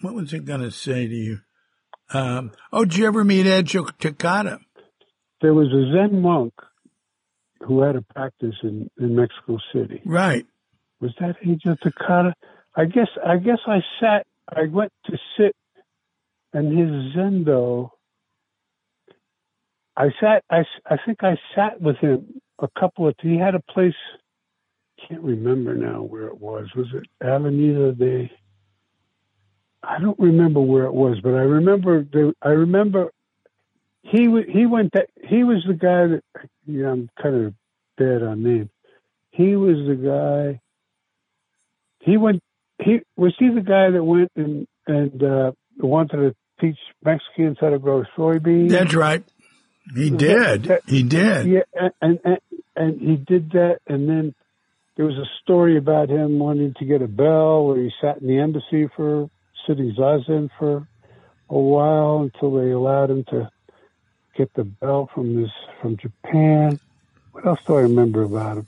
what 0.02 0.14
was 0.14 0.34
I 0.34 0.38
going 0.38 0.62
to 0.62 0.72
say 0.72 1.06
to 1.08 1.14
you? 1.14 1.40
Um, 2.14 2.52
oh, 2.72 2.86
did 2.86 2.96
you 2.98 3.06
ever 3.08 3.24
meet 3.26 3.46
Ejo 3.46 3.90
Takata? 4.00 4.60
there 5.42 5.54
was 5.54 5.68
a 5.68 5.92
Zen 5.94 6.22
monk 6.22 6.54
who 7.68 7.82
had 7.82 7.96
a 7.96 8.02
practice 8.02 8.56
in 8.64 8.90
in 8.98 9.16
Mexico 9.16 9.58
City. 9.74 10.02
Right. 10.06 10.46
Was 11.02 11.12
that 11.20 11.36
Angel 11.46 11.76
Takata? 11.76 12.34
I 12.76 12.86
guess 12.86 13.10
I 13.26 13.38
guess 13.38 13.60
I 13.68 13.82
sat. 14.00 14.26
I 14.50 14.64
went 14.72 14.94
to 15.08 15.18
sit, 15.38 15.56
and 16.58 16.78
his 16.78 16.90
zendo. 17.16 17.92
I 19.96 20.08
sat. 20.22 20.44
I, 20.50 20.64
I 20.88 20.98
think 21.06 21.20
I 21.24 21.38
sat 21.56 21.82
with 21.82 21.98
him 21.98 22.42
a 22.60 22.68
couple 22.80 23.08
of. 23.08 23.16
He 23.22 23.38
had 23.38 23.56
a 23.56 23.62
place. 23.74 23.94
Can't 25.08 25.22
remember 25.22 25.76
now 25.76 26.04
where 26.04 26.28
it 26.28 26.40
was. 26.40 26.68
Was 26.76 26.88
it 26.96 27.26
Avenida 27.26 27.94
de? 27.94 28.32
I 29.84 30.00
don't 30.00 30.20
remember 30.20 30.62
where 30.62 30.86
it 30.86 30.94
was, 30.94 31.20
but 31.24 31.32
I 31.36 31.44
remember. 31.44 32.06
I 32.42 32.50
remember. 32.50 33.12
He 34.04 34.28
he 34.52 34.66
went. 34.66 34.94
That, 34.94 35.10
he 35.24 35.44
was 35.44 35.64
the 35.68 35.76
guy 35.76 36.08
that. 36.08 36.24
Yeah, 36.68 36.92
I'm 36.92 37.10
kind 37.22 37.48
of 37.48 37.54
bad 37.98 38.24
on 38.24 38.44
names. 38.44 38.70
He 39.32 39.56
was 39.56 39.78
the 39.88 39.96
guy 39.96 40.62
he 42.02 42.18
went 42.18 42.42
he 42.84 43.02
was 43.18 43.36
he 43.40 43.50
the 43.50 43.62
guy 43.62 43.92
that 43.92 44.04
went 44.04 44.32
and 44.36 44.68
and 44.88 45.24
uh 45.24 45.52
wanted 45.80 46.18
to 46.18 46.36
teach 46.60 46.78
Mexicans 47.04 47.58
how 47.60 47.70
to 47.70 47.80
grow 47.80 48.04
soybeans? 48.18 48.70
That's 48.70 48.94
right. 48.94 49.24
He 49.96 50.10
did. 50.10 50.70
He 50.88 51.04
did. 51.04 51.48
yeah, 51.48 51.88
and, 52.02 52.20
and 52.24 52.38
and 52.76 53.00
he 53.02 53.16
did 53.16 53.52
that, 53.52 53.80
and 53.88 54.08
then 54.10 54.36
there 54.98 55.06
was 55.06 55.16
a 55.16 55.26
story 55.44 55.78
about 55.78 56.10
him 56.10 56.40
wanting 56.40 56.74
to 56.80 56.86
get 56.86 57.02
a 57.02 57.08
bell, 57.08 57.66
where 57.68 57.78
he 57.78 57.92
sat 58.02 58.22
in 58.22 58.28
the 58.28 58.38
embassy 58.40 58.90
for 58.96 59.30
sitting 59.66 59.96
zazen 59.98 60.50
for 60.60 60.88
a 61.50 61.58
while 61.58 62.22
until 62.22 62.52
they 62.60 62.72
allowed 62.72 63.10
him 63.10 63.24
to 63.30 63.50
get 64.38 64.54
the 64.56 64.64
bell 64.66 65.10
from 65.14 65.42
this 65.42 65.52
from 65.82 65.98
Japan. 65.98 66.80
What 67.32 67.46
else 67.46 67.60
do 67.66 67.76
I 67.78 67.82
remember 67.82 68.24
about 68.24 68.58
him? 68.58 68.68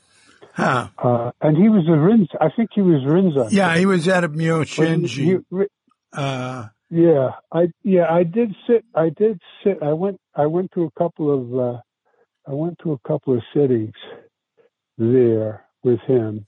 Huh. 0.53 0.87
Uh, 0.97 1.31
and 1.41 1.57
he 1.57 1.69
was 1.69 1.85
a 1.87 1.91
Rinzai. 1.91 2.35
I 2.39 2.49
think 2.55 2.71
he 2.73 2.81
was 2.81 3.01
Rinzai. 3.03 3.51
Yeah, 3.51 3.77
he 3.77 3.85
was 3.85 4.07
at 4.07 4.23
a 4.23 4.29
he- 4.29 5.37
Uh, 6.11 6.67
Yeah, 6.89 7.31
I 7.51 7.67
yeah 7.83 8.05
I 8.09 8.23
did 8.23 8.55
sit. 8.67 8.83
I 8.95 9.09
did 9.09 9.39
sit. 9.63 9.77
I 9.81 9.93
went. 9.93 10.19
I 10.35 10.47
went 10.47 10.71
to 10.73 10.83
a 10.83 10.91
couple 10.91 11.31
of. 11.31 11.75
Uh, 11.75 11.81
I 12.47 12.53
went 12.53 12.79
to 12.83 12.93
a 12.93 13.07
couple 13.07 13.35
of 13.35 13.43
sittings 13.53 13.93
there 14.97 15.65
with 15.83 15.99
him, 16.01 16.47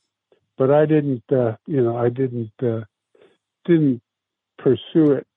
but 0.58 0.72
I 0.72 0.86
didn't. 0.88 1.24
Uh, 1.32 1.58
you 1.68 1.84
know, 1.84 1.96
I 1.96 2.10
didn't. 2.10 2.52
Uh, 2.62 2.82
didn't 3.66 4.02
pursue 4.58 5.12
it 5.12 5.28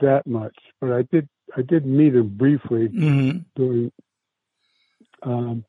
that 0.00 0.26
much. 0.26 0.56
But 0.80 0.92
I 0.92 1.02
did. 1.02 1.28
I 1.56 1.62
did 1.62 1.86
meet 1.86 2.14
him 2.14 2.36
briefly 2.36 2.88
mhm. 2.88 3.44
during. 3.54 3.92
Um, 5.22 5.64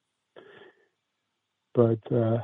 but 1.75 1.99
uh, 2.11 2.39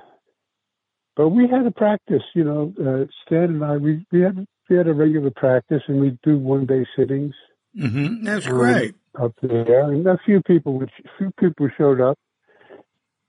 but 1.15 1.29
we 1.29 1.47
had 1.47 1.65
a 1.65 1.71
practice. 1.71 2.23
You 2.35 2.43
know, 2.43 2.73
uh, 2.79 3.11
Stan 3.25 3.45
and 3.45 3.65
I. 3.65 3.77
We 3.77 4.05
we 4.11 4.21
had 4.21 4.45
we 4.70 4.78
had 4.78 4.88
a 4.88 4.93
regular 4.93 5.32
practice, 5.32 5.84
and 5.88 5.99
we 5.99 6.18
do 6.24 6.38
one 6.38 6.66
day 6.66 6.86
sittings. 6.95 7.34
Mhm. 7.78 8.24
That's 8.24 8.45
Um, 8.47 8.53
great. 8.53 8.95
up 9.16 9.34
there, 9.41 9.91
and 9.91 10.05
a 10.07 10.18
few 10.26 10.41
people, 10.41 10.78
which 10.78 10.91
few 11.18 11.32
people 11.39 11.70
showed 11.78 12.01
up, 12.01 12.18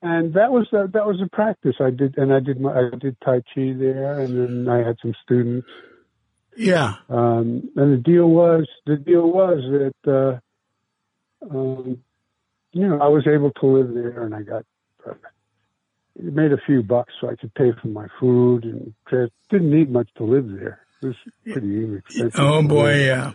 and 0.02 0.32
that 0.34 0.50
was 0.52 0.66
a, 0.72 0.88
that 0.88 1.06
was 1.06 1.20
a 1.20 1.28
practice 1.28 1.76
I 1.80 1.90
did, 1.90 2.16
and 2.18 2.32
I 2.32 2.40
did 2.40 2.60
my 2.60 2.72
I 2.86 2.90
did 2.96 3.16
Tai 3.20 3.42
Chi 3.54 3.72
there, 3.72 4.20
and 4.20 4.38
then 4.38 4.68
I 4.68 4.78
had 4.86 4.96
some 5.00 5.14
students, 5.22 5.68
Yeah. 6.56 6.94
um, 7.08 7.70
and 7.76 7.92
the 7.92 7.98
deal 8.02 8.28
was 8.30 8.66
the 8.86 8.96
deal 8.96 9.30
was 9.30 9.60
that 9.70 10.12
uh, 10.12 11.48
um, 11.50 12.02
you 12.72 12.88
know 12.88 12.98
I 13.00 13.08
was 13.08 13.26
able 13.26 13.50
to 13.52 13.66
live 13.66 13.94
there, 13.94 14.22
and 14.24 14.34
I 14.34 14.42
got 14.42 14.64
uh, 15.06 15.14
made 16.20 16.52
a 16.52 16.58
few 16.66 16.82
bucks 16.82 17.12
so 17.20 17.28
I 17.30 17.36
could 17.36 17.54
pay 17.54 17.72
for 17.80 17.88
my 17.88 18.08
food, 18.18 18.64
and 18.64 18.94
didn't 19.50 19.70
need 19.70 19.90
much 19.90 20.08
to 20.16 20.24
live 20.24 20.48
there. 20.48 20.85
Was 21.06 21.16
pretty 21.44 21.84
inexpensive. 21.84 22.40
Oh 22.40 22.62
boy, 22.62 23.04
yeah. 23.04 23.32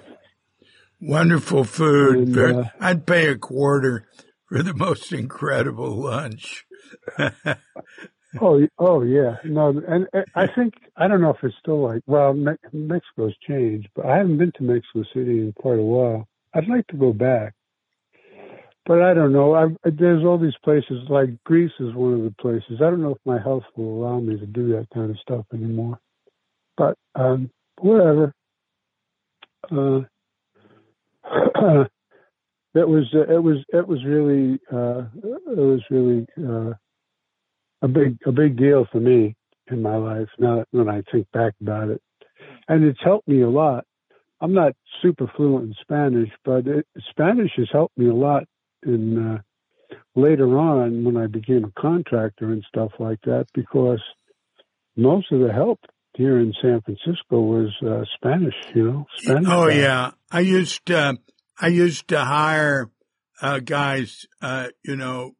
Wonderful 0.99 1.63
food. 1.63 2.30
And, 2.30 2.38
uh, 2.38 2.63
I'd 2.80 3.05
pay 3.05 3.28
a 3.28 3.38
quarter 3.38 4.07
for 4.47 4.61
the 4.61 4.74
most 4.74 5.11
incredible 5.11 5.89
lunch. 5.91 6.65
Oh, 8.39 8.65
oh 8.80 9.01
yeah, 9.01 9.36
no, 9.43 9.69
and 9.86 10.07
uh, 10.13 10.22
I 10.36 10.47
think 10.47 10.76
I 10.95 11.09
don't 11.09 11.19
know 11.19 11.32
if 11.32 11.43
it's 11.43 11.55
still 11.59 11.82
like. 11.82 12.01
Well, 12.05 12.34
Me- 12.34 12.53
Mexico's 12.72 13.36
changed, 13.45 13.89
but 13.93 14.05
I 14.05 14.17
haven't 14.17 14.38
been 14.38 14.53
to 14.53 14.63
Mexico 14.63 15.03
City 15.13 15.39
in 15.41 15.53
quite 15.53 15.80
a 15.80 15.84
while. 15.84 16.30
I'd 16.53 16.69
like 16.69 16.88
to 16.88 16.95
go 16.95 17.11
back, 17.11 17.53
but 18.86 19.01
I 19.01 19.13
don't 19.13 19.34
know. 19.34 19.53
I, 19.53 19.67
there's 19.84 20.24
all 20.24 20.38
these 20.38 20.55
places 20.63 21.09
like 21.09 21.43
Greece 21.43 21.74
is 21.82 21.93
one 21.93 22.13
of 22.13 22.24
the 22.24 22.34
places. 22.39 22.78
I 22.80 22.89
don't 22.89 23.01
know 23.01 23.11
if 23.11 23.26
my 23.26 23.38
health 23.38 23.65
will 23.76 24.01
allow 24.01 24.22
me 24.22 24.39
to 24.39 24.45
do 24.45 24.69
that 24.78 24.88
kind 24.93 25.11
of 25.11 25.19
stuff 25.19 25.45
anymore. 25.53 25.99
But 26.78 26.97
um, 27.15 27.51
whatever. 27.82 28.34
Uh, 29.71 30.01
it 32.73 32.88
was 32.88 33.05
uh, 33.13 33.34
it 33.34 33.43
was 33.43 33.57
it 33.69 33.88
was 33.88 34.03
really 34.05 34.59
uh, 34.71 35.03
it 35.23 35.57
was 35.57 35.82
really. 35.89 36.25
Uh, 36.38 36.73
a 37.82 37.88
big 37.88 38.17
a 38.25 38.32
big 38.32 38.57
deal 38.57 38.86
for 38.91 38.99
me 38.99 39.36
in 39.69 39.82
my 39.82 39.95
life 39.95 40.27
now 40.38 40.63
when 40.71 40.89
I 40.89 41.01
think 41.11 41.27
back 41.32 41.53
about 41.61 41.89
it, 41.89 42.01
and 42.67 42.84
it's 42.84 43.01
helped 43.03 43.27
me 43.27 43.41
a 43.41 43.49
lot. 43.49 43.86
I'm 44.39 44.53
not 44.53 44.73
super 45.01 45.32
fluent 45.36 45.67
in 45.67 45.75
Spanish, 45.82 46.29
but 46.43 46.67
it, 46.67 46.88
Spanish 47.09 47.51
has 47.57 47.69
helped 47.71 47.97
me 47.97 48.09
a 48.09 48.13
lot 48.13 48.43
in 48.84 49.36
uh, 49.36 49.95
later 50.15 50.57
on 50.57 51.03
when 51.03 51.17
I 51.17 51.27
became 51.27 51.63
a 51.63 51.82
contractor 51.82 52.51
and 52.51 52.63
stuff 52.67 52.91
like 52.99 53.19
that 53.25 53.45
because 53.53 54.01
most 54.95 55.32
of 55.32 55.39
the 55.39 55.53
help 55.53 55.79
here 56.22 56.39
in 56.39 56.53
San 56.61 56.82
Francisco 56.82 57.41
was 57.41 57.69
uh, 57.86 58.03
Spanish. 58.15 58.53
You 58.76 58.84
know, 58.91 59.05
Spanish. 59.17 59.47
Oh 59.49 59.67
guys. 59.67 59.78
yeah, 59.78 60.11
I 60.32 60.39
used 60.41 60.86
to, 60.88 61.17
I 61.59 61.67
used 61.67 62.07
to 62.09 62.19
hire 62.24 62.89
uh, 63.41 63.59
guys, 63.59 64.26
uh, 64.41 64.67
you 64.84 64.95
know, 64.95 65.32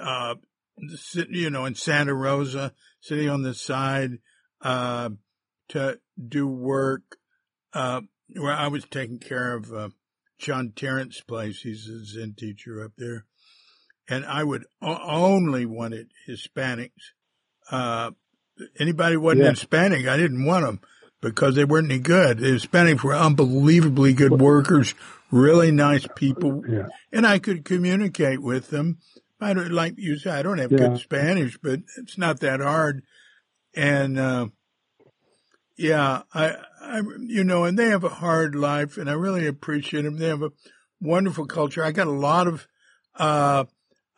uh, 0.00 0.34
sit, 0.96 1.28
you 1.30 1.50
know, 1.50 1.64
in 1.66 1.74
Santa 1.74 2.14
Rosa, 2.14 2.72
sitting 3.00 3.28
on 3.28 3.42
the 3.42 3.54
side 3.54 4.18
uh, 4.62 5.10
to 5.68 5.98
do 6.16 6.46
work. 6.46 7.18
Uh, 7.72 8.00
Well, 8.34 8.56
I 8.56 8.68
was 8.68 8.84
taking 8.90 9.18
care 9.18 9.54
of 9.54 9.70
uh, 9.72 9.88
John 10.38 10.72
Tarrant's 10.74 11.20
place. 11.20 11.60
He's 11.60 11.88
a 11.88 12.04
Zen 12.04 12.34
teacher 12.38 12.82
up 12.84 12.92
there. 12.96 13.26
And 14.08 14.24
I 14.24 14.44
would 14.44 14.64
o- 14.80 14.98
only 15.06 15.66
wanted 15.66 16.08
Hispanics. 16.28 17.12
Uh, 17.70 18.12
anybody 18.78 19.16
wasn't 19.16 19.42
Yeah. 19.44 19.50
Hispanic, 19.50 20.06
I 20.06 20.16
didn't 20.16 20.44
want 20.44 20.64
them 20.66 20.80
because 21.20 21.54
they 21.54 21.64
weren't 21.64 21.90
any 21.90 22.00
good. 22.00 22.38
The 22.38 22.46
Hispanics 22.46 23.02
were 23.02 23.14
unbelievably 23.14 24.12
good 24.14 24.32
workers, 24.40 24.94
really 25.30 25.70
nice 25.70 26.06
people, 26.14 26.62
Yeah. 26.68 26.88
and 27.12 27.26
I 27.26 27.38
could 27.38 27.64
communicate 27.64 28.40
with 28.42 28.70
them. 28.70 28.98
I 29.40 29.52
don't 29.52 29.70
like 29.72 29.94
you 29.98 30.18
say 30.18 30.30
I 30.30 30.42
don't 30.42 30.58
have 30.58 30.72
Yeah. 30.72 30.78
good 30.78 30.98
Spanish, 30.98 31.58
but 31.62 31.80
it's 31.98 32.16
not 32.16 32.40
that 32.40 32.60
hard. 32.60 33.02
And 33.74 34.18
uh, 34.18 34.46
yeah, 35.76 36.22
I, 36.32 36.56
I, 36.80 37.02
you 37.20 37.44
know, 37.44 37.64
and 37.64 37.78
they 37.78 37.88
have 37.90 38.04
a 38.04 38.08
hard 38.08 38.54
life, 38.54 38.96
and 38.96 39.10
I 39.10 39.12
really 39.12 39.46
appreciate 39.46 40.02
them. 40.02 40.16
They 40.16 40.28
have 40.28 40.42
a 40.42 40.50
wonderful 41.00 41.46
culture. 41.46 41.84
I 41.84 41.92
got 41.92 42.06
a 42.06 42.10
lot 42.12 42.46
of, 42.46 42.66
uh, 43.16 43.64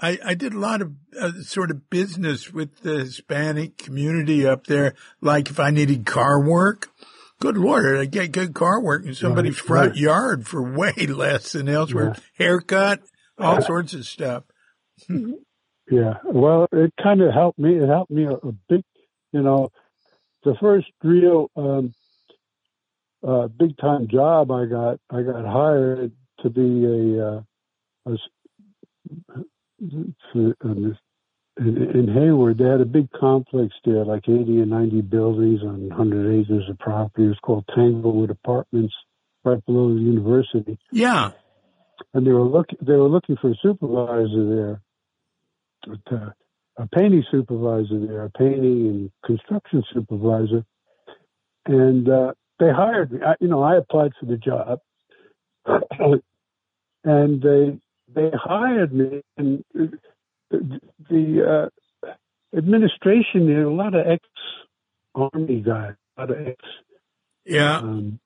I, 0.01 0.18
I 0.24 0.34
did 0.34 0.53
a 0.55 0.59
lot 0.59 0.80
of 0.80 0.92
uh, 1.20 1.32
sort 1.42 1.70
of 1.70 1.90
business 1.90 2.53
with 2.53 2.80
the 2.82 3.01
Hispanic 3.01 3.78
community 3.78 4.46
up 4.46 4.66
there. 4.66 4.94
Like 5.20 5.51
if 5.51 5.59
I 5.59 5.70
needed 5.70 6.07
car 6.07 6.40
work, 6.40 6.88
good 7.40 7.57
lord, 7.57 7.99
I 7.99 8.05
get 8.05 8.32
good 8.32 8.55
car 8.55 8.80
work 8.80 9.05
in 9.05 9.14
somebody's 9.14 9.61
Right, 9.62 9.66
front 9.66 9.88
right. 9.90 9.96
yard 9.99 10.46
for 10.46 10.62
way 10.76 10.92
less 11.09 11.53
than 11.53 11.68
elsewhere. 11.68 12.14
Haircut, 12.38 13.01
all 13.38 13.61
sorts 13.62 13.94
of 13.94 14.07
stuff. 14.07 14.44
Yeah. 15.90 16.18
Well, 16.22 16.66
it 16.70 16.92
kind 17.03 17.22
of 17.22 17.32
helped 17.32 17.59
me. 17.59 17.76
It 17.78 17.88
helped 17.88 18.11
me 18.11 18.24
a, 18.24 18.32
a 18.32 18.53
big, 18.68 18.82
you 19.32 19.40
know, 19.40 19.70
the 20.44 20.55
first 20.61 20.86
real 21.03 21.51
um, 21.57 21.94
uh, 23.26 23.49
big 23.49 23.74
time 23.78 24.07
job 24.07 24.51
I 24.51 24.66
got. 24.66 24.99
I 25.09 25.22
got 25.22 25.46
hired 25.46 26.12
to 26.42 26.51
be 26.51 26.84
a, 26.84 27.26
uh, 27.26 27.40
a 28.12 28.16
for, 30.33 30.55
um, 30.64 30.97
in, 31.59 31.76
in 31.76 32.09
Hayward. 32.12 32.59
They 32.59 32.64
had 32.64 32.81
a 32.81 32.85
big 32.87 33.11
complex 33.12 33.74
there, 33.85 34.05
like 34.05 34.29
80 34.29 34.61
and 34.61 34.70
90 34.70 35.01
buildings 35.03 35.61
on 35.62 35.89
100 35.89 36.41
acres 36.41 36.64
of 36.70 36.79
property. 36.79 37.24
It 37.24 37.29
was 37.29 37.39
called 37.43 37.64
Tanglewood 37.74 38.31
Apartments, 38.31 38.95
right 39.45 39.64
below 39.66 39.95
the 39.95 40.01
university 40.01 40.79
Yeah. 40.93 41.31
and 42.14 42.26
they 42.26 42.33
were 42.33 42.43
looking 42.43 42.79
they 42.81 42.95
were 42.95 43.09
looking 43.09 43.37
for 43.41 43.51
a 43.51 43.55
supervisor 43.62 44.47
there, 44.57 44.83
but, 45.87 46.12
uh, 46.12 46.31
a 46.76 46.87
painting 46.89 47.24
supervisor 47.31 47.99
there, 48.07 48.24
a 48.24 48.31
painting 48.31 48.87
and 48.89 49.11
construction 49.24 49.83
supervisor, 49.93 50.64
and 51.66 52.09
uh, 52.09 52.33
they 52.61 52.70
hired 52.70 53.11
me. 53.12 53.20
I, 53.24 53.35
you 53.41 53.49
know, 53.49 53.62
I 53.62 53.76
applied 53.76 54.12
for 54.18 54.26
the 54.26 54.37
job, 54.37 54.79
and 57.05 57.43
they 57.43 57.79
they 58.14 58.30
hired 58.34 58.92
me, 58.92 59.22
and 59.36 59.64
the, 60.50 61.70
uh, 62.04 62.09
administration 62.56 63.46
there, 63.46 63.64
a 63.64 63.74
lot 63.74 63.94
of 63.94 64.06
ex 64.06 64.24
army 65.14 65.61
guys, 65.61 65.94
a 66.16 66.20
lot 66.20 66.30
of 66.30 66.46
ex 66.46 66.56
Yeah. 67.44 67.78
um, 67.78 68.18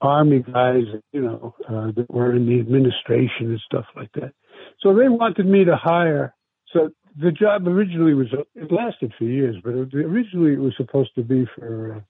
army 0.00 0.40
guys, 0.40 0.84
you 1.12 1.20
know, 1.22 1.54
uh, 1.68 1.92
that 1.92 2.06
were 2.10 2.34
in 2.34 2.46
the 2.46 2.60
administration 2.60 3.50
and 3.50 3.60
stuff 3.60 3.86
like 3.96 4.12
that. 4.12 4.32
So 4.80 4.94
they 4.94 5.08
wanted 5.08 5.46
me 5.46 5.64
to 5.64 5.76
hire. 5.76 6.34
So 6.72 6.90
the 7.16 7.32
job 7.32 7.66
originally 7.66 8.14
was 8.14 8.28
it 8.54 8.70
lasted 8.70 9.12
for 9.18 9.24
years, 9.24 9.56
but 9.64 9.74
it, 9.74 9.94
originally 9.94 10.52
it 10.52 10.60
was 10.60 10.74
supposed 10.76 11.14
to 11.16 11.22
be 11.22 11.46
for. 11.56 12.04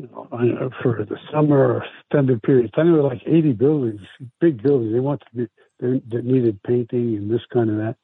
You 0.00 0.08
know, 0.12 0.28
uh, 0.32 0.68
for 0.82 1.04
the 1.04 1.18
summer 1.30 1.74
or 1.74 1.84
extended 1.84 2.42
period 2.42 2.66
of 2.66 2.72
time, 2.72 2.86
there 2.86 3.02
were 3.02 3.08
like 3.08 3.22
80 3.26 3.52
buildings, 3.52 4.00
big 4.40 4.62
buildings. 4.62 4.94
They 4.94 5.00
wanted 5.00 5.24
to 5.30 5.36
be, 5.36 5.48
they, 5.78 6.16
that 6.16 6.24
needed 6.24 6.62
painting 6.62 7.16
and 7.16 7.30
this 7.30 7.42
kind 7.52 7.68
of 7.68 7.76
that. 7.76 7.96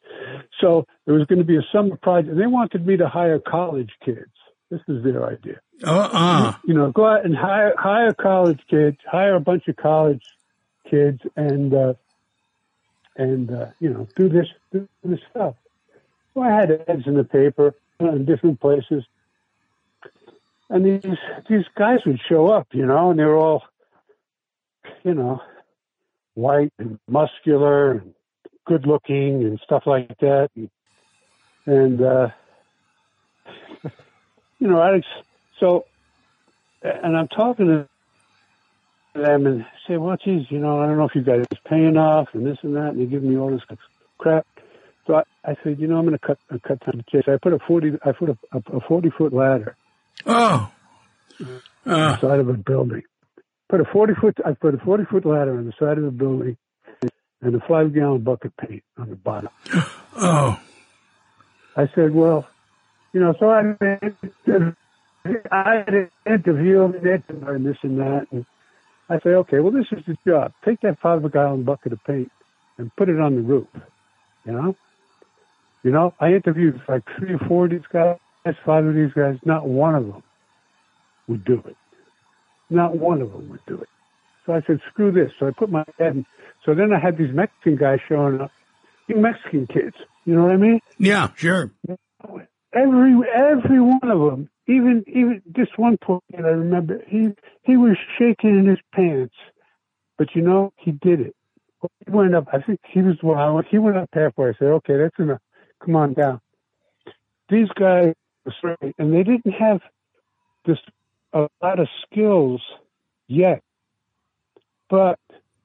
So 0.61 0.87
it 1.07 1.13
was 1.13 1.25
going 1.27 1.39
to 1.39 1.45
be 1.45 1.57
a 1.57 1.65
summer 1.73 1.97
project. 1.97 2.33
and 2.33 2.41
They 2.41 2.47
wanted 2.47 2.87
me 2.87 2.99
to 2.99 3.09
hire 3.09 3.39
college 3.39 3.91
kids. 4.05 4.31
This 4.71 4.81
is 4.89 5.05
their 5.05 5.25
idea 5.25 5.61
Uh-uh. 5.85 6.55
you 6.65 6.75
know, 6.75 6.91
go 6.91 7.07
out 7.07 7.25
and 7.25 7.35
hire 7.37 7.73
hire 7.79 8.13
college 8.13 8.61
kids, 8.69 8.99
hire 9.11 9.37
a 9.37 9.41
bunch 9.41 9.69
of 9.69 9.77
college 9.77 10.25
kids, 10.91 11.21
and 11.37 11.73
uh, 11.73 11.95
and 13.17 13.51
uh, 13.51 13.67
you 13.79 13.91
know, 13.91 14.09
do 14.17 14.29
this 14.29 14.49
do 14.73 14.89
this 15.05 15.21
stuff. 15.31 15.55
So 16.35 16.43
I 16.43 16.51
had 16.51 16.85
ads 16.89 17.07
in 17.07 17.15
the 17.15 17.25
paper 17.25 17.75
uh, 18.03 18.11
in 18.11 18.25
different 18.25 18.61
places, 18.61 19.05
and 20.69 20.85
these 20.85 21.19
these 21.49 21.65
guys 21.77 22.01
would 22.07 22.21
show 22.29 22.49
up, 22.49 22.69
you 22.73 22.87
know, 22.87 23.11
and 23.11 23.19
they 23.19 23.25
were 23.25 23.37
all, 23.37 23.63
you 25.05 25.15
know, 25.15 25.41
white 26.35 26.73
and 26.79 26.99
muscular 27.09 27.93
and 27.93 28.15
good 28.67 28.87
looking 28.87 29.45
and 29.45 29.61
stuff 29.65 29.85
like 29.87 30.17
that, 30.19 30.49
and, 30.57 30.71
and 31.67 32.03
uh, 32.03 32.29
you 34.59 34.69
know, 34.69 34.81
I 34.81 35.01
so 35.61 35.87
and 36.83 37.17
I'm 37.17 37.29
talking 37.29 37.67
to 37.67 37.89
them 39.21 39.47
and 39.47 39.65
say, 39.89 39.97
well, 39.97 40.17
geez, 40.23 40.47
you 40.51 40.59
know, 40.59 40.81
I 40.81 40.87
don't 40.87 40.99
know 40.99 41.09
if 41.09 41.15
you 41.15 41.23
guys 41.23 41.45
pay 41.65 41.85
enough 41.85 42.29
and 42.33 42.45
this 42.45 42.59
and 42.63 42.77
that, 42.77 42.91
and 42.91 43.01
they 43.01 43.07
give 43.07 43.23
me 43.23 43.37
all 43.37 43.51
this 43.51 43.63
crap. 44.19 44.47
So 45.07 45.15
I, 45.15 45.23
I 45.45 45.57
said, 45.63 45.79
you 45.79 45.87
know, 45.87 45.99
I'm 45.99 46.07
going 46.07 46.19
to 46.19 46.27
cut 46.27 46.39
cut 46.65 46.85
down 46.85 46.97
the 46.97 47.05
chase. 47.11 47.29
I 47.29 47.39
put 47.41 47.53
a 47.53 47.61
forty, 47.69 47.93
I 48.05 48.11
put 48.11 48.31
a, 48.31 48.39
a, 48.53 48.79
a 48.79 48.81
forty 48.81 49.11
foot 49.11 49.33
ladder 49.33 49.77
Oh. 50.27 50.71
on 51.41 51.61
Uh, 51.87 52.17
the 52.17 52.21
side 52.21 52.41
of 52.41 52.49
a 52.49 52.55
building. 52.55 53.03
Put 53.69 53.81
a 53.81 53.85
forty 53.85 54.15
foot, 54.15 54.39
I 54.45 54.53
put 54.53 54.75
a 54.75 54.79
forty 54.79 55.05
foot 55.05 55.25
ladder 55.25 55.57
on 55.57 55.67
the 55.67 55.73
side 55.79 55.99
of 55.99 56.05
the 56.05 56.11
building, 56.11 56.57
and 57.41 57.55
a 57.55 57.61
five 57.67 57.95
gallon 57.95 58.23
bucket 58.23 58.57
paint 58.57 58.83
on 58.97 59.11
the 59.11 59.17
bottom. 59.17 59.51
oh. 60.17 60.61
I 61.77 61.89
said, 61.95 62.15
well, 62.15 62.49
you 63.13 63.21
know, 63.21 63.35
so 63.39 63.51
I 63.51 63.75
I 65.51 65.75
had 65.85 65.95
an 65.95 66.11
interview 66.27 66.85
and 66.85 67.67
this 67.67 67.77
and 67.83 67.99
that, 67.99 68.27
and 68.31 68.47
I 69.09 69.19
say, 69.21 69.31
okay, 69.31 69.61
well, 69.61 69.73
this 69.73 69.87
is 69.93 70.05
the 70.07 70.17
job. 70.27 70.53
Take 70.65 70.81
that 70.81 70.99
five 71.01 71.31
gallon 71.33 71.65
bucket 71.65 71.93
of 71.93 72.03
paint 72.05 72.31
and 72.79 72.95
put 72.97 73.09
it 73.09 73.21
on 73.21 73.37
the 73.37 73.43
roof. 73.43 73.69
You 74.45 74.53
know, 74.53 74.77
you 75.83 75.91
know, 75.91 76.15
I 76.19 76.33
interviewed 76.33 76.81
like 76.89 77.03
three 77.19 77.35
or 77.35 77.39
four 77.39 77.67
of 77.67 77.73
these 77.73 77.81
guys, 77.93 78.19
five 78.65 78.85
of 78.85 78.95
these 78.95 79.13
guys. 79.15 79.39
Not 79.45 79.67
one 79.67 79.95
of 79.95 80.07
them 80.07 80.23
would 81.29 81.45
do 81.45 81.63
it. 81.67 81.77
Not 82.71 82.97
one 82.97 83.23
of 83.23 83.33
them 83.33 83.49
would 83.51 83.65
do 83.67 83.81
it. 83.81 83.89
So 84.45 84.53
I 84.53 84.63
said, 84.67 84.81
screw 84.91 85.13
this. 85.13 85.33
So 85.39 85.47
I 85.47 85.51
put 85.51 85.71
my 85.71 85.85
head 85.99 86.15
in. 86.17 86.27
So 86.65 86.75
then 86.75 86.93
I 86.93 86.99
had 86.99 87.19
these 87.19 87.33
Mexican 87.33 87.77
guys 87.77 87.99
showing 88.09 88.41
up, 88.41 88.51
you 89.09 89.17
Mexican 89.17 89.67
kids. 89.67 89.97
You 90.25 90.35
know 90.35 90.43
what 90.43 90.53
I 90.53 90.57
mean? 90.57 90.81
Yeah, 90.99 91.31
sure. 91.37 91.73
every 92.73 93.15
every 93.35 93.81
one 93.81 94.11
of 94.11 94.31
them, 94.31 94.51
even 94.67 95.05
even 95.07 95.43
this 95.47 95.69
one 95.77 95.97
poor 96.03 96.21
kid 96.31 96.45
I 96.45 96.49
remember, 96.49 97.01
he 97.07 97.29
he 97.63 97.77
was 97.77 97.97
shaking 98.19 98.59
in 98.59 98.67
his 98.67 98.81
pants, 98.93 99.35
but 100.19 100.35
you 100.35 100.43
know 100.43 100.73
he 100.77 100.91
did 100.91 101.21
it. 101.21 101.37
He 101.83 102.11
went 102.11 102.35
up. 102.35 102.49
I 102.53 102.61
think 102.61 102.81
he 102.93 103.03
was 103.03 103.17
well. 103.23 103.63
He 103.71 103.79
went 103.79 103.97
up 103.97 104.09
halfway. 104.13 104.49
I 104.49 104.53
said, 104.59 104.69
"Okay, 104.69 104.97
that's 104.97 105.19
enough. 105.19 105.41
Come 105.85 105.95
on 105.95 106.15
down." 106.15 106.41
These 107.49 107.69
guys 107.79 108.15
and 108.99 109.13
they 109.13 109.23
didn't 109.23 109.53
have 109.53 109.81
this 110.65 110.79
a 111.33 111.49
lot 111.63 111.79
of 111.79 111.89
skills 112.05 112.61
yet, 113.29 113.63
but 114.89 115.19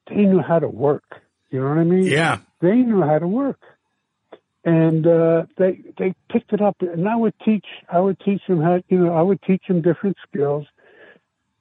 they 0.07 0.15
knew 0.15 0.41
how 0.41 0.59
to 0.59 0.67
work. 0.67 1.03
You 1.49 1.61
know 1.61 1.69
what 1.69 1.77
I 1.77 1.83
mean? 1.83 2.03
Yeah. 2.03 2.39
they 2.61 2.75
knew 2.75 3.01
how 3.01 3.19
to 3.19 3.27
work 3.27 3.59
and 4.63 5.07
uh 5.07 5.43
they 5.57 5.81
they 5.97 6.13
picked 6.29 6.53
it 6.53 6.61
up 6.61 6.75
and 6.81 7.07
i 7.09 7.15
would 7.15 7.33
teach 7.43 7.65
i 7.91 7.99
would 7.99 8.19
teach 8.19 8.41
them 8.47 8.61
how 8.61 8.81
you 8.89 8.99
know 8.99 9.13
i 9.13 9.21
would 9.21 9.41
teach 9.41 9.63
them 9.67 9.81
different 9.81 10.15
skills 10.27 10.65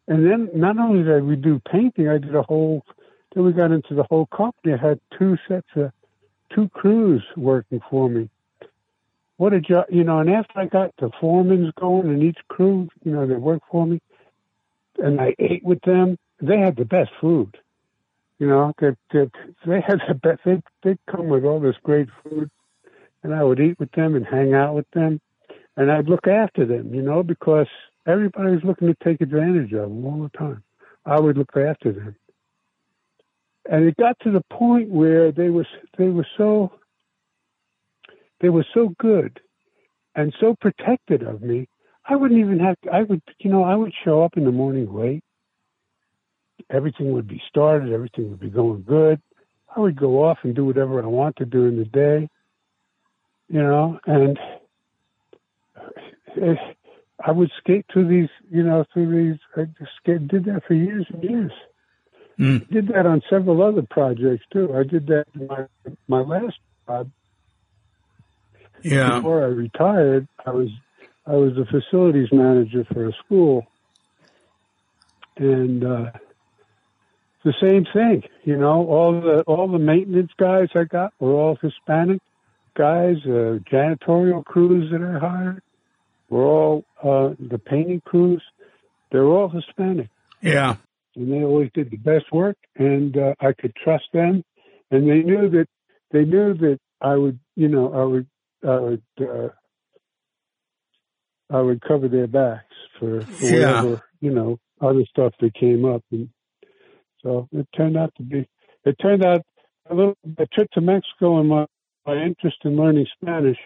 and 0.06 0.26
then 0.26 0.50
not 0.54 0.78
only 0.78 1.02
did 1.02 1.24
we 1.24 1.36
do 1.36 1.60
painting 1.70 2.08
i 2.08 2.18
did 2.18 2.34
a 2.34 2.42
whole 2.42 2.84
then 3.34 3.44
we 3.44 3.52
got 3.52 3.70
into 3.70 3.94
the 3.94 4.04
whole 4.10 4.26
company 4.26 4.74
i 4.74 4.76
had 4.76 5.00
two 5.18 5.36
sets 5.48 5.66
of 5.76 5.90
two 6.54 6.68
crews 6.70 7.22
working 7.36 7.80
for 7.88 8.10
me 8.10 8.28
what 9.41 9.53
a 9.55 9.61
job 9.61 9.86
you 9.91 10.05
know 10.05 10.18
and 10.20 10.30
after 10.30 10.59
i 10.61 10.66
got 10.66 10.93
the 10.99 11.11
foremans 11.20 11.74
going 11.76 12.09
and 12.09 12.22
each 12.22 12.38
crew 12.49 12.88
you 13.05 13.12
know 13.12 13.26
they 13.26 13.34
worked 13.34 13.64
for 13.70 13.86
me 13.86 14.01
and 14.99 15.20
i 15.20 15.34
ate 15.38 15.64
with 15.64 15.80
them 15.82 16.18
they 16.43 16.59
had 16.59 16.76
the 16.76 16.84
best 16.84 17.11
food 17.20 17.57
you 18.41 18.47
know, 18.49 18.72
They 18.80 18.91
they, 19.12 19.30
they 19.66 19.80
had 19.86 20.01
the 20.09 20.14
best. 20.14 20.41
They 20.45 20.62
they 20.82 20.97
come 21.11 21.28
with 21.28 21.45
all 21.45 21.61
this 21.61 21.76
great 21.84 22.09
food, 22.24 22.51
and 23.22 23.34
I 23.34 23.45
would 23.45 23.61
eat 23.61 23.78
with 23.78 23.93
them 23.93 24.16
and 24.16 24.26
hang 24.26 24.55
out 24.55 24.74
with 24.74 24.91
them, 24.95 25.20
and 25.76 25.93
I'd 25.93 26.09
look 26.09 26.26
after 26.26 26.64
them. 26.64 26.95
You 26.95 27.03
know, 27.03 27.22
because 27.22 27.68
everybody 28.07 28.53
was 28.53 28.64
looking 28.64 28.88
to 28.88 28.97
take 29.05 29.20
advantage 29.20 29.72
of 29.74 29.91
them 29.91 30.07
all 30.07 30.22
the 30.22 30.38
time. 30.38 30.64
I 31.05 31.20
would 31.20 31.36
look 31.36 31.55
after 31.55 31.93
them, 31.93 32.16
and 33.70 33.84
it 33.84 33.97
got 33.99 34.18
to 34.20 34.30
the 34.32 34.45
point 34.51 34.88
where 34.88 35.32
they 35.32 35.51
was 35.51 35.66
they 35.99 36.09
were 36.09 36.26
so 36.38 36.72
they 38.41 38.49
were 38.49 38.66
so 38.74 38.95
good 38.99 39.41
and 40.14 40.34
so 40.41 40.57
protected 40.61 41.22
of 41.22 41.43
me. 41.43 41.68
I 42.09 42.16
wouldn't 42.16 42.41
even 42.41 42.59
have 42.61 42.80
to, 42.82 42.91
I 42.91 43.03
would, 43.03 43.22
you 43.38 43.51
know, 43.51 43.62
I 43.62 43.74
would 43.74 43.93
show 44.05 44.22
up 44.22 44.36
in 44.36 44.45
the 44.45 44.53
morning 44.53 44.93
late. 44.93 45.22
Everything 46.70 47.12
would 47.12 47.28
be 47.28 47.43
started. 47.49 47.93
Everything 47.93 48.30
would 48.30 48.41
be 48.41 48.51
going 48.51 48.82
good. 48.82 49.20
I 49.74 49.80
would 49.80 49.99
go 49.99 50.24
off 50.24 50.38
and 50.43 50.55
do 50.55 50.64
whatever 50.64 51.03
I 51.03 51.07
want 51.07 51.36
to 51.36 51.45
during 51.45 51.78
the 51.78 51.84
day, 51.84 52.28
you 53.49 53.62
know, 53.62 54.01
and 54.07 54.38
I 57.24 57.30
would 57.30 57.51
skate 57.59 57.86
through 57.93 58.09
these, 58.09 58.28
you 58.51 58.62
know, 58.62 58.84
through 58.93 59.30
these. 59.30 59.41
I 59.57 59.64
just 59.78 59.93
skate, 60.03 60.26
did 60.28 60.45
that 60.47 60.62
for 60.66 60.74
years 60.74 61.07
and 61.12 61.22
years. 61.22 61.53
Mm. 62.38 62.68
Did 62.70 62.88
that 62.88 63.07
on 63.07 63.22
several 63.28 63.62
other 63.62 63.82
projects 63.88 64.45
too. 64.53 64.74
I 64.74 64.82
did 64.82 65.07
that 65.09 65.26
in 65.34 65.47
my 65.47 65.66
my 66.09 66.20
last 66.20 66.57
job 66.86 67.11
Yeah. 68.83 69.16
before 69.16 69.43
I 69.43 69.49
retired. 69.49 70.28
I 70.47 70.51
was 70.51 70.68
I 71.26 71.33
was 71.33 71.53
the 71.55 71.66
facilities 71.66 72.28
manager 72.33 72.85
for 72.93 73.09
a 73.09 73.12
school, 73.24 73.66
and 75.37 75.85
uh, 75.85 76.11
the 77.45 77.55
same 77.61 77.87
thing. 77.93 78.22
You 78.45 78.57
know, 78.57 78.87
all 78.87 79.20
the 79.20 79.43
all 79.43 79.68
the 79.68 79.78
maintenance 79.78 80.33
guys 80.39 80.68
I 80.74 80.85
got 80.85 81.12
were 81.20 81.33
all 81.33 81.57
Hispanic 81.61 82.20
guys. 82.76 83.16
Uh, 83.24 83.59
janitorial 83.70 84.45
crews 84.45 84.91
that 84.93 85.03
I 85.03 85.18
hired 85.18 85.62
were 86.28 86.45
all 86.45 86.85
uh, 87.03 87.35
the 87.39 87.59
painting 87.59 88.01
crews. 88.05 88.43
They're 89.11 89.24
all 89.24 89.49
Hispanic 89.49 90.09
Yeah. 90.41 90.76
and 91.16 91.33
they 91.33 91.43
always 91.43 91.70
did 91.74 91.91
the 91.91 91.97
best 91.97 92.33
work, 92.33 92.57
and 92.76 93.16
uh, 93.16 93.35
I 93.41 93.53
could 93.53 93.74
trust 93.74 94.05
them, 94.12 94.45
and 94.91 95.09
they 95.11 95.22
knew 95.22 95.49
that 95.51 95.66
they 96.12 96.24
knew 96.24 96.55
that 96.55 96.78
I 97.01 97.16
would, 97.16 97.39
you 97.57 97.68
know, 97.68 97.93
I 97.93 98.05
would, 98.05 98.26
I 98.66 98.78
would, 98.78 99.02
uh, 99.20 99.48
I 101.50 101.61
would 101.61 101.80
cover 101.82 102.08
their 102.08 102.26
backs 102.26 102.74
for, 102.98 103.20
for 103.22 103.50
Yeah. 103.50 103.82
whatever, 103.82 104.02
you 104.20 104.30
know, 104.30 104.58
other 104.80 105.04
stuff 105.08 105.34
that 105.40 105.54
came 105.54 105.84
up, 105.84 106.02
and 106.11 106.28
so 107.22 107.48
it 107.52 107.66
turned 107.76 107.96
out 107.96 108.12
to 108.16 108.22
be. 108.22 108.48
It 108.84 108.96
turned 109.00 109.24
out 109.24 109.42
a 109.90 109.94
little. 109.94 110.14
The 110.24 110.46
trip 110.46 110.68
to 110.72 110.80
Mexico 110.80 111.38
and 111.38 111.48
my 111.48 111.66
my 112.06 112.14
interest 112.22 112.56
in 112.64 112.76
learning 112.76 113.06
Spanish 113.20 113.58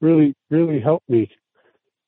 really, 0.00 0.34
really 0.50 0.80
helped 0.80 1.08
me, 1.08 1.28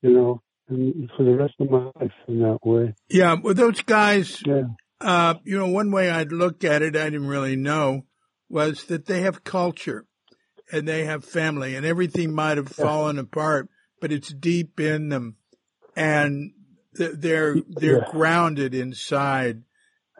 you 0.02 0.10
know, 0.10 0.40
and 0.68 1.10
for 1.16 1.24
the 1.24 1.34
rest 1.36 1.54
of 1.58 1.68
my 1.70 1.90
life 2.00 2.12
in 2.28 2.40
that 2.40 2.58
way. 2.64 2.94
Yeah. 3.08 3.34
Well, 3.42 3.54
those 3.54 3.80
guys, 3.82 4.40
Yeah. 4.46 4.62
uh, 5.00 5.34
you 5.44 5.58
know, 5.58 5.68
one 5.68 5.90
way 5.90 6.10
I'd 6.10 6.30
look 6.32 6.62
at 6.62 6.82
it, 6.82 6.94
I 6.96 7.10
didn't 7.10 7.26
really 7.26 7.56
know, 7.56 8.06
was 8.48 8.84
that 8.84 9.06
they 9.06 9.22
have 9.22 9.42
culture 9.42 10.04
and 10.72 10.86
they 10.88 11.04
have 11.04 11.24
family 11.24 11.76
and 11.76 11.86
everything 11.86 12.34
might 12.34 12.56
have 12.58 12.68
fallen 12.68 13.18
apart, 13.18 13.68
but 14.00 14.12
it's 14.12 14.32
deep 14.32 14.80
in 14.80 15.08
them 15.08 15.36
and 15.96 16.52
they're, 16.94 17.62
they're 17.68 17.98
Yeah. 17.98 18.04
grounded 18.10 18.74
inside. 18.74 19.62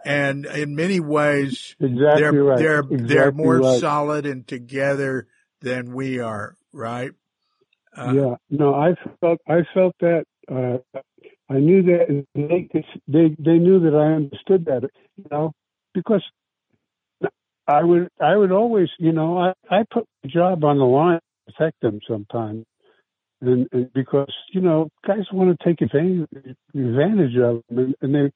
And 0.04 0.46
in 0.46 0.76
many 0.76 1.00
ways, 1.00 1.76
Exactly 1.80 2.38
they're, 2.38 2.42
right. 2.44 2.58
they're, 2.58 2.84
they're 3.06 3.32
more 3.32 3.62
right. 3.62 3.80
solid 3.80 4.26
and 4.26 4.46
together 4.46 5.28
than 5.60 5.94
we 5.94 6.20
are, 6.20 6.56
right? 6.72 7.12
Uh, 7.96 8.12
yeah, 8.12 8.34
no, 8.50 8.74
I 8.74 8.94
felt 9.20 9.40
I 9.48 9.60
felt 9.74 9.94
that 10.00 10.24
uh, 10.50 10.78
I 11.50 11.58
knew 11.58 11.82
that 11.84 12.24
they 12.34 12.70
they 13.08 13.36
they 13.38 13.58
knew 13.58 13.80
that 13.80 13.94
I 13.96 14.14
understood 14.14 14.64
that, 14.66 14.88
you 15.16 15.24
know, 15.30 15.52
because 15.94 16.22
I 17.68 17.82
would 17.84 18.08
I 18.20 18.36
would 18.36 18.52
always, 18.52 18.88
you 18.98 19.12
know, 19.12 19.38
I 19.38 19.54
I 19.70 19.84
put 19.92 20.06
my 20.24 20.30
job 20.30 20.64
on 20.64 20.78
the 20.78 20.84
line 20.84 21.20
to 21.48 21.52
protect 21.54 21.80
them 21.82 22.00
sometimes, 22.08 22.64
and, 23.42 23.68
and 23.72 23.92
because 23.94 24.32
you 24.52 24.60
know 24.62 24.88
guys 25.06 25.24
want 25.32 25.58
to 25.58 25.64
take 25.64 25.80
advantage 25.82 26.28
advantage 26.74 27.36
of 27.38 27.62
them, 27.70 27.78
and, 27.78 27.96
and 28.02 28.14
they, 28.14 28.32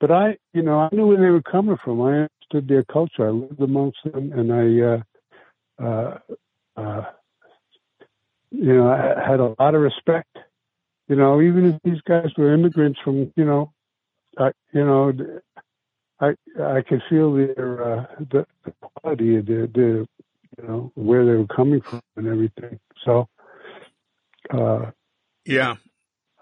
but 0.00 0.10
I, 0.10 0.38
you 0.54 0.62
know, 0.62 0.80
I 0.80 0.88
knew 0.92 1.06
where 1.08 1.18
they 1.20 1.30
were 1.30 1.42
coming 1.42 1.76
from. 1.84 2.02
I 2.02 2.28
understood 2.52 2.68
their 2.68 2.84
culture. 2.84 3.26
I 3.28 3.30
lived 3.30 3.60
amongst 3.60 3.98
them, 4.04 4.32
and 4.32 4.52
I. 4.52 4.86
uh 4.86 5.00
uh, 5.82 6.18
uh, 6.76 7.02
you 8.50 8.74
know, 8.74 8.90
I 8.90 9.28
had 9.30 9.40
a 9.40 9.54
lot 9.58 9.74
of 9.74 9.80
respect. 9.82 10.36
You 11.08 11.16
know, 11.16 11.40
even 11.40 11.66
if 11.66 11.82
these 11.84 12.00
guys 12.08 12.30
were 12.36 12.54
immigrants 12.54 13.00
from, 13.04 13.32
you 13.36 13.44
know, 13.44 13.72
I, 14.38 14.52
you 14.72 14.84
know, 14.84 15.12
I 16.20 16.34
I 16.62 16.82
could 16.82 17.02
feel 17.08 17.32
their 17.34 17.82
uh, 18.00 18.06
the, 18.18 18.46
the 18.64 18.72
quality 18.80 19.36
of 19.36 19.46
their, 19.46 19.66
their, 19.66 19.98
you 19.98 20.66
know, 20.68 20.92
where 20.94 21.24
they 21.24 21.32
were 21.34 21.46
coming 21.46 21.80
from 21.88 22.02
and 22.16 22.26
everything. 22.28 22.78
So, 23.04 23.28
uh, 24.52 24.90
yeah. 25.44 25.76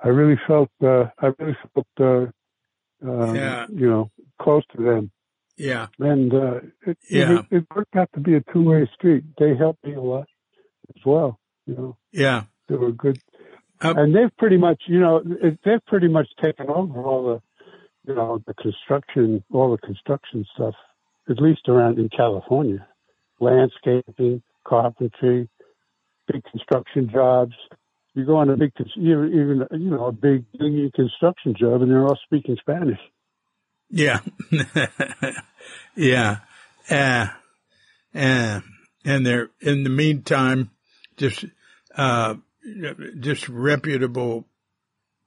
I 0.03 0.09
really 0.09 0.39
felt, 0.47 0.71
uh, 0.83 1.07
I 1.21 1.33
really 1.39 1.57
felt, 1.75 1.87
uh, 2.01 3.09
um, 3.09 3.35
Yeah. 3.35 3.67
you 3.69 3.89
know, 3.89 4.11
close 4.41 4.63
to 4.77 4.83
them, 4.83 5.11
Yeah. 5.57 5.89
and 5.99 6.33
uh, 6.33 6.61
it, 6.87 6.99
Yeah. 7.11 7.41
it, 7.51 7.57
it 7.59 7.67
worked 7.75 7.97
out 7.97 8.09
to 8.15 8.21
be 8.21 8.35
a 8.35 8.41
two 8.53 8.63
way 8.63 8.89
street. 8.95 9.25
They 9.39 9.57
helped 9.57 9.85
me 9.85 9.95
a 9.95 10.01
lot 10.01 10.29
as 10.97 11.05
well. 11.05 11.39
You 11.67 11.75
know. 11.75 11.97
Yeah. 12.13 12.45
they 12.69 12.77
were 12.77 12.93
good. 12.93 13.21
Um, 13.81 13.97
and 13.99 14.15
they've 14.15 14.37
pretty 14.37 14.57
much, 14.57 14.83
you 14.87 14.99
know, 15.01 15.23
they've 15.65 15.85
pretty 15.87 16.09
much 16.09 16.29
taken 16.43 16.69
over 16.69 17.01
all 17.03 17.23
the, 17.29 17.43
you 18.09 18.15
know, 18.15 18.43
the 18.47 18.55
construction, 18.55 19.45
all 19.53 19.71
the 19.71 19.87
construction 19.87 20.45
stuff, 20.55 20.75
at 21.29 21.41
least 21.41 21.69
around 21.69 21.99
in 21.99 22.09
California, 22.09 22.87
landscaping, 23.39 24.43
carpentry, 24.67 25.49
big 26.27 26.43
construction 26.51 27.11
jobs. 27.13 27.53
You 28.15 28.25
go 28.25 28.37
on 28.37 28.49
a 28.49 28.57
big, 28.57 28.73
even, 28.97 29.67
you 29.73 29.91
know, 29.91 30.07
a 30.07 30.13
big, 30.13 30.45
big 30.59 30.93
construction 30.95 31.55
job, 31.55 31.83
and 31.83 31.91
they're 31.91 32.03
all 32.03 32.19
speaking 32.25 32.57
Spanish. 32.59 32.99
Yeah. 33.91 34.21
yeah. 35.95 36.39
Uh, 36.91 37.27
uh, 38.15 38.61
and 39.05 39.27
they're, 39.27 39.51
in 39.61 39.85
the 39.85 39.91
meantime, 39.91 40.71
just, 41.19 41.45
uh, 41.95 42.37
just 43.21 43.49
reputable, 43.51 44.47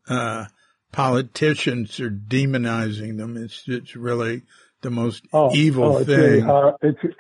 uh, 0.08 0.46
politicians 0.92 2.00
are 2.00 2.10
demonizing 2.10 3.18
them. 3.18 3.38
It's, 3.38 3.64
it's 3.68 3.96
really 3.96 4.44
the 4.82 4.90
most 4.90 5.24
evil 5.54 5.96
oh, 5.96 5.98
it's 6.00 6.10
really 6.10 6.42
thing. 6.42 6.74
It's, 6.82 7.16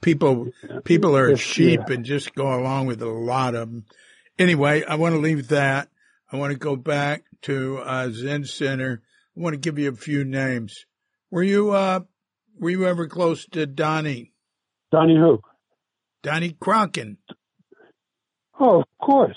people, 0.00 0.48
people 0.84 1.16
are 1.16 1.36
sheep 1.36 1.80
yeah. 1.88 1.94
and 1.94 2.04
just 2.04 2.34
go 2.34 2.54
along 2.54 2.86
with 2.86 3.02
a 3.02 3.08
lot 3.08 3.54
of 3.54 3.68
them. 3.68 3.84
Anyway, 4.38 4.84
I 4.84 4.94
want 4.96 5.14
to 5.14 5.20
leave 5.20 5.48
that. 5.48 5.88
I 6.32 6.36
want 6.36 6.52
to 6.52 6.58
go 6.58 6.76
back 6.76 7.24
to, 7.42 7.78
uh, 7.78 8.10
Zen 8.10 8.44
Center. 8.44 9.02
I 9.36 9.40
want 9.40 9.54
to 9.54 9.60
give 9.60 9.78
you 9.78 9.90
a 9.90 9.96
few 9.96 10.24
names. 10.24 10.86
Were 11.30 11.42
you, 11.42 11.72
uh, 11.72 12.00
were 12.58 12.70
you 12.70 12.86
ever 12.86 13.08
close 13.08 13.46
to 13.46 13.66
Donnie, 13.66 14.32
Donnie 14.92 15.16
who? 15.16 15.40
Donnie 16.22 16.52
Crocken? 16.52 17.16
Oh, 18.58 18.80
of 18.82 18.86
course. 19.02 19.36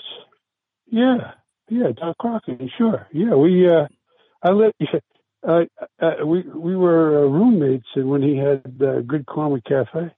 Yeah, 0.86 1.32
yeah, 1.68 1.88
Doc 1.96 2.16
Crockett. 2.18 2.60
Sure. 2.76 3.06
Yeah, 3.12 3.34
we. 3.34 3.68
Uh, 3.68 3.86
I 4.42 4.50
lived. 4.52 4.74
Uh, 5.46 5.60
uh, 6.00 6.26
we 6.26 6.42
we 6.42 6.76
were 6.76 7.24
uh, 7.24 7.28
roommates, 7.28 7.86
and 7.94 8.08
when 8.08 8.22
he 8.22 8.36
had 8.36 8.80
uh, 8.82 9.00
Good 9.02 9.26
Karma 9.26 9.60
Cafe, 9.60 10.10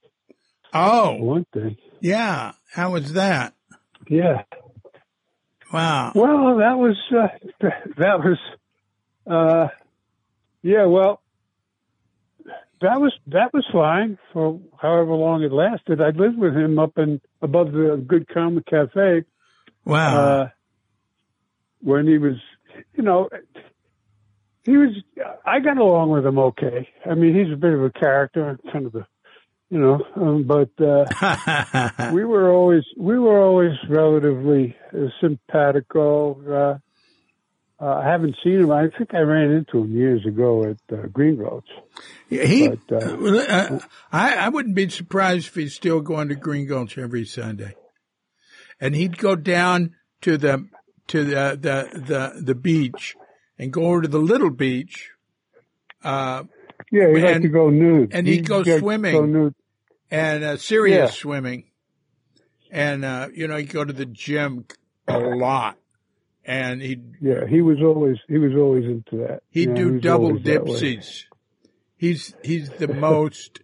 Oh, 0.73 1.13
one 1.15 1.45
thing. 1.53 1.77
yeah. 1.99 2.53
How 2.73 2.91
was 2.91 3.13
that? 3.13 3.53
Yeah. 4.09 4.43
Wow. 5.71 6.11
Well, 6.15 6.57
that 6.57 6.77
was 6.77 6.97
uh, 7.11 7.27
that 7.97 8.19
was. 8.19 8.37
Uh, 9.29 9.67
yeah. 10.63 10.85
Well, 10.85 11.21
that 12.81 12.99
was 12.99 13.13
that 13.27 13.53
was 13.53 13.65
fine 13.71 14.17
for 14.33 14.59
however 14.81 15.13
long 15.13 15.43
it 15.43 15.51
lasted. 15.51 16.01
I 16.01 16.09
lived 16.09 16.37
with 16.37 16.55
him 16.55 16.79
up 16.79 16.97
in 16.97 17.21
above 17.41 17.71
the 17.71 18.03
Good 18.05 18.27
Karma 18.27 18.61
Cafe. 18.63 19.23
Wow. 19.85 20.49
When 21.81 22.07
he 22.07 22.17
was, 22.17 22.35
you 22.95 23.03
know, 23.03 23.29
he 24.63 24.77
was. 24.77 24.89
I 25.45 25.59
got 25.59 25.77
along 25.77 26.11
with 26.11 26.25
him 26.25 26.37
okay. 26.37 26.89
I 27.09 27.15
mean, 27.15 27.35
he's 27.35 27.51
a 27.51 27.57
bit 27.57 27.73
of 27.73 27.83
a 27.83 27.89
character, 27.89 28.59
kind 28.71 28.85
of 28.85 28.95
a, 28.95 29.07
you 29.69 29.79
know, 29.79 30.05
um, 30.15 30.43
but 30.43 30.69
uh, 30.83 32.09
we 32.13 32.23
were 32.25 32.51
always 32.51 32.83
we 32.97 33.17
were 33.17 33.41
always 33.41 33.73
relatively 33.89 34.75
uh, 34.93 35.07
simpatico. 35.19 36.39
Uh, 36.47 36.77
uh, 37.81 37.95
I 37.95 38.07
haven't 38.07 38.35
seen 38.43 38.59
him. 38.59 38.71
I 38.71 38.89
think 38.95 39.15
I 39.15 39.21
ran 39.21 39.49
into 39.49 39.79
him 39.79 39.91
years 39.91 40.23
ago 40.23 40.65
at 40.65 40.77
uh, 40.95 41.07
Green 41.07 41.37
Roads. 41.37 41.65
he, 42.29 42.69
but, 42.69 42.79
uh, 42.91 43.27
uh, 43.39 43.79
I, 44.11 44.35
I 44.35 44.49
wouldn't 44.49 44.75
be 44.75 44.87
surprised 44.87 45.47
if 45.47 45.55
he's 45.55 45.73
still 45.73 45.99
going 45.99 46.29
to 46.29 46.35
Green 46.35 46.67
Gulch 46.67 46.99
every 46.99 47.25
Sunday. 47.25 47.73
And 48.79 48.95
he'd 48.95 49.17
go 49.17 49.35
down 49.35 49.95
to 50.21 50.37
the, 50.37 50.67
to 51.11 51.23
the, 51.23 51.57
the, 51.59 51.99
the, 51.99 52.41
the 52.41 52.55
beach 52.55 53.15
and 53.57 53.71
go 53.71 53.85
over 53.85 54.01
to 54.01 54.07
the 54.07 54.17
little 54.19 54.49
beach. 54.49 55.11
Uh, 56.03 56.43
Yeah, 56.91 57.13
he 57.15 57.25
And- 57.25 57.43
to 57.43 57.49
go 57.49 57.69
nude, 57.69 58.13
and 58.13 58.27
he'd 58.27 58.47
go 58.47 58.63
get- 58.63 58.79
swimming. 58.79 59.13
Go 59.13 59.25
nude. 59.25 59.55
and 60.09 60.43
uh, 60.43 60.57
serious 60.57 61.11
Yeah. 61.11 61.21
swimming. 61.21 61.65
And, 62.71 63.05
uh, 63.05 63.27
you 63.33 63.47
know, 63.47 63.57
he'd 63.57 63.69
go 63.69 63.83
to 63.85 63.93
the 63.93 64.05
gym 64.05 64.65
a 65.07 65.19
lot. 65.19 65.77
and 66.43 66.81
he 66.81 66.97
Yeah, 67.21 67.45
he 67.47 67.61
was 67.61 67.77
always 67.83 68.17
he 68.27 68.39
was 68.39 68.53
always 68.55 68.85
into 68.85 69.17
that. 69.27 69.43
he'd 69.51 69.69
Yeah, 69.69 69.75
he 69.75 69.81
do 69.83 69.93
was 69.93 70.01
double 70.01 70.31
dipsies. 70.39 71.25
He's 71.97 72.33
he's 72.43 72.69
the 72.71 72.87
most 72.87 73.59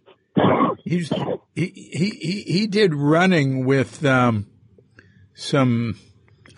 he's 0.84 1.08
he 1.56 1.66
he 1.66 2.10
he, 2.10 2.42
he 2.46 2.66
did 2.68 2.94
running 2.94 3.66
with 3.66 4.04
um 4.04 4.46
some 5.34 5.96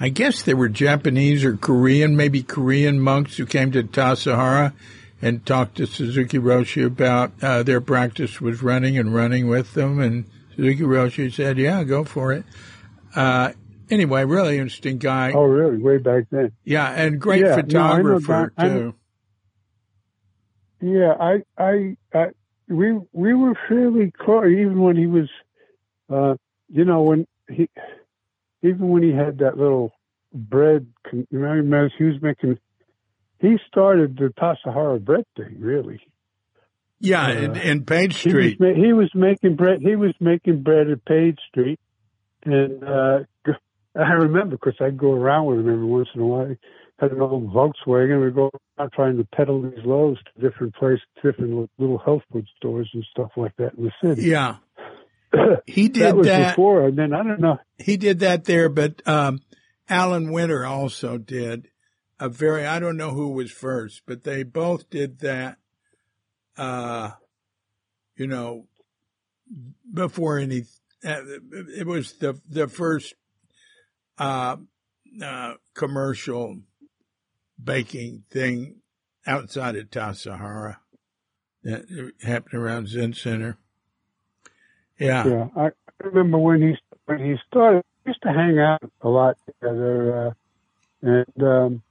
I 0.03 0.09
guess 0.09 0.43
they 0.43 0.55
were 0.55 0.71
Japanese 0.71 1.45
or 1.45 1.57
Korean, 1.59 2.17
maybe 2.17 2.43
Korean 2.43 2.99
monks 2.99 3.37
who 3.37 3.45
came 3.45 3.71
to 3.73 3.83
Tassajara 3.83 4.73
and 5.21 5.45
talked 5.45 5.77
to 5.77 5.87
Suzuki 5.87 6.39
Roshi 6.39 6.87
about 6.87 7.33
uh, 7.43 7.63
their 7.63 7.83
practice 7.83 8.41
was 8.41 8.63
running 8.63 8.97
and 8.97 9.15
running 9.15 9.47
with 9.47 9.75
them. 9.75 10.01
And 10.01 10.25
Suzuki 10.57 10.83
Roshi 10.83 11.31
said, 11.31 11.59
"Yeah, 11.59 11.85
go 11.85 12.05
for 12.05 12.33
it." 12.33 12.45
Uh, 13.15 13.53
anyway, 13.91 14.25
really 14.25 14.57
interesting 14.57 14.97
guy. 14.99 15.33
Oh, 15.33 15.45
really? 15.45 15.77
Way 15.77 15.99
back 15.99 16.25
then. 16.31 16.53
Yeah, 16.65 16.89
and 16.89 17.21
great 17.21 17.43
Yeah, 17.43 17.57
no, 17.57 17.63
photographer 17.63 18.53
I 18.57 18.69
too. 18.69 18.95
Yeah, 20.81 21.13
I, 21.21 21.43
I, 21.59 21.97
I, 22.15 22.27
we, 22.69 22.99
we 23.13 23.35
were 23.35 23.55
fairly 23.69 24.13
close. 24.13 24.47
Even 24.47 24.81
when 24.81 24.97
he 24.97 25.07
was, 25.07 25.29
uh, 26.09 26.37
you 26.71 26.87
know, 26.87 27.03
when 27.03 27.27
he, 27.51 27.69
even 28.63 28.89
when 28.89 29.03
he 29.03 29.13
had 29.13 29.39
that 29.39 29.57
little 29.57 29.93
bread, 30.33 30.87
you 31.13 31.27
remember 31.31 31.91
he 31.99 32.05
was 32.05 32.21
making, 32.23 32.59
he 33.41 33.57
started 33.69 34.17
the 34.17 34.33
Tassajara 34.39 35.03
bread 35.05 35.25
thing, 35.37 35.57
really. 35.59 36.01
Yeah, 37.01 37.27
uh, 37.27 37.31
in, 37.33 37.57
in 37.57 37.85
Page 37.85 38.19
He 38.19 38.29
was, 38.35 38.53
Street. 38.53 38.59
he 38.77 38.93
was 38.93 39.11
making 39.15 39.57
bread. 39.57 39.81
He 39.81 39.97
was 39.97 40.15
making 40.21 40.63
bread 40.63 40.89
at 40.91 41.05
Page 41.07 41.39
Street, 41.49 41.81
and 42.45 42.85
uh, 42.85 43.19
I 43.97 44.13
remember 44.13 44.57
because 44.57 44.77
I'd 44.81 44.99
go 44.99 45.13
around 45.13 45.47
with 45.47 45.61
him 45.61 45.73
every 45.73 45.85
once 45.87 46.09
in 46.15 46.21
a 46.21 46.27
while. 46.27 46.55
Had 46.99 47.13
an 47.13 47.23
old 47.23 47.51
Volkswagen. 47.51 48.23
We'd 48.23 48.35
go 48.35 48.51
around 48.79 48.93
trying 48.93 49.17
to 49.17 49.25
peddle 49.35 49.63
these 49.63 49.83
loaves 49.87 50.19
to 50.23 50.43
different 50.43 50.75
places, 50.75 51.01
different 51.25 51.71
little 51.79 51.97
health 51.97 52.21
food 52.31 52.47
stores 52.59 52.91
and 52.93 53.03
stuff 53.11 53.31
like 53.39 53.57
that 53.57 53.73
in 53.79 53.85
the 53.85 53.93
city. 54.05 54.29
Yeah, 54.29 54.57
he 55.67 55.89
that 55.89 55.93
did 55.93 56.15
was 56.15 56.27
that. 56.27 56.57
before, 56.57 56.87
and 56.87 56.99
then 56.99 57.13
I 57.13 57.23
don't 57.23 57.41
know. 57.41 57.59
He 57.79 57.97
did 57.97 58.21
that 58.21 58.45
there, 58.45 58.69
but 58.69 59.07
um, 59.07 59.41
Alan 59.89 60.33
Winter 60.33 60.65
also 60.65 61.19
did 61.19 61.69
a 62.19 62.29
very. 62.29 62.67
I 62.67 62.79
don't 62.79 62.97
know 62.97 63.11
who 63.11 63.31
was 63.31 63.51
first, 63.51 64.03
but 64.07 64.25
they 64.25 64.43
both 64.43 64.91
did 64.91 65.21
that. 65.21 65.59
Uh, 66.57 67.13
you 68.17 68.27
know, 68.27 68.67
before 69.93 70.39
any. 70.39 70.65
Uh, 71.05 71.23
it 71.77 71.87
was 71.87 72.15
the 72.15 72.39
the 72.49 72.69
first 72.69 73.15
uh, 74.19 74.57
uh, 75.23 75.55
commercial 75.75 76.59
baking 77.63 78.25
thing 78.31 78.77
outside 79.27 79.77
of 79.77 79.91
Tassajara 79.91 80.77
that 81.63 82.13
happened 82.23 82.61
around 82.61 82.89
Zen 82.89 83.15
Center. 83.15 83.59
Yeah. 85.01 85.25
Yeah, 85.27 85.49
I 85.57 85.71
remember 86.05 86.39
when 86.39 86.61
he 86.63 86.77
when 87.07 87.19
he 87.25 87.37
started. 87.49 87.83
We 88.05 88.11
used 88.11 88.23
to 88.23 88.33
hang 88.33 88.59
out 88.59 88.83
a 89.03 89.09
lot 89.09 89.37
together, 89.47 90.29
uh, 90.29 90.33
and 91.03 91.43
um, 91.43 91.83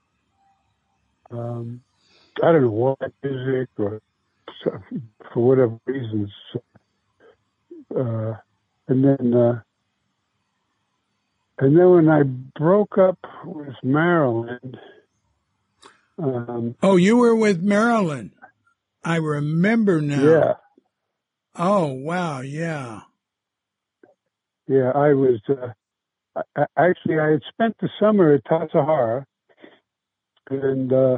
um, 1.32 1.82
I 2.42 2.52
don't 2.52 2.62
know 2.64 2.70
what 2.70 3.14
music 3.24 3.70
or 3.78 4.02
for 5.34 5.48
whatever 5.48 5.80
reasons. 5.86 6.32
Uh, 7.96 8.34
and 8.88 9.04
then, 9.04 9.34
uh, 9.34 9.62
and 11.60 11.78
then 11.78 11.90
when 11.90 12.10
I 12.10 12.24
broke 12.24 12.98
up 12.98 13.20
with 13.46 13.76
Marilyn, 13.84 14.78
um, 16.18 16.76
Oh, 16.82 16.96
you 16.96 17.18
were 17.18 17.36
with 17.36 17.62
Marilyn. 17.62 18.32
I 19.04 19.16
remember 19.18 20.02
now. 20.02 20.24
yeah, 20.24 20.54
Oh, 21.60 21.88
wow. 21.88 22.40
Yeah. 22.40 23.02
Yeah, 24.68 24.92
I 24.96 25.14
was 25.14 25.42
uh, 25.50 25.74
I, 26.56 26.66
actually 26.78 27.20
I 27.20 27.32
had 27.32 27.42
spent 27.52 27.76
the 27.82 27.90
summer 28.00 28.34
at 28.34 28.46
Tassajara, 28.46 29.26
and 30.50 30.94
uh, 30.94 31.18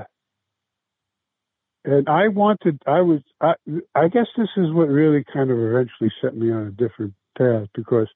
and 1.86 2.08
I 2.10 2.30
wanted 2.30 2.82
I 2.88 3.02
was 3.02 3.20
I 3.42 3.54
I 3.94 4.08
guess 4.08 4.28
this 4.38 4.50
is 4.58 4.72
what 4.72 4.88
really 4.88 5.24
kind 5.32 5.52
of 5.52 5.60
eventually 5.60 6.12
set 6.22 6.36
me 6.36 6.52
on 6.52 6.68
a 6.68 6.72
different 6.72 7.14
path 7.38 7.68
because 7.76 8.08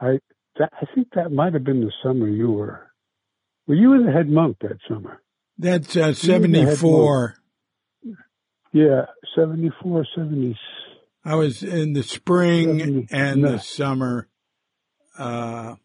I 0.00 0.18
that, 0.58 0.72
I 0.72 0.86
think 0.94 1.08
that 1.14 1.30
might 1.30 1.54
have 1.54 1.64
been 1.64 1.82
the 1.82 1.92
summer 2.02 2.26
you 2.26 2.50
were 2.50 2.90
well 3.66 3.76
you 3.76 3.90
were 3.90 4.02
the 4.02 4.12
head 4.12 4.28
monk 4.28 4.56
that 4.60 4.78
summer 4.88 5.20
That's 5.58 5.96
uh, 5.96 6.14
You 6.22 6.40
were 6.40 6.48
the 6.48 6.64
head 6.64 6.78
74. 6.78 7.36
Yeah 8.74 9.06
74 9.34 10.06
70 10.14 10.54
I 11.24 11.36
was 11.36 11.62
in 11.62 11.94
the 11.94 12.02
spring 12.02 12.78
Seventy- 12.80 13.08
and 13.10 13.40
no. 13.40 13.52
the 13.52 13.58
summer. 13.58 14.28
Uh, 15.18 15.76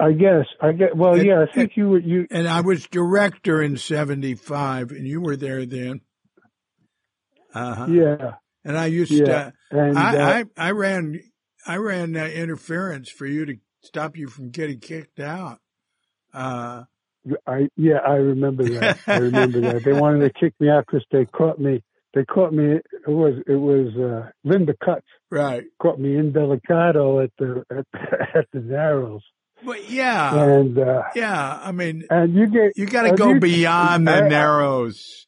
I 0.00 0.12
guess 0.12 0.44
I 0.60 0.72
get 0.72 0.94
well 0.94 1.14
It- 1.14 1.24
yeah 1.26 1.42
I 1.48 1.52
think 1.54 1.76
you 1.76 1.88
were 1.88 1.98
you 2.00 2.26
and 2.30 2.46
I 2.46 2.60
was 2.60 2.86
director 2.86 3.62
in 3.62 3.76
75 3.78 4.90
and 4.90 5.06
you 5.06 5.20
were 5.22 5.36
there 5.36 5.64
then. 5.64 6.02
Uh-huh. 7.54 7.86
yeah 7.88 8.32
And 8.64 8.76
I 8.76 8.86
used 8.86 9.10
Yeah. 9.12 9.24
to, 9.24 9.52
and 9.70 9.96
uh, 9.96 10.00
I, 10.00 10.38
I, 10.40 10.68
I 10.68 10.70
ran, 10.72 11.20
I 11.66 11.76
ran 11.76 12.14
uh, 12.16 12.24
interference 12.26 13.08
for 13.08 13.24
you 13.26 13.46
to 13.46 13.54
stop 13.82 14.16
you 14.16 14.28
from 14.28 14.50
getting 14.50 14.80
kicked 14.80 15.20
out. 15.20 15.60
Uh, 16.34 16.84
I 17.46 17.68
yeah, 17.76 17.98
I 18.06 18.14
remember 18.16 18.64
that. 18.80 18.98
I 19.06 19.18
remember 19.18 19.60
that. 19.60 19.84
They 19.84 19.92
wanted 19.92 20.20
to 20.20 20.30
kick 20.40 20.54
me 20.60 20.68
out 20.70 20.84
because 20.86 21.04
they 21.10 21.24
caught 21.26 21.58
me. 21.58 21.82
They 22.14 22.24
caught 22.24 22.52
me. 22.52 22.74
It 22.76 23.08
was 23.10 23.34
it 23.46 23.54
was 23.56 23.94
uh, 23.96 24.30
Linda 24.44 24.74
Cutts 24.82 25.06
right. 25.30 25.64
caught 25.80 25.98
me 25.98 26.16
in 26.16 26.32
delicado 26.32 27.22
at 27.24 27.30
the 27.38 27.64
at, 27.70 27.86
at 28.34 28.46
the 28.52 28.60
Narrows, 28.60 29.22
But 29.64 29.90
yeah, 29.90 30.34
and 30.42 30.78
uh, 30.78 31.02
yeah. 31.14 31.60
I 31.62 31.72
mean, 31.72 32.04
and 32.08 32.34
you 32.34 32.46
get 32.46 32.72
you 32.76 32.86
got 32.86 33.02
to 33.02 33.14
go 33.16 33.34
you- 33.34 33.40
beyond 33.40 34.08
I- 34.08 34.20
the 34.22 34.28
narrows. 34.28 35.26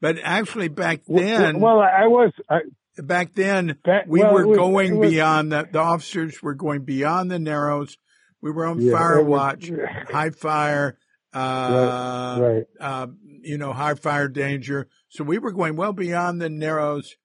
But 0.00 0.16
actually, 0.22 0.68
back 0.68 1.00
then, 1.08 1.58
Well, 1.60 1.80
I 1.80 2.06
was. 2.06 2.32
I, 2.48 2.58
back 3.02 3.32
then, 3.34 3.78
back, 3.84 4.04
we 4.06 4.20
well, 4.20 4.32
were 4.34 4.46
was- 4.46 4.56
going 4.56 4.98
was- 4.98 5.10
beyond 5.10 5.50
the, 5.50 5.66
the 5.72 5.80
officers 5.80 6.40
were 6.42 6.54
going 6.54 6.84
beyond 6.84 7.30
the 7.32 7.38
narrows. 7.40 7.96
We 8.40 8.52
were 8.52 8.66
on 8.66 8.80
Yeah, 8.80 8.92
fire 8.92 9.22
was- 9.24 9.28
watch, 9.28 9.70
high 10.12 10.30
fire, 10.30 10.98
uh, 11.34 12.38
right. 12.40 12.64
uh, 12.80 13.06
you 13.42 13.58
know, 13.58 13.72
high 13.72 13.94
fire 13.94 14.28
danger. 14.28 14.88
So 15.08 15.24
we 15.24 15.38
were 15.38 15.52
going 15.52 15.76
well 15.76 15.92
beyond 15.92 16.40
the 16.40 16.48
narrows. 16.48 17.16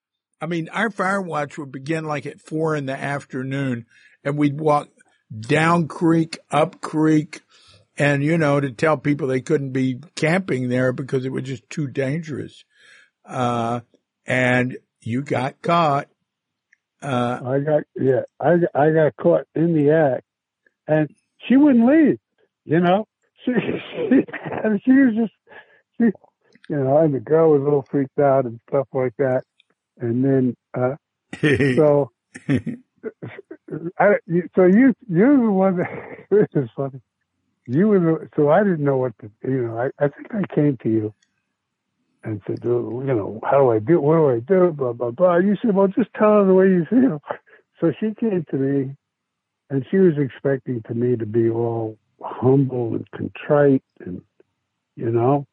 I 0.41 0.45
mean, 0.45 0.69
our 0.69 0.89
fire 0.89 1.21
watch 1.21 1.57
would 1.57 1.71
begin 1.71 2.05
like 2.05 2.25
at 2.25 2.41
four 2.41 2.75
in 2.75 2.85
the 2.85 2.97
afternoon 2.97 3.85
and 4.23 4.37
we'd 4.37 4.59
walk 4.59 4.89
down 5.39 5.87
creek, 5.87 6.37
up 6.51 6.81
creek, 6.81 7.41
and 7.97 8.23
you 8.23 8.37
know, 8.37 8.59
to 8.59 8.71
tell 8.71 8.97
people 8.97 9.27
they 9.27 9.41
couldn't 9.41 9.71
be 9.71 9.99
camping 10.15 10.69
there 10.69 10.91
because 10.91 11.25
it 11.25 11.31
was 11.31 11.43
just 11.43 11.69
too 11.69 11.87
dangerous. 11.87 12.63
Uh, 13.25 13.81
and 14.25 14.77
you 15.01 15.21
got 15.21 15.61
caught. 15.61 16.07
Uh, 17.01 17.39
I 17.45 17.59
got 17.59 17.83
yeah, 17.95 18.21
I 18.39 18.53
I 18.73 18.91
got 18.91 19.15
caught 19.17 19.45
in 19.55 19.73
the 19.73 19.91
act, 19.91 20.23
and 20.87 21.09
she 21.47 21.57
wouldn't 21.57 21.85
leave. 21.85 22.19
You 22.63 22.79
know, 22.79 23.07
she, 23.45 23.51
and 24.67 24.81
she 24.83 24.91
was 24.91 25.15
just 25.15 25.33
she, 25.97 26.05
you 26.69 26.77
know, 26.77 26.97
and 26.97 27.13
the 27.13 27.19
girl 27.19 27.51
was 27.51 27.61
a 27.61 27.63
little 27.63 27.85
freaked 27.89 28.19
out 28.19 28.45
and 28.45 28.59
stuff 28.69 28.87
like 28.93 29.13
that. 29.17 29.43
And 29.99 30.23
then 30.23 30.55
uh 30.73 30.95
so 31.75 32.11
I 33.99 34.15
so 34.55 34.65
you 34.65 34.93
you 35.09 35.25
were 35.25 35.37
the 35.37 35.51
one 35.51 35.77
that 35.77 35.89
this 36.29 36.47
is 36.55 36.69
funny. 36.75 37.01
You 37.65 37.87
were 37.87 37.99
the, 37.99 38.29
so 38.35 38.49
I 38.49 38.63
didn't 38.63 38.83
know 38.83 38.97
what 38.97 39.13
to 39.19 39.31
you 39.43 39.67
know. 39.67 39.77
I 39.77 40.03
I 40.03 40.09
think 40.09 40.33
I 40.33 40.53
came 40.53 40.77
to 40.83 40.89
you 40.89 41.13
and 42.23 42.41
said, 42.47 42.59
"Oh, 42.65 43.01
you 43.05 43.13
know, 43.13 43.39
how 43.43 43.59
do 43.59 43.71
I 43.71 43.79
do? 43.79 43.99
What 43.99 44.15
do 44.15 44.29
I 44.29 44.39
do? 44.39 44.71
Blah 44.71 44.93
blah 44.93 45.11
blah. 45.11 45.37
You 45.37 45.55
said, 45.61 45.75
well, 45.75 45.87
just 45.87 46.13
tell 46.13 46.35
her 46.35 46.45
the 46.45 46.53
way 46.53 46.67
you 46.67 46.85
feel. 46.89 47.21
So 47.79 47.91
she 47.99 48.13
came 48.13 48.45
to 48.49 48.55
me, 48.55 48.95
and 49.69 49.85
she 49.89 49.97
was 49.97 50.13
expecting 50.17 50.81
to 50.83 50.93
me 50.93 51.17
to 51.17 51.25
be 51.25 51.49
all 51.49 51.97
humble 52.21 52.95
and 52.95 53.09
contrite, 53.11 53.83
and 53.99 54.21
you 54.95 55.11
know, 55.11 55.45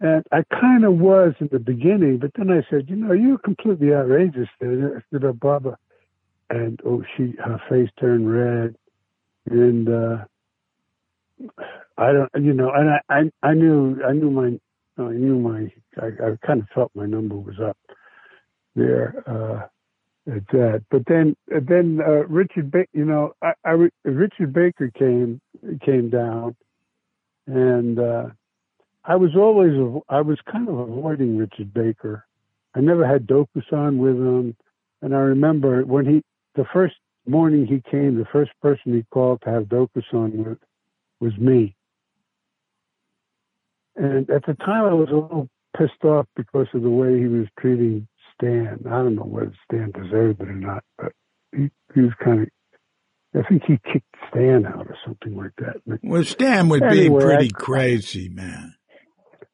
and 0.00 0.24
I 0.32 0.42
kind 0.50 0.84
of 0.84 0.94
was 0.94 1.34
in 1.40 1.48
the 1.50 1.58
beginning, 1.58 2.18
but 2.18 2.32
then 2.36 2.50
I 2.50 2.62
said, 2.70 2.88
you 2.88 2.96
know, 2.96 3.12
you're 3.12 3.38
completely 3.38 3.94
outrageous. 3.94 4.48
And 4.60 5.02
oh, 6.84 7.02
she 7.16 7.34
her 7.44 7.60
face 7.68 7.90
turned 7.98 8.30
red, 8.30 8.76
and 9.50 9.88
uh 9.88 10.24
I 11.98 12.12
don't, 12.12 12.30
you 12.40 12.52
know, 12.52 12.70
and 12.72 12.90
I 12.90 13.00
I, 13.08 13.30
I 13.42 13.54
knew 13.54 14.00
I 14.04 14.12
knew 14.12 14.30
my 14.30 14.58
I 14.98 15.10
knew 15.12 15.38
my, 15.38 15.70
I, 16.00 16.06
I 16.06 16.46
kind 16.46 16.60
of 16.60 16.68
felt 16.74 16.90
my 16.94 17.06
number 17.06 17.36
was 17.36 17.58
up 17.60 17.76
there 18.74 19.22
uh, 19.26 19.66
at 20.34 20.46
that. 20.52 20.84
But 20.90 21.02
then, 21.06 21.36
then 21.48 22.00
uh, 22.06 22.26
Richard, 22.26 22.70
ba- 22.70 22.86
you 22.92 23.04
know, 23.04 23.34
I, 23.42 23.52
I, 23.64 23.88
Richard 24.04 24.52
Baker 24.52 24.90
came 24.90 25.40
came 25.84 26.08
down, 26.08 26.56
and 27.46 27.98
uh, 27.98 28.26
I 29.06 29.16
was 29.16 29.30
always 29.36 29.72
I 30.08 30.20
was 30.20 30.38
kind 30.50 30.68
of 30.68 30.78
avoiding 30.78 31.38
Richard 31.38 31.72
Baker. 31.72 32.26
I 32.74 32.80
never 32.80 33.06
had 33.06 33.26
Dokusan 33.26 33.98
with 33.98 34.16
him, 34.16 34.56
and 35.00 35.14
I 35.14 35.18
remember 35.18 35.82
when 35.84 36.06
he 36.06 36.22
the 36.56 36.66
first 36.72 36.96
morning 37.26 37.66
he 37.66 37.82
came, 37.88 38.18
the 38.18 38.26
first 38.32 38.50
person 38.60 38.94
he 38.94 39.04
called 39.12 39.42
to 39.42 39.50
have 39.50 39.64
Dokusan 39.64 40.32
with 40.44 40.58
was 41.20 41.36
me. 41.38 41.76
And 43.94 44.28
at 44.28 44.44
the 44.44 44.54
time, 44.54 44.84
I 44.84 44.92
was 44.92 45.08
a 45.10 45.16
little 45.16 45.48
pissed 45.76 46.04
off 46.04 46.26
because 46.36 46.66
of 46.74 46.82
the 46.82 46.90
way 46.90 47.18
he 47.18 47.26
was 47.26 47.46
treating 47.58 48.08
Stan. 48.34 48.80
I 48.86 48.98
don't 48.98 49.14
know 49.14 49.22
whether 49.22 49.54
Stan 49.64 49.92
deserved 49.92 50.40
it 50.40 50.48
or 50.48 50.54
not, 50.54 50.84
but 50.98 51.12
he, 51.54 51.70
he 51.94 52.00
was 52.00 52.12
kind 52.22 52.42
of. 52.42 52.48
I 53.34 53.46
think 53.48 53.64
he 53.64 53.78
kicked 53.92 54.14
Stan 54.30 54.64
out 54.66 54.86
or 54.86 54.96
something 55.04 55.36
like 55.36 55.52
that. 55.58 55.76
Well, 56.02 56.24
Stan 56.24 56.68
would 56.70 56.82
anyway, 56.82 57.18
be 57.20 57.24
pretty 57.24 57.50
I, 57.54 57.58
crazy, 57.58 58.28
man. 58.30 58.74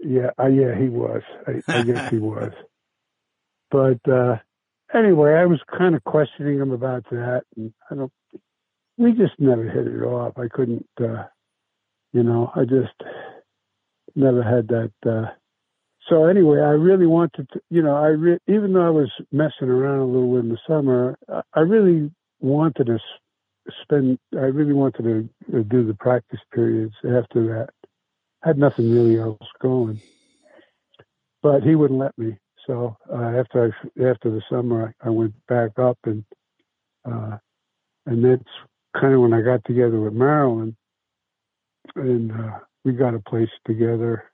Yeah, 0.02 0.30
uh, 0.38 0.48
yeah, 0.48 0.76
he 0.78 0.88
was. 0.88 1.22
I, 1.46 1.62
I 1.68 1.82
guess 1.82 2.10
he 2.10 2.18
was. 2.32 2.52
But 3.70 4.00
uh 4.10 4.36
anyway, 4.94 5.32
I 5.34 5.46
was 5.46 5.60
kind 5.76 5.94
of 5.94 6.04
questioning 6.04 6.58
him 6.58 6.72
about 6.72 7.04
that, 7.10 7.42
and 7.56 7.72
I 7.90 7.94
don't. 7.94 8.12
We 8.98 9.12
just 9.12 9.38
never 9.38 9.64
hit 9.64 9.86
it 9.86 10.02
off. 10.02 10.38
I 10.38 10.48
couldn't, 10.48 10.86
uh 11.00 11.24
you 12.12 12.22
know. 12.22 12.50
I 12.54 12.64
just 12.64 12.94
never 14.14 14.42
had 14.42 14.68
that. 14.68 14.92
uh 15.06 15.32
so 16.08 16.24
anyway, 16.24 16.58
I 16.58 16.72
really 16.72 17.06
wanted 17.06 17.48
to, 17.52 17.60
you 17.70 17.80
know, 17.82 17.94
I 17.96 18.08
re- 18.08 18.38
even 18.48 18.72
though 18.72 18.84
I 18.86 18.90
was 18.90 19.10
messing 19.30 19.68
around 19.68 20.00
a 20.00 20.04
little 20.04 20.36
in 20.38 20.48
the 20.48 20.58
summer, 20.66 21.16
I, 21.28 21.42
I 21.54 21.60
really 21.60 22.10
wanted 22.40 22.86
to 22.86 22.98
spend. 23.82 24.18
I 24.34 24.46
really 24.46 24.72
wanted 24.72 25.02
to 25.04 25.58
uh, 25.58 25.62
do 25.62 25.86
the 25.86 25.94
practice 25.94 26.40
periods 26.52 26.94
after 27.04 27.46
that. 27.54 27.70
Had 28.44 28.59
nothing 28.59 28.93
really 28.93 29.19
else 29.19 29.39
going, 29.60 30.01
but 31.43 31.62
he 31.62 31.74
wouldn't 31.74 32.01
let 32.01 32.16
me. 32.19 32.36
So 32.66 32.97
uh, 33.12 33.39
after 33.39 33.73
I, 33.73 34.02
after 34.02 34.31
the 34.31 34.43
summer, 34.51 34.94
I, 35.02 35.09
I 35.09 35.10
went 35.10 35.35
back 35.48 35.78
up 35.78 35.98
and 36.05 36.24
uh, 37.05 37.39
and 38.06 38.24
that's 38.24 38.48
kind 39.01 39.14
of 39.14 39.20
when 39.20 39.32
I 39.32 39.43
got 39.43 39.64
together 39.64 40.01
with 40.01 40.12
Marilyn, 40.12 40.77
and 41.97 42.32
uh, 42.32 42.59
we 42.85 42.93
got 42.93 43.14
a 43.14 43.20
place 43.20 43.48
together 43.66 44.24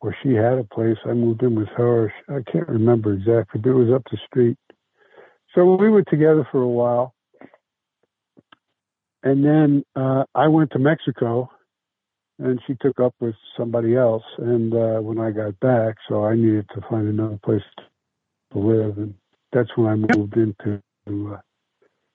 where 0.00 0.16
she 0.22 0.34
had 0.34 0.58
a 0.58 0.64
place. 0.64 0.98
I 1.06 1.14
moved 1.14 1.42
in 1.42 1.54
with 1.54 1.68
her. 1.76 2.12
I 2.28 2.40
can't 2.50 2.68
remember 2.68 3.14
exactly, 3.14 3.60
but 3.60 3.70
it 3.70 3.74
was 3.74 3.92
up 3.94 4.02
the 4.10 4.18
street. 4.26 4.58
So 5.54 5.76
we 5.76 5.88
were 5.88 6.02
together 6.02 6.46
for 6.50 6.60
a 6.60 6.68
while. 6.68 7.14
And 9.22 9.44
then 9.44 9.84
uh, 9.96 10.24
I 10.34 10.48
went 10.48 10.72
to 10.72 10.78
Mexico 10.78 11.50
and 12.38 12.60
she 12.66 12.74
took 12.80 13.00
up 13.00 13.14
with 13.20 13.34
somebody 13.56 13.96
else. 13.96 14.24
And 14.38 14.72
uh, 14.72 15.00
when 15.00 15.18
I 15.18 15.30
got 15.30 15.58
back, 15.60 15.96
so 16.08 16.24
I 16.24 16.34
needed 16.34 16.68
to 16.74 16.80
find 16.88 17.08
another 17.08 17.38
place 17.44 17.62
to 18.52 18.58
live. 18.58 18.98
And 18.98 19.14
that's 19.52 19.70
when 19.76 19.88
I 19.88 19.94
moved 20.16 20.36
into. 20.36 20.80
Uh, 21.06 21.38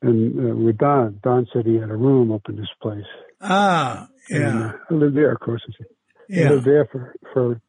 and 0.01 0.51
uh, 0.51 0.55
with 0.55 0.77
Don, 0.77 1.19
Don 1.23 1.47
said 1.51 1.65
he 1.65 1.75
had 1.75 1.89
a 1.89 1.95
room 1.95 2.31
up 2.31 2.43
in 2.49 2.55
this 2.55 2.69
place. 2.81 3.05
Ah, 3.41 4.07
yeah. 4.29 4.37
And, 4.37 4.63
uh, 4.63 4.73
I 4.89 4.93
lived 4.93 5.15
there, 5.15 5.31
of 5.33 5.39
course. 5.39 5.65
Yeah. 6.27 6.47
I 6.47 6.49
lived 6.51 6.65
there 6.65 6.85
for, 6.91 7.15
for 7.33 7.61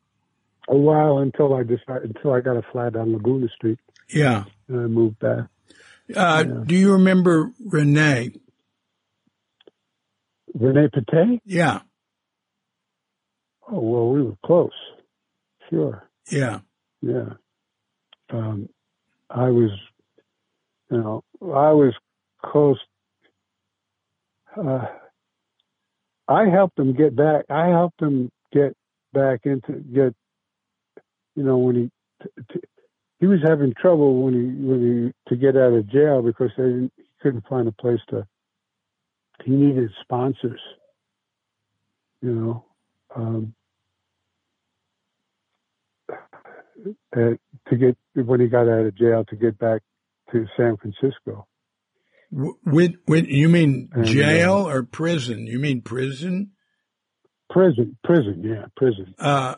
a 0.68 0.76
while 0.76 1.18
until 1.18 1.54
I 1.54 1.62
decided 1.62 2.14
until 2.14 2.32
I 2.32 2.40
got 2.40 2.56
a 2.56 2.62
flat 2.72 2.96
on 2.96 3.12
Laguna 3.12 3.48
Street. 3.48 3.78
Yeah, 4.08 4.44
and 4.68 4.80
I 4.80 4.86
moved 4.86 5.18
back. 5.18 5.46
Uh, 6.14 6.44
yeah. 6.46 6.62
Do 6.66 6.74
you 6.74 6.92
remember 6.92 7.52
Renee? 7.64 8.32
Renee 10.54 10.88
Pate? 10.92 11.40
Yeah. 11.44 11.80
Oh 13.70 13.80
well, 13.80 14.08
we 14.10 14.22
were 14.22 14.36
close. 14.44 14.72
Sure. 15.70 16.08
Yeah. 16.30 16.60
Yeah. 17.02 17.34
Um, 18.30 18.68
I 19.30 19.50
was, 19.50 19.70
you 20.90 20.98
know, 20.98 21.24
I 21.42 21.72
was 21.72 21.94
close. 22.44 22.78
Uh, 24.56 24.86
I 26.28 26.48
helped 26.48 26.78
him 26.78 26.94
get 26.94 27.16
back. 27.16 27.46
I 27.50 27.68
helped 27.68 28.00
him 28.02 28.30
get 28.52 28.76
back 29.12 29.40
into 29.44 29.72
get 29.72 30.14
you 31.34 31.42
know, 31.44 31.58
when 31.58 31.76
he 31.76 31.90
t- 32.22 32.44
t- 32.52 32.68
he 33.20 33.26
was 33.26 33.40
having 33.42 33.74
trouble 33.74 34.22
when 34.22 34.34
he 34.34 34.66
when 34.66 34.80
he 35.26 35.30
to 35.30 35.40
get 35.40 35.56
out 35.56 35.72
of 35.72 35.88
jail 35.88 36.22
because 36.22 36.50
they 36.56 36.64
didn't, 36.64 36.92
he 36.96 37.04
couldn't 37.22 37.46
find 37.48 37.68
a 37.68 37.72
place 37.72 38.00
to. 38.10 38.26
He 39.44 39.52
needed 39.52 39.90
sponsors, 40.02 40.60
you 42.20 42.34
know, 42.34 42.64
um, 43.16 43.54
uh, 47.16 47.36
to 47.68 47.76
get 47.76 47.96
when 48.14 48.40
he 48.40 48.48
got 48.48 48.68
out 48.68 48.86
of 48.86 48.96
jail 48.96 49.24
to 49.28 49.36
get 49.36 49.58
back 49.58 49.82
to 50.32 50.46
San 50.56 50.76
Francisco. 50.76 51.46
With, 52.32 52.92
with 53.08 53.26
you 53.26 53.48
mean 53.48 53.90
and, 53.92 54.04
jail 54.04 54.66
uh, 54.66 54.74
or 54.74 54.82
prison? 54.84 55.46
You 55.46 55.58
mean 55.58 55.82
prison? 55.82 56.52
Prison, 57.50 57.96
prison, 58.04 58.42
yeah, 58.44 58.66
prison. 58.76 59.14
Uh, 59.18 59.56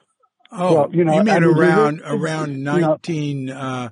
Oh, 0.54 0.74
well, 0.74 0.88
you 0.92 1.04
know, 1.04 1.14
you 1.14 1.24
mean 1.24 1.30
I 1.30 1.40
mean, 1.40 1.48
around 1.48 2.02
around 2.04 2.62
nineteen 2.62 3.46
know, 3.46 3.56
uh, 3.56 3.88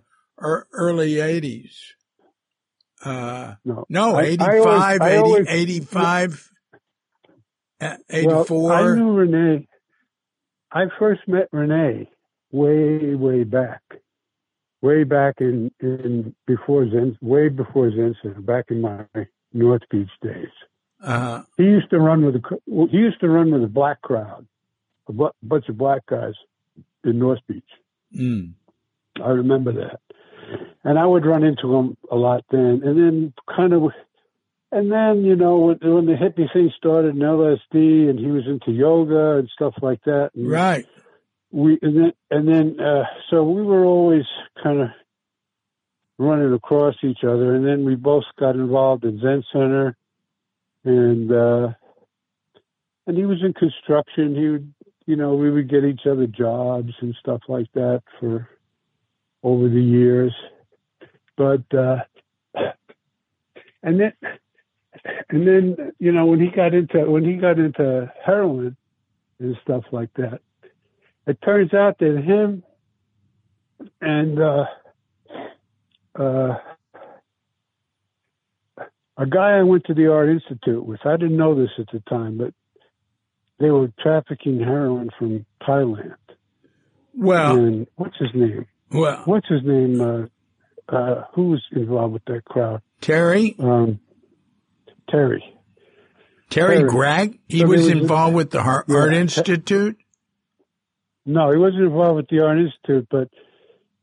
early 0.73 1.19
eighties? 1.19 1.95
Uh, 3.03 3.55
no, 3.65 3.87
no, 3.89 4.17
I, 4.17 4.25
85, 4.25 5.01
I 5.01 5.17
always, 5.17 5.47
80, 5.49 5.77
85, 5.77 6.51
uh, 7.81 7.97
84. 8.11 8.45
Well, 8.51 8.73
I 8.73 8.95
knew 8.95 9.13
Renee. 9.13 9.67
I 10.71 10.85
first 10.99 11.23
met 11.27 11.49
Renee 11.51 12.11
way, 12.53 13.15
way 13.15 13.45
back, 13.45 13.83
way 14.81 15.05
back 15.05 15.37
in, 15.41 15.71
in 15.81 16.35
before 16.47 16.89
Zen, 16.91 17.19
way 17.21 17.49
before 17.49 17.91
Zen 17.91 18.15
back 18.39 18.67
in 18.71 18.81
my 18.81 19.05
North 19.53 19.83
Beach 19.91 20.11
days. 20.23 20.49
Uh-huh. 21.03 21.43
He 21.57 21.65
used 21.65 21.91
to 21.91 21.99
run 21.99 22.25
with 22.25 22.37
a, 22.37 22.87
he 22.91 22.99
used 22.99 23.21
to 23.21 23.29
run 23.29 23.53
with 23.53 23.65
a 23.65 23.69
black 23.69 24.03
crowd, 24.03 24.47
a 25.09 25.13
bunch 25.43 25.69
of 25.69 25.79
black 25.79 26.07
guys 26.07 26.35
in 27.05 27.19
North 27.19 27.41
Beach. 27.49 27.63
Mm. 28.15 28.53
I 29.23 29.31
remember 29.31 29.73
that. 29.73 30.01
And 30.85 30.99
I 30.99 31.07
would 31.07 31.25
run 31.25 31.45
into 31.45 31.75
him 31.75 31.97
a 32.11 32.17
lot 32.17 32.45
then. 32.51 32.83
And 32.85 32.99
then 32.99 33.33
kind 33.55 33.73
of, 33.73 33.83
and 34.73 34.91
then, 34.91 35.25
you 35.25 35.37
know, 35.37 35.59
when, 35.59 35.79
when 35.83 36.07
the 36.07 36.15
hippie 36.15 36.53
thing 36.53 36.73
started 36.77 37.15
in 37.15 37.21
LSD 37.21 38.11
and 38.11 38.19
he 38.19 38.27
was 38.27 38.45
into 38.47 38.73
yoga 38.73 39.39
and 39.39 39.49
stuff 39.55 39.75
like 39.83 40.03
that. 40.05 40.31
right. 40.37 40.87
We, 41.53 41.79
and 41.83 41.97
then, 41.97 42.13
and 42.31 42.49
then, 42.49 42.81
uh, 42.81 43.05
so 43.29 43.43
we 43.43 43.63
were 43.63 43.85
always 43.85 44.25
kind 44.63 44.81
of 44.81 44.89
running 46.19 46.53
across 46.53 46.95
each 47.03 47.25
other. 47.25 47.55
And 47.55 47.67
then 47.67 47.85
we 47.85 47.97
both 47.97 48.25
got 48.39 48.55
involved 48.55 49.05
in 49.05 49.21
Zen 49.21 49.43
Center 49.53 49.97
and, 50.85 51.33
uh, 51.33 51.69
and 53.07 53.17
he 53.17 53.25
was 53.25 53.43
in 53.43 53.53
construction. 53.55 54.37
He 54.37 54.49
would 54.49 54.75
you 55.11 55.17
know, 55.17 55.35
we 55.35 55.51
would 55.51 55.69
get 55.69 55.85
each 55.85 56.07
other 56.09 56.29
jobs 56.29 56.93
and 57.01 57.17
stuff 57.19 57.41
like 57.49 57.67
that 57.75 58.01
for 58.21 58.49
over 59.43 59.69
the 59.69 59.83
years. 59.83 60.33
But 61.37 61.65
uh 61.75 61.97
and 63.83 63.99
then 63.99 64.13
and 65.31 65.49
then, 65.49 65.93
you 65.99 66.13
know, 66.13 66.27
when 66.27 66.39
he 66.41 66.47
got 66.47 66.75
into 66.75 67.11
when 67.11 67.25
he 67.25 67.35
got 67.35 67.59
into 67.59 68.13
heroin 68.25 68.77
and 69.41 69.57
stuff 69.65 69.83
like 69.91 70.11
that, 70.15 70.41
it 71.27 71.39
turns 71.43 71.73
out 71.75 71.99
that 71.99 72.23
him 72.25 72.63
and 74.01 74.41
uh 74.41 74.65
uh 76.19 76.55
a 79.21 79.27
guy 79.27 79.59
I 79.59 79.63
went 79.65 79.85
to 79.85 79.95
the 79.95 80.11
Art 80.11 80.31
Institute 80.31 80.83
with, 80.83 81.05
I 81.05 81.19
didn't 81.19 81.37
know 81.37 81.55
this 81.55 81.69
at 81.79 81.87
the 81.93 82.01
time, 82.09 82.39
but 82.39 82.55
they 83.59 83.71
were 83.71 83.93
trafficking 84.01 84.59
heroin 84.61 85.11
from 85.19 85.45
Thailand. 85.63 86.17
Well, 87.15 87.57
and 87.57 87.87
what's 87.97 88.17
his 88.19 88.31
name? 88.35 88.67
Well, 88.91 89.23
what's 89.27 89.47
his 89.47 89.61
name? 89.63 90.01
Uh, 90.01 90.27
uh, 90.89 91.25
who 91.35 91.51
was 91.51 91.63
involved 91.73 92.15
with 92.15 92.25
that 92.25 92.47
crowd? 92.47 92.81
Terry. 93.03 93.55
Um, 93.59 94.01
Terry. 95.11 95.45
Terry, 96.49 96.79
Terry. 96.79 96.89
Gregg. 96.89 97.39
He 97.47 97.61
so 97.61 97.67
was, 97.67 97.81
was, 97.83 97.89
involved 97.91 98.35
with 98.35 98.51
the 98.51 98.61
Art, 98.61 98.87
yeah, 98.89 98.97
Art 98.97 99.13
Institute. 99.13 99.99
No, 101.31 101.51
he 101.53 101.59
wasn't 101.59 101.83
involved 101.85 102.17
with 102.17 102.29
the 102.29 102.41
Art 102.41 102.59
Institute, 102.59 103.07
but 103.11 103.29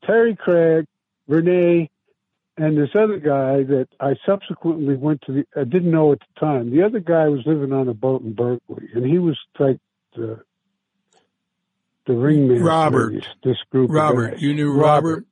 Terry 0.06 0.36
Craig, 0.36 0.86
Renee, 1.28 1.90
and 2.58 2.78
this 2.78 2.90
other 2.96 3.18
guy 3.18 3.64
that 3.64 3.88
I 4.00 4.16
subsequently 4.26 4.96
went 4.96 5.22
to 5.28 5.32
the, 5.34 5.46
I 5.60 5.64
didn't 5.64 5.92
know 5.92 6.12
at 6.14 6.20
the 6.20 6.40
time. 6.40 6.72
The 6.72 6.84
other 6.84 7.00
guy 7.00 7.28
was 7.28 7.42
living 7.46 7.72
on 7.74 7.88
a 7.88 7.94
boat 7.94 8.22
in 8.24 8.34
Berkeley, 8.34 8.88
and 8.96 9.06
he 9.06 9.20
was 9.20 9.38
like 9.60 9.78
the 10.16 10.42
the 12.06 12.14
ringman. 12.14 12.64
Robert, 12.64 13.14
this, 13.14 13.26
this 13.44 13.58
group. 13.72 13.92
Robert, 13.92 14.40
you 14.40 14.54
knew 14.54 14.72
Robert. 14.72 15.10
Robert. 15.10 15.26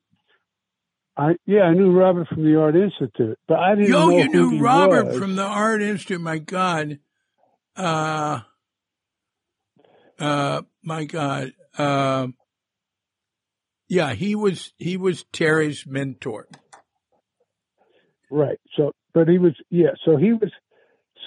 I 1.18 1.36
yeah, 1.46 1.62
I 1.62 1.74
knew 1.74 1.92
Robert 1.98 2.28
from 2.28 2.44
the 2.44 2.60
Art 2.60 2.76
Institute, 2.76 3.40
but 3.48 3.58
I 3.58 3.76
didn't 3.76 3.90
Yo, 3.90 4.10
know 4.10 4.18
you 4.18 4.28
knew 4.28 4.60
Robert 4.60 5.06
was. 5.06 5.18
from 5.18 5.36
the 5.38 5.44
Art 5.44 5.82
Institute. 5.82 6.20
My 6.22 6.40
God, 6.40 7.00
uh, 7.78 8.42
Uh, 10.20 10.62
my 10.86 11.06
God. 11.06 11.52
Uh, 11.78 12.28
yeah, 13.90 14.14
he 14.14 14.36
was 14.36 14.74
he 14.78 14.98
was 14.98 15.26
Terry's 15.32 15.86
mentor. 15.86 16.48
Right. 18.32 18.60
So, 18.76 18.92
but 19.14 19.28
he 19.28 19.38
was 19.38 19.54
yeah. 19.70 19.92
So 20.06 20.18
he 20.18 20.34
was 20.34 20.52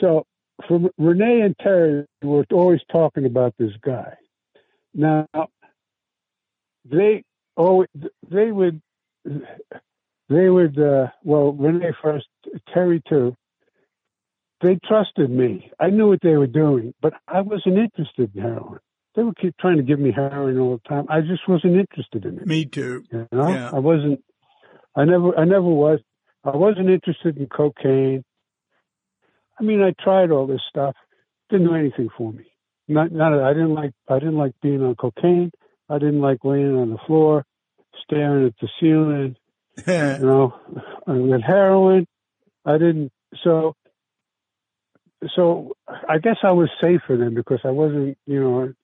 so 0.00 0.26
from 0.66 0.88
Renee 0.98 1.42
and 1.42 1.56
Terry 1.62 2.06
were 2.22 2.44
always 2.52 2.80
talking 2.90 3.26
about 3.26 3.54
this 3.58 3.72
guy. 3.84 4.14
Now 4.94 5.26
they 6.84 7.22
oh 7.56 7.84
they 8.28 8.50
would 8.50 8.80
they 9.24 10.48
would 10.48 10.78
uh, 10.78 11.08
well 11.22 11.52
Renee 11.52 11.92
first 12.02 12.26
Terry 12.72 13.02
too. 13.08 13.36
They 14.60 14.76
trusted 14.88 15.30
me. 15.30 15.70
I 15.78 15.90
knew 15.90 16.08
what 16.08 16.18
they 16.20 16.36
were 16.36 16.48
doing, 16.48 16.92
but 17.00 17.12
I 17.28 17.42
wasn't 17.42 17.78
interested 17.78 18.34
in 18.34 18.42
heroin. 18.42 18.80
They 19.18 19.24
would 19.24 19.36
keep 19.36 19.56
trying 19.58 19.78
to 19.78 19.82
give 19.82 19.98
me 19.98 20.12
heroin 20.14 20.60
all 20.60 20.78
the 20.80 20.88
time. 20.88 21.06
I 21.08 21.22
just 21.22 21.48
wasn't 21.48 21.74
interested 21.74 22.24
in 22.24 22.38
it. 22.38 22.46
Me 22.46 22.64
too. 22.64 23.02
You 23.10 23.26
know, 23.32 23.48
Yeah. 23.48 23.68
I 23.74 23.80
wasn't. 23.80 24.22
I 24.94 25.06
never. 25.06 25.36
I 25.36 25.44
never 25.44 25.62
was. 25.62 25.98
I 26.44 26.56
wasn't 26.56 26.88
interested 26.88 27.36
in 27.36 27.48
cocaine. 27.48 28.22
I 29.58 29.64
mean, 29.64 29.82
I 29.82 29.92
tried 30.00 30.30
all 30.30 30.46
this 30.46 30.60
stuff. 30.68 30.94
Didn't 31.50 31.66
do 31.66 31.74
anything 31.74 32.10
for 32.16 32.32
me. 32.32 32.44
Not. 32.86 33.10
Not. 33.10 33.36
I 33.42 33.54
didn't 33.54 33.74
like. 33.74 33.90
I 34.08 34.20
didn't 34.20 34.36
like 34.36 34.52
being 34.62 34.82
on 34.82 34.94
cocaine. 34.94 35.50
I 35.90 35.98
didn't 35.98 36.20
like 36.20 36.44
laying 36.44 36.76
on 36.76 36.90
the 36.90 36.98
floor, 37.04 37.44
staring 38.04 38.46
at 38.46 38.54
the 38.60 38.68
ceiling. 38.78 39.34
You 39.84 40.26
know, 40.26 40.54
with 41.08 41.42
heroin, 41.42 42.06
I 42.64 42.78
didn't. 42.78 43.10
So. 43.42 43.74
So 45.34 45.72
I 46.08 46.18
guess 46.18 46.36
I 46.44 46.52
was 46.52 46.70
safer 46.80 47.16
then 47.16 47.34
because 47.34 47.58
I 47.64 47.70
wasn't. 47.72 48.16
You 48.24 48.40
know. 48.40 48.74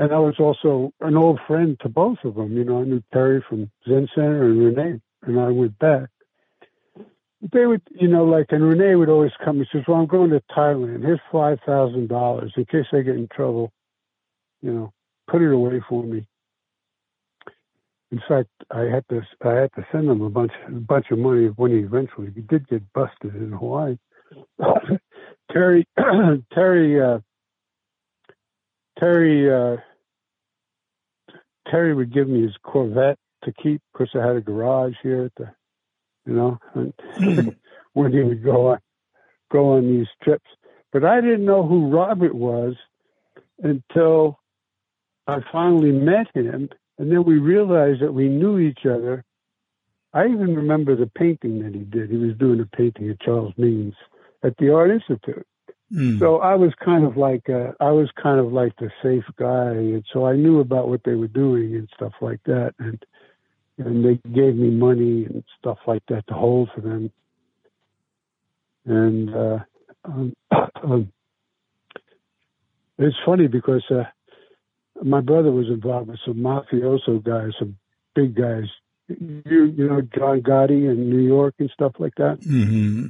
And 0.00 0.14
I 0.14 0.18
was 0.18 0.36
also 0.40 0.94
an 1.02 1.14
old 1.14 1.40
friend 1.46 1.78
to 1.82 1.90
both 1.90 2.16
of 2.24 2.34
them. 2.36 2.56
You 2.56 2.64
know, 2.64 2.80
I 2.80 2.84
knew 2.84 3.02
Terry 3.12 3.44
from 3.46 3.70
Zen 3.86 4.08
Center 4.14 4.46
and 4.46 4.58
Renee, 4.58 4.98
and 5.24 5.38
I 5.38 5.50
went 5.50 5.78
back. 5.78 6.08
They 7.52 7.66
would, 7.66 7.82
you 7.90 8.08
know, 8.08 8.24
like, 8.24 8.46
and 8.48 8.64
Renee 8.66 8.94
would 8.96 9.10
always 9.10 9.32
come 9.44 9.58
and 9.58 9.68
says, 9.70 9.82
"Well, 9.86 9.98
I'm 9.98 10.06
going 10.06 10.30
to 10.30 10.42
Thailand. 10.56 11.02
Here's 11.02 11.20
five 11.30 11.58
thousand 11.66 12.08
dollars 12.08 12.50
in 12.56 12.64
case 12.64 12.86
I 12.94 13.02
get 13.02 13.16
in 13.16 13.28
trouble. 13.28 13.72
You 14.62 14.72
know, 14.72 14.92
put 15.30 15.42
it 15.42 15.52
away 15.52 15.82
for 15.86 16.02
me." 16.02 16.24
In 18.10 18.22
fact, 18.26 18.48
I 18.70 18.84
had 18.84 19.04
to, 19.10 19.20
I 19.44 19.52
had 19.52 19.72
to 19.74 19.86
send 19.92 20.08
him 20.08 20.22
a 20.22 20.30
bunch, 20.30 20.52
a 20.66 20.70
bunch 20.72 21.10
of 21.10 21.18
money 21.18 21.48
when 21.48 21.72
he 21.72 21.78
eventually 21.80 22.32
he 22.34 22.40
did 22.40 22.66
get 22.68 22.90
busted 22.94 23.34
in 23.34 23.52
Hawaii. 23.52 23.98
Terry, 25.52 25.86
Terry, 26.54 27.00
uh, 27.02 27.18
Terry, 28.98 29.52
uh, 29.52 29.76
Terry 31.68 31.94
would 31.94 32.12
give 32.12 32.28
me 32.28 32.42
his 32.42 32.56
Corvette 32.62 33.18
to 33.44 33.52
keep 33.52 33.82
because 33.92 34.08
I 34.14 34.26
had 34.26 34.36
a 34.36 34.40
garage 34.40 34.94
here 35.02 35.24
at 35.24 35.34
the, 35.36 35.50
you 36.26 36.34
know, 36.34 36.58
and 36.74 36.92
hmm. 37.14 37.48
when 37.92 38.12
he 38.12 38.22
would 38.22 38.44
go 38.44 38.68
on, 38.68 38.78
go 39.50 39.76
on 39.76 39.86
these 39.86 40.08
trips. 40.22 40.46
But 40.92 41.04
I 41.04 41.20
didn't 41.20 41.44
know 41.44 41.66
who 41.66 41.90
Robert 41.90 42.34
was 42.34 42.74
until 43.62 44.38
I 45.26 45.38
finally 45.52 45.92
met 45.92 46.26
him, 46.34 46.70
and 46.98 47.10
then 47.10 47.24
we 47.24 47.38
realized 47.38 48.00
that 48.02 48.12
we 48.12 48.28
knew 48.28 48.58
each 48.58 48.84
other. 48.84 49.24
I 50.12 50.26
even 50.26 50.56
remember 50.56 50.96
the 50.96 51.06
painting 51.06 51.62
that 51.62 51.74
he 51.74 51.80
did. 51.80 52.10
He 52.10 52.16
was 52.16 52.36
doing 52.36 52.60
a 52.60 52.76
painting 52.76 53.10
of 53.10 53.20
Charles 53.20 53.54
Means 53.56 53.94
at 54.42 54.56
the 54.56 54.74
Art 54.74 54.90
Institute. 54.90 55.46
Mm. 55.92 56.18
So 56.20 56.36
I 56.36 56.54
was 56.54 56.72
kind 56.84 57.04
of 57.04 57.16
like 57.16 57.48
uh, 57.48 57.72
I 57.80 57.90
was 57.90 58.08
kind 58.22 58.38
of 58.38 58.52
like 58.52 58.76
the 58.76 58.90
safe 59.02 59.24
guy, 59.36 59.72
and 59.72 60.04
so 60.12 60.24
I 60.24 60.36
knew 60.36 60.60
about 60.60 60.88
what 60.88 61.00
they 61.04 61.14
were 61.14 61.28
doing 61.28 61.74
and 61.74 61.88
stuff 61.96 62.12
like 62.20 62.40
that, 62.44 62.74
and 62.78 63.02
and 63.78 64.04
they 64.04 64.20
gave 64.30 64.54
me 64.54 64.70
money 64.70 65.24
and 65.24 65.42
stuff 65.58 65.78
like 65.86 66.02
that 66.08 66.26
to 66.28 66.34
hold 66.34 66.70
for 66.74 66.80
them. 66.80 67.10
And 68.86 69.34
uh, 69.34 69.58
um, 70.04 70.32
um, 70.82 71.12
it's 72.98 73.16
funny 73.26 73.48
because 73.48 73.84
uh, 73.90 74.04
my 75.02 75.20
brother 75.20 75.50
was 75.50 75.68
involved 75.68 76.08
with 76.08 76.20
some 76.24 76.36
mafioso 76.36 77.22
guys, 77.22 77.52
some 77.58 77.76
big 78.14 78.36
guys. 78.36 78.64
You 79.08 79.42
you 79.64 79.88
know 79.88 80.02
John 80.02 80.40
Gotti 80.40 80.88
in 80.88 81.10
New 81.10 81.26
York 81.26 81.54
and 81.58 81.70
stuff 81.74 81.94
like 81.98 82.14
that. 82.16 82.38
hmm 82.44 83.06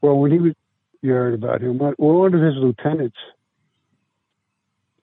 Well, 0.00 0.18
when 0.18 0.30
he 0.30 0.38
was, 0.38 0.54
you 1.02 1.12
heard 1.12 1.34
about 1.34 1.60
him. 1.60 1.78
One 1.78 1.94
one 1.98 2.34
of 2.34 2.40
his 2.40 2.54
lieutenants, 2.56 3.16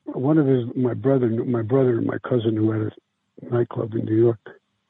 one 0.06 0.38
of 0.38 0.48
his, 0.48 0.66
my 0.76 0.94
brother, 0.94 1.30
my 1.30 1.62
brother 1.62 1.98
and 1.98 2.08
my 2.08 2.18
cousin 2.20 2.56
who 2.56 2.72
had 2.72 2.82
a 2.82 3.54
nightclub 3.54 3.94
in 3.94 4.06
New 4.06 4.16
York, 4.16 4.40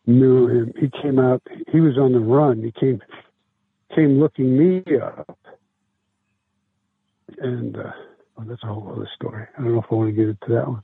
knew 0.06 0.48
him. 0.48 0.74
He 0.80 0.90
came 1.02 1.20
out. 1.20 1.42
He 1.72 1.80
was 1.80 1.98
on 1.98 2.14
the 2.14 2.20
run. 2.20 2.64
He 2.64 2.72
came, 2.72 3.02
came 3.96 4.20
looking 4.20 4.58
me 4.58 4.84
up, 4.98 5.38
and 7.40 7.76
uh, 7.76 7.92
well, 8.38 8.48
that's 8.48 8.64
a 8.64 8.68
whole 8.68 8.92
other 8.92 9.10
story. 9.16 9.46
I 9.58 9.62
don't 9.62 9.74
know 9.74 9.80
if 9.80 9.86
I 9.92 9.96
want 9.96 10.10
to 10.10 10.14
get 10.16 10.30
into 10.30 10.54
that 10.54 10.68
one. 10.68 10.84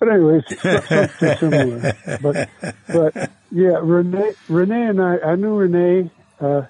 But 0.00 0.08
anyway, 0.08 0.42
anyways, 0.64 0.88
something 1.18 1.36
similar. 1.36 1.96
But 2.20 2.48
but 2.88 3.30
yeah, 3.52 3.78
Renee, 3.82 4.32
Renee 4.48 4.86
and 4.86 5.00
I, 5.00 5.18
I 5.18 5.36
knew 5.36 5.54
Renee. 5.54 6.10
Uh, 6.40 6.62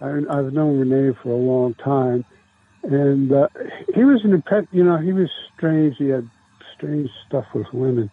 I, 0.00 0.08
I've 0.30 0.52
known 0.52 0.78
Renee 0.78 1.16
for 1.22 1.30
a 1.30 1.36
long 1.36 1.74
time, 1.74 2.24
and 2.82 3.32
uh, 3.32 3.48
he 3.94 4.04
was 4.04 4.20
an 4.24 4.32
impet. 4.32 4.66
You 4.72 4.84
know, 4.84 4.98
he 4.98 5.12
was 5.12 5.28
strange. 5.56 5.96
He 5.98 6.08
had 6.08 6.28
strange 6.76 7.10
stuff 7.26 7.44
with 7.54 7.66
women, 7.72 8.10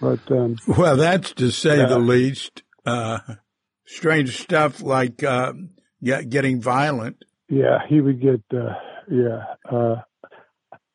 but 0.00 0.20
um, 0.30 0.56
Well, 0.66 0.96
that's 0.96 1.32
to 1.34 1.50
say 1.50 1.78
Yeah. 1.78 1.86
the 1.86 1.98
least. 1.98 2.62
Uh, 2.84 3.18
strange 3.86 4.40
stuff 4.40 4.82
like 4.82 5.22
uh, 5.22 5.52
getting 6.02 6.60
violent 6.60 7.16
yeah, 7.48 7.78
he 7.88 8.00
would 8.00 8.20
get. 8.20 8.40
Uh, 8.52 8.74
yeah, 9.10 9.44
uh, 9.70 9.96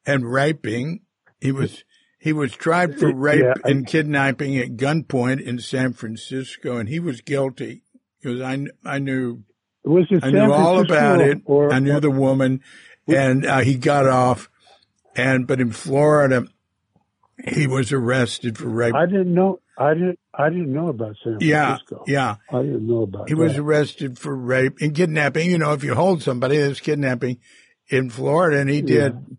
and 0.05 0.29
raping. 0.31 1.01
He 1.39 1.51
was 1.51 1.83
he 2.19 2.33
was 2.33 2.51
tried 2.53 2.97
for 2.99 3.13
rape 3.13 3.41
Yeah, 3.43 3.53
I- 3.63 3.69
and 3.69 3.85
kidnapping 3.85 4.57
at 4.57 4.75
gunpoint 4.75 5.41
in 5.41 5.59
San 5.59 5.93
Francisco, 5.93 6.77
and 6.77 6.89
he 6.89 6.99
was 6.99 7.21
guilty 7.21 7.83
because 8.19 8.41
I 8.41 8.65
I 8.83 8.97
knew 8.99 9.43
was 9.89 10.07
it? 10.09 10.23
I 10.23 10.31
San 10.31 10.33
knew 10.33 10.53
all 10.53 10.79
about 10.79 11.21
it. 11.21 11.41
Or, 11.45 11.71
I 11.71 11.79
knew 11.79 11.99
the 11.99 12.11
woman, 12.11 12.61
and 13.07 13.45
uh, 13.45 13.59
he 13.59 13.75
got 13.75 14.07
off. 14.07 14.49
And 15.15 15.47
but 15.47 15.59
in 15.59 15.71
Florida, 15.71 16.45
he 17.47 17.67
was 17.67 17.91
arrested 17.91 18.57
for 18.57 18.67
rape. 18.67 18.95
I 18.95 19.05
didn't 19.05 19.33
know. 19.33 19.59
I 19.77 19.93
didn't. 19.93 20.19
I 20.33 20.49
didn't 20.49 20.73
know 20.73 20.89
about 20.89 21.15
San 21.23 21.37
yeah, 21.39 21.77
Francisco. 21.77 22.03
yeah. 22.07 22.35
yeah. 22.51 22.57
I 22.59 22.61
didn't 22.61 22.87
know 22.87 23.03
about. 23.03 23.27
He 23.27 23.35
was 23.35 23.57
arrested 23.57 24.19
for 24.19 24.35
rape 24.35 24.77
and 24.81 24.95
kidnapping. 24.95 25.49
You 25.49 25.57
know, 25.57 25.73
if 25.73 25.83
you 25.83 25.95
hold 25.95 26.21
somebody, 26.21 26.57
that's 26.57 26.79
kidnapping 26.79 27.39
in 27.89 28.09
Florida, 28.09 28.59
and 28.59 28.69
he 28.69 28.81
did. 28.81 29.37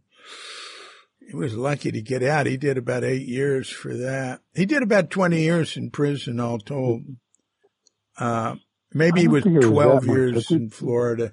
He 1.28 1.36
was 1.36 1.54
lucky 1.54 1.92
to 1.92 2.00
get 2.00 2.22
out. 2.22 2.46
He 2.46 2.56
did 2.56 2.78
about 2.78 3.04
eight 3.04 3.26
years 3.26 3.68
for 3.68 3.94
that. 3.94 4.40
He 4.54 4.64
did 4.64 4.82
about 4.82 5.10
twenty 5.10 5.42
years 5.42 5.76
in 5.76 5.90
prison, 5.90 6.40
all 6.40 6.58
told. 6.58 7.02
Uh, 8.16 8.56
maybe 8.92 9.24
I 9.24 9.30
was 9.30 9.42
think 9.44 9.56
it 9.56 9.58
was 9.66 9.66
twelve 9.68 10.06
much. 10.06 10.16
Years 10.16 10.48
think- 10.48 10.60
in 10.62 10.70
Florida, 10.70 11.32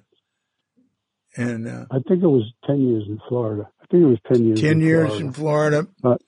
and 1.38 1.68
uh, 1.68 1.86
I 1.91 1.99
think 2.07 2.23
it 2.23 2.27
was 2.27 2.52
ten 2.65 2.82
years 2.82 3.03
in 3.07 3.19
Florida. 3.27 3.69
I 3.82 3.86
think 3.88 4.03
it 4.03 4.07
was 4.07 4.19
ten 4.32 4.45
years. 4.45 4.61
ten 4.61 4.72
in 4.73 4.82
years 4.82 5.07
Florida. 5.10 5.26
in 5.26 5.34
Florida. 5.34 5.88
But, 6.02 6.22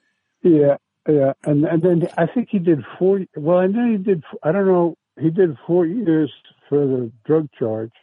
Yeah, 0.44 0.78
yeah, 1.08 1.34
and 1.44 1.66
and 1.66 1.82
then 1.82 2.08
I 2.18 2.28
think 2.28 2.50
he 2.52 2.60
did 2.60 2.80
four. 3.00 3.22
Well, 3.36 3.58
I 3.58 3.68
know 3.68 3.92
he 3.92 3.98
did. 3.98 4.24
I 4.44 4.52
don't 4.52 4.68
know. 4.68 4.98
He 5.20 5.30
did 5.32 5.58
four 5.66 5.86
years 5.86 6.32
for 6.70 6.86
the 6.86 7.12
drug 7.26 7.50
charge, 7.58 7.94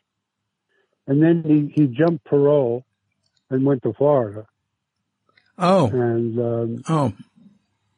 and 1.07 1.23
then 1.23 1.43
he 1.45 1.73
he 1.83 1.87
jumped 1.89 2.25
parole 2.25 2.85
and 3.51 3.65
went 3.65 3.83
to 3.85 3.93
Florida. 3.93 4.47
Oh, 5.57 5.87
And 5.87 6.39
um, 6.41 6.83
oh, 6.89 7.13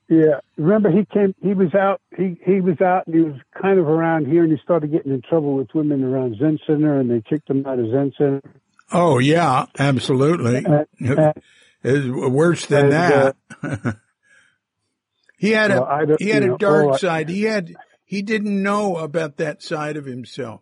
yeah, 0.09 0.41
remember 0.57 0.91
he 0.91 1.05
came. 1.13 1.35
He 1.43 1.53
was 1.55 1.75
out. 1.75 2.01
He 2.17 2.39
he 2.45 2.61
was 2.61 2.81
out, 2.81 3.07
and 3.07 3.15
he 3.17 3.23
was 3.23 3.35
kind 3.61 3.79
of 3.79 3.87
around 3.89 4.27
here, 4.27 4.43
and 4.45 4.53
he 4.53 4.59
started 4.63 4.93
getting 4.93 5.13
in 5.13 5.23
trouble 5.23 5.57
with 5.57 5.69
women 5.75 6.05
around 6.05 6.37
Zen 6.39 6.59
Center, 6.67 6.99
and 7.01 7.11
they 7.11 7.21
kicked 7.29 7.51
him 7.51 7.67
out 7.67 7.79
of 7.79 7.91
Zen 7.91 8.13
Center. 8.17 8.43
oh, 8.93 9.19
yeah, 9.19 9.67
absolutely. 9.79 10.65
And, 10.65 10.87
It's 11.83 12.07
worse 12.09 12.67
than 12.67 12.85
And, 12.87 12.93
that. 12.93 13.37
uh, 13.63 13.93
he 15.39 15.51
had 15.51 15.71
well, 15.71 15.83
a 15.83 15.87
I 15.87 16.05
he 16.19 16.29
had 16.31 16.43
a 16.43 16.49
know, 16.49 16.57
dark 16.57 16.99
side. 17.01 17.29
He 17.29 17.43
had 17.43 17.75
he 18.05 18.23
didn't 18.23 18.63
know 18.63 18.97
about 18.97 19.37
that 19.39 19.63
side 19.63 19.97
of 19.97 20.05
himself. 20.05 20.61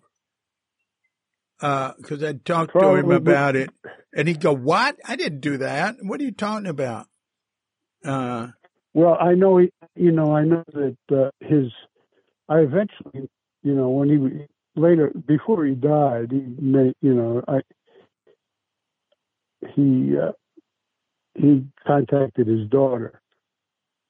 Because 1.61 2.23
I'd 2.23 2.45
talk 2.45 2.73
to 2.73 2.95
him 2.95 3.11
about 3.11 3.57
it, 3.57 3.71
and 4.15 4.29
he'd 4.29 4.41
go, 4.41 4.53
"What? 4.55 4.97
I 5.07 5.17
didn't 5.17 5.41
do 5.41 5.59
that. 5.59 5.97
What 6.03 6.21
are 6.21 6.25
you 6.25 6.33
talking 6.33 6.67
about?" 6.67 7.07
Well, 8.95 9.17
I 9.21 9.35
know 9.35 9.59
he, 9.59 9.71
you 9.97 10.13
know, 10.13 10.37
I 10.37 10.45
know 10.45 10.65
that 10.73 10.97
uh, 11.13 11.31
his. 11.41 11.73
I 12.49 12.61
eventually, 12.61 13.29
you 13.63 13.75
know, 13.75 13.91
when 13.91 14.09
he 14.09 14.81
later 14.81 15.13
before 15.27 15.65
he 15.67 15.75
died, 15.75 16.31
he 16.31 16.45
made, 16.61 16.95
you 17.03 17.15
know, 17.15 17.43
I 17.49 17.61
he 19.75 20.17
uh, 20.19 20.33
he 21.35 21.67
contacted 21.87 22.47
his 22.47 22.69
daughter 22.69 23.21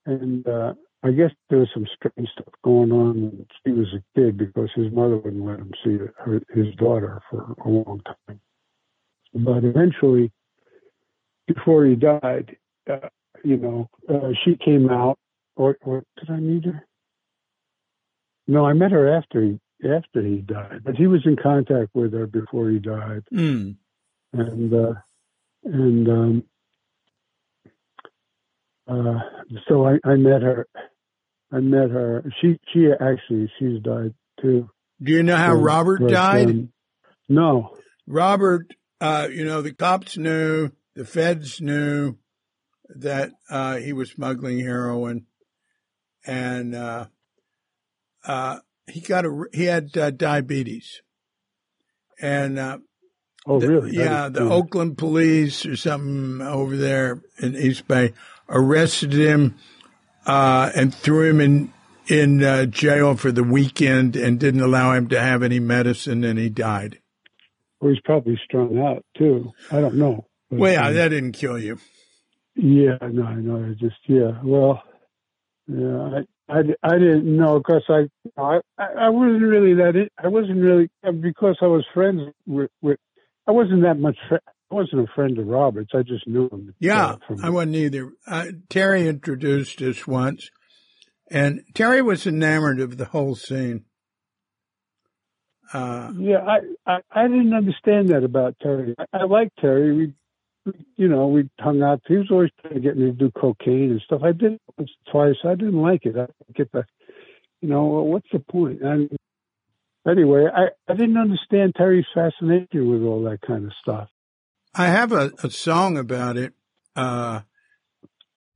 and 0.07 0.47
uh, 0.47 0.75
I 1.03 1.13
guess 1.13 1.31
there 1.51 1.59
was 1.59 1.69
some 1.75 1.87
strange 1.97 2.29
stuff 2.31 2.53
going 2.63 2.93
on 2.93 3.23
when 3.23 3.47
he 3.65 3.73
was 3.73 3.89
a 3.95 4.03
kid 4.19 4.39
because 4.39 4.71
his 4.75 4.93
mother 4.93 5.17
wouldn't 5.17 5.45
let 5.45 5.59
him 5.59 5.73
see 5.85 5.99
her, 6.19 6.43
his 6.55 6.75
daughter 6.77 7.21
for 7.31 7.55
a 7.65 7.69
long 7.69 8.03
time. 8.05 8.41
But 9.35 9.65
eventually, 9.65 10.33
before 11.47 11.85
he 11.87 11.97
died, 11.97 12.57
uh, 12.91 13.09
you 13.45 13.57
know, 13.59 13.89
uh, 14.09 14.31
she 14.45 14.57
came 14.57 14.89
out. 14.91 15.19
Or, 15.57 15.77
or 15.83 16.03
did 16.19 16.31
I 16.31 16.39
meet 16.39 16.65
her? 16.65 16.85
No, 18.49 18.67
I 18.67 18.73
met 18.73 18.91
her 18.91 19.17
after 19.17 19.41
he 19.41 19.61
after 19.89 20.21
he 20.21 20.39
died, 20.39 20.81
but 20.85 20.97
he 20.97 21.07
was 21.07 21.21
in 21.25 21.37
contact 21.37 21.91
with 21.95 22.13
her 22.13 22.27
before 22.27 22.71
he 22.71 22.81
died, 22.81 23.23
Mm. 23.33 23.77
and 24.33 24.75
uh, 24.75 24.95
and 25.63 26.09
um, 26.09 26.45
uh, 28.89 29.21
so 29.69 29.87
I, 29.87 29.99
I 30.05 30.17
met 30.17 30.43
her. 30.43 30.67
I 31.53 31.61
met 31.61 31.91
her. 31.91 32.25
She 32.41 32.59
she 32.73 32.89
actually 33.01 33.51
she's 33.59 33.81
died 33.81 34.15
too. 34.41 34.69
Do 35.03 35.13
you 35.13 35.23
know 35.23 35.37
how 35.37 35.55
Robert 35.55 36.01
died? 36.09 36.49
um, 36.51 36.73
no. 37.29 37.77
Robert, 38.07 38.67
uh, 39.01 39.29
you 39.31 39.45
know, 39.45 39.63
the 39.63 39.73
cops 39.73 40.19
knew, 40.19 40.71
the 40.97 41.05
feds 41.05 41.61
knew 41.61 42.17
that 42.89 43.31
uh, 43.51 43.77
he 43.77 43.93
was 43.93 44.11
smuggling 44.11 44.61
heroin, 44.61 45.27
and 46.27 46.75
uh, 46.75 47.07
uh, 48.27 48.59
he 48.87 49.01
got 49.01 49.25
a 49.25 49.45
he 49.53 49.65
had 49.65 49.97
uh, 49.97 50.11
diabetes, 50.11 51.01
and 52.21 52.59
uh, 52.59 52.79
Oh, 53.47 53.61
the- 53.61 53.69
really? 53.69 53.95
Yeah, 53.95 54.29
the. 54.31 54.41
Oakland 54.43 54.97
police 54.97 55.67
or 55.67 55.77
something 55.77 56.41
over 56.41 56.77
there 56.77 57.21
in 57.39 57.55
East 57.55 57.87
Bay 57.87 58.15
arrested 58.49 59.13
him 59.13 59.57
uh, 60.27 60.71
and 60.75 60.95
threw 60.95 61.29
him 61.29 61.41
in 61.41 61.73
in 62.07 62.43
uh, 62.43 62.67
jail 62.67 63.17
for 63.17 63.33
the 63.33 63.45
weekend 63.45 64.17
and 64.17 64.39
didn't 64.41 64.61
allow 64.63 64.93
him 64.93 65.09
to 65.09 65.21
have 65.21 65.43
any 65.43 65.59
medicine, 65.61 66.25
and 66.25 66.39
he 66.39 66.49
died. 66.49 67.01
Well, 67.81 67.93
he's 67.93 68.01
probably 68.03 68.39
strung 68.45 68.79
out 68.79 69.05
too. 69.17 69.53
I 69.71 69.81
don't 69.81 69.97
know. 69.97 70.27
Well, 70.51 70.73
yeah, 70.73 70.87
um, 70.89 70.95
that 70.95 71.09
didn't 71.09 71.33
kill 71.33 71.59
you. 71.59 71.79
Yeah, 72.57 72.99
no, 73.03 73.25
I 73.25 73.35
know. 73.35 73.65
I 73.65 73.75
just 73.75 73.97
yeah. 74.07 74.41
Well, 74.43 74.83
yeah, 75.67 76.21
I 76.49 76.53
I, 76.53 76.59
I 76.83 76.99
didn't 76.99 77.37
know 77.37 77.59
because 77.59 77.83
I, 77.89 78.09
I 78.41 78.61
I 78.79 79.09
wasn't 79.09 79.43
really 79.43 79.75
that. 79.75 79.97
In, 79.97 80.09
I 80.23 80.29
wasn't 80.29 80.61
really 80.61 80.91
because 81.21 81.57
I 81.63 81.67
was 81.67 81.85
friends 81.95 82.21
with. 82.47 82.71
with 82.81 82.99
I 83.47 83.53
wasn't 83.53 83.83
that 83.83 83.99
much. 83.99 84.17
I 84.31 84.39
wasn't 84.71 85.03
a 85.03 85.13
friend 85.15 85.39
of 85.39 85.47
Roberts. 85.47 85.91
I 85.95 86.03
just 86.03 86.27
knew 86.27 86.49
him. 86.49 86.75
Yeah, 86.79 87.05
uh, 87.05 87.17
from, 87.27 87.45
I 87.45 87.51
wasn't 87.51 87.77
either. 87.77 88.13
Uh, 88.27 88.47
Terry 88.71 89.07
introduced 89.09 89.83
us 89.83 90.07
once, 90.07 90.49
and 91.31 91.63
Terry 91.75 92.03
was 92.03 92.27
enamored 92.27 92.81
of 92.81 92.97
the 92.97 93.05
whole 93.07 93.35
scene. 93.35 93.85
Uh, 95.73 96.13
yeah, 96.17 96.39
I, 96.39 96.59
I 96.87 96.99
I 97.11 97.29
didn't 97.29 97.55
understand 97.55 98.11
that 98.11 98.23
about 98.23 98.57
Terry. 98.63 98.95
I, 98.99 99.05
I 99.13 99.25
liked 99.25 99.59
Terry. 99.61 99.95
We, 99.95 100.15
you 100.97 101.09
know, 101.09 101.29
we 101.29 101.49
hung 101.61 101.83
out. 101.83 102.01
He 102.07 102.17
was 102.17 102.31
always 102.31 102.51
trying 102.61 102.75
to 102.75 102.81
get 102.81 102.97
me 102.97 103.07
to 103.07 103.13
do 103.13 103.31
cocaine 103.31 103.91
and 103.91 104.01
stuff. 104.05 104.23
I 104.25 104.33
did 104.33 104.53
it 104.55 104.63
once, 104.77 104.91
twice. 105.11 105.37
I 105.45 105.55
didn't 105.55 105.81
like 105.81 106.07
it. 106.07 106.17
I 106.17 106.27
get 106.55 106.73
the, 106.73 106.85
you 107.61 107.69
know, 107.69 107.85
what's 107.85 108.29
the 108.33 108.39
point? 108.39 108.83
And 108.83 109.11
anyway, 110.09 110.47
I 110.55 110.69
I 110.91 110.95
didn't 110.95 111.19
understand 111.19 111.75
Terry's 111.77 112.07
fascination 112.15 112.91
with 112.91 113.03
all 113.03 113.23
that 113.25 113.41
kind 113.47 113.67
of 113.67 113.73
stuff. 113.81 114.09
I 114.75 114.87
have 114.87 115.13
a, 115.13 115.33
a 115.43 115.51
song 115.51 115.97
about 115.97 116.37
it. 116.37 116.55
Uh, 116.97 117.43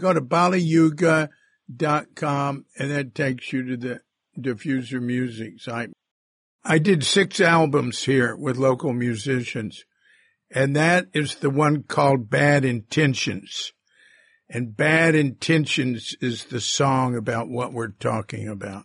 go 0.00 0.12
to 0.12 0.20
ballyuga.com 0.20 1.30
and 2.78 2.90
that 2.90 3.14
takes 3.14 3.52
you 3.52 3.64
to 3.66 3.76
the 3.76 4.00
diffuser 4.38 5.00
music 5.02 5.60
site. 5.60 5.90
I 6.64 6.78
did 6.78 7.04
six 7.04 7.40
albums 7.40 8.04
here 8.04 8.36
with 8.36 8.56
local 8.56 8.92
musicians 8.92 9.84
and 10.50 10.74
that 10.76 11.08
is 11.12 11.36
the 11.36 11.50
one 11.50 11.82
called 11.82 12.30
Bad 12.30 12.64
Intentions. 12.64 13.72
And 14.48 14.76
Bad 14.76 15.14
Intentions 15.14 16.16
is 16.20 16.44
the 16.44 16.60
song 16.60 17.14
about 17.16 17.48
what 17.48 17.72
we're 17.72 17.88
talking 17.88 18.48
about. 18.48 18.84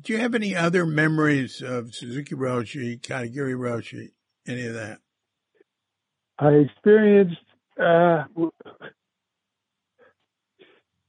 Do 0.00 0.12
you 0.12 0.18
have 0.18 0.34
any 0.34 0.54
other 0.54 0.84
memories 0.86 1.62
of 1.62 1.94
Suzuki 1.94 2.34
Roshi, 2.34 3.00
Katagiri 3.00 3.54
Roshi, 3.54 4.10
any 4.46 4.66
of 4.66 4.74
that? 4.74 4.98
I 6.38 6.50
experienced. 6.50 7.36
Uh, 7.80 8.24
let 8.36 8.52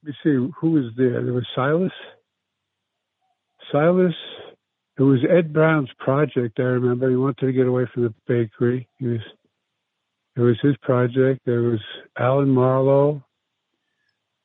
me 0.03 0.13
see 0.23 0.35
who 0.59 0.71
was 0.71 0.91
there. 0.97 1.23
There 1.23 1.33
was 1.33 1.45
Silas. 1.55 1.91
Silas. 3.71 4.15
It 4.99 5.03
was 5.03 5.19
Ed 5.30 5.53
Brown's 5.53 5.89
project. 5.97 6.59
I 6.59 6.63
remember 6.63 7.09
he 7.09 7.15
wanted 7.15 7.38
to 7.45 7.53
get 7.53 7.67
away 7.67 7.85
from 7.93 8.03
the 8.03 8.13
bakery. 8.27 8.88
He 8.97 9.07
was. 9.07 9.21
It 10.35 10.41
was 10.41 10.59
his 10.61 10.76
project. 10.81 11.41
There 11.45 11.61
was 11.61 11.81
Alan 12.17 12.49
Marlowe 12.49 13.23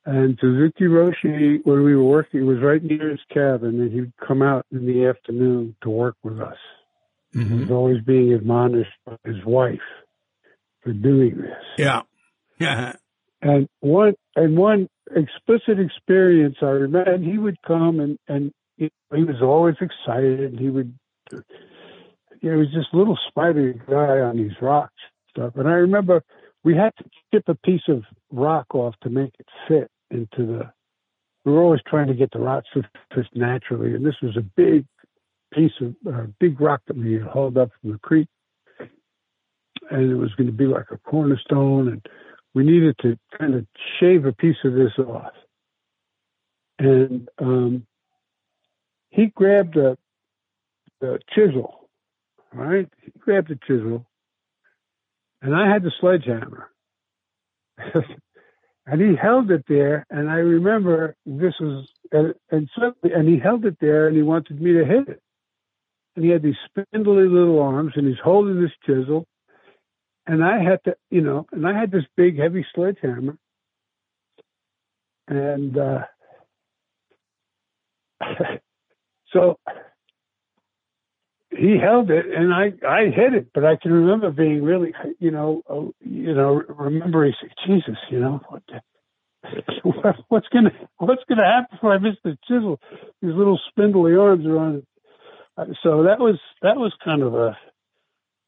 and 0.05 0.39
Suzuki 0.41 0.85
Roshi. 0.85 1.61
When 1.65 1.83
we 1.85 1.95
were 1.95 2.05
working, 2.05 2.41
it 2.41 2.45
was 2.45 2.59
right 2.61 2.83
near 2.83 3.11
his 3.11 3.21
cabin, 3.33 3.81
and 3.81 3.93
he'd 3.93 4.13
come 4.27 4.43
out 4.43 4.67
in 4.73 4.87
the 4.87 5.07
afternoon 5.07 5.77
to 5.83 5.91
work 5.91 6.17
with 6.23 6.41
us. 6.41 6.57
Mm-hmm. 7.35 7.55
He 7.55 7.61
was 7.61 7.71
always 7.71 8.03
being 8.05 8.33
admonished 8.33 8.93
by 9.05 9.17
his 9.25 9.45
wife 9.45 9.81
for 10.83 10.93
doing 10.93 11.37
this. 11.37 11.65
Yeah. 11.79 12.03
Yeah. 12.59 12.95
And 13.43 13.69
one 13.81 14.15
and 14.37 14.57
one 14.57 14.89
explicit 15.15 15.79
experience 15.81 16.57
I 16.63 16.67
remember, 16.67 17.13
and 17.13 17.25
he 17.25 17.39
would 17.39 17.61
come 17.63 18.01
and 18.01 18.19
and 18.29 18.53
he, 18.77 18.91
he 19.15 19.25
was 19.25 19.43
always 19.43 19.77
excited, 19.81 20.41
and 20.41 20.59
he 20.59 20.71
would, 20.71 20.95
you 21.33 21.39
know, 21.39 21.43
he 22.41 22.49
was 22.49 22.69
this 22.75 22.87
little 22.93 23.19
spidery 23.29 23.81
guy 23.89 24.21
on 24.21 24.37
these 24.37 24.53
rocks 24.61 24.95
and 24.99 25.45
stuff. 25.45 25.57
And 25.57 25.69
I 25.69 25.75
remember 25.75 26.23
we 26.63 26.75
had 26.77 26.93
to 26.99 27.05
chip 27.33 27.45
a 27.49 27.55
piece 27.55 27.89
of 27.89 28.03
rock 28.31 28.75
off 28.75 28.95
to 29.03 29.11
make 29.11 29.35
it 29.39 29.47
fit 29.69 29.91
into 30.11 30.47
the. 30.47 30.73
We 31.45 31.53
were 31.53 31.63
always 31.63 31.83
trying 31.87 32.07
to 32.07 32.15
get 32.15 32.31
the 32.33 32.39
rocks 32.39 32.69
to 32.73 32.83
fit 33.15 33.27
naturally, 33.35 33.95
and 33.95 34.05
this 34.05 34.17
was 34.23 34.37
a 34.37 34.41
big 34.41 34.87
piece 35.53 35.73
of 35.81 35.95
uh, 36.13 36.27
big 36.41 36.61
rock 36.61 36.81
that 36.87 36.97
we 36.97 37.15
had 37.15 37.23
hauled 37.23 37.59
up 37.59 37.71
from 37.81 37.93
the 37.93 37.99
creek, 37.99 38.29
and 39.91 40.11
it 40.11 40.15
was 40.15 40.35
going 40.37 40.47
to 40.47 40.53
be 40.53 40.65
like 40.65 40.87
a 40.91 40.99
cornerstone, 40.99 41.89
and 41.89 42.07
we 42.55 42.65
needed 42.65 42.97
to 43.03 43.19
kind 43.39 43.55
of 43.55 43.67
shave 44.01 44.25
a 44.25 44.33
piece 44.33 44.57
of 44.65 44.73
this 44.73 44.93
off. 44.99 45.33
And 46.79 47.29
um, 47.39 47.87
he 49.15 49.27
grabbed 49.27 49.77
a, 49.77 49.97
a 51.03 51.19
chisel, 51.35 51.89
right? 52.53 52.89
He 53.01 53.13
grabbed 53.19 53.49
the 53.49 53.59
chisel, 53.67 54.07
and 55.41 55.55
I 55.55 55.73
had 55.73 55.83
the 55.83 55.93
sledgehammer. 56.01 56.71
and 58.87 59.01
he 59.01 59.15
held 59.17 59.51
it 59.51 59.65
there, 59.69 60.05
and 60.11 60.29
I 60.29 60.37
remember 60.37 61.15
this 61.25 61.55
was, 61.61 61.89
and, 62.11 62.35
and 62.51 62.69
suddenly, 62.75 63.15
and 63.17 63.29
he 63.29 63.39
held 63.39 63.65
it 63.65 63.77
there, 63.81 64.09
and 64.09 64.17
he 64.17 64.23
wanted 64.23 64.61
me 64.61 64.73
to 64.73 64.85
hit 64.85 65.09
it. 65.09 65.21
And 66.17 66.25
he 66.25 66.31
had 66.31 66.43
these 66.43 66.55
spindly 66.67 67.29
little 67.29 67.61
arms, 67.61 67.93
and 67.97 68.07
he's 68.07 68.23
holding 68.23 68.61
this 68.61 68.73
chisel, 68.85 69.27
and 70.27 70.45
I 70.45 70.63
had 70.63 70.83
to, 70.85 70.97
you 71.11 71.21
know, 71.21 71.47
and 71.53 71.67
I 71.67 71.79
had 71.79 71.93
this 71.93 72.05
big, 72.17 72.39
heavy 72.39 72.67
sledgehammer, 72.75 73.37
and 75.29 75.79
uh, 75.79 76.01
so 79.35 79.59
he 81.51 81.77
held 81.79 82.11
it, 82.11 82.27
and 82.27 82.53
I 82.55 82.73
I 82.89 83.05
hit 83.15 83.35
it, 83.35 83.49
but 83.55 83.65
I 83.65 83.77
can 83.77 83.93
remember 83.93 84.31
being 84.31 84.63
really, 84.63 84.95
you 85.19 85.31
know, 85.31 85.63
uh, 85.69 85.91
you 86.01 86.35
know, 86.35 86.63
remembering, 86.69 87.35
Jesus, 87.67 87.99
you 88.11 88.21
know, 88.21 88.41
what 88.49 88.63
the, 88.69 88.81
what's 90.29 90.49
gonna 90.53 90.71
what's 90.97 91.23
gonna 91.29 91.45
happen 91.45 91.79
if 91.79 91.85
I 91.85 91.99
miss 91.99 92.17
the 92.25 92.39
chisel? 92.49 92.81
These 93.21 93.35
little 93.35 93.61
spindly 93.69 94.15
arms 94.17 94.47
are 94.47 94.59
on 94.59 94.75
it. 94.77 94.87
Uh, 95.57 95.67
So 95.83 96.05
that 96.05 96.19
was 96.19 96.39
that 96.63 96.77
was 96.77 96.93
kind 97.05 97.23
of 97.23 97.35
a 97.35 97.57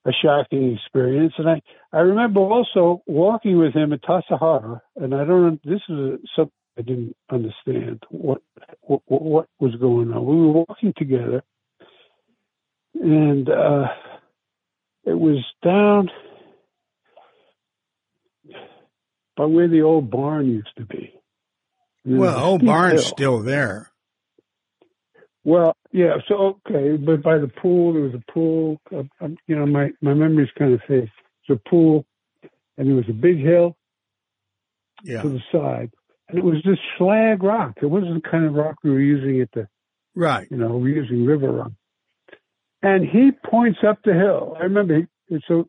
a 0.07 0.13
shocking 0.23 0.75
experience. 0.77 1.35
And 1.39 1.49
I, 1.49 1.61
I 1.93 2.01
remember 2.01 2.41
also 2.41 3.03
walking 3.07 3.59
with 3.59 3.75
him 3.75 3.93
at 3.93 4.03
Tassajara, 4.03 4.81
and 4.97 5.15
I 5.15 5.25
don't, 5.25 5.61
this 5.65 5.81
is 5.89 6.21
something 6.37 6.53
I 6.79 6.83
didn't 6.83 7.17
understand 7.31 8.03
what, 8.11 8.43
what, 8.83 9.01
what 9.07 9.47
was 9.59 9.75
going 9.77 10.13
on. 10.13 10.25
We 10.27 10.37
were 10.37 10.65
walking 10.69 10.93
together, 10.97 11.43
and 12.95 13.49
uh, 13.49 13.87
it 15.05 15.19
was 15.19 15.43
down 15.65 16.11
by 19.37 19.45
where 19.45 19.69
the 19.69 19.83
old 19.83 20.11
barn 20.11 20.49
used 20.51 20.75
to 20.79 20.85
be. 20.85 21.13
And 22.05 22.19
Well, 22.19 22.45
old 22.45 22.65
barn's 22.65 23.03
hill. 23.03 23.11
still 23.13 23.43
there. 23.43 23.91
Well, 25.45 25.77
yeah. 25.93 26.17
So 26.29 26.59
okay, 26.67 26.97
but 26.97 27.23
by 27.23 27.39
the 27.39 27.49
pool, 27.49 27.93
there 27.93 28.03
was 28.03 28.15
a 28.15 28.33
pool. 28.33 28.81
Uh, 28.95 29.05
you 29.47 29.57
know, 29.57 29.67
my 29.67 29.91
my 30.03 30.13
memory's 30.15 30.51
kind 30.59 30.75
of 30.75 30.81
fake. 30.89 31.09
There's 31.47 31.61
a 31.65 31.69
pool, 31.71 32.05
and 32.77 32.89
there 32.89 32.97
was 32.97 33.09
a 33.09 33.13
big 33.13 33.39
hill 33.39 33.77
Yeah. 35.05 35.23
to 35.23 35.29
the 35.29 35.41
side, 35.53 35.91
it 36.33 36.43
was 36.43 36.63
just 36.63 36.81
slag 36.99 37.43
rock. 37.43 37.79
It 37.83 37.87
wasn't 37.87 38.23
the 38.23 38.29
kind 38.29 38.45
of 38.45 38.55
rock 38.55 38.77
we 38.83 38.91
were 38.91 39.01
using 39.01 39.41
at 39.41 39.51
the, 39.53 39.69
Right. 40.15 40.49
you 40.51 40.57
know, 40.57 40.77
we 40.77 40.93
we're 40.93 41.03
using 41.03 41.25
river 41.25 41.51
rock. 41.53 41.73
And 42.83 43.05
he 43.05 43.31
points 43.49 43.79
up 43.87 43.99
the 44.05 44.13
hill. 44.13 44.57
I 44.59 44.65
remember, 44.65 45.09
he, 45.29 45.39
so 45.49 45.69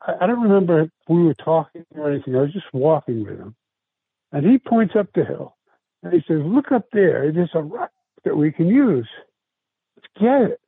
I 0.00 0.26
don't 0.26 0.42
remember 0.42 0.82
if 0.82 0.90
we 1.08 1.22
were 1.22 1.34
talking 1.34 1.84
or 1.94 2.10
anything. 2.10 2.36
I 2.36 2.42
was 2.42 2.52
just 2.52 2.72
walking 2.72 3.24
with 3.24 3.38
him. 3.38 3.54
And 4.32 4.46
he 4.46 4.58
points 4.58 4.94
up 4.98 5.08
the 5.14 5.24
hill 5.24 5.56
and 6.02 6.12
he 6.12 6.20
says, 6.26 6.40
Look 6.44 6.72
up 6.72 6.86
there. 6.92 7.32
There's 7.32 7.50
a 7.54 7.62
rock 7.62 7.90
that 8.24 8.36
we 8.36 8.52
can 8.52 8.68
use. 8.68 9.08
Let's 9.96 10.08
get 10.20 10.52
it. 10.52 10.60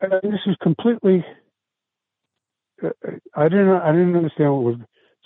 And 0.00 0.32
this 0.32 0.40
is 0.46 0.56
completely, 0.62 1.24
uh, 2.82 2.90
I 3.34 3.48
didn't, 3.48 3.68
I 3.68 3.92
didn't 3.92 4.16
understand 4.16 4.52
what 4.54 4.62
was. 4.64 4.76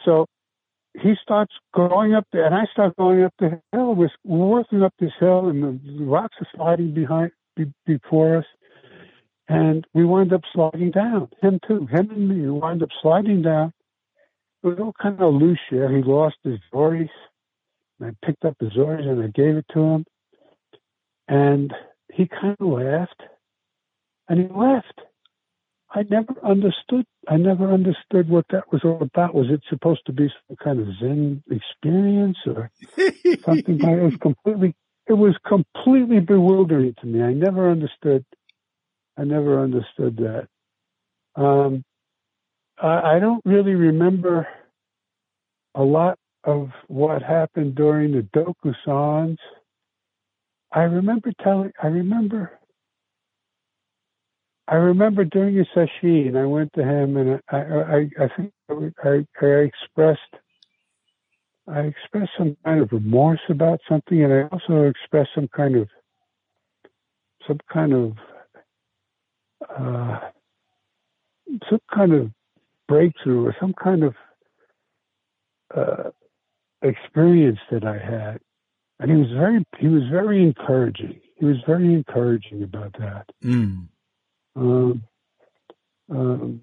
So 0.04 0.26
he 1.02 1.14
starts 1.22 1.52
going 1.74 2.14
up 2.14 2.26
there, 2.32 2.46
and 2.46 2.54
I 2.54 2.66
start 2.72 2.96
going 2.96 3.24
up 3.24 3.34
the 3.38 3.60
hill. 3.72 3.94
We're, 3.94 4.10
working 4.24 4.82
up 4.82 4.94
this 4.98 5.12
hill, 5.18 5.48
and 5.48 5.62
the, 5.62 6.04
rocks 6.04 6.36
are 6.40 6.46
sliding 6.54 6.94
behind 6.94 7.32
be, 7.56 7.72
before 7.84 8.38
us, 8.38 8.44
and 9.48 9.86
we 9.92 10.04
wind 10.04 10.32
up 10.32 10.42
sliding 10.52 10.92
down. 10.92 11.28
Him 11.42 11.60
too, 11.66 11.86
him 11.86 12.10
and 12.10 12.28
me. 12.28 12.42
We 12.42 12.50
wind 12.50 12.82
up 12.82 12.90
sliding 13.02 13.42
down. 13.42 13.72
It 14.62 14.68
was 14.68 14.78
all 14.78 14.94
kind 15.00 15.20
of 15.20 15.34
loose 15.34 15.60
here. 15.68 15.94
He 15.94 16.02
lost 16.02 16.36
his 16.42 16.58
Dories. 16.72 17.10
And 18.00 18.10
I 18.10 18.26
picked 18.26 18.44
up 18.44 18.56
his 18.60 18.72
Dories 18.72 19.06
and 19.06 19.22
I 19.22 19.26
gave 19.26 19.56
it 19.56 19.66
to 19.74 19.80
him, 19.80 20.04
and 21.28 21.72
he 22.12 22.26
kind 22.28 22.56
of 22.58 22.66
laughed, 22.66 23.22
and 24.28 24.38
he 24.40 24.46
left. 24.54 25.00
I 25.94 26.02
never 26.10 26.34
understood. 26.42 27.06
I 27.28 27.36
never 27.36 27.72
understood 27.72 28.28
what 28.28 28.46
that 28.50 28.72
was 28.72 28.82
all 28.84 29.00
about. 29.00 29.34
Was 29.34 29.46
it 29.48 29.60
supposed 29.68 30.04
to 30.06 30.12
be 30.12 30.28
some 30.48 30.56
kind 30.56 30.80
of 30.80 30.88
Zen 30.98 31.42
experience 31.48 32.36
or 32.46 32.70
something? 33.44 33.78
it 33.80 34.02
was 34.02 34.16
completely. 34.20 34.74
It 35.06 35.12
was 35.12 35.36
completely 35.46 36.18
bewildering 36.18 36.94
to 37.00 37.06
me. 37.06 37.22
I 37.22 37.32
never 37.32 37.70
understood. 37.70 38.24
I 39.16 39.22
never 39.22 39.62
understood 39.62 40.16
that. 40.16 40.48
Um, 41.40 41.84
I, 42.82 43.16
I 43.16 43.18
don't 43.20 43.42
really 43.44 43.74
remember 43.74 44.48
a 45.76 45.82
lot 45.82 46.18
of 46.42 46.70
what 46.88 47.22
happened 47.22 47.76
during 47.76 48.12
the 48.12 48.26
Dokusans. 48.36 49.38
I 50.72 50.82
remember 50.82 51.32
telling. 51.40 51.70
I 51.80 51.86
remember 51.86 52.58
I 54.66 54.76
remember 54.76 55.24
during 55.24 55.58
a 55.60 55.64
session, 55.74 56.36
I 56.36 56.46
went 56.46 56.72
to 56.74 56.82
him 56.82 57.16
and 57.16 57.40
I, 57.50 57.56
I, 57.58 58.24
I 58.24 58.28
think 58.36 58.52
I, 58.70 59.26
I 59.42 59.46
expressed, 59.46 60.20
I 61.68 61.80
expressed 61.80 62.30
some 62.38 62.56
kind 62.64 62.80
of 62.80 62.90
remorse 62.92 63.40
about 63.50 63.80
something, 63.88 64.22
and 64.22 64.32
I 64.32 64.42
also 64.44 64.84
expressed 64.84 65.30
some 65.34 65.48
kind 65.48 65.76
of, 65.76 65.88
some 67.46 67.60
kind 67.70 67.92
of, 67.92 68.12
uh, 69.68 70.20
some 71.68 71.80
kind 71.94 72.14
of 72.14 72.30
breakthrough 72.88 73.46
or 73.46 73.56
some 73.60 73.74
kind 73.74 74.02
of 74.04 74.14
uh, 75.74 76.10
experience 76.80 77.58
that 77.70 77.84
I 77.84 77.98
had, 77.98 78.40
and 78.98 79.10
he 79.10 79.16
was 79.18 79.30
very, 79.32 79.64
he 79.78 79.88
was 79.88 80.04
very 80.10 80.42
encouraging. 80.42 81.20
He 81.36 81.44
was 81.44 81.56
very 81.66 81.92
encouraging 81.92 82.62
about 82.62 82.94
that. 82.98 83.26
Mm. 83.42 83.88
Um, 84.56 85.02
um, 86.10 86.60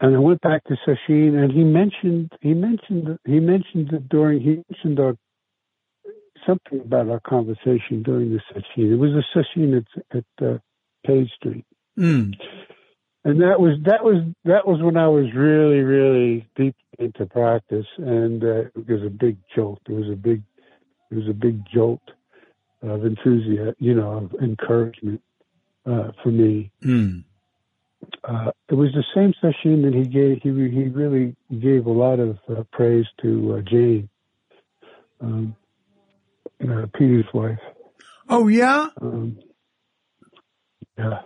and 0.00 0.16
I 0.16 0.18
went 0.18 0.40
back 0.40 0.64
to 0.64 0.76
Sesshin, 0.86 1.42
and 1.42 1.52
he 1.52 1.64
mentioned 1.64 2.32
he 2.40 2.54
mentioned 2.54 3.18
he 3.24 3.40
mentioned 3.40 3.92
it 3.92 4.08
during 4.08 4.40
he 4.40 4.62
mentioned 4.70 5.00
our, 5.00 5.16
something 6.46 6.80
about 6.80 7.08
our 7.08 7.20
conversation 7.20 8.02
during 8.02 8.30
the 8.30 8.40
Sesshin. 8.52 8.92
It 8.92 8.96
was 8.96 9.12
a 9.12 9.38
Sesshin 9.38 9.78
at 9.78 10.16
at 10.16 10.46
uh, 10.46 10.58
Page 11.06 11.30
Street, 11.36 11.64
Mm. 11.98 12.34
and 13.24 13.40
that 13.42 13.60
was 13.60 13.78
that 13.84 14.04
was 14.04 14.22
that 14.44 14.66
was 14.66 14.80
when 14.82 14.96
I 14.96 15.08
was 15.08 15.26
really 15.34 15.80
really 15.80 16.48
deep 16.56 16.76
into 16.98 17.26
practice, 17.26 17.86
and 17.98 18.42
uh, 18.42 18.60
it 18.74 18.88
was 18.88 19.02
a 19.04 19.10
big 19.10 19.38
jolt. 19.54 19.80
It 19.88 19.92
was 19.92 20.10
a 20.10 20.16
big 20.16 20.42
it 21.10 21.14
was 21.16 21.28
a 21.28 21.34
big 21.34 21.62
jolt 21.72 22.02
of 22.82 23.04
enthusiasm, 23.04 23.74
you 23.78 23.94
know, 23.94 24.12
of 24.12 24.34
encouragement 24.42 25.20
uh, 25.90 26.12
for 26.22 26.30
me. 26.30 26.70
Mm. 26.84 27.24
Uh, 28.24 28.50
it 28.68 28.74
was 28.74 28.90
the 28.94 29.04
same 29.14 29.32
session 29.40 29.82
that 29.82 29.94
he 29.94 30.04
gave. 30.06 30.40
He 30.42 30.50
he 30.50 30.88
really 30.88 31.36
gave 31.60 31.86
a 31.86 31.90
lot 31.90 32.18
of 32.18 32.38
uh, 32.48 32.62
praise 32.72 33.06
to 33.22 33.56
uh, 33.58 33.60
Jane, 33.70 34.08
um, 35.20 35.56
uh, 36.62 36.86
Peter's 36.94 37.26
wife. 37.34 37.58
Oh 38.28 38.48
yeah. 38.48 38.88
Um, 39.00 39.38
yeah. 40.98 41.20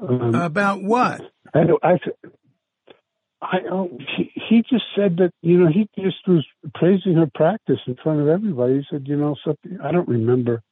Um, 0.00 0.34
About 0.34 0.82
what? 0.82 1.20
I, 1.54 1.64
don't- 1.64 1.84
I, 1.84 1.98
I, 3.42 3.58
oh, 3.70 3.98
he, 4.16 4.30
he 4.48 4.62
just 4.68 4.84
said 4.96 5.16
that 5.18 5.32
you 5.42 5.58
know 5.58 5.68
he 5.68 5.88
just 6.02 6.26
was 6.26 6.46
praising 6.74 7.14
her 7.14 7.28
practice 7.34 7.78
in 7.86 7.96
front 8.02 8.20
of 8.20 8.28
everybody. 8.28 8.74
He 8.78 8.84
said, 8.90 9.06
you 9.06 9.16
know, 9.16 9.36
something. 9.44 9.78
I 9.82 9.92
don't 9.92 10.08
remember 10.08 10.62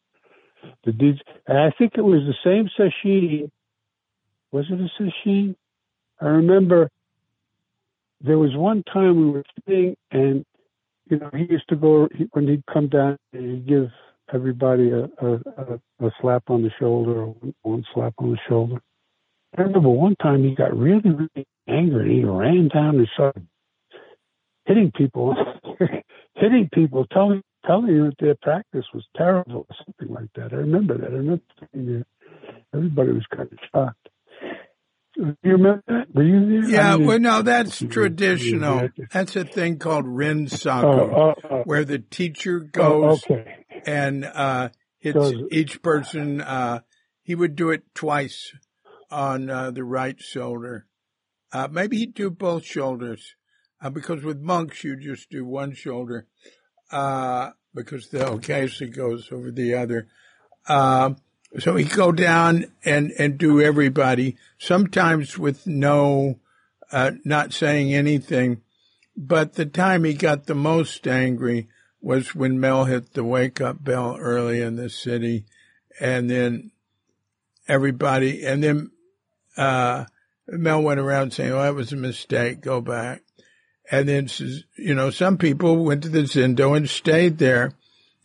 the 0.84 0.92
deeds. 0.92 1.18
And 1.46 1.58
I 1.58 1.70
think 1.76 1.92
it 1.96 2.02
was 2.02 2.22
the 2.26 2.34
same 2.44 2.68
sesshin. 2.78 3.50
Was 4.52 4.66
it 4.70 4.80
a 4.80 5.02
sesshin? 5.02 5.54
I 6.20 6.26
remember 6.26 6.90
there 8.20 8.38
was 8.38 8.54
one 8.54 8.82
time 8.92 9.20
we 9.20 9.30
were 9.30 9.44
sitting, 9.64 9.96
and 10.10 10.44
you 11.08 11.18
know 11.18 11.30
he 11.32 11.46
used 11.48 11.68
to 11.68 11.76
go 11.76 12.08
he, 12.14 12.28
when 12.32 12.46
he'd 12.46 12.64
come 12.72 12.88
down, 12.88 13.16
he'd 13.32 13.66
give 13.66 13.88
everybody 14.32 14.90
a, 14.90 15.04
a, 15.04 15.34
a, 15.56 16.06
a 16.06 16.10
slap 16.20 16.44
on 16.48 16.62
the 16.62 16.70
shoulder 16.78 17.22
or 17.22 17.36
one 17.62 17.84
slap 17.94 18.14
on 18.18 18.32
the 18.32 18.38
shoulder. 18.48 18.80
I 19.56 19.62
remember 19.62 19.88
one 19.88 20.16
time 20.16 20.44
he 20.44 20.54
got 20.54 20.76
really, 20.76 21.10
really 21.10 21.46
angry. 21.66 22.16
He 22.16 22.24
ran 22.24 22.68
down 22.68 22.96
and 22.96 23.08
started 23.14 23.46
hitting 24.64 24.92
people, 24.96 25.34
hitting 26.34 26.68
people, 26.72 27.06
telling 27.06 27.42
telling 27.66 27.88
you 27.88 28.04
that 28.06 28.16
their 28.18 28.34
practice 28.36 28.84
was 28.94 29.04
terrible 29.16 29.66
or 29.68 29.76
something 29.84 30.14
like 30.14 30.30
that. 30.36 30.52
I 30.52 30.56
remember 30.60 30.96
that. 30.98 31.08
I 31.08 31.16
remember 31.16 31.42
thinking 31.58 31.86
that 31.98 32.06
everybody 32.74 33.12
was 33.12 33.26
kind 33.34 33.48
of 33.50 33.58
shocked. 33.72 34.08
Do 35.16 35.36
you 35.42 35.52
remember 35.52 35.82
that? 35.88 36.14
Were 36.14 36.22
you 36.22 36.62
there? 36.62 36.70
Yeah, 36.70 36.94
I 36.94 36.96
mean, 36.96 37.06
well, 37.06 37.18
no, 37.18 37.42
that's 37.42 37.78
traditional. 37.78 38.88
That's 39.12 39.36
a 39.36 39.44
thing 39.44 39.78
called 39.78 40.06
Rin 40.06 40.44
Oh, 40.44 40.56
Sako, 40.56 41.14
oh, 41.14 41.34
oh, 41.50 41.62
where 41.64 41.84
the 41.84 41.98
teacher 41.98 42.62
oh, 42.64 42.68
goes 42.70 43.24
okay. 43.24 43.64
and 43.86 44.24
uh, 44.24 44.68
hits 44.98 45.16
Goes- 45.16 45.48
each 45.50 45.82
person. 45.82 46.40
Uh, 46.40 46.80
he 47.22 47.34
would 47.34 47.56
do 47.56 47.70
it 47.70 47.82
twice 47.94 48.52
on 49.10 49.50
uh, 49.50 49.70
the 49.70 49.84
right 49.84 50.20
shoulder. 50.20 50.86
Uh, 51.52 51.68
maybe 51.70 51.98
he'd 51.98 52.14
do 52.14 52.30
both 52.30 52.64
shoulders, 52.64 53.34
uh, 53.82 53.90
because 53.90 54.22
with 54.22 54.40
monks 54.40 54.84
you 54.84 54.96
just 54.96 55.28
do 55.30 55.44
one 55.44 55.74
shoulder, 55.74 56.26
uh, 56.90 57.50
because 57.74 58.08
the 58.08 58.18
okesa 58.18 58.94
goes 58.94 59.30
over 59.32 59.50
the 59.50 59.74
other. 59.74 60.08
Um, 60.68 61.16
so 61.58 61.76
he'd 61.76 61.90
go 61.90 62.12
down 62.12 62.66
and, 62.84 63.12
and 63.18 63.38
do 63.38 63.60
everybody, 63.60 64.36
sometimes 64.58 65.36
with 65.36 65.66
no, 65.66 66.38
uh, 66.92 67.12
not 67.24 67.52
saying 67.52 67.92
anything. 67.92 68.62
But 69.16 69.54
the 69.54 69.66
time 69.66 70.04
he 70.04 70.14
got 70.14 70.46
the 70.46 70.54
most 70.54 71.06
angry 71.06 71.68
was 72.00 72.34
when 72.34 72.60
Mel 72.60 72.84
hit 72.84 73.14
the 73.14 73.24
wake 73.24 73.60
up 73.60 73.82
bell 73.82 74.16
early 74.18 74.62
in 74.62 74.76
the 74.76 74.88
city 74.88 75.44
and 75.98 76.30
then 76.30 76.70
everybody, 77.68 78.44
and 78.44 78.62
then, 78.62 78.90
uh, 79.56 80.04
Mel 80.48 80.82
went 80.82 81.00
around 81.00 81.32
saying, 81.32 81.52
oh, 81.52 81.62
that 81.62 81.74
was 81.74 81.92
a 81.92 81.96
mistake. 81.96 82.60
Go 82.60 82.80
back. 82.80 83.22
And 83.90 84.08
then, 84.08 84.28
you 84.76 84.94
know, 84.94 85.10
some 85.10 85.36
people 85.36 85.84
went 85.84 86.02
to 86.04 86.08
the 86.08 86.20
zendo 86.20 86.76
and 86.76 86.88
stayed 86.88 87.38
there. 87.38 87.72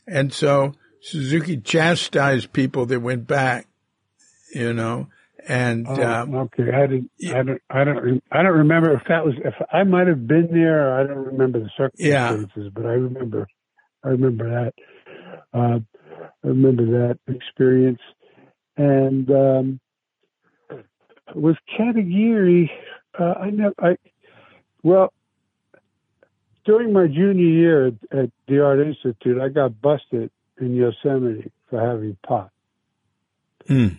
And 0.07 0.31
so 0.31 0.73
Suzuki 1.01 1.57
chastised 1.57 2.53
people 2.53 2.85
that 2.87 2.99
went 2.99 3.25
back, 3.27 3.67
you 4.53 4.73
know, 4.73 5.07
and, 5.47 5.87
Oh, 5.87 6.01
um, 6.01 6.35
okay, 6.35 6.71
I 6.73 6.87
didn't. 6.87 7.11
I 7.31 7.43
don't. 7.43 7.61
I 7.69 7.83
don't. 7.83 8.23
I 8.31 8.41
don't 8.41 8.57
remember 8.57 8.93
if 8.95 9.03
that 9.07 9.23
was. 9.23 9.35
If 9.43 9.53
I 9.71 9.83
might 9.83 10.07
have 10.07 10.25
been 10.25 10.47
there. 10.51 10.99
I 10.99 11.05
don't 11.05 11.25
remember 11.25 11.59
the 11.59 11.69
Yeah. 11.97 12.31
circumstances, 12.31 12.71
but 12.73 12.87
I 12.87 12.93
remember. 12.93 13.47
I 14.03 14.09
remember 14.09 14.49
that. 14.49 14.73
Uh, 15.53 15.79
I 16.43 16.47
remember 16.47 16.85
that 16.85 17.19
experience, 17.27 18.01
and 18.77 19.29
um, 19.29 19.79
with 21.35 21.57
Katagiri, 21.77 22.69
uh, 23.19 23.33
I 23.39 23.49
know, 23.51 23.73
I 23.79 23.97
well, 24.83 25.13
during 26.65 26.93
my 26.93 27.07
junior 27.07 27.45
year 27.45 27.87
at, 27.87 27.93
at 28.11 28.31
the 28.47 28.63
Art 28.63 28.79
Institute, 28.79 29.39
I 29.41 29.49
got 29.49 29.81
busted 29.81 30.31
in 30.59 30.75
Yosemite 30.75 31.51
for 31.69 31.79
having 31.79 32.17
pot 32.25 32.51
mm, 33.69 33.97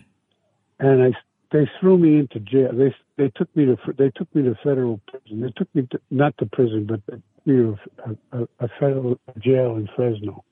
and 0.79 1.03
I 1.03 1.17
they 1.51 1.69
threw 1.79 1.97
me 1.97 2.19
into 2.19 2.39
jail. 2.39 2.71
They 2.73 2.93
they 3.17 3.29
took 3.35 3.53
me 3.55 3.65
to 3.65 3.77
they 3.97 4.09
took 4.09 4.33
me 4.35 4.43
to 4.43 4.55
federal 4.63 4.99
prison. 5.07 5.41
They 5.41 5.51
took 5.55 5.73
me 5.73 5.87
to, 5.91 5.99
not 6.11 6.37
to 6.39 6.45
prison, 6.45 6.85
but 6.85 7.01
me 7.45 7.55
to 7.55 7.77
a, 8.05 8.37
a, 8.39 8.47
a 8.59 8.67
federal 8.79 9.19
jail 9.39 9.75
in 9.77 9.87
Fresno. 9.95 10.43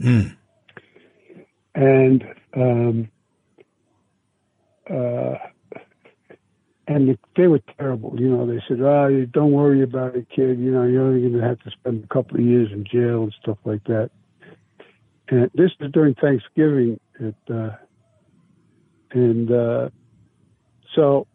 Mm. 0.00 0.36
And 1.74 2.24
um, 2.56 3.08
uh, 4.88 5.34
and 6.88 7.18
they 7.36 7.46
were 7.46 7.60
terrible. 7.78 8.14
You 8.18 8.28
know, 8.28 8.46
they 8.46 8.62
said, 8.68 8.80
"Oh, 8.80 9.26
don't 9.32 9.52
worry 9.52 9.82
about 9.82 10.14
it, 10.14 10.28
kid. 10.28 10.58
You 10.58 10.70
know, 10.70 10.84
you're 10.84 11.02
only 11.02 11.20
going 11.20 11.40
to 11.40 11.46
have 11.46 11.60
to 11.60 11.70
spend 11.70 12.04
a 12.04 12.06
couple 12.06 12.36
of 12.36 12.44
years 12.44 12.70
in 12.72 12.84
jail 12.84 13.24
and 13.24 13.34
stuff 13.42 13.58
like 13.64 13.84
that." 13.84 14.10
And 15.28 15.50
this 15.54 15.72
was 15.80 15.90
during 15.90 16.14
Thanksgiving, 16.14 17.00
at, 17.18 17.54
uh, 17.54 17.76
and 19.10 19.50
uh, 19.50 19.88
so 20.94 21.26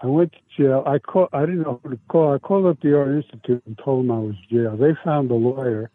I 0.00 0.06
went 0.06 0.32
to 0.32 0.62
jail. 0.62 0.82
I 0.84 0.98
call. 0.98 1.28
I 1.32 1.40
didn't 1.40 1.62
know 1.62 1.80
who 1.82 1.90
to 1.90 2.00
call. 2.08 2.34
I 2.34 2.38
called 2.38 2.66
up 2.66 2.80
the 2.80 2.96
Art 2.98 3.08
Institute 3.08 3.62
and 3.66 3.78
told 3.78 4.04
them 4.04 4.10
I 4.10 4.18
was 4.18 4.34
jail. 4.50 4.76
They 4.76 4.94
found 5.04 5.30
a 5.30 5.34
lawyer. 5.34 5.90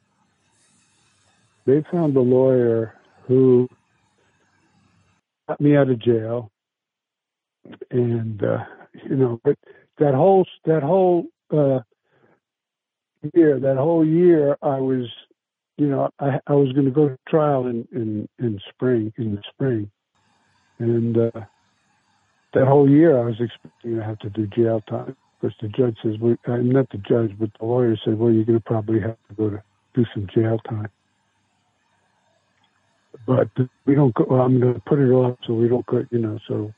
They 1.66 1.84
found 1.92 2.16
a 2.16 2.22
lawyer 2.22 2.96
who 3.28 3.68
got 5.48 5.60
me 5.60 5.76
out 5.76 5.90
of 5.90 6.00
jail 6.00 6.52
and 7.92 8.44
uh, 8.44 8.64
you 9.10 9.16
know, 9.16 9.40
but 9.44 9.58
that 10.00 10.14
whole 10.14 10.46
that 10.66 10.84
whole 10.84 11.26
uh, 11.52 11.80
year, 13.34 13.60
that 13.60 13.78
whole 13.78 14.06
year, 14.06 14.58
I 14.62 14.80
was, 14.80 15.08
you 15.78 15.88
know, 15.88 16.10
I, 16.20 16.40
I 16.48 16.54
was 16.54 16.72
going 16.74 16.86
to 16.86 16.92
go 16.92 17.10
to 17.10 17.18
trial 17.28 17.68
in 17.68 17.88
in 17.92 18.28
in 18.40 18.60
spring 18.70 19.14
in 19.18 19.36
the 19.36 19.42
spring, 19.54 19.92
and 20.80 21.18
uh, 21.18 21.42
that 22.54 22.68
whole 22.68 22.90
year 22.90 23.20
I 23.20 23.26
was 23.26 23.40
expecting 23.40 23.96
to 23.98 24.04
have 24.04 24.20
to 24.20 24.30
do 24.30 24.48
jail 24.48 24.82
time 24.90 25.16
because 25.40 25.56
the 25.62 25.68
judge 25.70 25.98
says, 26.04 26.16
well, 26.20 26.36
uh, 26.48 26.58
not 26.58 26.90
the 26.90 26.98
judge, 26.98 27.38
but 27.40 27.50
the 27.60 27.66
lawyer 27.66 27.96
said, 28.04 28.18
well, 28.18 28.32
you're 28.32 28.44
going 28.44 28.60
to 28.60 28.66
probably 28.66 29.00
have 29.00 29.18
to 29.30 29.36
go 29.36 29.50
to 29.50 29.64
do 29.94 30.06
some 30.14 30.28
jail 30.34 30.60
time. 30.68 30.90
But 33.26 33.50
we 33.86 33.96
don't 33.96 34.14
go. 34.14 34.26
Well, 34.30 34.42
I'm 34.42 34.60
going 34.60 34.74
to 34.74 34.80
put 34.82 35.00
it 35.00 35.12
off 35.12 35.38
so 35.46 35.54
we 35.54 35.68
don't 35.68 35.86
go. 35.86 36.06
You 36.10 36.20
know, 36.20 36.40
so 36.48 36.74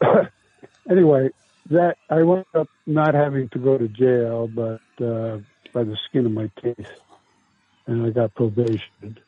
anyway, 0.90 1.30
that 1.70 1.96
I 2.08 2.22
wound 2.22 2.46
up 2.54 2.68
not 2.86 3.14
having 3.14 3.48
to 3.50 3.58
go 3.58 3.76
to 3.78 3.88
jail, 3.88 4.48
but 4.48 4.80
uh, 5.04 5.38
by 5.72 5.84
the 5.84 5.96
skin 6.08 6.26
of 6.26 6.32
my 6.32 6.50
teeth, 6.62 6.86
and 7.86 8.06
I 8.06 8.10
got 8.10 8.34
probation. 8.34 9.18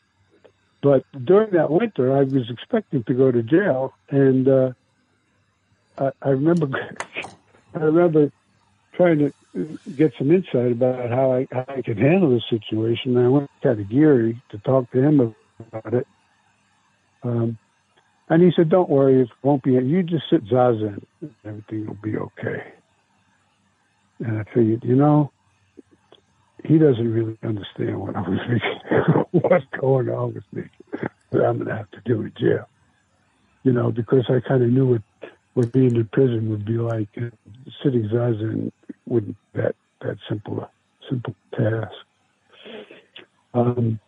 But 0.83 1.05
during 1.25 1.53
that 1.53 1.71
winter, 1.71 2.17
I 2.17 2.23
was 2.23 2.49
expecting 2.51 3.03
to 3.05 3.15
go 3.15 3.33
to 3.33 3.43
jail, 3.43 3.93
and 4.11 4.49
uh, 4.49 4.73
I, 5.99 6.11
I 6.23 6.29
remember, 6.31 6.69
I 7.75 7.79
remember 7.79 8.31
trying 8.95 9.19
to 9.19 9.79
get 9.97 10.13
some 10.19 10.31
insight 10.31 10.73
about 10.73 11.11
how 11.11 11.33
I 11.33 11.47
how 11.51 11.65
I 11.69 11.83
could 11.83 11.99
handle 11.99 12.31
the 12.31 12.43
situation. 12.49 13.17
And 13.17 13.27
I 13.27 13.29
went 13.29 13.51
to 13.63 13.75
Geary 13.85 14.41
to 14.51 14.59
talk 14.59 14.91
to 14.93 15.03
him 15.03 15.35
about 15.61 15.95
it. 15.95 16.07
Um, 17.23 17.59
and 18.31 18.43
he 18.43 18.51
said, 18.55 18.69
"Don't 18.69 18.89
worry, 18.89 19.23
it 19.23 19.29
won't 19.43 19.63
be. 19.63 19.73
You 19.73 20.03
just 20.03 20.25
sit 20.31 20.45
zazen, 20.47 21.05
and 21.21 21.35
everything 21.45 21.87
will 21.87 21.99
be 22.03 22.17
okay." 22.17 22.73
And 24.21 24.39
I 24.39 24.45
figured, 24.53 24.85
you 24.85 24.97
know, 24.97 25.31
he 26.65 26.79
doesn't 26.79 27.13
really 27.13 27.39
understand 27.43 28.01
what 28.01 28.17
I 28.17 28.21
was 28.21 28.39
thinking, 28.49 29.25
what's 29.43 29.65
going 29.81 30.09
on 30.09 30.35
with 30.35 30.45
me. 30.53 30.65
That 31.31 31.45
I'm 31.45 31.59
gonna 31.59 31.77
have 31.77 31.91
to 31.93 32.01
do 32.05 32.23
in 32.23 32.33
jail, 32.39 32.69
you 33.63 33.73
know, 33.73 33.93
because 33.93 34.25
I 34.29 34.41
kind 34.47 34.63
of 34.63 34.71
knew 34.71 34.87
what 34.87 35.03
what 35.55 35.73
being 35.73 35.95
in 35.97 36.09
prison 36.13 36.51
would 36.51 36.65
be 36.65 36.79
like. 36.79 37.09
Sitting 37.83 38.09
zazen 38.13 38.73
wouldn't 39.07 39.37
that 39.55 39.75
that 40.01 40.17
simple 40.29 40.69
simple 41.09 41.35
task. 41.53 41.93
Um, 43.55 44.01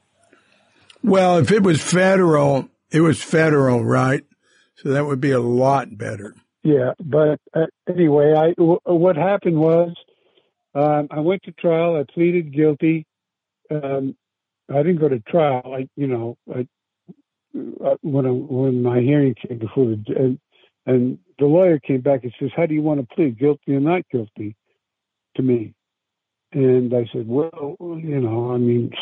well, 1.02 1.38
if 1.38 1.50
it 1.50 1.62
was 1.62 1.80
federal, 1.80 2.68
it 2.90 3.00
was 3.00 3.22
federal, 3.22 3.84
right? 3.84 4.24
So 4.76 4.90
that 4.90 5.06
would 5.06 5.20
be 5.20 5.30
a 5.30 5.40
lot 5.40 5.96
better. 5.96 6.34
Yeah, 6.62 6.92
but 7.02 7.40
uh, 7.54 7.66
anyway, 7.88 8.34
I 8.34 8.52
w- 8.52 8.80
what 8.84 9.16
happened 9.16 9.58
was 9.58 9.94
um, 10.74 11.08
I 11.10 11.20
went 11.20 11.42
to 11.44 11.52
trial. 11.52 11.96
I 11.96 12.12
pleaded 12.12 12.54
guilty. 12.54 13.06
Um, 13.70 14.16
I 14.68 14.78
didn't 14.78 15.00
go 15.00 15.08
to 15.08 15.20
trial. 15.20 15.74
I, 15.74 15.88
you 15.96 16.06
know, 16.06 16.36
I, 16.52 16.66
uh, 17.84 17.96
when 18.02 18.26
I, 18.26 18.30
when 18.30 18.82
my 18.82 19.00
hearing 19.00 19.34
came 19.34 19.58
before 19.58 19.86
the 19.86 20.04
and, 20.16 20.38
and 20.86 21.18
the 21.38 21.46
lawyer 21.46 21.78
came 21.78 22.00
back 22.00 22.24
and 22.24 22.32
says, 22.38 22.50
"How 22.54 22.66
do 22.66 22.74
you 22.74 22.82
want 22.82 23.00
to 23.00 23.14
plead, 23.14 23.38
guilty 23.38 23.74
or 23.74 23.80
not 23.80 24.02
guilty?" 24.10 24.56
To 25.36 25.42
me, 25.42 25.74
and 26.52 26.94
I 26.94 27.08
said, 27.12 27.26
"Well, 27.28 27.76
you 27.80 28.20
know, 28.20 28.52
I 28.52 28.58
mean, 28.58 28.92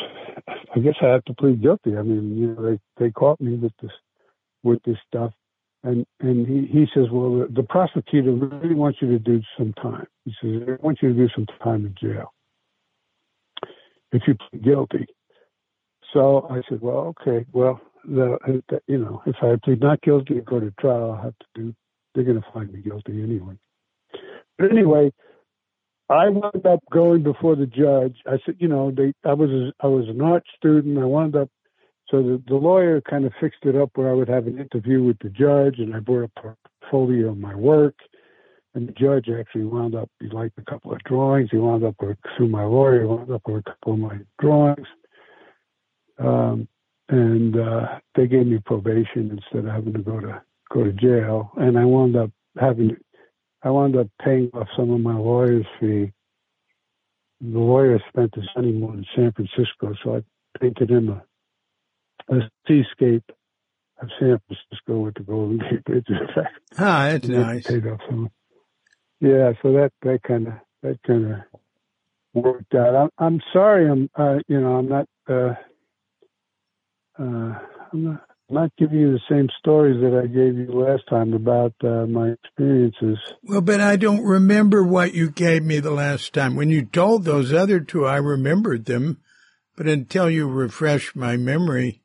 I 0.74 0.78
guess 0.80 0.94
I 1.02 1.06
have 1.06 1.24
to 1.24 1.34
plead 1.34 1.62
guilty. 1.62 1.96
I 1.96 2.02
mean, 2.02 2.36
you 2.36 2.54
know, 2.54 2.62
they 2.70 2.78
they 2.98 3.10
caught 3.10 3.40
me 3.40 3.56
with 3.56 3.72
this 3.82 3.92
with 4.62 4.82
this 4.84 4.98
stuff." 5.06 5.32
And 5.84 6.04
and 6.20 6.46
he, 6.46 6.66
he 6.66 6.86
says, 6.92 7.06
well, 7.10 7.38
the, 7.38 7.48
the 7.54 7.62
prosecutor 7.62 8.32
really 8.32 8.74
wants 8.74 8.98
you 9.00 9.08
to 9.08 9.18
do 9.18 9.40
some 9.56 9.72
time. 9.74 10.06
He 10.24 10.34
says, 10.42 10.66
they 10.66 10.72
want 10.80 10.98
you 11.00 11.10
to 11.10 11.14
do 11.14 11.28
some 11.34 11.46
time 11.62 11.86
in 11.86 11.94
jail 12.00 12.32
if 14.12 14.22
you 14.26 14.34
plead 14.34 14.64
guilty. 14.64 15.06
So 16.12 16.46
I 16.50 16.62
said, 16.68 16.80
well, 16.80 17.14
okay, 17.20 17.46
well, 17.52 17.80
the, 18.04 18.60
you 18.86 18.98
know, 18.98 19.22
if 19.26 19.36
I 19.42 19.56
plead 19.62 19.80
not 19.80 20.00
guilty 20.02 20.38
and 20.38 20.46
go 20.46 20.58
to 20.58 20.72
trial, 20.80 21.12
I'll 21.12 21.22
have 21.22 21.38
to 21.38 21.46
do. 21.54 21.74
They're 22.14 22.24
going 22.24 22.40
to 22.40 22.48
find 22.52 22.72
me 22.72 22.80
guilty 22.80 23.22
anyway. 23.22 23.58
But 24.58 24.72
anyway, 24.72 25.12
I 26.10 26.28
wound 26.30 26.66
up 26.66 26.80
going 26.90 27.22
before 27.22 27.55
the 27.55 27.66
judge. 27.66 28.16
I 28.26 28.39
said, 28.44 28.56
you 28.59 28.68
know, 28.68 28.90
they, 28.90 29.12
I 29.24 29.35
was 29.35 29.51
a, 29.51 29.72
I 29.85 29.89
was 29.89 30.09
an 30.09 30.20
art 30.22 30.44
student. 30.56 30.98
I 30.98 31.05
wound 31.05 31.36
up 31.36 31.51
so 32.10 32.22
the, 32.22 32.43
the 32.47 32.55
lawyer 32.55 33.01
kind 33.02 33.26
of 33.26 33.32
fixed 33.40 33.64
it 33.64 33.76
up 33.76 33.90
where 33.94 34.09
I 34.09 34.14
would 34.14 34.28
have 34.28 34.47
an 34.47 34.59
interview 34.59 35.02
with 35.02 35.18
the 35.18 35.28
judge, 35.28 35.78
and 35.78 35.94
I 35.94 35.98
brought 36.01 36.30
a 36.36 36.40
portfolio 36.40 37.30
of 37.30 37.39
my 37.39 37.55
work. 37.55 37.97
And 38.74 38.89
the 38.89 38.93
judge 38.93 39.28
actually 39.28 39.64
wound 39.64 39.94
up, 39.94 40.10
he 40.20 40.28
liked 40.28 40.59
a 40.59 40.70
couple 40.70 40.93
of 40.93 41.01
drawings. 41.01 41.48
He 41.51 41.59
wound 41.59 41.85
up 41.85 41.97
with, 42.01 42.16
through 42.36 42.48
my 42.48 42.64
lawyer, 42.64 43.06
wound 43.06 43.30
up 43.30 43.43
with 43.47 43.64
a 43.66 43.70
couple 43.70 43.94
of 43.94 43.98
my 43.98 44.18
drawings. 44.40 44.86
Um, 46.18 46.68
and 47.09 47.59
uh, 47.59 47.98
they 48.14 48.26
gave 48.26 48.47
me 48.47 48.59
probation 48.64 49.30
instead 49.30 49.66
of 49.66 49.74
having 49.74 49.94
to 49.94 50.01
go 50.01 50.20
to 50.20 50.43
go 50.70 50.85
to 50.85 50.93
jail. 50.93 51.51
And 51.56 51.78
I 51.78 51.85
wound 51.85 52.16
up 52.16 52.30
having, 52.59 52.97
I 53.62 53.70
wound 53.70 53.97
up 53.97 54.09
paying 54.22 54.51
off 54.55 54.68
some 54.76 54.90
of 54.90 55.01
my 55.01 55.14
lawyer's 55.14 55.66
fee. 55.80 56.12
The 57.40 57.59
lawyer 57.59 58.01
spent 58.09 58.35
his 58.35 58.48
honeymoon 58.55 58.98
in 58.98 59.06
San 59.14 59.32
Francisco, 59.32 59.94
so 60.02 60.16
I 60.16 60.59
painted 60.60 60.90
him 60.90 61.09
a 61.09 61.24
a 62.30 62.40
seascape 62.66 63.30
of 64.01 64.09
San 64.18 64.39
Francisco 64.47 64.98
with 65.01 65.14
the 65.14 65.22
Golden 65.22 65.59
Gate 65.59 65.85
Bridge 65.85 66.06
effect. 66.09 66.59
Ah, 66.78 67.09
that's 67.10 67.26
nice. 67.26 67.64
Paid 67.64 67.86
off 67.86 68.01
some. 68.09 68.30
Yeah, 69.20 69.52
so 69.62 69.72
that 69.72 69.93
that 70.02 70.22
kind 70.22 70.48
of 70.48 70.55
that 70.82 71.02
kind 71.06 71.32
of 71.32 71.39
worked 72.35 72.74
out. 72.74 72.94
I'm 72.94 73.10
I'm 73.18 73.40
sorry. 73.52 73.90
I'm 73.90 74.10
uh, 74.14 74.39
you 74.47 74.60
know 74.60 74.76
I'm 74.76 74.89
not 74.89 75.09
uh, 75.28 75.55
uh, 77.18 77.59
I'm 77.93 78.05
not 78.05 78.27
not 78.50 78.70
giving 78.78 78.98
you 78.98 79.12
the 79.12 79.20
same 79.28 79.48
stories 79.58 80.00
that 80.00 80.18
I 80.18 80.26
gave 80.26 80.56
you 80.56 80.72
last 80.72 81.02
time 81.08 81.34
about 81.34 81.74
uh, 81.84 82.06
my 82.06 82.30
experiences. 82.30 83.18
Well, 83.42 83.60
but 83.60 83.80
I 83.80 83.96
don't 83.96 84.22
remember 84.22 84.82
what 84.82 85.14
you 85.14 85.30
gave 85.30 85.62
me 85.62 85.80
the 85.80 85.90
last 85.90 86.32
time. 86.32 86.56
When 86.56 86.70
you 86.70 86.84
told 86.84 87.24
those 87.24 87.52
other 87.52 87.80
two, 87.80 88.06
I 88.06 88.16
remembered 88.16 88.86
them, 88.86 89.20
but 89.76 89.86
until 89.86 90.30
you 90.30 90.48
refresh 90.48 91.14
my 91.14 91.36
memory, 91.36 92.02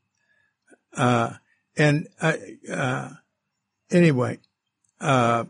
uh, 0.95 1.33
and 1.77 2.07
uh, 2.21 2.33
uh, 2.71 3.09
anyway, 3.89 4.39
uh, 4.99 5.45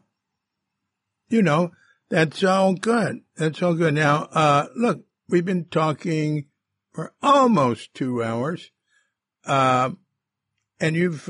you 1.28 1.42
know, 1.42 1.72
that's 2.10 2.44
all 2.44 2.76
good. 2.76 3.22
That's 3.36 3.62
all 3.62 3.74
good. 3.74 3.96
Now, 3.96 4.30
uh, 4.32 4.68
look, 4.76 5.04
we've 5.28 5.46
been 5.46 5.66
talking 5.66 6.46
for 6.94 7.14
almost 7.24 7.94
two 7.96 8.24
hours, 8.24 8.70
uh, 9.46 9.92
and 10.84 10.98
you've 10.98 11.30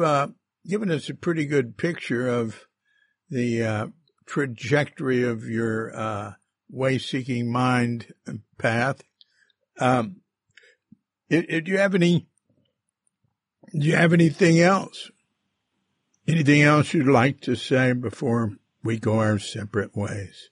given 0.68 0.90
us 0.90 1.10
a 1.10 1.14
pretty 1.14 1.46
good 1.46 1.78
picture 1.78 2.28
of 2.28 2.68
the 3.30 3.92
trajectory 4.26 5.24
of 5.24 5.44
your 5.48 6.36
way-seeking 6.70 7.52
mind 7.52 8.14
path. 8.58 9.04
Um, 9.80 10.22
do 11.30 11.62
you 11.66 11.78
have 11.78 11.94
any 11.94 12.28
do 13.72 13.88
you 13.88 13.96
have 13.96 14.14
anything 14.14 14.60
else? 14.60 15.12
Anything 16.28 16.62
else 16.62 16.94
you'd 16.94 17.08
like 17.08 17.42
to 17.42 17.56
say 17.56 17.94
before 17.94 18.54
we 18.84 18.98
go 18.98 19.20
our 19.20 19.40
separate 19.40 19.96
ways? 19.96 20.50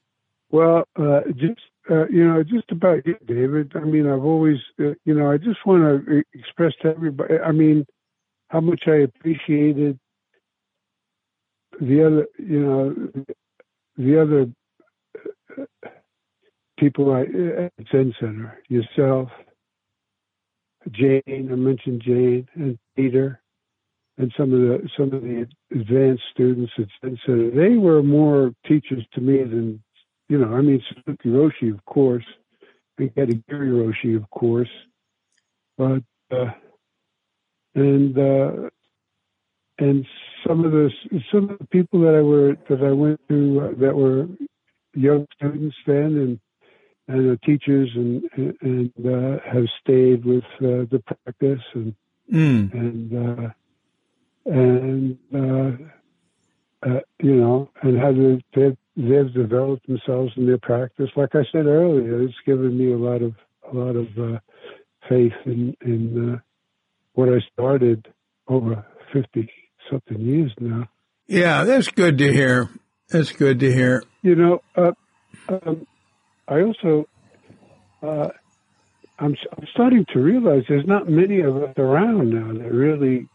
Well, 0.49 0.83
uh, 0.95 1.21
just 1.35 1.61
uh, 1.89 2.07
you 2.07 2.27
know, 2.27 2.43
just 2.43 2.71
about 2.71 3.05
you, 3.05 3.15
David. 3.25 3.71
I 3.75 3.79
mean, 3.79 4.07
I've 4.07 4.23
always, 4.23 4.57
uh, 4.79 4.93
you 5.05 5.15
know, 5.15 5.31
I 5.31 5.37
just 5.37 5.65
want 5.65 6.05
to 6.05 6.23
express 6.33 6.73
to 6.81 6.89
everybody. 6.89 7.35
I 7.39 7.51
mean, 7.51 7.85
how 8.51 8.59
much 8.59 8.83
I 8.85 8.95
appreciated 8.95 9.97
the 11.79 12.05
other, 12.05 12.27
you 12.37 12.59
know, 12.59 13.25
the 13.97 14.21
other 14.21 14.47
people 16.77 17.15
at 17.15 17.27
Zen 17.91 18.13
Center, 18.19 18.61
yourself, 18.67 19.29
Jane, 20.91 21.21
I 21.27 21.55
mentioned 21.55 22.01
Jane 22.05 22.45
and 22.55 22.77
Peter, 22.97 23.41
and 24.17 24.33
some 24.37 24.51
of 24.53 24.59
the 24.59 24.89
some 24.97 25.13
of 25.13 25.21
the 25.21 25.47
advanced 25.71 26.23
students 26.33 26.73
at 26.77 26.87
Zen 27.01 27.17
Center. 27.25 27.51
They 27.51 27.77
were 27.77 28.03
more 28.03 28.51
teachers 28.67 29.05
to 29.13 29.21
me 29.21 29.37
than 29.43 29.81
you 30.27 30.39
know. 30.39 30.53
I 30.53 30.61
mean, 30.61 30.83
Suzuki 30.89 31.29
Roshi, 31.29 31.73
of 31.73 31.85
course, 31.85 32.25
and 32.97 33.13
Katagiri 33.15 33.71
Roshi, 33.71 34.17
of 34.17 34.29
course, 34.29 34.69
but 35.77 36.03
uh, 36.31 36.51
and 37.75 38.17
uh, 38.17 38.69
and 39.79 40.05
some 40.47 40.65
of 40.65 40.71
the 40.71 40.91
some 41.31 41.49
of 41.49 41.59
the 41.59 41.67
people 41.67 42.01
that 42.01 42.15
I 42.15 42.21
were 42.21 42.57
that 42.69 42.83
I 42.85 42.91
went 42.91 43.19
to 43.29 43.61
uh, 43.61 43.79
that 43.79 43.95
were 43.95 44.27
young 44.93 45.27
students 45.35 45.75
then 45.85 46.17
and 46.17 46.39
and 47.07 47.29
the 47.31 47.37
teachers 47.45 47.89
and 47.95 48.23
and 48.61 48.93
uh, 49.05 49.39
have 49.51 49.65
stayed 49.81 50.25
with 50.25 50.43
uh, 50.61 50.85
the 50.91 51.01
practice 51.05 51.63
and 51.73 51.95
Mm. 52.31 52.73
and 52.73 53.39
uh, 53.41 53.49
and 54.45 55.17
uh, 55.35 55.77
uh, 56.87 56.99
you 57.19 57.35
know 57.35 57.69
and 57.81 57.99
how 57.99 58.11
they 58.13 58.43
they've, 58.53 58.77
they've 58.95 59.33
developed 59.33 59.85
themselves 59.87 60.33
in 60.37 60.45
their 60.45 60.57
practice. 60.59 61.09
Like 61.15 61.35
I 61.35 61.43
said 61.51 61.65
earlier, 61.65 62.21
it's 62.21 62.33
given 62.45 62.77
me 62.77 62.93
a 62.93 62.97
lot 62.97 63.21
of 63.21 63.33
a 63.71 63.75
lot 63.75 63.95
of 63.95 64.07
uh, 64.17 64.39
faith 65.09 65.33
in 65.45 65.75
in 65.81 66.33
uh, 66.35 66.37
what 67.13 67.29
I 67.29 67.39
started 67.53 68.07
over 68.47 68.85
fifty 69.13 69.49
something 69.89 70.19
years 70.19 70.51
now. 70.59 70.87
Yeah, 71.27 71.63
that's 71.63 71.87
good 71.89 72.17
to 72.17 72.31
hear. 72.31 72.69
That's 73.09 73.31
good 73.31 73.59
to 73.59 73.71
hear. 73.71 74.03
You 74.21 74.35
know, 74.35 74.61
uh, 74.75 74.91
um, 75.49 75.87
I 76.47 76.61
also, 76.61 77.07
uh, 78.01 78.29
I'm, 79.19 79.35
I'm 79.57 79.67
starting 79.73 80.05
to 80.13 80.19
realize 80.19 80.63
there's 80.67 80.87
not 80.87 81.09
many 81.09 81.41
of 81.41 81.55
us 81.57 81.73
around 81.77 82.29
now 82.29 82.53
that 82.53 82.71
really 82.71 83.27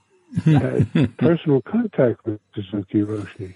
had 0.44 1.16
personal 1.18 1.62
contact 1.62 2.24
with 2.26 2.40
Suzuki 2.54 3.00
Roshi. 3.02 3.54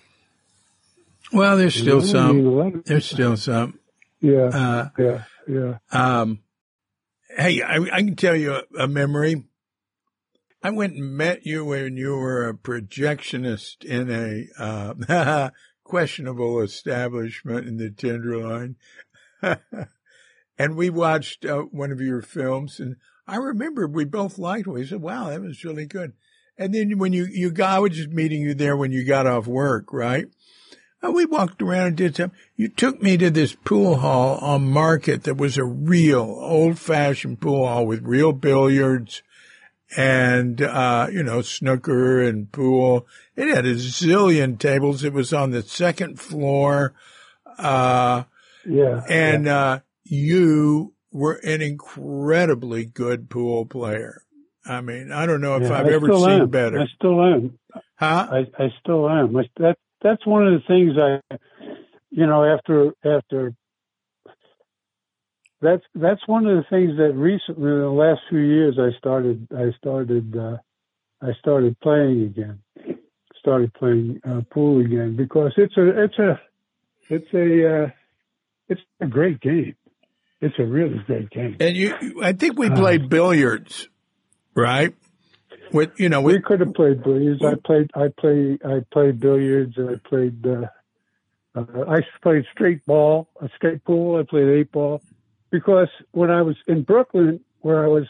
Well, 1.32 1.56
there's 1.56 1.74
still 1.74 2.02
some. 2.02 2.36
mean, 2.36 2.46
a 2.46 2.50
lot 2.50 2.84
There's 2.84 3.06
still 3.08 3.36
some. 3.36 3.78
yeah, 4.20 4.44
Uh, 4.46 4.88
yeah, 4.98 5.22
yeah. 5.48 5.78
Um, 5.92 6.40
hey, 7.36 7.62
I, 7.62 7.76
I 7.76 8.02
can 8.02 8.16
tell 8.16 8.34
you 8.36 8.54
a, 8.54 8.62
a 8.80 8.88
memory. 8.88 9.44
I 10.62 10.70
went 10.70 10.94
and 10.94 11.16
met 11.16 11.46
you 11.46 11.64
when 11.64 11.96
you 11.96 12.16
were 12.16 12.46
a 12.46 12.54
projectionist 12.54 13.82
in 13.82 14.10
a 14.10 14.46
uh, 14.62 15.50
questionable 15.84 16.60
establishment 16.60 17.66
in 17.66 17.78
the 17.78 17.90
Tenderloin, 17.90 18.76
and 20.58 20.76
we 20.76 20.90
watched 20.90 21.46
uh, 21.46 21.62
one 21.62 21.90
of 21.90 22.00
your 22.00 22.20
films. 22.20 22.78
And 22.78 22.96
I 23.26 23.36
remember 23.36 23.86
we 23.86 24.04
both 24.04 24.38
liked 24.38 24.66
it. 24.66 24.70
We 24.70 24.86
said, 24.86 25.00
"Wow, 25.00 25.30
that 25.30 25.40
was 25.40 25.64
really 25.64 25.86
good." 25.86 26.12
And 26.58 26.74
then 26.74 26.98
when 26.98 27.14
you 27.14 27.24
you 27.24 27.50
got, 27.50 27.76
I 27.76 27.78
was 27.78 27.96
just 27.96 28.10
meeting 28.10 28.42
you 28.42 28.52
there 28.52 28.76
when 28.76 28.92
you 28.92 29.02
got 29.04 29.26
off 29.26 29.46
work, 29.46 29.94
right? 29.94 30.26
Uh, 31.02 31.10
we 31.10 31.24
walked 31.24 31.62
around 31.62 31.86
and 31.86 31.96
did 31.96 32.16
some. 32.16 32.32
You 32.54 32.68
took 32.68 33.00
me 33.00 33.16
to 33.16 33.30
this 33.30 33.54
pool 33.64 33.96
hall 33.96 34.36
on 34.42 34.70
Market 34.70 35.24
that 35.24 35.38
was 35.38 35.56
a 35.56 35.64
real 35.64 36.20
old 36.20 36.78
fashioned 36.78 37.40
pool 37.40 37.66
hall 37.66 37.86
with 37.86 38.02
real 38.02 38.34
billiards 38.34 39.22
and, 39.96 40.62
uh, 40.62 41.08
you 41.10 41.22
know, 41.22 41.42
snooker 41.42 42.22
and 42.22 42.50
pool. 42.52 43.06
It 43.36 43.54
had 43.54 43.66
a 43.66 43.74
zillion 43.74 44.58
tables. 44.58 45.04
It 45.04 45.12
was 45.12 45.32
on 45.32 45.50
the 45.50 45.62
second 45.62 46.20
floor. 46.20 46.94
Uh, 47.58 48.24
Yeah. 48.64 49.02
and, 49.08 49.48
uh, 49.48 49.80
you 50.04 50.94
were 51.12 51.40
an 51.44 51.60
incredibly 51.60 52.84
good 52.84 53.28
pool 53.30 53.66
player. 53.66 54.22
I 54.66 54.80
mean, 54.80 55.10
I 55.10 55.26
don't 55.26 55.40
know 55.40 55.56
if 55.56 55.62
Yeah, 55.62 55.78
I've 55.80 55.86
I 55.86 55.92
ever 55.92 56.12
seen 56.12 56.30
am. 56.42 56.48
better. 56.48 56.80
I 56.80 56.86
still 56.94 57.22
am. 57.22 57.58
Huh? 57.96 58.28
I, 58.30 58.46
I 58.58 58.72
still 58.80 59.08
am. 59.08 59.36
I, 59.36 59.48
that 59.58 59.76
that's 60.02 60.24
one 60.26 60.46
of 60.46 60.54
the 60.54 60.66
things 60.66 60.96
I, 60.98 61.36
you 62.10 62.26
know, 62.26 62.44
after 62.44 62.92
after. 63.04 63.54
That's 65.62 65.82
that's 65.94 66.26
one 66.26 66.46
of 66.46 66.56
the 66.56 66.64
things 66.70 66.96
that 66.96 67.12
recently, 67.14 67.70
in 67.70 67.80
the 67.80 67.90
last 67.90 68.20
few 68.30 68.38
years, 68.38 68.78
I 68.78 68.96
started 68.98 69.46
I 69.56 69.76
started 69.76 70.34
uh, 70.36 70.56
I 71.20 71.32
started 71.38 71.78
playing 71.80 72.22
again, 72.22 72.60
started 73.38 73.74
playing 73.74 74.20
uh, 74.26 74.40
pool 74.50 74.80
again 74.80 75.16
because 75.16 75.52
it's 75.58 75.76
a 75.76 76.04
it's 76.04 76.18
a 76.18 76.40
it's 77.10 77.34
a 77.34 77.84
uh, 77.84 77.90
it's 78.68 78.80
a 79.00 79.06
great 79.06 79.40
game. 79.40 79.76
It's 80.40 80.58
a 80.58 80.64
really 80.64 80.98
great 81.06 81.28
game. 81.28 81.56
And 81.60 81.76
you, 81.76 82.22
I 82.22 82.32
think 82.32 82.58
we 82.58 82.70
played 82.70 83.10
billiards, 83.10 83.88
right? 84.54 84.94
With, 85.72 86.00
you 86.00 86.08
know, 86.08 86.22
We 86.22 86.34
we, 86.34 86.40
could 86.40 86.60
have 86.60 86.72
played 86.72 87.02
billiards. 87.02 87.44
I 87.44 87.54
played. 87.62 87.90
I 87.94 88.08
played. 88.18 88.64
I 88.64 88.80
played 88.90 89.20
billiards, 89.20 89.76
and 89.76 89.90
I 89.90 90.08
played. 90.08 90.46
Uh, 90.46 90.66
uh, 91.54 91.64
I 91.86 91.98
played 92.22 92.44
straight 92.52 92.84
ball, 92.86 93.28
a 93.40 93.50
straight 93.56 93.84
pool. 93.84 94.18
I 94.18 94.22
played 94.22 94.48
eight 94.48 94.72
ball, 94.72 95.02
because 95.50 95.88
when 96.12 96.30
I 96.30 96.42
was 96.42 96.56
in 96.66 96.82
Brooklyn, 96.82 97.40
where 97.60 97.84
I 97.84 97.88
was, 97.88 98.06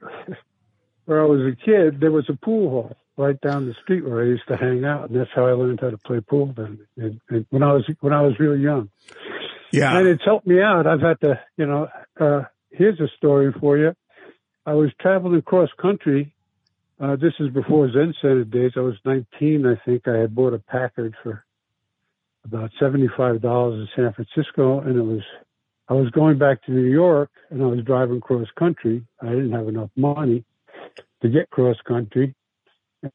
where 1.04 1.22
I 1.22 1.26
was 1.26 1.40
a 1.40 1.56
kid, 1.64 2.00
there 2.00 2.12
was 2.12 2.28
a 2.28 2.34
pool 2.34 2.70
hall 2.70 2.96
right 3.16 3.40
down 3.40 3.66
the 3.66 3.74
street 3.82 4.04
where 4.04 4.22
I 4.22 4.26
used 4.26 4.48
to 4.48 4.56
hang 4.56 4.84
out, 4.84 5.10
and 5.10 5.20
that's 5.20 5.30
how 5.34 5.46
I 5.46 5.52
learned 5.52 5.80
how 5.80 5.90
to 5.90 5.98
play 5.98 6.20
pool. 6.20 6.54
Then, 6.56 6.86
and, 6.96 7.20
and 7.28 7.46
when 7.50 7.62
I 7.62 7.72
was 7.72 7.84
when 8.00 8.12
I 8.12 8.22
was 8.22 8.38
real 8.38 8.56
young, 8.56 8.90
yeah. 9.72 9.96
and 9.96 10.06
it's 10.06 10.24
helped 10.24 10.46
me 10.46 10.60
out. 10.60 10.86
I've 10.86 11.00
had 11.00 11.20
to, 11.20 11.40
you 11.56 11.66
know. 11.66 11.88
Uh, 12.18 12.42
here's 12.70 13.00
a 13.00 13.08
story 13.16 13.52
for 13.58 13.76
you. 13.76 13.94
I 14.64 14.74
was 14.74 14.90
traveling 15.00 15.42
cross 15.42 15.70
country 15.80 16.34
uh, 17.00 17.16
this 17.16 17.32
is 17.40 17.48
before 17.48 17.90
Zen 17.90 18.12
Center 18.20 18.44
days. 18.44 18.72
I 18.76 18.80
was 18.80 18.96
19, 19.06 19.64
I 19.66 19.80
think. 19.86 20.06
I 20.06 20.18
had 20.18 20.34
bought 20.34 20.52
a 20.52 20.58
Packard 20.58 21.14
for 21.22 21.44
about 22.44 22.70
$75 22.80 23.72
in 23.72 23.88
San 23.96 24.12
Francisco, 24.12 24.80
and 24.80 24.98
it 24.98 25.02
was, 25.02 25.22
I 25.90 25.94
was 25.94 26.08
going 26.10 26.38
back 26.38 26.62
to 26.64 26.70
New 26.70 26.88
York, 26.88 27.30
and 27.50 27.60
I 27.60 27.66
was 27.66 27.80
driving 27.84 28.20
cross 28.20 28.46
country. 28.56 29.04
I 29.20 29.30
didn't 29.30 29.50
have 29.50 29.66
enough 29.66 29.90
money 29.96 30.44
to 31.20 31.28
get 31.28 31.50
cross 31.50 31.76
country, 31.84 32.36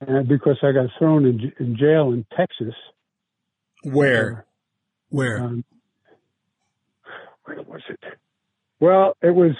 and 0.02 0.28
because 0.28 0.58
I 0.62 0.74
got 0.74 0.90
thrown 1.00 1.26
in, 1.26 1.54
in 1.58 1.78
jail 1.78 2.12
in 2.12 2.26
Texas. 2.36 2.76
Where? 3.84 4.46
Where? 5.08 5.42
Um, 5.42 5.64
where 7.46 7.62
was 7.62 7.82
it? 7.90 8.00
Well, 8.82 9.16
it 9.22 9.34
was 9.34 9.56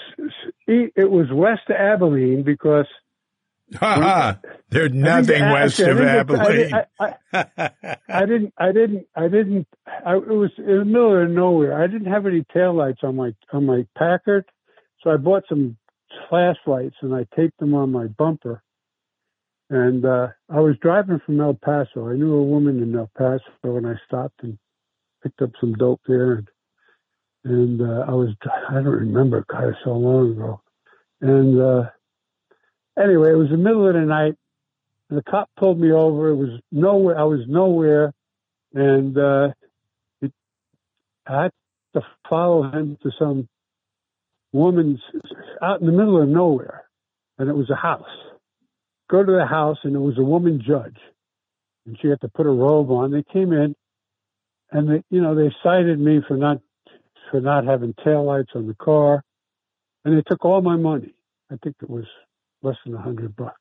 it 0.66 1.10
was 1.10 1.26
west 1.32 1.62
of 1.70 1.76
Abilene 1.76 2.42
because 2.42 2.86
Ha 3.74 4.38
nothing 4.92 5.42
west 5.50 5.80
actually, 5.80 6.02
of 6.02 6.08
I 6.08 6.12
I 6.12 6.18
Abilene. 6.20 6.74
I- 6.74 7.14
I- 7.32 7.96
I 8.08 8.26
didn't, 8.26 8.54
I 8.58 8.72
didn't, 8.72 9.06
I 9.14 9.28
didn't, 9.28 9.66
I, 9.86 10.16
it 10.16 10.26
was 10.28 10.50
in 10.58 10.64
the 10.78 10.84
middle 10.84 11.22
of 11.22 11.30
nowhere. 11.30 11.80
I 11.82 11.86
didn't 11.86 12.10
have 12.12 12.26
any 12.26 12.42
taillights 12.54 13.02
on 13.04 13.16
my, 13.16 13.34
on 13.52 13.66
my 13.66 13.86
Packard. 13.96 14.44
So 15.02 15.10
I 15.10 15.16
bought 15.16 15.44
some 15.48 15.76
flashlights 16.28 16.96
and 17.02 17.14
I 17.14 17.26
taped 17.36 17.58
them 17.58 17.74
on 17.74 17.92
my 17.92 18.06
bumper. 18.06 18.62
And, 19.68 20.04
uh, 20.04 20.28
I 20.48 20.60
was 20.60 20.76
driving 20.80 21.20
from 21.26 21.40
El 21.40 21.54
Paso. 21.54 22.08
I 22.08 22.14
knew 22.14 22.34
a 22.34 22.42
woman 22.44 22.82
in 22.82 22.94
El 22.96 23.10
Paso 23.18 23.42
and 23.76 23.86
I 23.86 23.94
stopped 24.06 24.42
and 24.42 24.58
picked 25.22 25.42
up 25.42 25.50
some 25.60 25.74
dope 25.74 26.00
there. 26.06 26.34
And, 26.34 26.48
and, 27.44 27.82
uh, 27.82 28.04
I 28.08 28.12
was, 28.12 28.30
I 28.70 28.74
don't 28.74 28.86
remember, 28.86 29.44
God, 29.50 29.74
so 29.84 29.90
long 29.92 30.32
ago. 30.32 30.60
And, 31.20 31.60
uh, 31.60 31.90
anyway, 32.98 33.30
it 33.30 33.36
was 33.36 33.50
the 33.50 33.56
middle 33.56 33.86
of 33.86 33.94
the 33.94 34.00
night 34.00 34.34
and 35.08 35.18
the 35.18 35.22
cop 35.22 35.48
pulled 35.56 35.78
me 35.78 35.92
over. 35.92 36.30
It 36.30 36.36
was 36.36 36.60
nowhere. 36.72 37.18
I 37.18 37.24
was 37.24 37.40
nowhere, 37.46 38.12
and 38.74 39.16
uh, 39.16 39.48
it, 40.20 40.32
I 41.26 41.44
had 41.44 41.52
to 41.94 42.02
follow 42.28 42.64
him 42.70 42.98
to 43.02 43.10
some 43.18 43.48
woman's 44.52 45.00
out 45.62 45.80
in 45.80 45.86
the 45.86 45.92
middle 45.92 46.20
of 46.20 46.28
nowhere, 46.28 46.84
and 47.38 47.48
it 47.48 47.54
was 47.54 47.70
a 47.70 47.76
house. 47.76 48.04
Go 49.08 49.24
to 49.24 49.32
the 49.32 49.46
house, 49.46 49.78
and 49.84 49.94
it 49.94 50.00
was 50.00 50.18
a 50.18 50.24
woman 50.24 50.62
judge, 50.66 50.98
and 51.86 51.96
she 52.00 52.08
had 52.08 52.20
to 52.22 52.28
put 52.28 52.46
a 52.46 52.50
robe 52.50 52.90
on. 52.90 53.12
They 53.12 53.22
came 53.32 53.52
in, 53.52 53.76
and 54.72 54.90
they, 54.90 55.02
you 55.10 55.20
know, 55.20 55.34
they 55.36 55.54
cited 55.62 56.00
me 56.00 56.20
for 56.26 56.36
not 56.36 56.60
for 57.30 57.40
not 57.40 57.64
having 57.64 57.92
taillights 57.94 58.54
on 58.54 58.66
the 58.66 58.74
car, 58.74 59.22
and 60.04 60.16
they 60.16 60.22
took 60.22 60.44
all 60.44 60.62
my 60.62 60.76
money. 60.76 61.14
I 61.50 61.56
think 61.62 61.76
it 61.80 61.88
was 61.88 62.06
less 62.66 62.76
than 62.84 62.94
a 62.94 63.00
hundred 63.00 63.36
bucks. 63.36 63.60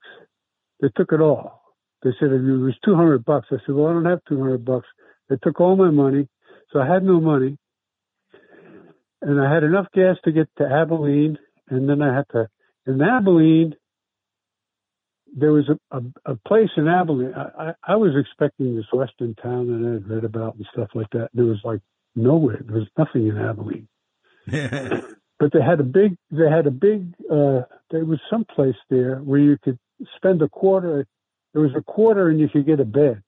They 0.82 0.90
took 0.96 1.14
it 1.14 1.22
all. 1.22 1.62
They 2.04 2.12
said 2.20 2.28
if 2.28 2.42
it 2.42 2.58
was 2.58 2.76
two 2.84 2.96
hundred 2.96 3.24
bucks. 3.24 3.48
I 3.52 3.58
said, 3.66 3.76
well, 3.76 3.88
I 3.88 3.94
don't 3.94 4.06
have 4.06 4.20
two 4.28 4.40
hundred 4.40 4.66
bucks. 4.66 4.88
They 5.30 5.38
took 5.42 5.62
all 5.62 5.76
my 5.76 5.92
money, 5.92 6.28
so 6.72 6.80
I 6.80 6.88
had 6.92 7.04
no 7.04 7.20
money, 7.20 7.58
and 9.22 9.42
I 9.42 9.54
had 9.54 9.64
enough 9.64 9.88
gas 9.94 10.18
to 10.26 10.32
get 10.32 10.48
to 10.58 10.66
Abilene, 10.66 11.38
and 11.70 11.90
then 11.90 12.02
I 12.02 12.16
had 12.16 12.26
to 12.32 12.48
in 12.86 13.02
Abilene. 13.02 13.76
There 15.38 15.52
was 15.52 15.70
a, 15.70 15.98
a, 15.98 16.34
a 16.34 16.36
place 16.48 16.70
in 16.78 16.88
Abilene. 16.88 17.34
I, 17.36 17.64
I, 17.64 17.74
I 17.94 17.96
was 17.98 18.12
expecting 18.18 18.76
this 18.76 18.86
western 18.94 19.36
town 19.36 19.68
that 19.68 19.90
I 19.90 19.94
had 19.96 20.10
read 20.10 20.24
about 20.24 20.56
and 20.56 20.66
stuff 20.72 20.90
like 20.96 21.10
that. 21.12 21.30
There 21.34 21.46
was 21.46 21.60
like 21.64 21.82
nowhere. 22.16 22.62
There 22.66 22.78
was 22.78 22.88
nothing 22.98 23.28
in 23.28 23.38
Abilene. 23.38 23.88
but 25.40 25.52
they 25.52 25.62
had 25.62 25.80
a 25.80 25.84
big, 25.84 26.16
they 26.32 26.50
had 26.50 26.68
a 26.68 26.72
big, 26.72 27.14
uh, 27.30 27.62
there 27.92 28.06
was 28.06 28.20
some 28.30 28.46
place 28.46 28.76
there 28.90 29.18
where 29.18 29.40
you 29.40 29.58
could 29.62 29.80
spend 30.16 30.42
a 30.42 30.50
quarter. 30.50 31.06
There 31.54 31.62
was 31.62 31.76
a 31.76 31.82
quarter 31.82 32.30
and 32.30 32.40
you 32.40 32.50
could 32.50 32.66
get 32.66 32.80
a 32.80 32.86
bed. 32.86 33.24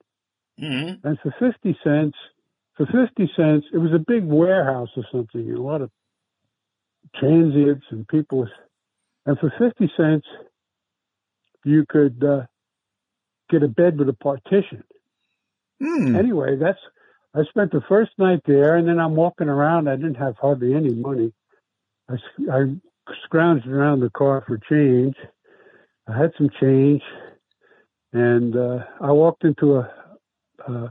Mm-hmm. 0.61 1.07
And 1.07 1.19
for 1.19 1.35
50 1.39 1.77
cents, 1.83 2.17
for 2.75 2.85
50 2.85 3.31
cents, 3.35 3.65
it 3.73 3.77
was 3.77 3.91
a 3.93 3.99
big 3.99 4.25
warehouse 4.25 4.89
or 4.95 5.03
something, 5.11 5.51
a 5.51 5.61
lot 5.61 5.81
of 5.81 5.91
transients 7.15 7.85
and 7.89 8.07
people. 8.07 8.47
And 9.25 9.37
for 9.39 9.53
50 9.57 9.91
cents, 9.97 10.25
you 11.63 11.85
could 11.87 12.23
uh, 12.23 12.45
get 13.49 13.63
a 13.63 13.67
bed 13.67 13.99
with 13.99 14.09
a 14.09 14.13
partition. 14.13 14.83
Mm. 15.81 16.17
Anyway, 16.17 16.57
that's 16.57 16.79
I 17.35 17.43
spent 17.49 17.71
the 17.71 17.81
first 17.87 18.11
night 18.17 18.41
there, 18.47 18.75
and 18.77 18.87
then 18.87 18.99
I'm 18.99 19.15
walking 19.15 19.49
around. 19.49 19.87
I 19.87 19.95
didn't 19.95 20.15
have 20.15 20.37
hardly 20.37 20.73
any 20.73 20.93
money. 20.93 21.33
I, 22.09 22.15
I 22.51 22.75
scrounged 23.27 23.67
around 23.67 23.99
the 23.99 24.09
car 24.09 24.43
for 24.47 24.57
change. 24.69 25.15
I 26.07 26.17
had 26.17 26.31
some 26.37 26.49
change, 26.59 27.01
and 28.13 28.55
uh, 28.55 28.79
I 29.01 29.11
walked 29.11 29.43
into 29.43 29.75
a, 29.75 29.91
uh, 30.67 30.87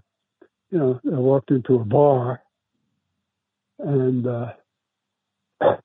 you 0.71 0.79
know, 0.79 1.01
I 1.07 1.19
walked 1.19 1.51
into 1.51 1.77
a 1.77 1.85
bar, 1.85 2.43
and 3.79 4.27
uh, 4.27 4.53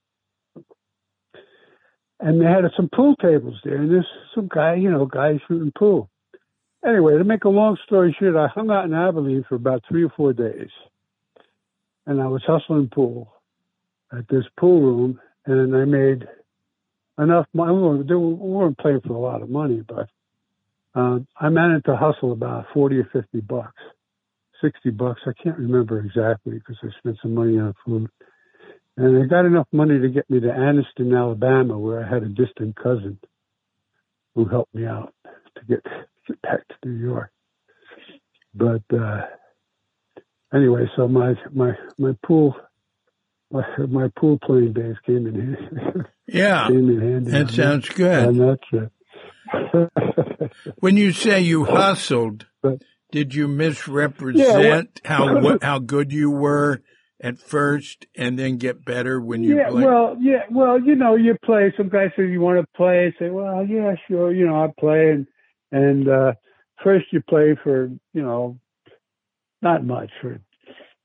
and 2.19 2.41
they 2.41 2.45
had 2.45 2.65
some 2.75 2.89
pool 2.93 3.15
tables 3.15 3.55
there, 3.63 3.77
and 3.77 3.89
there's 3.89 4.07
some 4.35 4.49
guy, 4.53 4.75
you 4.75 4.91
know, 4.91 5.05
guy 5.05 5.39
shooting 5.47 5.71
pool. 5.77 6.09
Anyway, 6.85 7.17
to 7.17 7.23
make 7.23 7.45
a 7.45 7.49
long 7.49 7.77
story 7.85 8.13
short, 8.19 8.35
I 8.35 8.47
hung 8.47 8.69
out 8.69 8.85
in 8.85 8.93
Abilene 8.93 9.45
for 9.47 9.55
about 9.55 9.83
three 9.87 10.03
or 10.03 10.11
four 10.17 10.33
days, 10.33 10.71
and 12.05 12.21
I 12.21 12.27
was 12.27 12.43
hustling 12.45 12.89
pool 12.93 13.31
at 14.11 14.27
this 14.29 14.45
pool 14.59 14.81
room, 14.81 15.19
and 15.45 15.75
I 15.75 15.85
made 15.85 16.27
enough 17.17 17.47
money. 17.53 17.73
We 17.73 18.15
weren't 18.15 18.77
playing 18.77 19.01
for 19.05 19.13
a 19.13 19.19
lot 19.19 19.41
of 19.41 19.49
money, 19.49 19.83
but 19.87 20.09
um, 20.95 21.27
I 21.39 21.49
managed 21.49 21.85
to 21.85 21.95
hustle 21.95 22.31
about 22.33 22.67
forty 22.73 22.97
or 22.97 23.09
fifty 23.13 23.41
bucks, 23.41 23.81
sixty 24.61 24.89
bucks. 24.89 25.21
I 25.25 25.31
can't 25.41 25.57
remember 25.57 25.99
exactly 25.99 26.53
because 26.53 26.77
I 26.83 26.87
spent 26.99 27.17
some 27.21 27.35
money 27.35 27.57
on 27.59 27.73
food. 27.85 28.09
And 28.97 29.23
I 29.23 29.25
got 29.25 29.45
enough 29.45 29.67
money 29.71 29.99
to 29.99 30.09
get 30.09 30.29
me 30.29 30.41
to 30.41 30.47
Anniston, 30.47 31.17
Alabama, 31.17 31.79
where 31.79 32.03
I 32.03 32.09
had 32.09 32.23
a 32.23 32.29
distant 32.29 32.75
cousin 32.75 33.17
who 34.35 34.45
helped 34.45 34.75
me 34.75 34.85
out 34.85 35.13
to 35.55 35.65
get, 35.67 35.83
get 36.27 36.41
back 36.41 36.67
to 36.67 36.89
New 36.89 36.99
York. 36.99 37.31
But 38.53 38.83
uh, 38.93 39.21
anyway, 40.53 40.85
so 40.95 41.07
my 41.07 41.33
my 41.53 41.71
my 41.97 42.13
pool 42.25 42.55
my, 43.51 43.63
my 43.87 44.07
pool 44.17 44.39
playing 44.43 44.73
days 44.73 44.95
came 45.05 45.27
in 45.27 45.35
handy. 45.35 46.09
Yeah, 46.27 46.67
came 46.69 46.89
in 46.89 47.01
handy. 47.01 47.31
that 47.31 47.49
sounds 47.49 47.89
good. 47.89 48.27
On 48.27 48.37
that 48.37 48.59
trip. 48.69 48.91
when 50.79 50.97
you 50.97 51.11
say 51.11 51.41
you 51.41 51.65
hustled, 51.65 52.45
But- 52.61 52.81
did 53.11 53.35
you 53.35 53.47
misrepresent 53.47 55.01
how 55.03 55.39
what, 55.41 55.63
how 55.63 55.79
good 55.79 56.11
you 56.11 56.31
were 56.31 56.81
at 57.23 57.37
first, 57.37 58.07
and 58.15 58.39
then 58.39 58.57
get 58.57 58.83
better 58.83 59.21
when 59.21 59.43
you 59.43 59.57
yeah, 59.57 59.69
played? 59.69 59.85
well, 59.85 60.17
yeah, 60.19 60.43
well, 60.49 60.81
you 60.81 60.95
know, 60.95 61.15
you 61.15 61.37
play. 61.45 61.71
Some 61.77 61.89
guys 61.89 62.09
say 62.17 62.27
you 62.27 62.41
want 62.41 62.59
to 62.59 62.67
play. 62.75 63.13
Say, 63.19 63.29
well, 63.29 63.63
yeah, 63.65 63.93
sure, 64.07 64.33
you 64.33 64.47
know, 64.47 64.63
I 64.63 64.69
play, 64.79 65.11
and 65.11 65.27
and 65.71 66.07
uh, 66.07 66.33
first 66.83 67.05
you 67.11 67.21
play 67.21 67.55
for, 67.63 67.91
you 68.13 68.21
know, 68.21 68.59
not 69.61 69.85
much 69.85 70.09
for 70.21 70.39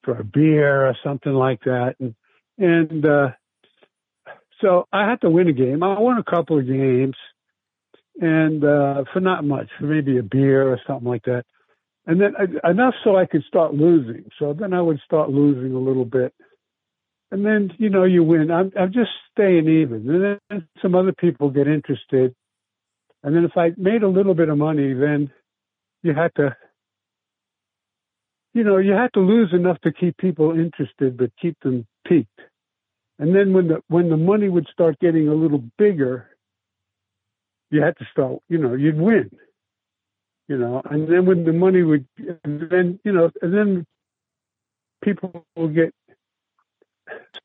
for 0.05 0.19
a 0.19 0.25
beer 0.25 0.87
or 0.87 0.97
something 1.05 1.35
like 1.35 1.61
that, 1.65 1.97
and 2.01 2.15
and 2.59 3.05
uh, 3.05 3.29
so 4.61 4.87
I 4.93 5.09
had 5.09 5.21
to 5.23 5.31
win 5.31 5.49
a 5.49 5.53
game. 5.53 5.83
I 5.83 5.99
won 5.99 6.19
a 6.19 6.25
couple 6.25 6.59
of 6.59 6.67
games, 6.67 7.17
and 8.21 8.65
uh, 8.65 9.05
for 9.13 9.21
not 9.21 9.45
much, 9.45 9.69
for 9.79 9.87
maybe 9.87 10.19
a 10.19 10.23
beer 10.23 10.71
or 10.71 10.81
something 10.87 11.09
like 11.09 11.25
that. 11.25 11.45
And 12.07 12.21
then 12.21 12.35
enough 12.65 12.95
so 13.03 13.17
I 13.17 13.27
could 13.27 13.43
start 13.49 13.75
losing. 13.75 14.31
So 14.39 14.53
then 14.53 14.73
I 14.73 14.81
would 14.81 15.01
start 15.05 15.31
losing 15.31 15.75
a 15.75 15.79
little 15.79 16.05
bit 16.05 16.33
and 17.31 17.45
then 17.45 17.71
you 17.79 17.91
know 17.91 18.05
you 18.05 18.23
win. 18.23 18.51
I'm 18.51 18.73
I'm 18.79 18.93
just 18.93 19.11
staying 19.33 19.69
even, 19.69 20.09
and 20.09 20.41
then 20.51 20.69
some 20.81 20.95
other 20.95 21.13
people 21.13 21.51
get 21.51 21.67
interested, 21.67 22.35
and 23.23 23.35
then 23.35 23.45
if 23.45 23.57
I 23.57 23.73
made 23.77 24.03
a 24.03 24.09
little 24.09 24.35
bit 24.35 24.49
of 24.49 24.59
money, 24.59 24.95
then 24.95 25.31
you 26.03 26.15
had 26.15 26.35
to, 26.37 26.57
you 28.55 28.65
know, 28.65 28.79
you 28.79 28.93
had 28.93 29.13
to 29.15 29.21
lose 29.21 29.53
enough 29.53 29.81
to 29.81 29.93
keep 29.93 30.17
people 30.19 30.53
interested, 30.53 31.17
but 31.17 31.31
keep 31.41 31.59
them 31.61 31.87
peaked. 32.09 32.41
And 33.19 33.35
then 33.35 33.53
when 33.53 33.69
the 33.69 33.83
when 33.89 34.11
the 34.11 34.17
money 34.17 34.49
would 34.49 34.69
start 34.73 34.99
getting 35.01 35.29
a 35.29 35.35
little 35.35 35.63
bigger, 35.79 36.29
you 37.71 37.83
had 37.83 37.97
to 37.99 38.05
start, 38.13 38.41
you 38.49 38.59
know, 38.59 38.75
you'd 38.75 38.99
win, 39.01 39.31
you 40.49 40.59
know, 40.59 40.83
and 40.85 41.09
then 41.09 41.27
when 41.27 41.45
the 41.45 41.53
money 41.53 41.83
would, 41.83 42.07
and 42.45 42.69
then 42.71 43.01
you 43.05 43.13
know, 43.13 43.31
and 43.41 43.55
then 43.55 43.87
people 45.03 45.47
will 45.57 45.69
get 45.69 45.95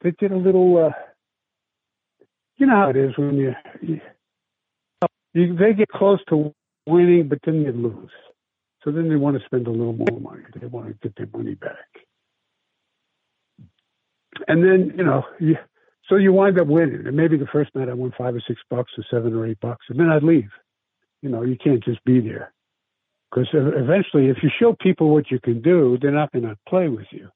they 0.02 0.12
get 0.12 0.32
a 0.32 0.38
little 0.38 0.78
uh 0.78 0.92
you 2.58 2.66
know 2.66 2.76
how 2.76 2.90
it 2.90 2.98
is 2.98 3.18
when 3.18 3.36
you, 3.36 3.54
you, 3.82 4.02
you 5.34 5.56
they 5.56 5.74
get 5.74 5.90
close 5.90 6.20
to 6.30 6.54
winning 6.88 7.28
but 7.28 7.40
then 7.46 7.64
they 7.64 7.72
lose. 7.72 8.12
So 8.84 8.92
then 8.92 9.10
they 9.10 9.16
want 9.16 9.38
to 9.40 9.46
spend 9.46 9.68
a 9.68 9.72
little 9.72 9.94
more 9.94 10.20
money. 10.20 10.44
They 10.60 10.66
want 10.66 10.88
to 10.88 10.94
get 11.08 11.16
their 11.16 11.28
money 11.32 11.56
back 11.56 11.88
and 14.48 14.64
then 14.64 14.94
you 14.98 15.04
know 15.04 15.24
you 15.40 15.56
so 16.10 16.16
you 16.18 16.34
wind 16.34 16.60
up 16.60 16.68
winning. 16.68 17.08
And 17.08 17.16
maybe 17.16 17.38
the 17.38 17.48
first 17.48 17.74
night 17.76 17.90
i 17.90 17.94
won 17.94 18.14
five 18.18 18.36
or 18.36 18.42
six 18.48 18.60
bucks 18.70 18.92
or 18.98 19.06
seven 19.10 19.34
or 19.34 19.46
eight 19.48 19.60
bucks 19.60 19.86
and 19.90 20.00
then 20.00 20.10
i'd 20.10 20.24
leave. 20.24 20.50
You 21.22 21.30
know 21.30 21.44
you 21.44 21.58
can't 21.58 21.84
just 21.84 22.04
be 22.06 22.20
there. 22.20 22.54
Because 23.30 23.48
eventually 23.54 24.28
if 24.28 24.38
you 24.44 24.50
show 24.60 24.76
people 24.82 25.10
what 25.10 25.32
you 25.32 25.40
can 25.40 25.62
do 25.62 25.98
they're 26.02 26.12
not 26.12 26.32
going 26.32 26.46
to 26.46 26.58
play 26.68 26.88
with 26.88 27.08
you. 27.12 27.30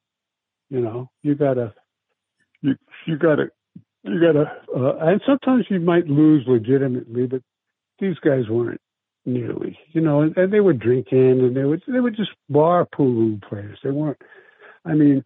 You 0.70 0.82
know 0.82 1.10
you 1.22 1.36
gotta 1.36 1.74
you 2.62 2.76
you 3.06 3.18
gotta 3.18 3.50
you 4.04 4.20
gotta 4.20 4.52
uh, 4.76 4.98
and 5.00 5.22
sometimes 5.26 5.66
you 5.70 5.80
might 5.80 6.08
lose 6.08 6.44
legitimately 6.48 7.28
but 7.28 7.42
these 8.00 8.18
guys 8.20 8.50
weren't 8.50 8.82
nearly 9.26 9.78
you 9.92 10.02
know 10.02 10.22
and, 10.22 10.36
and 10.38 10.52
they 10.52 10.60
were 10.60 10.74
drinking 10.74 11.40
and 11.40 11.56
they 11.56 11.64
were 11.64 11.80
they 11.88 12.00
were 12.00 12.12
just 12.12 12.32
bar 12.50 12.86
pool 12.86 13.14
room 13.14 13.42
players. 13.48 13.80
They 13.84 13.92
weren't 13.92 14.22
i 14.86 14.94
mean 14.94 15.24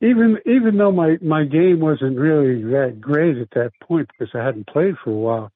even 0.00 0.38
even 0.46 0.76
though 0.78 0.92
my 0.92 1.16
my 1.20 1.44
game 1.44 1.80
wasn't 1.80 2.18
really 2.18 2.62
that 2.62 3.00
great 3.00 3.36
at 3.38 3.50
that 3.50 3.72
point 3.82 4.08
because 4.08 4.32
i 4.34 4.44
hadn't 4.44 4.66
played 4.66 4.94
for 5.02 5.10
a 5.10 5.14
while 5.14 5.52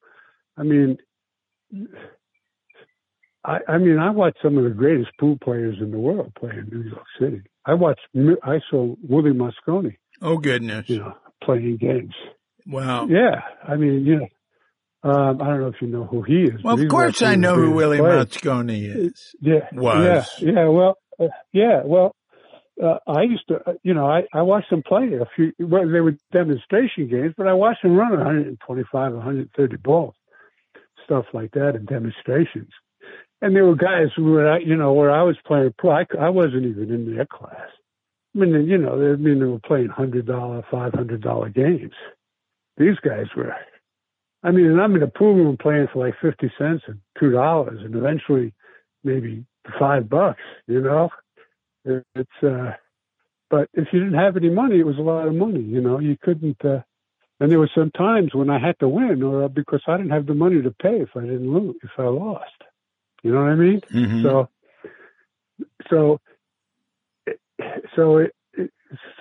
i 0.56 0.62
mean 0.62 0.98
I, 3.44 3.58
I 3.66 3.78
mean, 3.78 3.98
I 3.98 4.10
watched 4.10 4.38
some 4.42 4.56
of 4.56 4.64
the 4.64 4.70
greatest 4.70 5.10
pool 5.18 5.36
players 5.42 5.76
in 5.80 5.90
the 5.90 5.98
world 5.98 6.32
play 6.38 6.50
in 6.50 6.68
New 6.70 6.88
York 6.88 7.04
City. 7.18 7.42
I 7.66 7.74
watched, 7.74 8.00
I 8.42 8.60
saw 8.70 8.94
Willie 9.02 9.32
Mosconi, 9.32 9.96
oh 10.20 10.38
goodness! 10.38 10.88
you 10.88 10.98
know, 10.98 11.14
playing 11.42 11.78
games. 11.78 12.14
Wow. 12.66 13.06
Yeah, 13.08 13.40
I 13.66 13.76
mean, 13.76 14.04
you 14.04 14.20
know, 14.20 15.10
um, 15.10 15.42
I 15.42 15.46
don't 15.46 15.60
know 15.60 15.68
if 15.68 15.80
you 15.80 15.88
know 15.88 16.04
who 16.04 16.22
he 16.22 16.42
is. 16.44 16.62
Well, 16.62 16.80
of 16.80 16.88
course 16.88 17.22
I 17.22 17.34
know 17.34 17.56
who 17.56 17.72
Willie. 17.72 17.98
Mosconi 17.98 18.94
is. 18.94 19.34
Yeah, 19.40 19.68
was. 19.72 20.28
yeah, 20.40 20.52
yeah. 20.52 20.68
Well, 20.68 20.96
uh, 21.18 21.26
yeah, 21.52 21.82
well, 21.84 22.14
uh, 22.82 22.98
I 23.06 23.22
used 23.22 23.48
to, 23.48 23.56
uh, 23.66 23.74
you 23.82 23.94
know, 23.94 24.06
I, 24.06 24.22
I 24.32 24.42
watched 24.42 24.70
them 24.70 24.82
play 24.82 25.10
a 25.14 25.26
few. 25.36 25.52
Well, 25.58 25.88
they 25.90 26.00
were 26.00 26.16
demonstration 26.32 27.08
games, 27.08 27.34
but 27.36 27.46
I 27.46 27.54
watched 27.54 27.82
them 27.82 27.96
run 27.96 28.10
125, 28.12 29.12
130 29.12 29.76
balls, 29.76 30.14
stuff 31.04 31.26
like 31.32 31.52
that, 31.52 31.76
in 31.76 31.84
demonstrations. 31.84 32.70
And 33.40 33.54
there 33.54 33.64
were 33.64 33.74
guys 33.74 34.08
who 34.14 34.24
were, 34.24 34.58
you 34.60 34.76
know, 34.76 34.92
where 34.92 35.10
I 35.10 35.22
was 35.22 35.36
playing. 35.46 35.74
I, 35.84 36.04
I 36.18 36.28
wasn't 36.28 36.66
even 36.66 36.92
in 36.92 37.14
their 37.14 37.26
class. 37.26 37.68
I 38.34 38.38
mean, 38.38 38.66
you 38.66 38.78
know, 38.78 38.98
they, 38.98 39.12
I 39.12 39.16
mean, 39.16 39.40
they 39.40 39.44
were 39.46 39.58
playing 39.58 39.88
hundred 39.88 40.26
dollar, 40.26 40.64
five 40.70 40.94
hundred 40.94 41.22
dollar 41.22 41.50
games. 41.50 41.92
These 42.76 42.96
guys 43.04 43.26
were. 43.36 43.54
I 44.44 44.50
mean, 44.50 44.66
and 44.66 44.80
I'm 44.80 44.96
in 44.96 45.02
a 45.02 45.08
pool 45.08 45.34
room 45.34 45.56
playing 45.60 45.88
for 45.92 46.06
like 46.06 46.14
fifty 46.22 46.50
cents 46.56 46.84
and 46.86 47.00
two 47.18 47.32
dollars, 47.32 47.80
and 47.84 47.94
eventually 47.94 48.54
maybe 49.04 49.44
five 49.78 50.08
bucks. 50.08 50.40
You 50.66 50.80
know, 50.80 51.10
it's. 51.84 52.42
uh 52.42 52.72
But 53.50 53.68
if 53.74 53.88
you 53.92 54.00
didn't 54.00 54.18
have 54.18 54.36
any 54.36 54.50
money, 54.50 54.78
it 54.80 54.86
was 54.86 54.98
a 54.98 55.02
lot 55.02 55.28
of 55.28 55.34
money. 55.34 55.62
You 55.62 55.80
know, 55.80 55.98
you 56.00 56.16
couldn't. 56.22 56.64
uh 56.64 56.82
And 57.40 57.50
there 57.50 57.58
were 57.58 57.70
some 57.74 57.90
times 57.90 58.34
when 58.34 58.50
I 58.50 58.58
had 58.58 58.78
to 58.80 58.88
win, 58.88 59.22
or 59.22 59.48
because 59.48 59.82
I 59.86 59.96
didn't 59.96 60.12
have 60.12 60.26
the 60.26 60.34
money 60.34 60.62
to 60.62 60.70
pay 60.70 61.00
if 61.00 61.10
I 61.16 61.20
didn't 61.22 61.52
lose, 61.52 61.76
if 61.82 61.90
I 61.98 62.04
lost. 62.04 62.60
You 63.22 63.32
know 63.32 63.42
what 63.42 63.52
I 63.52 63.54
mean? 63.56 63.80
Mhm. 63.90 64.22
So, 64.22 64.48
so, 65.90 66.20
so 67.96 68.18
it, 68.18 68.32
it, 68.54 68.70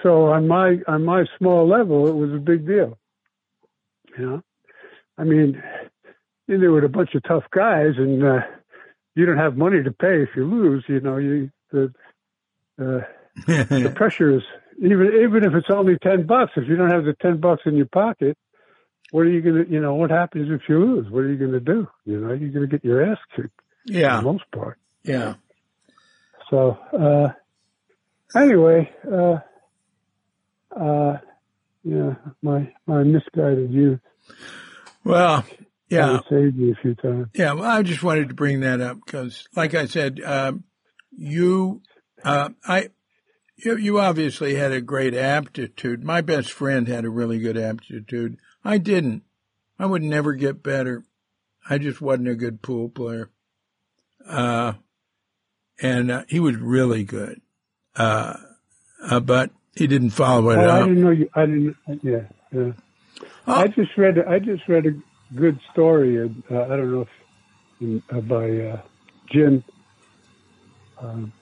so 0.03 0.25
on 0.27 0.47
my 0.47 0.79
on 0.87 1.03
my 1.05 1.25
small 1.37 1.67
level, 1.67 2.07
it 2.07 2.15
was 2.15 2.31
a 2.33 2.37
big 2.51 2.65
deal. 2.67 2.97
You 4.17 4.25
know, 4.25 4.41
I 5.17 5.23
mean, 5.23 5.61
there 6.47 6.71
were 6.71 6.83
a 6.85 6.89
bunch 6.89 7.15
of 7.15 7.23
tough 7.23 7.45
guys, 7.51 7.93
and 7.97 8.23
uh, 8.23 8.41
you 9.15 9.25
don't 9.25 9.37
have 9.37 9.57
money 9.57 9.83
to 9.83 9.91
pay 9.91 10.21
if 10.23 10.29
you 10.35 10.45
lose. 10.45 10.83
You 10.87 10.99
know, 10.99 11.17
you 11.17 11.49
the 11.71 11.93
uh, 12.79 13.01
the 13.47 13.91
pressure 13.95 14.35
is 14.37 14.43
even 14.77 15.07
even 15.23 15.43
if 15.43 15.53
it's 15.53 15.69
only 15.69 15.97
ten 16.01 16.25
bucks, 16.25 16.51
if 16.55 16.67
you 16.67 16.75
don't 16.75 16.89
have 16.91 17.05
the 17.05 17.15
ten 17.21 17.39
bucks 17.39 17.63
in 17.65 17.75
your 17.75 17.85
pocket, 17.87 18.37
what 19.11 19.21
are 19.21 19.29
you 19.29 19.41
gonna? 19.41 19.65
You 19.69 19.79
know, 19.81 19.95
what 19.95 20.09
happens 20.11 20.49
if 20.51 20.67
you 20.69 20.79
lose? 20.79 21.09
What 21.11 21.19
are 21.19 21.29
you 21.31 21.37
gonna 21.37 21.59
do? 21.59 21.87
You 22.05 22.19
know, 22.19 22.33
you're 22.33 22.49
gonna 22.51 22.67
get 22.67 22.83
your 22.83 23.03
ass 23.11 23.17
kicked 23.35 23.49
for 23.85 23.91
Yeah. 23.93 24.17
the 24.17 24.23
most 24.23 24.43
part. 24.53 24.77
Yeah. 25.03 25.35
So 26.49 26.77
uh, 26.97 27.29
anyway, 28.39 28.91
uh, 29.11 29.37
uh, 30.79 31.17
yeah, 31.83 32.15
my 32.41 32.71
my 32.85 33.03
misguided 33.03 33.71
youth 33.71 33.99
Well, 35.03 35.43
yeah. 35.89 36.19
saved 36.29 36.57
me 36.57 36.71
a 36.71 36.75
few 36.81 36.95
times. 36.95 37.27
Yeah, 37.33 37.53
well, 37.53 37.69
I 37.69 37.83
just 37.83 38.03
wanted 38.03 38.29
to 38.29 38.35
bring 38.35 38.59
that 38.61 38.81
up 38.81 38.97
because, 39.05 39.47
like 39.55 39.73
I 39.73 39.85
said, 39.85 40.21
um, 40.23 40.63
you, 41.11 41.81
uh, 42.23 42.49
I, 42.65 42.89
you, 43.57 43.77
you 43.77 43.99
obviously 43.99 44.55
had 44.55 44.71
a 44.71 44.81
great 44.81 45.13
aptitude. 45.13 46.03
My 46.03 46.21
best 46.21 46.51
friend 46.51 46.87
had 46.87 47.05
a 47.05 47.09
really 47.09 47.39
good 47.39 47.57
aptitude. 47.57 48.37
I 48.63 48.77
didn't. 48.77 49.23
I 49.79 49.85
would 49.85 50.03
never 50.03 50.33
get 50.33 50.61
better. 50.63 51.03
I 51.69 51.77
just 51.77 52.01
wasn't 52.01 52.27
a 52.27 52.35
good 52.35 52.61
pool 52.61 52.89
player. 52.89 53.29
Uh, 54.27 54.73
and 55.81 56.11
uh, 56.11 56.23
he 56.27 56.39
was 56.39 56.55
really 56.57 57.03
good. 57.03 57.41
Uh, 57.95 58.35
uh, 59.03 59.19
but 59.19 59.51
he 59.75 59.87
didn't 59.87 60.11
follow 60.11 60.49
it 60.51 60.57
Oh, 60.57 60.61
I 60.69 60.81
up. 60.81 60.87
didn't 60.87 61.03
know 61.03 61.09
you. 61.11 61.29
I 61.33 61.45
didn't. 61.45 61.75
Yeah, 62.03 62.23
yeah. 62.51 62.71
Oh. 63.47 63.53
I 63.53 63.67
just 63.67 63.97
read. 63.97 64.19
I 64.19 64.39
just 64.39 64.67
read 64.67 64.85
a 64.85 65.35
good 65.35 65.59
story. 65.71 66.19
Uh, 66.19 66.61
I 66.63 66.67
don't 66.67 66.91
know 66.91 67.07
if 67.79 68.03
uh, 68.11 68.21
by 68.21 68.49
uh, 68.59 68.81
Jim. 69.31 69.63
Um, 70.99 71.33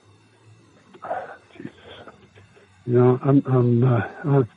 you 2.86 2.94
know, 2.94 3.18
I'm 3.22 3.42
I'm 3.46 3.84
uh, 3.84 4.08
I'm, 4.24 4.48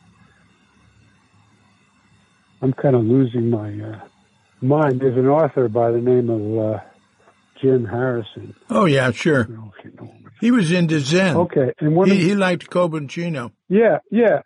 I'm 2.62 2.74
kind 2.74 2.96
of 2.96 3.04
losing 3.04 3.50
my 3.50 3.70
uh, 3.70 4.00
mind. 4.62 5.02
There's 5.02 5.18
an 5.18 5.28
author 5.28 5.68
by 5.68 5.92
the 5.92 6.00
name 6.00 6.30
of 6.30 6.76
uh, 6.76 6.80
Jim 7.62 7.86
Harrison. 7.86 8.56
Oh 8.70 8.86
yeah, 8.86 9.12
sure. 9.12 9.46
don't 9.46 9.56
know 9.56 9.74
you 9.84 9.92
know. 10.00 10.14
He 10.40 10.52
was 10.52 10.72
into 10.72 11.00
Zen. 11.00 11.38
Okay, 11.38 11.74
and 11.80 11.96
one 11.96 12.12
of 12.12 12.18
He, 12.18 12.30
he 12.30 12.36
liked 12.36 12.70
Kobun 12.70 13.10
Chino. 13.10 13.52
Yeah, 13.70 14.00
yeah. 14.12 14.42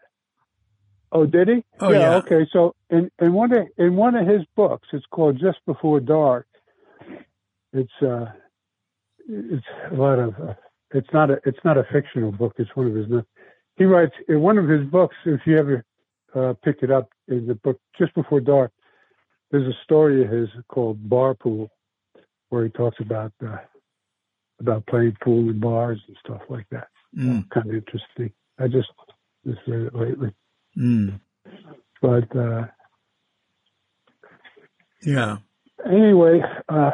Oh, 1.11 1.25
did 1.25 1.47
he? 1.47 1.63
Oh, 1.79 1.91
yeah. 1.91 2.17
Okay, 2.17 2.47
so 2.51 2.75
in 2.89 3.09
in 3.19 3.33
one 3.33 3.51
of 3.53 3.67
in 3.77 3.95
one 3.95 4.15
of 4.15 4.27
his 4.27 4.41
books, 4.55 4.87
it's 4.91 5.05
called 5.09 5.39
Just 5.39 5.59
Before 5.65 5.99
Dark. 5.99 6.47
It's 7.73 7.91
uh, 8.01 8.25
it's 9.27 9.65
a 9.91 9.95
lot 9.95 10.19
of. 10.19 10.35
Uh, 10.35 10.53
it's 10.91 11.07
not 11.13 11.31
a 11.31 11.39
it's 11.45 11.59
not 11.63 11.77
a 11.77 11.83
fictional 11.91 12.31
book. 12.31 12.53
It's 12.57 12.75
one 12.75 12.87
of 12.87 12.95
his. 12.95 13.07
He 13.77 13.85
writes 13.85 14.13
in 14.27 14.41
one 14.41 14.57
of 14.57 14.67
his 14.67 14.85
books. 14.89 15.15
If 15.25 15.41
you 15.45 15.57
ever 15.57 15.85
uh, 16.35 16.53
pick 16.63 16.77
it 16.81 16.91
up 16.91 17.09
in 17.27 17.47
the 17.47 17.55
book 17.55 17.79
Just 17.97 18.13
Before 18.15 18.39
Dark, 18.41 18.71
there's 19.51 19.67
a 19.67 19.77
story 19.83 20.23
of 20.23 20.31
his 20.31 20.49
called 20.67 21.07
Bar 21.09 21.35
Pool, 21.35 21.69
where 22.49 22.63
he 22.65 22.69
talks 22.71 22.97
about 22.99 23.31
uh, 23.45 23.57
about 24.59 24.85
playing 24.87 25.15
pool 25.23 25.49
in 25.49 25.59
bars 25.59 25.99
and 26.07 26.17
stuff 26.25 26.41
like 26.49 26.67
that 26.71 26.87
Mm, 27.17 27.49
kind 27.49 27.67
of 27.69 27.73
interesting. 27.75 28.31
I 28.59 28.67
just 28.67 28.89
just 29.45 29.59
read 29.67 29.87
it 29.87 29.95
lately, 29.95 30.33
mm, 30.77 31.19
but 32.01 32.35
uh, 32.35 32.65
yeah. 35.03 35.37
anyway, 35.85 36.41
uh, 36.67 36.91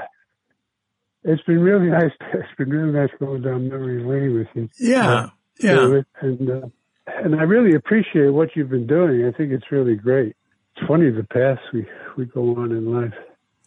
it's 1.24 1.42
been 1.44 1.62
really 1.62 1.88
nice. 1.90 2.12
It's 2.34 2.56
been 2.58 2.70
really 2.70 2.92
nice 2.92 3.10
going 3.20 3.42
down 3.42 3.70
memory 3.70 4.04
lane 4.04 4.36
with 4.38 4.48
you, 4.54 4.70
Yeah. 4.78 5.30
Yeah. 5.60 6.02
And 6.22 6.50
uh, 6.50 6.68
and 7.08 7.36
I 7.36 7.44
really 7.44 7.76
appreciate 7.76 8.30
what 8.30 8.50
you've 8.56 8.70
been 8.70 8.88
doing. 8.88 9.26
I 9.26 9.32
think 9.36 9.52
it's 9.52 9.72
really 9.72 9.96
great. 9.96 10.36
It's 10.76 10.88
funny 10.88 11.10
the 11.12 11.24
paths 11.24 11.62
we 11.74 11.86
we 12.18 12.26
go 12.26 12.56
on 12.56 12.72
in 12.72 12.92
life. 12.94 13.14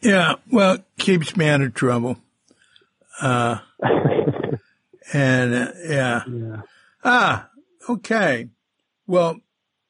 Yeah, 0.03 0.35
well, 0.51 0.79
keeps 0.99 1.37
me 1.37 1.49
out 1.49 1.63
of 1.63 1.75
trouble. 1.75 2.19
Uh, 3.21 3.59
and 5.13 5.55
uh, 5.55 5.73
yeah. 5.85 6.23
yeah. 6.29 6.57
Ah, 7.05 7.49
okay. 7.89 8.49
Well, 9.07 9.39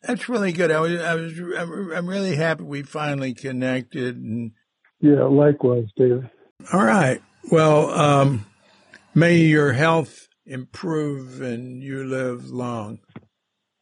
that's 0.02 0.28
really 0.28 0.52
good. 0.52 0.70
I 0.70 0.81
was, 0.81 1.01
I 1.01 1.14
was, 1.14 1.39
I'm 1.59 1.93
I'm 1.93 2.06
really 2.09 2.36
happy 2.36 2.62
we 2.64 2.82
finally 2.82 3.35
connected. 3.35 4.16
And 4.16 4.52
Yeah. 5.01 5.24
Likewise, 5.24 5.86
David. 5.97 6.31
all 6.73 6.85
right. 6.85 7.20
Well, 7.51 7.90
um, 7.90 8.47
may 9.14 9.39
your 9.39 9.73
health 9.73 10.28
improve 10.47 11.40
and 11.43 11.82
you 11.82 12.05
live 12.05 12.51
long. 12.51 12.98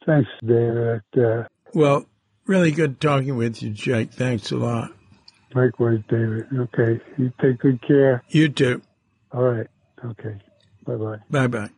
Thanks, 0.06 0.30
David. 0.44 1.02
Uh, 1.16 1.44
Well, 1.72 2.06
really 2.46 2.70
good 2.72 3.00
talking 3.00 3.36
with 3.36 3.62
you, 3.62 3.70
Jake. 3.70 4.12
Thanks 4.12 4.50
a 4.50 4.56
lot. 4.56 4.90
likewise, 5.54 6.00
David. 6.08 6.46
Okay. 6.52 7.00
You 7.16 7.32
take 7.40 7.58
good 7.58 7.80
care. 7.86 8.22
You 8.28 8.48
too. 8.48 8.82
All 9.32 9.44
right. 9.44 9.66
Okay. 10.04 10.36
Bye 10.86 10.96
bye. 10.96 11.18
Bye 11.30 11.46
bye. 11.46 11.70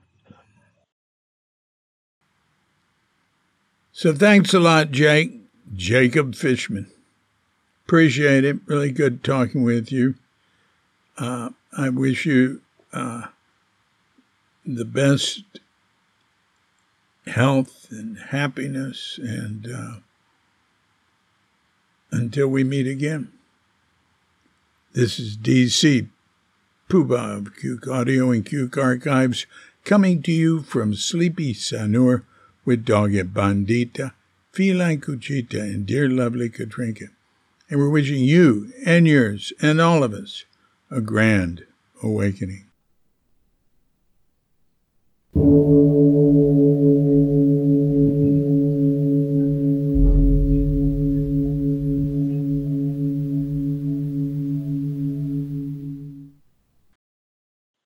So 3.92 4.12
thanks 4.12 4.52
a 4.52 4.60
lot, 4.60 4.90
Jake. 4.90 5.32
Jacob 5.74 6.34
Fishman. 6.34 6.90
Appreciate 7.86 8.44
it. 8.44 8.58
Really 8.66 8.90
good 8.90 9.22
talking 9.24 9.62
with 9.62 9.90
you. 9.90 10.14
Uh, 11.16 11.50
I 11.76 11.88
wish 11.88 12.26
you 12.26 12.60
uh, 12.92 13.22
the 14.66 14.84
best 14.84 15.44
health 17.26 17.86
and 17.90 18.18
happiness, 18.18 19.18
and 19.22 19.68
uh, 19.72 19.94
until 22.10 22.48
we 22.48 22.64
meet 22.64 22.86
again. 22.86 23.32
This 24.92 25.18
is 25.18 25.36
DC 25.36 26.08
Poobah 26.88 27.36
of 27.36 27.54
Cuke 27.54 27.88
Audio 27.88 28.30
and 28.30 28.44
Cuke 28.44 28.76
Archives, 28.76 29.46
coming 29.84 30.22
to 30.22 30.32
you 30.32 30.62
from 30.62 30.94
Sleepy 30.94 31.52
Sanur 31.52 32.22
with 32.64 32.84
Dogget 32.84 33.32
Bandita, 33.32 34.12
Feline 34.52 35.00
Cuchita, 35.00 35.60
and 35.60 35.86
dear 35.86 36.08
lovely 36.08 36.48
Katrinka. 36.48 37.08
And 37.68 37.78
we're 37.80 37.90
wishing 37.90 38.24
you 38.24 38.72
and 38.84 39.06
yours 39.06 39.52
and 39.60 39.80
all 39.80 40.02
of 40.02 40.12
us 40.12 40.44
a 40.90 41.00
grand 41.00 41.66
awakening. 42.02 42.65
Thank 45.36 45.48
you. 45.48 45.95